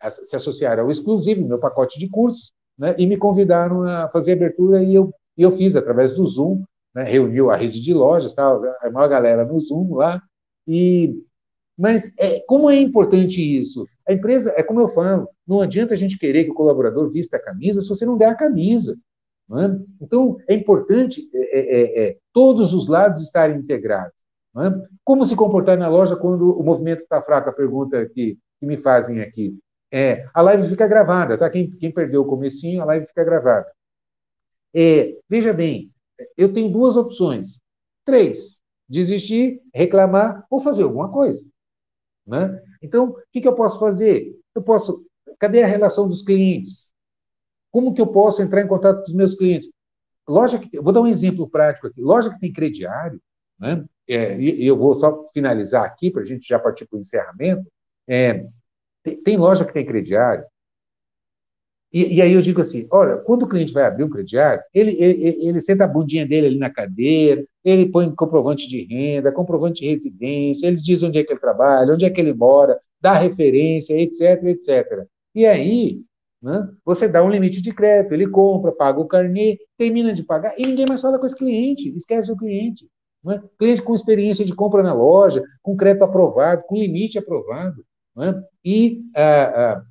a 0.00 0.10
se 0.10 0.36
associar 0.36 0.78
ao 0.78 0.90
exclusivo, 0.90 1.46
meu 1.46 1.58
pacote 1.58 1.98
de 1.98 2.08
cursos, 2.08 2.52
né, 2.78 2.94
e 2.96 3.06
me 3.06 3.16
convidaram 3.16 3.82
a 3.82 4.08
fazer 4.08 4.32
a 4.32 4.34
abertura 4.36 4.82
e 4.82 4.94
eu, 4.94 5.12
e 5.36 5.42
eu 5.42 5.50
fiz 5.50 5.74
através 5.74 6.14
do 6.14 6.24
Zoom, 6.26 6.62
né, 6.94 7.02
reuniu 7.02 7.50
a 7.50 7.56
rede 7.56 7.80
de 7.80 7.92
lojas, 7.92 8.32
tal, 8.32 8.62
a 8.80 8.90
maior 8.90 9.08
galera 9.08 9.44
no 9.44 9.58
Zoom 9.58 9.94
lá, 9.94 10.22
e 10.66 11.20
mas 11.78 12.12
é, 12.18 12.40
como 12.40 12.68
é 12.68 12.80
importante 12.80 13.40
isso? 13.40 13.86
A 14.06 14.12
empresa, 14.12 14.52
é 14.56 14.64
como 14.64 14.80
eu 14.80 14.88
falo, 14.88 15.28
não 15.46 15.60
adianta 15.60 15.94
a 15.94 15.96
gente 15.96 16.18
querer 16.18 16.44
que 16.44 16.50
o 16.50 16.54
colaborador 16.54 17.08
vista 17.08 17.36
a 17.36 17.42
camisa 17.42 17.80
se 17.80 17.88
você 17.88 18.04
não 18.04 18.18
der 18.18 18.30
a 18.30 18.34
camisa. 18.34 18.98
É? 19.50 20.02
Então, 20.02 20.36
é 20.48 20.54
importante 20.54 21.30
é, 21.32 21.38
é, 21.38 21.60
é, 21.60 22.08
é 22.08 22.16
todos 22.32 22.74
os 22.74 22.88
lados 22.88 23.20
estarem 23.22 23.56
integrados. 23.56 24.12
É? 24.56 24.88
Como 25.04 25.24
se 25.24 25.36
comportar 25.36 25.78
na 25.78 25.88
loja 25.88 26.16
quando 26.16 26.58
o 26.58 26.64
movimento 26.64 27.02
está 27.02 27.22
fraco? 27.22 27.48
A 27.48 27.52
pergunta 27.52 28.04
que, 28.06 28.36
que, 28.58 28.66
me 28.66 28.76
fazem 28.76 29.20
aqui. 29.20 29.56
É, 29.90 30.28
a 30.34 30.42
live 30.42 30.68
fica 30.68 30.86
gravada, 30.86 31.38
tá? 31.38 31.48
Quem, 31.48 31.70
quem 31.70 31.92
perdeu 31.92 32.22
o 32.22 32.26
comecinho, 32.26 32.82
a 32.82 32.84
live 32.86 33.06
fica 33.06 33.24
gravada. 33.24 33.66
veja 35.30 35.52
bem, 35.52 35.90
eu 36.36 36.52
tenho 36.52 36.70
duas 36.70 36.96
opções. 36.96 37.60
Três. 38.04 38.60
Desistir, 38.86 39.62
reclamar 39.72 40.44
ou 40.50 40.60
fazer 40.60 40.82
alguma 40.82 41.10
coisa. 41.10 41.46
Né? 42.28 42.62
Então, 42.82 43.08
o 43.08 43.16
que, 43.32 43.40
que 43.40 43.48
eu 43.48 43.54
posso 43.54 43.80
fazer? 43.80 44.38
Eu 44.54 44.62
posso. 44.62 45.04
Cadê 45.40 45.62
a 45.62 45.66
relação 45.66 46.08
dos 46.08 46.22
clientes? 46.22 46.92
Como 47.70 47.94
que 47.94 48.00
eu 48.00 48.06
posso 48.06 48.42
entrar 48.42 48.62
em 48.62 48.68
contato 48.68 48.98
com 48.98 49.04
os 49.04 49.14
meus 49.14 49.34
clientes? 49.34 49.68
Loja 50.28 50.58
que, 50.58 50.80
vou 50.80 50.92
dar 50.92 51.00
um 51.00 51.06
exemplo 51.06 51.48
prático 51.48 51.86
aqui. 51.86 52.00
Loja 52.00 52.30
que 52.30 52.38
tem 52.38 52.52
crediário, 52.52 53.20
né? 53.58 53.84
é, 54.08 54.40
e 54.40 54.66
eu 54.66 54.76
vou 54.76 54.94
só 54.94 55.24
finalizar 55.32 55.84
aqui, 55.84 56.10
para 56.10 56.22
a 56.22 56.24
gente 56.24 56.48
já 56.48 56.58
partir 56.58 56.86
para 56.86 56.96
o 56.96 57.00
encerramento, 57.00 57.70
é, 58.06 58.46
tem, 59.02 59.22
tem, 59.22 59.36
loja 59.36 59.64
que 59.64 59.72
tem 59.72 59.84
crediário, 59.84 60.44
e, 61.92 62.16
e, 62.16 62.22
aí 62.22 62.32
eu 62.32 62.42
digo 62.42 62.60
assim, 62.60 62.86
olha, 62.90 63.16
quando 63.18 63.44
o 63.44 63.48
cliente 63.48 63.72
vai 63.72 63.84
abrir 63.84 64.04
um 64.04 64.10
crediário, 64.10 64.62
ele, 64.74 64.90
ele, 65.02 65.46
ele 65.46 65.60
senta 65.60 65.84
a 65.84 65.88
bundinha 65.88 66.26
dele 66.26 66.48
ali 66.48 66.58
na 66.58 66.70
cadeira, 66.70 67.44
ele 67.68 67.90
põe 67.90 68.14
comprovante 68.14 68.68
de 68.68 68.84
renda, 68.84 69.32
comprovante 69.32 69.82
de 69.82 69.88
residência, 69.88 70.66
ele 70.66 70.76
diz 70.76 71.02
onde 71.02 71.18
é 71.18 71.24
que 71.24 71.32
ele 71.32 71.40
trabalha, 71.40 71.92
onde 71.92 72.04
é 72.04 72.10
que 72.10 72.20
ele 72.20 72.32
mora, 72.32 72.78
dá 73.00 73.14
referência, 73.14 73.98
etc, 74.00 74.42
etc. 74.44 75.06
E 75.34 75.46
aí, 75.46 76.00
né, 76.42 76.68
você 76.84 77.08
dá 77.08 77.22
um 77.22 77.30
limite 77.30 77.60
de 77.60 77.72
crédito, 77.72 78.12
ele 78.12 78.28
compra, 78.28 78.72
paga 78.72 79.00
o 79.00 79.06
carnê, 79.06 79.58
termina 79.76 80.12
de 80.12 80.22
pagar, 80.22 80.54
e 80.58 80.66
ninguém 80.66 80.86
mais 80.88 81.00
fala 81.00 81.18
com 81.18 81.26
esse 81.26 81.36
cliente, 81.36 81.94
esquece 81.94 82.32
o 82.32 82.36
cliente. 82.36 82.88
Né? 83.24 83.42
Cliente 83.58 83.82
com 83.82 83.94
experiência 83.94 84.44
de 84.44 84.54
compra 84.54 84.82
na 84.82 84.94
loja, 84.94 85.42
com 85.62 85.76
crédito 85.76 86.04
aprovado, 86.04 86.62
com 86.66 86.76
limite 86.76 87.18
aprovado. 87.18 87.84
Né? 88.16 88.42
E 88.64 89.02
ah, 89.14 89.52
ah, 89.76 89.82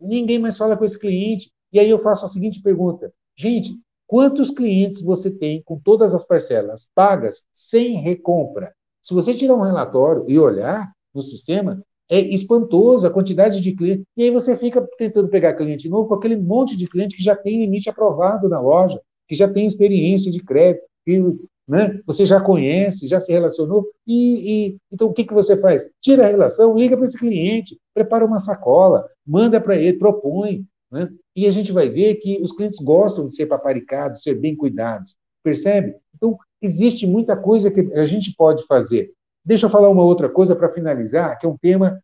ninguém 0.00 0.38
mais 0.38 0.56
fala 0.56 0.76
com 0.76 0.84
esse 0.84 0.98
cliente. 0.98 1.50
E 1.72 1.78
aí 1.78 1.88
eu 1.90 1.98
faço 1.98 2.24
a 2.24 2.28
seguinte 2.28 2.62
pergunta: 2.62 3.12
gente, 3.36 3.78
quantos 4.08 4.50
clientes 4.50 5.02
você 5.02 5.30
tem 5.30 5.62
com 5.62 5.78
todas 5.78 6.14
as 6.14 6.24
parcelas 6.26 6.88
pagas 6.94 7.44
sem 7.52 8.00
recompra? 8.00 8.72
Se 9.02 9.14
você 9.14 9.34
tirar 9.34 9.54
um 9.54 9.60
relatório 9.60 10.24
e 10.26 10.38
olhar 10.38 10.90
no 11.14 11.22
sistema, 11.22 11.80
é 12.10 12.18
espantoso 12.18 13.06
a 13.06 13.10
quantidade 13.10 13.60
de 13.60 13.72
clientes. 13.72 14.04
E 14.16 14.24
aí 14.24 14.30
você 14.30 14.56
fica 14.56 14.84
tentando 14.96 15.28
pegar 15.28 15.54
cliente 15.54 15.88
novo 15.88 16.08
com 16.08 16.14
aquele 16.14 16.36
monte 16.36 16.76
de 16.76 16.88
cliente 16.88 17.16
que 17.16 17.22
já 17.22 17.36
tem 17.36 17.60
limite 17.60 17.90
aprovado 17.90 18.48
na 18.48 18.60
loja, 18.60 19.00
que 19.28 19.34
já 19.34 19.46
tem 19.46 19.66
experiência 19.66 20.32
de 20.32 20.42
crédito, 20.42 20.84
que 21.04 21.22
né? 21.68 22.00
Você 22.06 22.24
já 22.24 22.40
conhece, 22.40 23.06
já 23.06 23.20
se 23.20 23.30
relacionou, 23.30 23.86
e, 24.06 24.70
e 24.70 24.76
então 24.90 25.08
o 25.08 25.12
que, 25.12 25.22
que 25.22 25.34
você 25.34 25.54
faz? 25.54 25.86
Tira 26.00 26.24
a 26.24 26.30
relação, 26.30 26.74
liga 26.74 26.96
para 26.96 27.04
esse 27.04 27.18
cliente, 27.18 27.78
prepara 27.92 28.24
uma 28.24 28.38
sacola, 28.38 29.06
manda 29.26 29.60
para 29.60 29.76
ele, 29.76 29.98
propõe, 29.98 30.64
né? 30.90 31.08
e 31.36 31.46
a 31.46 31.50
gente 31.50 31.72
vai 31.72 31.88
ver 31.88 32.16
que 32.16 32.40
os 32.42 32.52
clientes 32.52 32.78
gostam 32.78 33.28
de 33.28 33.34
ser 33.34 33.46
paparicados, 33.46 34.22
ser 34.22 34.34
bem 34.34 34.56
cuidados, 34.56 35.16
percebe? 35.42 35.96
Então, 36.14 36.38
existe 36.60 37.06
muita 37.06 37.36
coisa 37.36 37.70
que 37.70 37.80
a 37.94 38.04
gente 38.04 38.34
pode 38.34 38.64
fazer. 38.66 39.12
Deixa 39.44 39.66
eu 39.66 39.70
falar 39.70 39.88
uma 39.88 40.02
outra 40.02 40.28
coisa 40.28 40.54
para 40.54 40.68
finalizar, 40.68 41.38
que 41.38 41.46
é 41.46 41.48
um 41.48 41.56
tema 41.56 42.02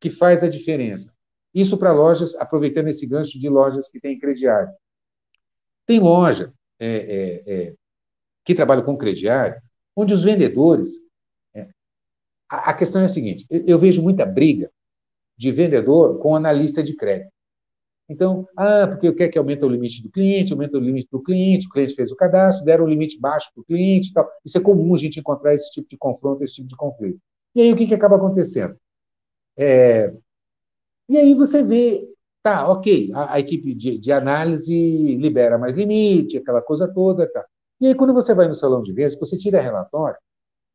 que 0.00 0.10
faz 0.10 0.42
a 0.42 0.48
diferença. 0.48 1.12
Isso 1.54 1.76
para 1.76 1.92
lojas, 1.92 2.34
aproveitando 2.36 2.88
esse 2.88 3.06
gancho 3.06 3.38
de 3.38 3.48
lojas 3.48 3.88
que 3.88 4.00
têm 4.00 4.18
crediário. 4.18 4.72
Tem 5.86 5.98
loja 5.98 6.52
é, 6.78 6.86
é, 6.86 7.42
é, 7.46 7.74
que 8.44 8.54
trabalham 8.54 8.84
com 8.84 8.96
crediário, 8.96 9.60
onde 9.96 10.14
os 10.14 10.22
vendedores. 10.22 10.90
É, 11.54 11.68
a, 12.48 12.70
a, 12.70 12.74
questão 12.74 13.00
é 13.00 13.06
a 13.06 13.08
seguinte: 13.08 13.46
eu, 13.50 13.64
eu, 13.66 13.78
vejo 13.78 14.02
muita 14.02 14.24
briga 14.24 14.70
de 15.36 15.50
vendedor 15.50 16.18
com 16.18 16.36
analista 16.36 16.82
de 16.82 16.94
crédito. 16.94 17.32
Então, 18.08 18.48
ah, 18.56 18.86
porque 18.88 19.06
eu 19.06 19.14
quero 19.14 19.30
que 19.30 19.38
aumente 19.38 19.64
o 19.64 19.68
limite 19.68 20.02
do 20.02 20.10
cliente, 20.10 20.52
aumenta 20.52 20.78
o 20.78 20.80
limite 20.80 21.08
do 21.10 21.22
cliente, 21.22 21.66
o 21.66 21.70
cliente 21.70 21.94
fez 21.94 22.10
o 22.10 22.16
cadastro, 22.16 22.64
deram 22.64 22.84
um 22.84 22.88
limite 22.88 23.20
baixo 23.20 23.50
para 23.54 23.60
o 23.60 23.64
cliente 23.64 24.10
e 24.10 24.12
tal. 24.14 24.28
Isso 24.44 24.56
é 24.56 24.60
comum 24.60 24.94
a 24.94 24.98
gente 24.98 25.20
encontrar 25.20 25.52
esse 25.54 25.70
tipo 25.70 25.88
de 25.88 25.96
confronto, 25.96 26.42
esse 26.42 26.54
tipo 26.54 26.68
de 26.68 26.76
conflito. 26.76 27.20
E 27.54 27.60
aí 27.60 27.72
o 27.72 27.76
que, 27.76 27.86
que 27.86 27.94
acaba 27.94 28.16
acontecendo? 28.16 28.76
É, 29.56 30.12
e 31.08 31.16
aí 31.16 31.34
você 31.34 31.62
vê, 31.62 32.06
tá, 32.42 32.70
ok, 32.70 33.10
a, 33.14 33.34
a 33.34 33.40
equipe 33.40 33.74
de, 33.74 33.98
de, 33.98 34.12
análise 34.12 34.74
libera 35.16 35.58
mais 35.58 35.74
limite, 35.74 36.36
aquela 36.36 36.60
coisa 36.62 36.86
toda, 36.92 37.26
tá. 37.30 37.44
E 37.80 37.86
aí, 37.86 37.94
quando 37.94 38.12
você 38.12 38.34
vai 38.34 38.46
no 38.48 38.54
salão 38.54 38.82
de 38.82 38.92
vendas, 38.92 39.18
você 39.18 39.38
tira 39.38 39.60
relatório, 39.60 40.18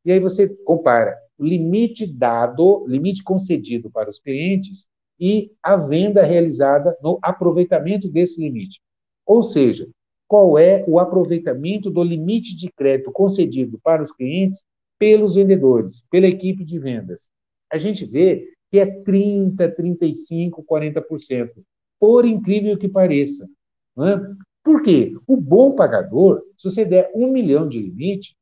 e 0.05 0.11
aí 0.11 0.19
você 0.19 0.49
compara 0.63 1.17
o 1.37 1.45
limite 1.45 2.05
dado, 2.07 2.85
limite 2.87 3.23
concedido 3.23 3.91
para 3.91 4.09
os 4.09 4.19
clientes 4.19 4.87
e 5.19 5.51
a 5.61 5.75
venda 5.75 6.23
realizada 6.23 6.97
no 7.01 7.19
aproveitamento 7.21 8.09
desse 8.09 8.41
limite. 8.41 8.81
Ou 9.25 9.41
seja, 9.41 9.87
qual 10.27 10.57
é 10.57 10.83
o 10.87 10.99
aproveitamento 10.99 11.89
do 11.89 12.03
limite 12.03 12.55
de 12.55 12.71
crédito 12.71 13.11
concedido 13.11 13.79
para 13.83 14.01
os 14.01 14.11
clientes 14.11 14.63
pelos 15.03 15.35
vendedores, 15.35 16.05
pela 16.09 16.27
equipe 16.27 16.63
de 16.63 16.79
vendas. 16.79 17.29
A 17.69 17.77
gente 17.77 18.05
vê 18.05 18.47
que 18.71 18.79
é 18.79 18.85
30, 18.85 19.69
35, 19.69 20.63
40%, 20.63 21.51
por 21.99 22.25
incrível 22.25 22.77
que 22.77 22.87
pareça. 22.87 23.45
É? 23.99 24.17
Por 24.63 24.81
quê? 24.81 25.13
O 25.27 25.35
bom 25.35 25.75
pagador, 25.75 26.41
se 26.57 26.69
você 26.69 26.85
der 26.85 27.11
um 27.13 27.29
milhão 27.31 27.67
de 27.67 27.79
limite, 27.79 28.35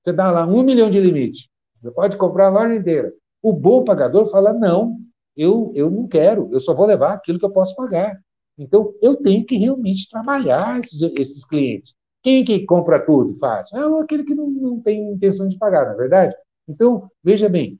você 0.00 0.12
dá 0.12 0.30
lá 0.30 0.46
um 0.46 0.62
milhão 0.62 0.88
de 0.88 1.00
limite, 1.00 1.50
você 1.82 1.90
pode 1.90 2.16
comprar 2.16 2.46
a 2.46 2.50
loja 2.50 2.76
inteira. 2.76 3.12
O 3.42 3.52
bom 3.52 3.82
pagador 3.82 4.30
fala: 4.30 4.52
não, 4.52 4.98
eu, 5.36 5.72
eu 5.74 5.90
não 5.90 6.08
quero, 6.08 6.48
eu 6.52 6.60
só 6.60 6.72
vou 6.74 6.86
levar 6.86 7.12
aquilo 7.12 7.38
que 7.38 7.44
eu 7.44 7.52
posso 7.52 7.74
pagar. 7.76 8.18
Então, 8.58 8.94
eu 9.02 9.16
tenho 9.16 9.44
que 9.44 9.56
realmente 9.56 10.08
trabalhar 10.08 10.78
esses, 10.78 11.00
esses 11.18 11.44
clientes. 11.44 11.94
Quem 12.22 12.44
que 12.44 12.64
compra 12.64 12.98
tudo 12.98 13.34
fácil? 13.34 13.78
É 13.78 14.02
aquele 14.02 14.24
que 14.24 14.34
não, 14.34 14.48
não 14.48 14.80
tem 14.80 15.12
intenção 15.12 15.46
de 15.46 15.58
pagar, 15.58 15.84
não 15.84 15.92
é 15.92 15.96
verdade? 15.96 16.34
Então, 16.66 17.10
veja 17.22 17.48
bem, 17.48 17.78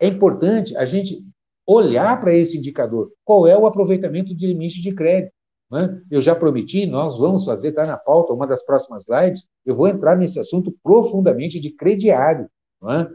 é 0.00 0.08
importante 0.08 0.76
a 0.76 0.84
gente 0.84 1.24
olhar 1.66 2.18
para 2.20 2.34
esse 2.34 2.56
indicador. 2.58 3.12
Qual 3.24 3.46
é 3.46 3.56
o 3.56 3.66
aproveitamento 3.66 4.34
de 4.34 4.46
limite 4.46 4.82
de 4.82 4.94
crédito? 4.94 5.32
Né? 5.70 6.02
Eu 6.10 6.20
já 6.20 6.34
prometi, 6.34 6.86
nós 6.86 7.18
vamos 7.18 7.44
fazer, 7.44 7.68
está 7.68 7.86
na 7.86 7.96
pauta, 7.96 8.32
uma 8.32 8.46
das 8.46 8.64
próximas 8.64 9.06
lives, 9.08 9.46
eu 9.64 9.74
vou 9.74 9.88
entrar 9.88 10.16
nesse 10.16 10.38
assunto 10.38 10.74
profundamente 10.82 11.58
de 11.58 11.70
crediário, 11.70 12.48
né? 12.82 13.08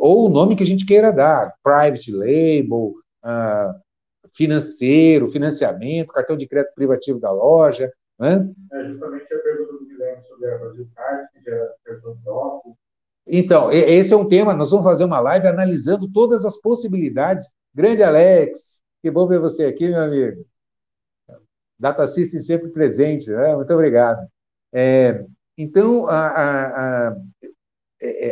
Ou 0.00 0.26
o 0.26 0.28
nome 0.28 0.56
que 0.56 0.62
a 0.62 0.66
gente 0.66 0.86
queira 0.86 1.12
dar, 1.12 1.54
private 1.62 2.12
label, 2.12 2.94
uh, 3.24 3.80
financeiro, 4.32 5.30
financiamento, 5.30 6.12
cartão 6.12 6.36
de 6.36 6.46
crédito 6.46 6.74
privativo 6.74 7.18
da 7.18 7.32
loja. 7.32 7.90
Né? 8.18 8.48
É 8.72 8.84
justamente 8.84 9.34
a 9.34 9.38
pergunta 9.38 9.72
do 9.72 9.86
Guilherme 9.86 10.22
sobre 10.24 10.50
a 10.50 10.58
Brasil 10.58 10.88
Card, 10.94 11.28
que 11.32 11.42
gera 11.42 11.74
cartão. 11.84 12.76
Então, 13.26 13.72
esse 13.72 14.14
é 14.14 14.16
um 14.16 14.28
tema, 14.28 14.54
nós 14.54 14.70
vamos 14.70 14.86
fazer 14.86 15.04
uma 15.04 15.18
live 15.18 15.48
analisando 15.48 16.10
todas 16.12 16.44
as 16.44 16.56
possibilidades. 16.60 17.48
Grande 17.74 18.02
Alex, 18.02 18.80
que 19.02 19.10
bom 19.10 19.26
ver 19.26 19.40
você 19.40 19.64
aqui, 19.64 19.88
meu 19.88 20.00
amigo. 20.00 20.46
Data 21.78 22.06
System 22.06 22.40
sempre 22.40 22.68
presente, 22.70 23.28
né? 23.30 23.54
Muito 23.54 23.72
obrigado. 23.72 24.26
É, 24.72 25.24
então, 25.58 26.06
a, 26.06 26.26
a, 26.28 27.08
a, 27.08 27.16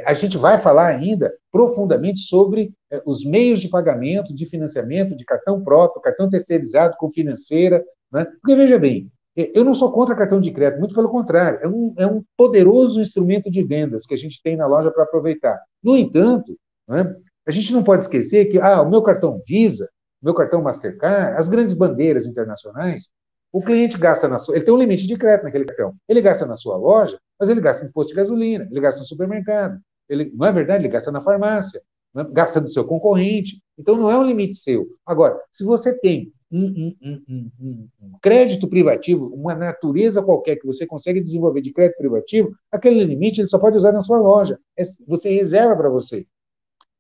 a, 0.05 0.12
gente 0.12 0.36
vai 0.36 0.59
falar 0.59 0.89
ainda 0.89 1.32
profundamente 1.51 2.20
sobre 2.20 2.73
é, 2.91 3.03
os 3.07 3.24
meios 3.24 3.61
de 3.61 3.69
pagamento, 3.69 4.35
de 4.35 4.45
financiamento, 4.47 5.16
de 5.16 5.24
cartão 5.24 5.62
próprio, 5.62 6.03
cartão 6.03 6.28
terceirizado 6.28 6.97
com 6.99 7.11
financeira. 7.11 7.82
Né? 8.12 8.27
Porque, 8.41 8.55
veja 8.55 8.78
bem, 8.78 9.11
é, 9.36 9.51
eu 9.55 9.65
não 9.65 9.74
sou 9.74 9.91
contra 9.91 10.15
cartão 10.15 10.41
de 10.41 10.51
crédito, 10.51 10.81
muito 10.81 10.95
pelo 10.95 11.09
contrário, 11.09 11.61
é 11.62 11.69
um, 11.69 11.95
é 11.99 12.07
um 12.07 12.23
poderoso 12.36 13.01
instrumento 13.01 13.51
de 13.51 13.62
vendas 13.62 14.07
que 14.07 14.15
a 14.15 14.19
gente 14.19 14.43
tem 14.43 14.57
na 14.57 14.66
loja 14.66 14.91
para 14.91 15.05
aproveitar. 15.05 15.59
No 15.82 15.97
entanto, 15.97 16.57
né, 16.89 17.15
a 17.47 17.51
gente 17.51 17.73
não 17.73 17.82
pode 17.82 18.05
esquecer 18.05 18.47
que 18.47 18.59
ah, 18.59 18.82
o 18.82 18.91
meu 18.91 19.03
cartão 19.03 19.41
Visa, 19.47 19.89
meu 20.23 20.35
cartão 20.35 20.62
Mastercard, 20.62 21.39
as 21.39 21.49
grandes 21.49 21.74
bandeiras 21.74 22.27
internacionais, 22.27 23.11
o 23.53 23.62
cliente 23.62 23.97
gasta 23.97 24.27
na 24.27 24.39
sua. 24.39 24.57
Ele 24.57 24.65
tem 24.65 24.74
um 24.74 24.78
limite 24.78 25.07
de 25.07 25.16
crédito 25.16 25.45
naquele 25.45 25.65
cartão. 25.65 25.95
Ele 26.09 26.20
gasta 26.20 26.45
na 26.45 26.57
sua 26.57 26.77
loja, 26.77 27.19
mas 27.44 27.50
ele 27.50 27.60
gasta 27.60 27.84
no 27.84 27.92
posto 27.92 28.08
de 28.08 28.14
gasolina, 28.14 28.66
ele 28.70 28.80
gasta 28.80 29.00
no 29.00 29.06
supermercado. 29.06 29.78
Ele, 30.08 30.32
não 30.34 30.46
é 30.46 30.52
verdade? 30.52 30.82
Ele 30.82 30.92
gasta 30.92 31.12
na 31.12 31.20
farmácia, 31.20 31.82
né? 32.14 32.26
gasta 32.32 32.58
do 32.58 32.70
seu 32.70 32.86
concorrente. 32.86 33.60
Então 33.78 33.96
não 33.96 34.10
é 34.10 34.18
um 34.18 34.22
limite 34.22 34.56
seu. 34.56 34.86
Agora, 35.04 35.38
se 35.52 35.62
você 35.62 35.98
tem 36.00 36.32
um, 36.50 36.96
um, 37.02 37.22
um, 37.28 37.50
um, 37.60 37.88
crédito 38.22 38.66
privativo, 38.66 39.26
uma 39.26 39.54
natureza 39.54 40.22
qualquer 40.22 40.56
que 40.56 40.66
você 40.66 40.86
consegue 40.86 41.20
desenvolver 41.20 41.60
de 41.60 41.70
crédito 41.70 41.98
privativo, 41.98 42.54
aquele 42.72 43.04
limite 43.04 43.42
ele 43.42 43.48
só 43.48 43.58
pode 43.58 43.76
usar 43.76 43.92
na 43.92 44.00
sua 44.00 44.18
loja. 44.18 44.58
É, 44.74 44.84
você 45.06 45.34
reserva 45.34 45.76
para 45.76 45.90
você. 45.90 46.26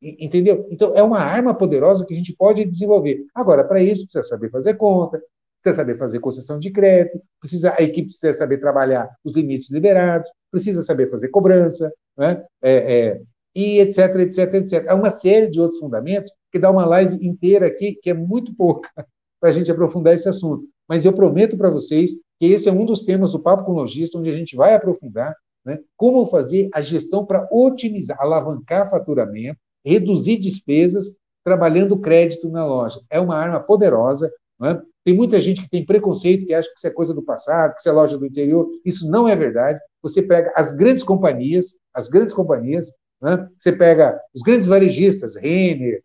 Entendeu? 0.02 0.66
Então, 0.70 0.94
é 0.94 1.02
uma 1.02 1.20
arma 1.20 1.54
poderosa 1.54 2.04
que 2.04 2.12
a 2.12 2.16
gente 2.16 2.36
pode 2.36 2.66
desenvolver. 2.66 3.24
Agora, 3.34 3.64
para 3.64 3.82
isso, 3.82 4.04
precisa 4.04 4.22
saber 4.24 4.50
fazer 4.50 4.74
conta, 4.74 5.22
precisa 5.64 5.74
saber 5.74 5.96
fazer 5.96 6.20
concessão 6.20 6.58
de 6.58 6.70
crédito, 6.70 7.20
precisa, 7.40 7.74
a 7.76 7.82
equipe 7.82 8.08
precisa 8.08 8.34
saber 8.34 8.58
trabalhar 8.58 9.08
os 9.24 9.34
limites 9.34 9.70
liberados, 9.70 10.30
precisa 10.50 10.82
saber 10.82 11.10
fazer 11.10 11.28
cobrança, 11.28 11.90
né? 12.16 12.44
É, 12.62 12.72
é, 12.74 13.20
e 13.56 13.78
etc, 13.78 14.16
etc, 14.16 14.54
etc. 14.54 14.88
Há 14.88 14.94
uma 14.94 15.10
série 15.10 15.48
de 15.48 15.60
outros 15.60 15.80
fundamentos 15.80 16.30
que 16.52 16.58
dá 16.58 16.70
uma 16.70 16.84
live 16.84 17.26
inteira 17.26 17.66
aqui, 17.66 17.98
que 18.02 18.10
é 18.10 18.14
muito 18.14 18.54
pouca, 18.54 18.90
para 19.40 19.48
a 19.48 19.52
gente 19.52 19.70
aprofundar 19.70 20.12
esse 20.12 20.28
assunto. 20.28 20.64
Mas 20.88 21.04
eu 21.04 21.12
prometo 21.12 21.56
para 21.56 21.70
vocês 21.70 22.12
que 22.38 22.46
esse 22.46 22.68
é 22.68 22.72
um 22.72 22.84
dos 22.84 23.02
temas 23.02 23.32
do 23.32 23.40
Papo 23.40 23.64
com 23.64 23.72
Logista, 23.72 24.18
onde 24.18 24.28
a 24.28 24.36
gente 24.36 24.54
vai 24.54 24.74
aprofundar 24.74 25.34
né, 25.64 25.78
como 25.96 26.26
fazer 26.26 26.68
a 26.74 26.80
gestão 26.82 27.24
para 27.24 27.48
otimizar, 27.50 28.20
alavancar 28.20 28.90
faturamento, 28.90 29.58
reduzir 29.84 30.36
despesas, 30.36 31.16
trabalhando 31.42 31.98
crédito 31.98 32.48
na 32.50 32.66
loja. 32.66 33.00
É 33.08 33.18
uma 33.18 33.36
arma 33.36 33.60
poderosa, 33.60 34.30
é? 34.62 34.80
Tem 35.04 35.14
muita 35.14 35.38
gente 35.40 35.60
que 35.60 35.68
tem 35.68 35.84
preconceito, 35.84 36.46
que 36.46 36.54
acha 36.54 36.68
que 36.68 36.78
isso 36.78 36.86
é 36.86 36.90
coisa 36.90 37.12
do 37.12 37.22
passado, 37.22 37.74
que 37.74 37.80
isso 37.80 37.88
é 37.88 37.92
loja 37.92 38.16
do 38.16 38.24
interior. 38.24 38.66
Isso 38.84 39.08
não 39.08 39.28
é 39.28 39.36
verdade. 39.36 39.78
Você 40.02 40.22
pega 40.22 40.50
as 40.56 40.72
grandes 40.72 41.04
companhias, 41.04 41.76
as 41.92 42.08
grandes 42.08 42.34
companhias, 42.34 42.90
Né? 43.20 43.48
Você 43.56 43.72
pega 43.72 44.18
os 44.34 44.42
grandes 44.42 44.66
varejistas, 44.66 45.36
Renner, 45.36 46.02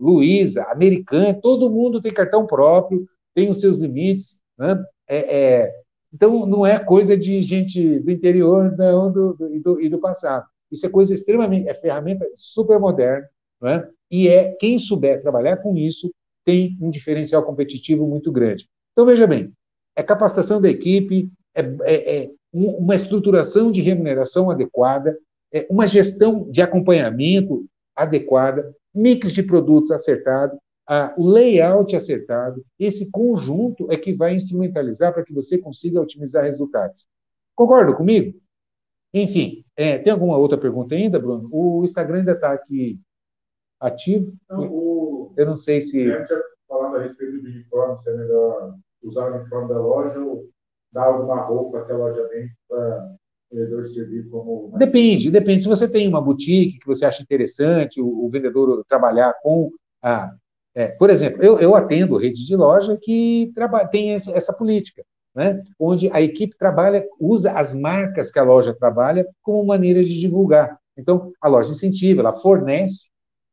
Luiza, 0.00 0.64
Americana, 0.64 1.38
todo 1.40 1.70
mundo 1.70 2.00
tem 2.00 2.12
cartão 2.12 2.46
próprio, 2.46 3.06
tem 3.34 3.48
os 3.48 3.60
seus 3.60 3.78
limites. 3.78 4.40
Né? 4.58 4.84
É, 5.08 5.18
é, 5.18 5.72
então, 6.12 6.44
não 6.44 6.66
é 6.66 6.78
coisa 6.78 7.16
de 7.16 7.42
gente 7.42 8.00
do 8.00 8.10
interior 8.10 8.76
não, 8.76 9.12
do, 9.12 9.34
do, 9.34 9.60
do, 9.60 9.80
e 9.80 9.88
do 9.88 9.98
passado. 9.98 10.44
Isso 10.70 10.86
é 10.86 10.88
coisa 10.88 11.14
extremamente, 11.14 11.68
é 11.68 11.74
ferramenta 11.74 12.28
super 12.34 12.78
moderna, 12.78 13.28
né? 13.60 13.88
e 14.10 14.28
é 14.28 14.52
quem 14.58 14.78
souber 14.78 15.22
trabalhar 15.22 15.56
com 15.58 15.76
isso 15.76 16.12
tem 16.44 16.76
um 16.80 16.90
diferencial 16.90 17.42
competitivo 17.44 18.06
muito 18.06 18.30
grande. 18.32 18.68
Então, 18.92 19.06
veja 19.06 19.26
bem, 19.26 19.52
é 19.96 20.02
capacitação 20.02 20.60
da 20.60 20.68
equipe, 20.68 21.30
é, 21.54 21.60
é, 21.82 22.22
é 22.22 22.30
uma 22.52 22.94
estruturação 22.94 23.70
de 23.70 23.80
remuneração 23.80 24.50
adequada, 24.50 25.16
é 25.52 25.66
uma 25.70 25.86
gestão 25.86 26.48
de 26.50 26.62
acompanhamento 26.62 27.66
adequada, 27.94 28.74
mix 28.94 29.32
de 29.32 29.42
produtos 29.42 29.90
acertado, 29.90 30.58
a, 30.86 31.14
o 31.16 31.28
layout 31.28 31.94
acertado, 31.94 32.64
esse 32.78 33.10
conjunto 33.10 33.90
é 33.92 33.96
que 33.96 34.12
vai 34.12 34.34
instrumentalizar 34.34 35.12
para 35.12 35.24
que 35.24 35.32
você 35.32 35.56
consiga 35.58 36.00
otimizar 36.00 36.44
resultados. 36.44 37.06
Concorda 37.54 37.94
comigo? 37.94 38.36
Enfim, 39.14 39.64
é, 39.76 39.98
tem 39.98 40.12
alguma 40.12 40.36
outra 40.36 40.58
pergunta 40.58 40.94
ainda, 40.94 41.18
Bruno? 41.18 41.48
O 41.52 41.84
Instagram 41.84 42.18
ainda 42.18 42.32
está 42.32 42.52
aqui 42.52 42.98
ativo? 43.78 44.32
Não, 44.48 44.66
o... 44.66 44.89
Eu 45.36 45.46
não 45.46 45.56
sei 45.56 45.80
se. 45.80 46.04
Eu 46.04 46.26
tinha 46.26 46.40
falado 46.68 46.96
a 46.96 47.02
respeito 47.02 47.40
do 47.40 47.48
uniforme, 47.48 47.98
se 47.98 48.10
é 48.10 48.16
melhor 48.16 48.74
usar 49.02 49.30
o 49.30 49.36
uniforme 49.36 49.68
da 49.68 49.80
loja 49.80 50.18
ou 50.18 50.48
dar 50.92 51.04
alguma 51.04 51.40
roupa 51.42 51.84
que 51.84 51.92
a 51.92 51.96
loja 51.96 52.28
vende 52.28 52.52
para 52.68 53.16
o 53.50 53.56
vendedor 53.56 53.84
servir 53.86 54.28
como. 54.28 54.76
Depende, 54.78 55.30
depende. 55.30 55.62
Se 55.62 55.68
você 55.68 55.88
tem 55.88 56.08
uma 56.08 56.20
boutique 56.20 56.78
que 56.78 56.86
você 56.86 57.04
acha 57.04 57.22
interessante, 57.22 58.00
o, 58.00 58.24
o 58.24 58.28
vendedor 58.28 58.84
trabalhar 58.88 59.34
com 59.42 59.70
a. 60.02 60.32
É, 60.74 60.88
por 60.88 61.10
exemplo, 61.10 61.42
eu, 61.42 61.58
eu 61.58 61.74
atendo 61.74 62.16
rede 62.16 62.46
de 62.46 62.54
loja 62.54 62.96
que 63.00 63.52
tem 63.90 64.14
essa, 64.14 64.30
essa 64.32 64.52
política. 64.52 65.02
Né? 65.32 65.62
onde 65.78 66.10
a 66.10 66.20
equipe 66.20 66.58
trabalha, 66.58 67.06
usa 67.20 67.52
as 67.52 67.72
marcas 67.72 68.32
que 68.32 68.38
a 68.40 68.42
loja 68.42 68.74
trabalha 68.74 69.24
como 69.40 69.64
maneira 69.64 70.02
de 70.02 70.20
divulgar. 70.20 70.76
Então, 70.98 71.32
a 71.40 71.46
loja 71.46 71.70
incentiva, 71.70 72.20
ela 72.20 72.32
fornece 72.32 73.09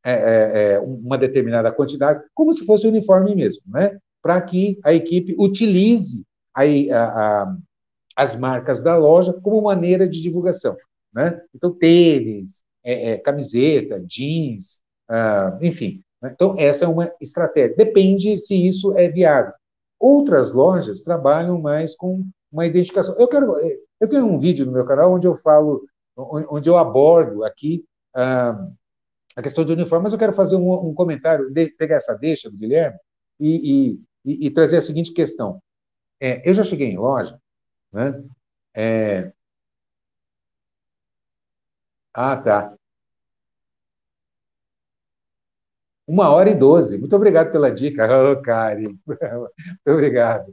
é, 0.07 0.13
é, 0.13 0.71
é 0.73 0.79
uma 0.79 1.17
determinada 1.17 1.71
quantidade, 1.71 2.23
como 2.33 2.53
se 2.53 2.65
fosse 2.65 2.87
uniforme 2.87 3.35
mesmo, 3.35 3.63
né? 3.67 3.97
para 4.21 4.41
que 4.41 4.79
a 4.83 4.93
equipe 4.93 5.35
utilize 5.37 6.25
a, 6.53 6.63
a, 6.63 7.55
as 8.15 8.35
marcas 8.35 8.81
da 8.81 8.95
loja 8.95 9.33
como 9.33 9.61
maneira 9.61 10.07
de 10.07 10.21
divulgação. 10.21 10.75
Né? 11.13 11.41
Então, 11.53 11.73
tênis, 11.73 12.63
é, 12.83 13.11
é, 13.11 13.17
camiseta, 13.17 13.99
jeans, 14.05 14.81
ah, 15.09 15.57
enfim. 15.61 16.01
Né? 16.21 16.31
Então, 16.33 16.55
essa 16.57 16.85
é 16.85 16.87
uma 16.87 17.11
estratégia. 17.21 17.75
Depende 17.75 18.37
se 18.39 18.65
isso 18.65 18.97
é 18.97 19.09
viável. 19.09 19.53
Outras 19.99 20.51
lojas 20.51 21.01
trabalham 21.01 21.59
mais 21.59 21.95
com 21.95 22.25
uma 22.51 22.65
identificação. 22.65 23.15
Eu 23.17 23.27
quero, 23.27 23.53
eu 23.99 24.07
tenho 24.07 24.25
um 24.25 24.37
vídeo 24.37 24.65
no 24.65 24.71
meu 24.71 24.85
canal 24.85 25.13
onde 25.13 25.27
eu 25.27 25.37
falo, 25.37 25.85
onde 26.15 26.69
eu 26.69 26.77
abordo 26.77 27.43
aqui 27.43 27.83
ah, 28.15 28.67
a 29.37 29.41
questão 29.43 29.63
de 29.63 29.71
uniforme, 29.71 30.03
mas 30.03 30.13
eu 30.13 30.19
quero 30.19 30.33
fazer 30.33 30.55
um, 30.55 30.89
um 30.89 30.93
comentário, 30.95 31.51
de, 31.51 31.69
pegar 31.69 31.97
essa 31.97 32.17
deixa 32.17 32.49
do 32.49 32.57
Guilherme 32.57 32.97
e, 33.39 33.99
e, 34.25 34.47
e 34.47 34.51
trazer 34.51 34.77
a 34.77 34.81
seguinte 34.81 35.13
questão. 35.13 35.61
É, 36.19 36.49
eu 36.49 36.55
já 36.55 36.63
cheguei 36.63 36.87
em 36.87 36.97
loja, 36.97 37.39
né? 37.93 38.23
É... 38.75 39.31
Ah, 42.13 42.35
tá. 42.37 42.75
Uma 46.07 46.29
hora 46.29 46.49
e 46.49 46.55
doze. 46.55 46.97
Muito 46.97 47.15
obrigado 47.15 47.51
pela 47.51 47.69
dica, 47.69 48.07
oh, 48.31 48.41
Kari. 48.41 48.87
Muito 49.05 49.21
obrigado. 49.87 50.51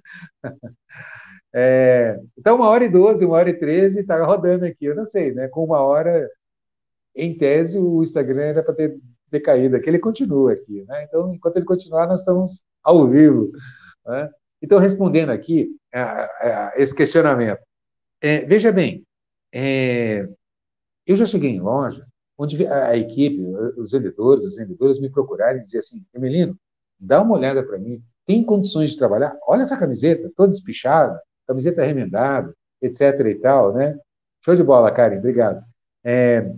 É, 1.54 2.18
então, 2.36 2.56
uma 2.56 2.68
hora 2.68 2.84
e 2.84 2.88
doze, 2.88 3.24
uma 3.24 3.36
hora 3.36 3.48
e 3.48 3.58
treze, 3.58 4.00
está 4.00 4.22
rodando 4.24 4.66
aqui. 4.66 4.84
Eu 4.86 4.94
não 4.96 5.06
sei, 5.06 5.32
né? 5.32 5.48
Com 5.48 5.64
uma 5.64 5.80
hora, 5.80 6.28
em 7.14 7.36
tese, 7.36 7.78
o 7.78 8.02
Instagram 8.02 8.42
era 8.42 8.62
para 8.62 8.74
ter 8.74 8.98
decaído 9.30 9.76
aqui. 9.76 9.88
Ele 9.88 9.98
continua 9.98 10.52
aqui, 10.52 10.84
né? 10.84 11.04
Então, 11.04 11.32
enquanto 11.32 11.56
ele 11.56 11.64
continuar, 11.64 12.06
nós 12.06 12.20
estamos 12.20 12.64
ao 12.82 13.08
vivo. 13.08 13.50
Né? 14.06 14.30
Então, 14.62 14.78
respondendo 14.78 15.30
aqui 15.30 15.70
a, 15.92 16.24
a, 16.24 16.72
esse 16.76 16.94
questionamento, 16.94 17.60
é, 18.20 18.44
veja 18.44 18.72
bem, 18.72 19.04
é, 19.52 20.28
eu 21.06 21.16
já 21.16 21.26
cheguei 21.26 21.50
em 21.50 21.60
loja 21.60 22.06
onde 22.36 22.66
a, 22.66 22.88
a, 22.88 22.96
equipe, 22.96 23.44
os 23.76 23.92
vendedores, 23.92 24.44
as 24.44 24.56
vendedoras 24.56 24.98
me 24.98 25.10
procuraram 25.10 25.58
e 25.58 25.62
diziam 25.62 25.80
assim, 25.80 26.04
Emelino, 26.14 26.58
dá 26.98 27.22
uma 27.22 27.36
olhada 27.36 27.62
para 27.62 27.78
mim, 27.78 28.02
tem 28.26 28.42
condições 28.42 28.90
de 28.90 28.98
trabalhar? 28.98 29.36
Olha 29.46 29.62
essa 29.62 29.76
camiseta, 29.76 30.30
toda 30.36 30.52
espichada, 30.52 31.20
camiseta 31.46 31.84
remendada, 31.84 32.52
etc 32.80 33.20
e 33.26 33.34
tal, 33.36 33.74
né? 33.74 33.96
Show 34.44 34.56
de 34.56 34.62
bola, 34.62 34.90
Karen, 34.90 35.18
obrigado. 35.18 35.62
É, 36.02 36.50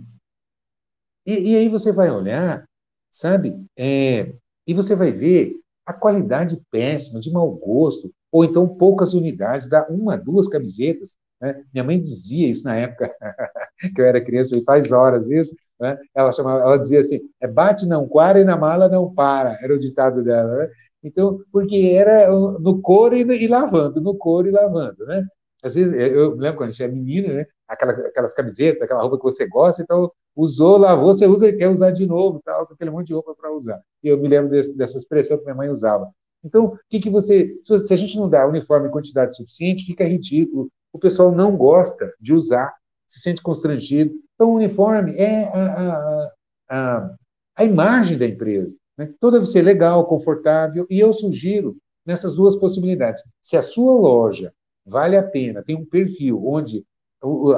e, 1.27 1.51
e, 1.51 1.55
aí 1.57 1.69
você 1.69 1.91
vai 1.91 2.09
olhar, 2.09 2.65
sabe? 3.11 3.53
É, 3.77 4.33
e 4.65 4.73
você 4.73 4.95
vai 4.95 5.11
ver 5.11 5.53
a 5.85 5.93
qualidade 5.93 6.61
péssima, 6.71 7.19
de 7.19 7.31
mau 7.31 7.51
gosto, 7.51 8.11
ou 8.31 8.45
então 8.45 8.67
poucas 8.67 9.13
unidades, 9.13 9.69
dá 9.69 9.85
uma, 9.89 10.17
duas 10.17 10.47
camisetas. 10.47 11.15
Né? 11.41 11.63
Minha 11.73 11.83
mãe 11.83 12.01
dizia 12.01 12.49
isso 12.49 12.63
na 12.63 12.75
época 12.75 13.13
que 13.95 14.01
eu 14.01 14.05
era 14.05 14.23
criança, 14.23 14.57
e 14.57 14.63
faz 14.63 14.91
horas 14.91 15.29
isso. 15.29 15.53
Né? 15.79 15.97
Ela, 16.15 16.31
chamava, 16.31 16.61
ela 16.61 16.77
dizia 16.77 17.01
assim: 17.01 17.19
é 17.41 17.47
bate 17.47 17.85
não 17.85 18.07
quara 18.07 18.39
e 18.39 18.43
na 18.43 18.57
mala 18.57 18.89
não 18.89 19.13
para, 19.13 19.57
era 19.61 19.73
o 19.73 19.79
ditado 19.79 20.23
dela. 20.23 20.55
Né? 20.55 20.69
Então, 21.03 21.39
porque 21.51 21.93
era 21.93 22.29
no 22.31 22.81
couro 22.81 23.15
e, 23.15 23.21
e, 23.21 23.47
lavando, 23.47 24.01
no 24.01 24.15
couro 24.15 24.47
e 24.47 24.51
lavando. 24.51 25.05
Né? 25.05 25.25
Às 25.63 25.75
vezes, 25.75 25.93
eu 25.93 26.35
lembro 26.35 26.57
quando 26.57 26.69
a 26.69 26.71
gente 26.71 26.83
era 26.83 26.91
menino, 26.91 27.33
né? 27.33 27.45
Aquelas, 27.67 27.99
aquelas 27.99 28.33
camisetas, 28.33 28.81
aquela 28.81 29.01
roupa 29.01 29.17
que 29.17 29.23
você 29.23 29.47
gosta, 29.47 29.81
então 29.81 30.11
usou, 30.35 30.77
lavou, 30.77 31.13
você 31.13 31.27
usa 31.27 31.51
quer 31.51 31.67
usar 31.67 31.91
de 31.91 32.05
novo, 32.05 32.41
tal, 32.45 32.63
aquele 32.63 32.91
monte 32.91 33.07
de 33.07 33.13
roupa 33.13 33.35
para 33.35 33.51
usar. 33.51 33.81
E 34.03 34.07
eu 34.07 34.17
me 34.17 34.27
lembro 34.27 34.49
desse, 34.49 34.73
dessa 34.75 34.97
expressão 34.97 35.37
que 35.37 35.43
minha 35.43 35.55
mãe 35.55 35.69
usava. 35.69 36.09
Então, 36.43 36.65
o 36.67 36.79
que, 36.89 36.99
que 36.99 37.09
você. 37.09 37.55
Se 37.63 37.93
a 37.93 37.97
gente 37.97 38.17
não 38.17 38.29
dá 38.29 38.47
uniforme 38.47 38.87
em 38.87 38.91
quantidade 38.91 39.35
suficiente, 39.35 39.85
fica 39.85 40.05
ridículo. 40.05 40.69
O 40.93 40.99
pessoal 40.99 41.31
não 41.31 41.57
gosta 41.57 42.13
de 42.19 42.33
usar, 42.33 42.73
se 43.07 43.19
sente 43.19 43.41
constrangido. 43.41 44.13
Então, 44.35 44.51
o 44.51 44.55
uniforme 44.55 45.15
é 45.17 45.45
a, 45.45 45.65
a, 45.65 46.31
a, 46.69 47.15
a 47.57 47.63
imagem 47.65 48.17
da 48.17 48.25
empresa. 48.25 48.77
Né? 48.97 49.11
Então, 49.15 49.31
deve 49.31 49.45
ser 49.45 49.61
legal, 49.61 50.05
confortável. 50.05 50.85
E 50.89 50.99
eu 50.99 51.11
sugiro 51.11 51.75
nessas 52.05 52.35
duas 52.35 52.55
possibilidades. 52.55 53.21
Se 53.41 53.57
a 53.57 53.61
sua 53.61 53.93
loja 53.93 54.53
vale 54.85 55.17
a 55.17 55.23
pena, 55.23 55.63
tem 55.63 55.75
um 55.75 55.85
perfil 55.85 56.41
onde 56.47 56.85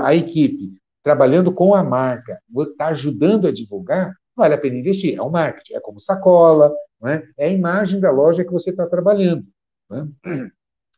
a 0.01 0.15
equipe 0.15 0.79
trabalhando 1.03 1.51
com 1.53 1.73
a 1.73 1.83
marca 1.83 2.39
está 2.71 2.87
ajudando 2.87 3.47
a 3.47 3.51
divulgar, 3.51 4.13
vale 4.35 4.53
a 4.53 4.57
pena 4.57 4.77
investir. 4.77 5.17
É 5.17 5.21
um 5.21 5.29
marketing, 5.29 5.73
é 5.73 5.79
como 5.79 5.99
sacola, 5.99 6.73
é? 7.05 7.23
é 7.37 7.45
a 7.47 7.51
imagem 7.51 7.99
da 7.99 8.11
loja 8.11 8.43
que 8.43 8.51
você 8.51 8.71
está 8.71 8.87
trabalhando. 8.87 9.45
É? 9.91 10.29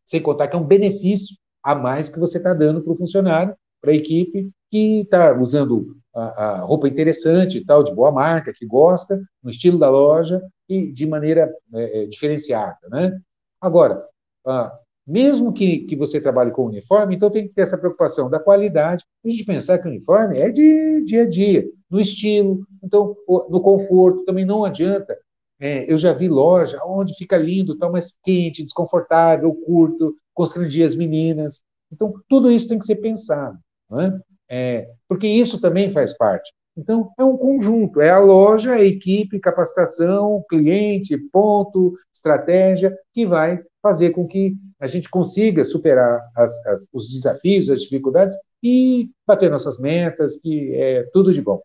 Sem 0.06 0.22
contar 0.22 0.48
que 0.48 0.56
é 0.56 0.60
um 0.60 0.66
benefício 0.66 1.38
a 1.64 1.76
mais 1.76 2.10
que 2.10 2.20
você 2.20 2.38
está 2.38 2.54
dando 2.54 2.82
para 2.82 2.92
o 2.92 2.96
funcionário, 2.96 3.56
para 3.80 3.92
a 3.92 3.96
equipe 3.96 4.52
que 4.70 5.02
está 5.02 5.38
usando 5.38 5.96
a, 6.14 6.22
a, 6.22 6.60
roupa 6.62 6.88
interessante 6.88 7.58
e 7.58 7.66
tal, 7.66 7.84
de 7.84 7.94
boa 7.94 8.12
marca, 8.12 8.54
que 8.54 8.66
gosta, 8.66 9.22
no 9.44 9.50
estilo 9.50 9.78
da 9.78 9.90
loja 9.90 10.42
e 10.68 10.92
de 10.92 11.06
maneira 11.06 11.52
é, 11.74 12.04
é 12.04 12.06
diferenciada. 12.06 12.78
Né? 12.90 13.18
Agora, 13.60 14.04
ah, 14.46 14.74
mesmo 15.06 15.52
que, 15.52 15.80
que 15.80 15.96
você 15.96 16.22
trabalhe 16.22 16.52
com 16.52 16.66
uniforme, 16.66 17.16
então 17.16 17.30
tem 17.30 17.48
que 17.48 17.54
ter 17.54 17.64
essa 17.64 17.78
preocupação 17.78 18.30
da 18.30 18.40
qualidade, 18.40 19.04
a 19.26 19.30
gente 19.30 19.46
pensar 19.46 19.78
que 19.80 19.88
o 19.88 19.92
uniforme 19.92 20.40
é 20.40 20.50
de 20.50 21.04
dia 21.06 21.24
a 21.24 21.30
dia, 21.30 21.66
no 21.90 22.00
estilo, 22.00 22.66
então 22.84 23.16
no 23.50 23.62
conforto, 23.62 24.26
também 24.26 24.46
não 24.46 24.64
adianta. 24.64 25.18
É, 25.60 25.92
eu 25.92 25.98
já 25.98 26.12
vi 26.12 26.28
loja 26.28 26.80
onde 26.86 27.14
fica 27.16 27.38
lindo, 27.38 27.78
tá, 27.78 27.90
mas 27.90 28.18
quente, 28.24 28.64
desconfortável, 28.64 29.54
curto, 29.54 30.16
constrangia 30.34 30.86
as 30.86 30.96
meninas. 30.96 31.62
Então, 31.92 32.14
tudo 32.28 32.50
isso 32.50 32.68
tem 32.68 32.80
que 32.80 32.86
ser 32.86 32.96
pensado, 32.96 33.60
é? 33.94 34.20
É, 34.54 34.90
porque 35.08 35.28
isso 35.28 35.62
também 35.62 35.90
faz 35.90 36.18
parte. 36.18 36.52
Então, 36.76 37.12
é 37.18 37.24
um 37.24 37.38
conjunto, 37.38 38.02
é 38.02 38.10
a 38.10 38.20
loja, 38.20 38.74
a 38.74 38.82
equipe, 38.82 39.40
capacitação, 39.40 40.44
cliente, 40.50 41.18
ponto, 41.32 41.94
estratégia, 42.14 42.96
que 43.14 43.26
vai 43.26 43.62
fazer 43.82 44.12
com 44.12 44.28
que 44.28 44.56
a 44.80 44.88
gente 44.88 45.10
consiga 45.10 45.64
superar 45.64 46.22
as, 46.36 46.66
as, 46.66 46.88
os 46.94 47.10
desafios, 47.10 47.70
as 47.70 47.82
dificuldades 47.82 48.36
e 48.62 49.10
bater 49.26 49.50
nossas 49.50 49.80
metas, 49.80 50.38
que 50.38 50.76
é 50.76 51.04
tudo 51.12 51.34
de 51.34 51.42
bom. 51.42 51.62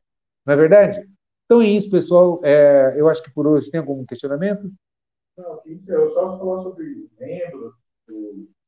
Não 0.47 0.55
é 0.55 0.57
verdade? 0.57 1.07
Então 1.45 1.61
é 1.61 1.67
isso, 1.67 1.91
pessoal. 1.91 2.41
É, 2.43 2.95
eu 2.97 3.09
acho 3.09 3.23
que 3.23 3.33
por 3.33 3.47
hoje 3.47 3.71
tem 3.71 3.81
algum 3.81 4.05
questionamento? 4.05 4.71
Não, 5.37 5.61
eu 5.67 6.11
só 6.11 6.39
falar 6.39 6.63
sobre 6.63 7.09
membros, 7.21 7.75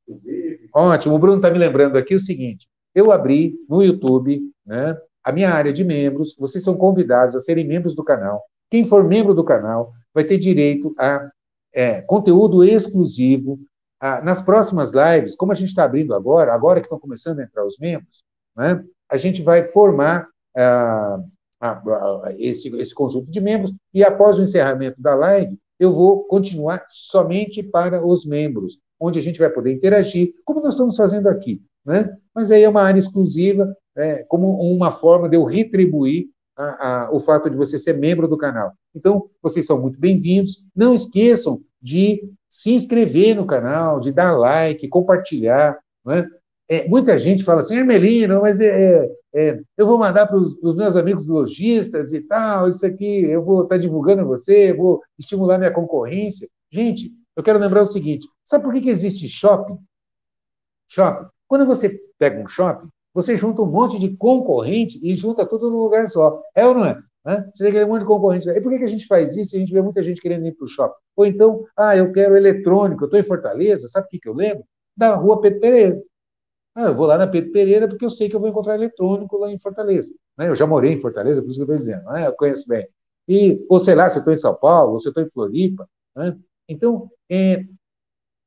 inclusive. 0.06 0.68
Ótimo, 0.74 1.14
o 1.14 1.18
Bruno 1.18 1.38
está 1.38 1.50
me 1.50 1.58
lembrando 1.58 1.96
aqui 1.96 2.14
o 2.14 2.20
seguinte: 2.20 2.68
eu 2.94 3.10
abri 3.10 3.54
no 3.68 3.82
YouTube, 3.82 4.40
né, 4.66 4.96
a 5.24 5.32
minha 5.32 5.50
área 5.50 5.72
de 5.72 5.82
membros, 5.82 6.36
vocês 6.38 6.62
são 6.62 6.76
convidados 6.76 7.34
a 7.34 7.40
serem 7.40 7.66
membros 7.66 7.94
do 7.94 8.04
canal. 8.04 8.42
Quem 8.70 8.84
for 8.84 9.02
membro 9.02 9.34
do 9.34 9.44
canal 9.44 9.92
vai 10.14 10.24
ter 10.24 10.36
direito 10.36 10.94
a 10.98 11.30
é, 11.72 12.00
conteúdo 12.02 12.64
exclusivo. 12.64 13.58
A, 14.00 14.22
nas 14.22 14.40
próximas 14.40 14.92
lives, 14.92 15.34
como 15.34 15.50
a 15.50 15.54
gente 15.54 15.70
está 15.70 15.84
abrindo 15.84 16.14
agora, 16.14 16.54
agora 16.54 16.80
que 16.80 16.86
estão 16.86 17.00
começando 17.00 17.40
a 17.40 17.42
entrar 17.42 17.66
os 17.66 17.78
membros, 17.78 18.22
né, 18.56 18.84
a 19.10 19.16
gente 19.16 19.42
vai 19.42 19.66
formar 19.66 20.28
a, 20.56 21.18
a, 21.60 22.32
esse, 22.38 22.68
esse 22.76 22.94
conjunto 22.94 23.30
de 23.30 23.40
membros 23.40 23.72
e 23.92 24.04
após 24.04 24.38
o 24.38 24.42
encerramento 24.42 25.02
da 25.02 25.14
live, 25.14 25.58
eu 25.78 25.92
vou 25.92 26.24
continuar 26.24 26.84
somente 26.88 27.62
para 27.62 28.04
os 28.04 28.24
membros, 28.24 28.78
onde 29.00 29.18
a 29.18 29.22
gente 29.22 29.38
vai 29.38 29.50
poder 29.50 29.72
interagir, 29.72 30.32
como 30.44 30.60
nós 30.60 30.74
estamos 30.74 30.96
fazendo 30.96 31.28
aqui. 31.28 31.62
Né? 31.84 32.14
Mas 32.34 32.50
aí 32.50 32.62
é 32.62 32.68
uma 32.68 32.82
área 32.82 32.98
exclusiva, 32.98 33.74
é, 33.96 34.24
como 34.24 34.60
uma 34.60 34.90
forma 34.90 35.28
de 35.28 35.36
eu 35.36 35.44
retribuir 35.44 36.28
a, 36.58 37.04
a, 37.04 37.12
o 37.12 37.20
fato 37.20 37.48
de 37.48 37.56
você 37.56 37.78
ser 37.78 37.96
membro 37.96 38.26
do 38.26 38.36
canal. 38.36 38.72
Então, 38.94 39.30
vocês 39.40 39.64
são 39.64 39.80
muito 39.80 39.98
bem-vindos. 39.98 40.64
Não 40.74 40.92
esqueçam 40.92 41.62
de 41.80 42.20
se 42.48 42.72
inscrever 42.74 43.36
no 43.36 43.46
canal, 43.46 44.00
de 44.00 44.10
dar 44.10 44.36
like, 44.36 44.88
compartilhar. 44.88 45.78
Né? 46.04 46.28
É, 46.68 46.88
muita 46.88 47.16
gente 47.16 47.44
fala 47.44 47.60
assim, 47.60 47.76
Hermelino, 47.76 48.40
mas 48.40 48.60
é, 48.60 49.04
é, 49.04 49.10
é 49.34 49.60
eu 49.76 49.86
vou 49.86 49.98
mandar 49.98 50.26
para 50.26 50.36
os 50.36 50.74
meus 50.74 50.96
amigos 50.96 51.28
lojistas 51.28 52.12
e 52.12 52.20
tal, 52.22 52.68
isso 52.68 52.84
aqui, 52.84 53.24
eu 53.24 53.42
vou 53.44 53.62
estar 53.62 53.76
tá 53.76 53.80
divulgando 53.80 54.26
você, 54.26 54.72
vou 54.72 55.00
estimular 55.16 55.58
minha 55.58 55.70
concorrência. 55.70 56.48
Gente, 56.70 57.12
eu 57.36 57.42
quero 57.42 57.58
lembrar 57.58 57.82
o 57.82 57.86
seguinte: 57.86 58.26
sabe 58.44 58.64
por 58.64 58.74
que, 58.74 58.80
que 58.80 58.90
existe 58.90 59.28
shopping? 59.28 59.78
Shopping. 60.88 61.28
Quando 61.46 61.64
você 61.64 61.98
pega 62.18 62.42
um 62.42 62.48
shopping, 62.48 62.88
você 63.18 63.36
junta 63.36 63.62
um 63.62 63.66
monte 63.66 63.98
de 63.98 64.16
concorrente 64.16 65.00
e 65.02 65.16
junta 65.16 65.44
tudo 65.44 65.68
num 65.68 65.78
lugar 65.78 66.06
só. 66.06 66.40
É 66.54 66.64
ou 66.64 66.72
não 66.72 66.84
é? 66.84 67.02
Né? 67.26 67.50
Você 67.52 67.64
tem 67.64 67.70
aquele 67.70 67.86
monte 67.86 68.02
de 68.02 68.06
concorrente. 68.06 68.48
E 68.48 68.60
por 68.60 68.70
que, 68.70 68.78
que 68.78 68.84
a 68.84 68.88
gente 68.88 69.08
faz 69.08 69.36
isso? 69.36 69.56
A 69.56 69.58
gente 69.58 69.72
vê 69.72 69.82
muita 69.82 70.04
gente 70.04 70.20
querendo 70.20 70.46
ir 70.46 70.52
para 70.52 70.64
o 70.64 70.68
shopping. 70.68 70.94
Ou 71.16 71.26
então, 71.26 71.64
ah, 71.76 71.96
eu 71.96 72.12
quero 72.12 72.36
eletrônico, 72.36 73.02
eu 73.02 73.06
estou 73.06 73.18
em 73.18 73.24
Fortaleza, 73.24 73.88
sabe 73.88 74.06
o 74.06 74.08
que, 74.08 74.20
que 74.20 74.28
eu 74.28 74.34
lembro? 74.34 74.62
Da 74.96 75.16
rua 75.16 75.40
Pedro 75.40 75.58
Pereira. 75.58 76.00
Ah, 76.76 76.84
eu 76.84 76.94
vou 76.94 77.06
lá 77.06 77.18
na 77.18 77.26
Pedro 77.26 77.50
Pereira 77.50 77.88
porque 77.88 78.04
eu 78.04 78.10
sei 78.10 78.28
que 78.28 78.36
eu 78.36 78.40
vou 78.40 78.48
encontrar 78.48 78.76
eletrônico 78.76 79.36
lá 79.36 79.50
em 79.50 79.58
Fortaleza. 79.58 80.14
Né? 80.38 80.48
Eu 80.48 80.54
já 80.54 80.64
morei 80.64 80.92
em 80.92 81.00
Fortaleza, 81.00 81.42
por 81.42 81.50
isso 81.50 81.58
que 81.58 81.62
eu 81.68 81.74
estou 81.74 81.76
dizendo, 81.76 82.04
né? 82.12 82.28
eu 82.28 82.32
conheço 82.34 82.68
bem. 82.68 82.86
E, 83.26 83.66
ou 83.68 83.80
sei 83.80 83.96
lá, 83.96 84.08
se 84.08 84.18
eu 84.18 84.20
estou 84.20 84.32
em 84.32 84.36
São 84.36 84.54
Paulo, 84.54 84.92
ou 84.92 85.00
se 85.00 85.08
eu 85.08 85.10
estou 85.10 85.24
em 85.24 85.30
Floripa. 85.30 85.88
Né? 86.14 86.38
Então, 86.68 87.10
é, 87.28 87.64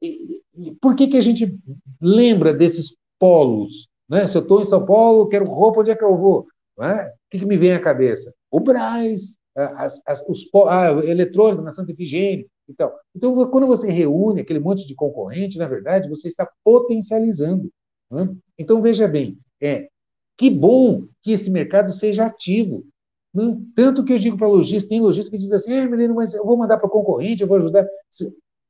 e, 0.02 0.41
e 0.56 0.76
por 0.81 0.95
que, 0.95 1.07
que 1.07 1.18
a 1.18 1.22
gente 1.22 1.60
lembra 2.02 2.53
desses 2.53 2.95
polos 3.19 3.90
né? 4.12 4.28
Se 4.28 4.38
eu 4.38 4.42
estou 4.42 4.62
em 4.62 4.66
São 4.66 4.86
Paulo, 4.86 5.30
quero 5.30 5.46
roupa, 5.46 5.80
onde 5.80 5.92
é 5.92 5.96
que 5.96 6.04
eu 6.04 6.18
vou? 6.18 6.46
Né? 6.78 7.08
O 7.08 7.12
que, 7.30 7.40
que 7.40 7.46
me 7.46 7.56
vem 7.56 7.72
à 7.72 7.80
cabeça? 7.80 8.34
O 8.52 8.60
Braz, 8.60 9.38
as, 9.56 10.02
as, 10.06 10.22
os, 10.28 10.50
ah, 10.68 10.92
eletrônico 11.06 11.64
na 11.64 11.72
Santa 11.72 11.94
Efigênia 11.94 12.46
e 12.68 12.74
tal. 12.74 12.94
Então, 13.16 13.34
quando 13.50 13.66
você 13.66 13.90
reúne 13.90 14.42
aquele 14.42 14.60
monte 14.60 14.86
de 14.86 14.94
concorrente, 14.96 15.58
na 15.58 15.68
verdade, 15.68 16.10
você 16.10 16.28
está 16.28 16.46
potencializando. 16.62 17.72
Né? 18.12 18.30
Então, 18.60 18.82
veja 18.82 19.08
bem, 19.08 19.38
é, 19.62 19.88
que 20.38 20.50
bom 20.50 21.08
que 21.24 21.32
esse 21.32 21.50
mercado 21.50 21.94
seja 21.94 22.26
ativo. 22.26 22.84
Né? 23.34 23.58
Tanto 23.78 24.04
que 24.04 24.12
eu 24.12 24.20
digo 24.20 24.38
para 24.38 24.48
lojista, 24.48 24.90
tem 24.90 25.00
lojista 25.00 25.32
que 25.32 25.38
diz 25.38 25.54
assim, 25.54 25.74
ah, 25.74 25.88
menino, 25.88 26.16
mas 26.16 26.34
eu 26.34 26.46
vou 26.46 26.58
mandar 26.58 26.78
para 26.78 26.88
o 26.88 26.92
concorrente, 26.92 27.44
eu 27.44 27.48
vou 27.48 27.58
ajudar. 27.58 27.88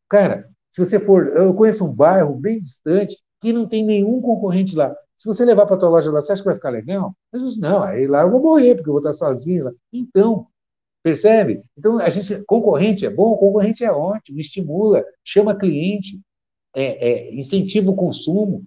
Cara, 0.07 0.47
se 0.71 0.85
você 0.85 0.99
for, 0.99 1.35
eu 1.35 1.51
conheço 1.55 1.83
um 1.83 1.91
bairro 1.91 2.35
bem 2.35 2.59
distante 2.59 3.17
que 3.41 3.51
não 3.51 3.67
tem 3.67 3.83
nenhum 3.83 4.21
concorrente 4.21 4.75
lá. 4.75 4.95
Se 5.21 5.27
você 5.27 5.45
levar 5.45 5.67
para 5.67 5.75
a 5.75 5.79
tua 5.79 5.89
loja 5.89 6.11
lá, 6.11 6.19
você 6.19 6.31
acha 6.31 6.41
que 6.41 6.47
vai 6.47 6.55
ficar 6.55 6.71
legal? 6.71 7.15
Mas 7.31 7.55
não, 7.55 7.83
aí 7.83 8.07
lá 8.07 8.23
eu 8.23 8.31
vou 8.31 8.41
morrer, 8.41 8.73
porque 8.73 8.89
eu 8.89 8.93
vou 8.93 9.01
estar 9.01 9.13
sozinho 9.13 9.65
lá. 9.65 9.71
Então, 9.93 10.47
percebe? 11.03 11.61
Então, 11.77 11.99
a 11.99 12.09
gente, 12.09 12.43
concorrente 12.45 13.05
é 13.05 13.09
bom, 13.11 13.37
concorrente 13.37 13.83
é 13.83 13.91
ótimo, 13.91 14.39
estimula, 14.39 15.05
chama 15.23 15.55
cliente, 15.55 16.19
é, 16.75 17.07
é, 17.07 17.35
incentiva 17.35 17.91
o 17.91 17.95
consumo. 17.95 18.63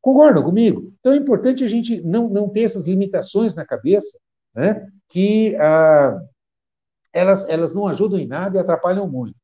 Concordam 0.00 0.42
comigo? 0.42 0.92
Então, 0.98 1.12
é 1.12 1.16
importante 1.16 1.62
a 1.62 1.68
gente 1.68 2.00
não, 2.02 2.28
não 2.28 2.48
ter 2.48 2.64
essas 2.64 2.86
limitações 2.88 3.54
na 3.54 3.64
cabeça, 3.64 4.18
né? 4.52 4.88
que 5.08 5.54
ah, 5.60 6.20
elas, 7.12 7.48
elas 7.48 7.72
não 7.72 7.86
ajudam 7.86 8.18
em 8.18 8.26
nada 8.26 8.56
e 8.56 8.60
atrapalham 8.60 9.08
muito. 9.08 9.36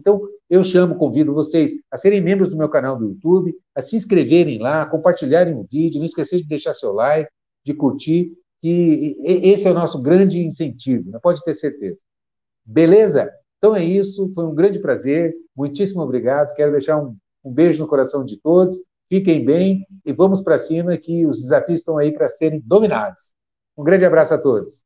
Então, 0.00 0.20
eu 0.48 0.64
chamo, 0.64 0.96
convido 0.96 1.34
vocês 1.34 1.72
a 1.90 1.96
serem 1.96 2.22
membros 2.22 2.48
do 2.48 2.56
meu 2.56 2.70
canal 2.70 2.98
do 2.98 3.04
YouTube, 3.04 3.54
a 3.74 3.82
se 3.82 3.96
inscreverem 3.96 4.58
lá, 4.58 4.86
compartilharem 4.86 5.54
o 5.54 5.66
vídeo, 5.70 5.98
não 5.98 6.06
esquecer 6.06 6.38
de 6.38 6.48
deixar 6.48 6.72
seu 6.72 6.92
like, 6.92 7.30
de 7.64 7.74
curtir, 7.74 8.32
que 8.62 9.16
esse 9.22 9.68
é 9.68 9.70
o 9.70 9.74
nosso 9.74 10.00
grande 10.00 10.40
incentivo, 10.42 11.10
né? 11.10 11.18
pode 11.22 11.42
ter 11.44 11.54
certeza. 11.54 12.00
Beleza? 12.64 13.30
Então 13.58 13.76
é 13.76 13.84
isso, 13.84 14.32
foi 14.34 14.44
um 14.46 14.54
grande 14.54 14.78
prazer, 14.78 15.34
muitíssimo 15.54 16.00
obrigado, 16.00 16.54
quero 16.54 16.72
deixar 16.72 16.98
um, 16.98 17.14
um 17.44 17.52
beijo 17.52 17.82
no 17.82 17.88
coração 17.88 18.24
de 18.24 18.38
todos, 18.38 18.80
fiquem 19.08 19.44
bem 19.44 19.86
e 20.04 20.12
vamos 20.12 20.40
para 20.40 20.58
cima 20.58 20.96
que 20.96 21.26
os 21.26 21.42
desafios 21.42 21.80
estão 21.80 21.98
aí 21.98 22.10
para 22.10 22.28
serem 22.28 22.62
dominados. 22.64 23.34
Um 23.76 23.84
grande 23.84 24.04
abraço 24.04 24.32
a 24.32 24.38
todos. 24.38 24.82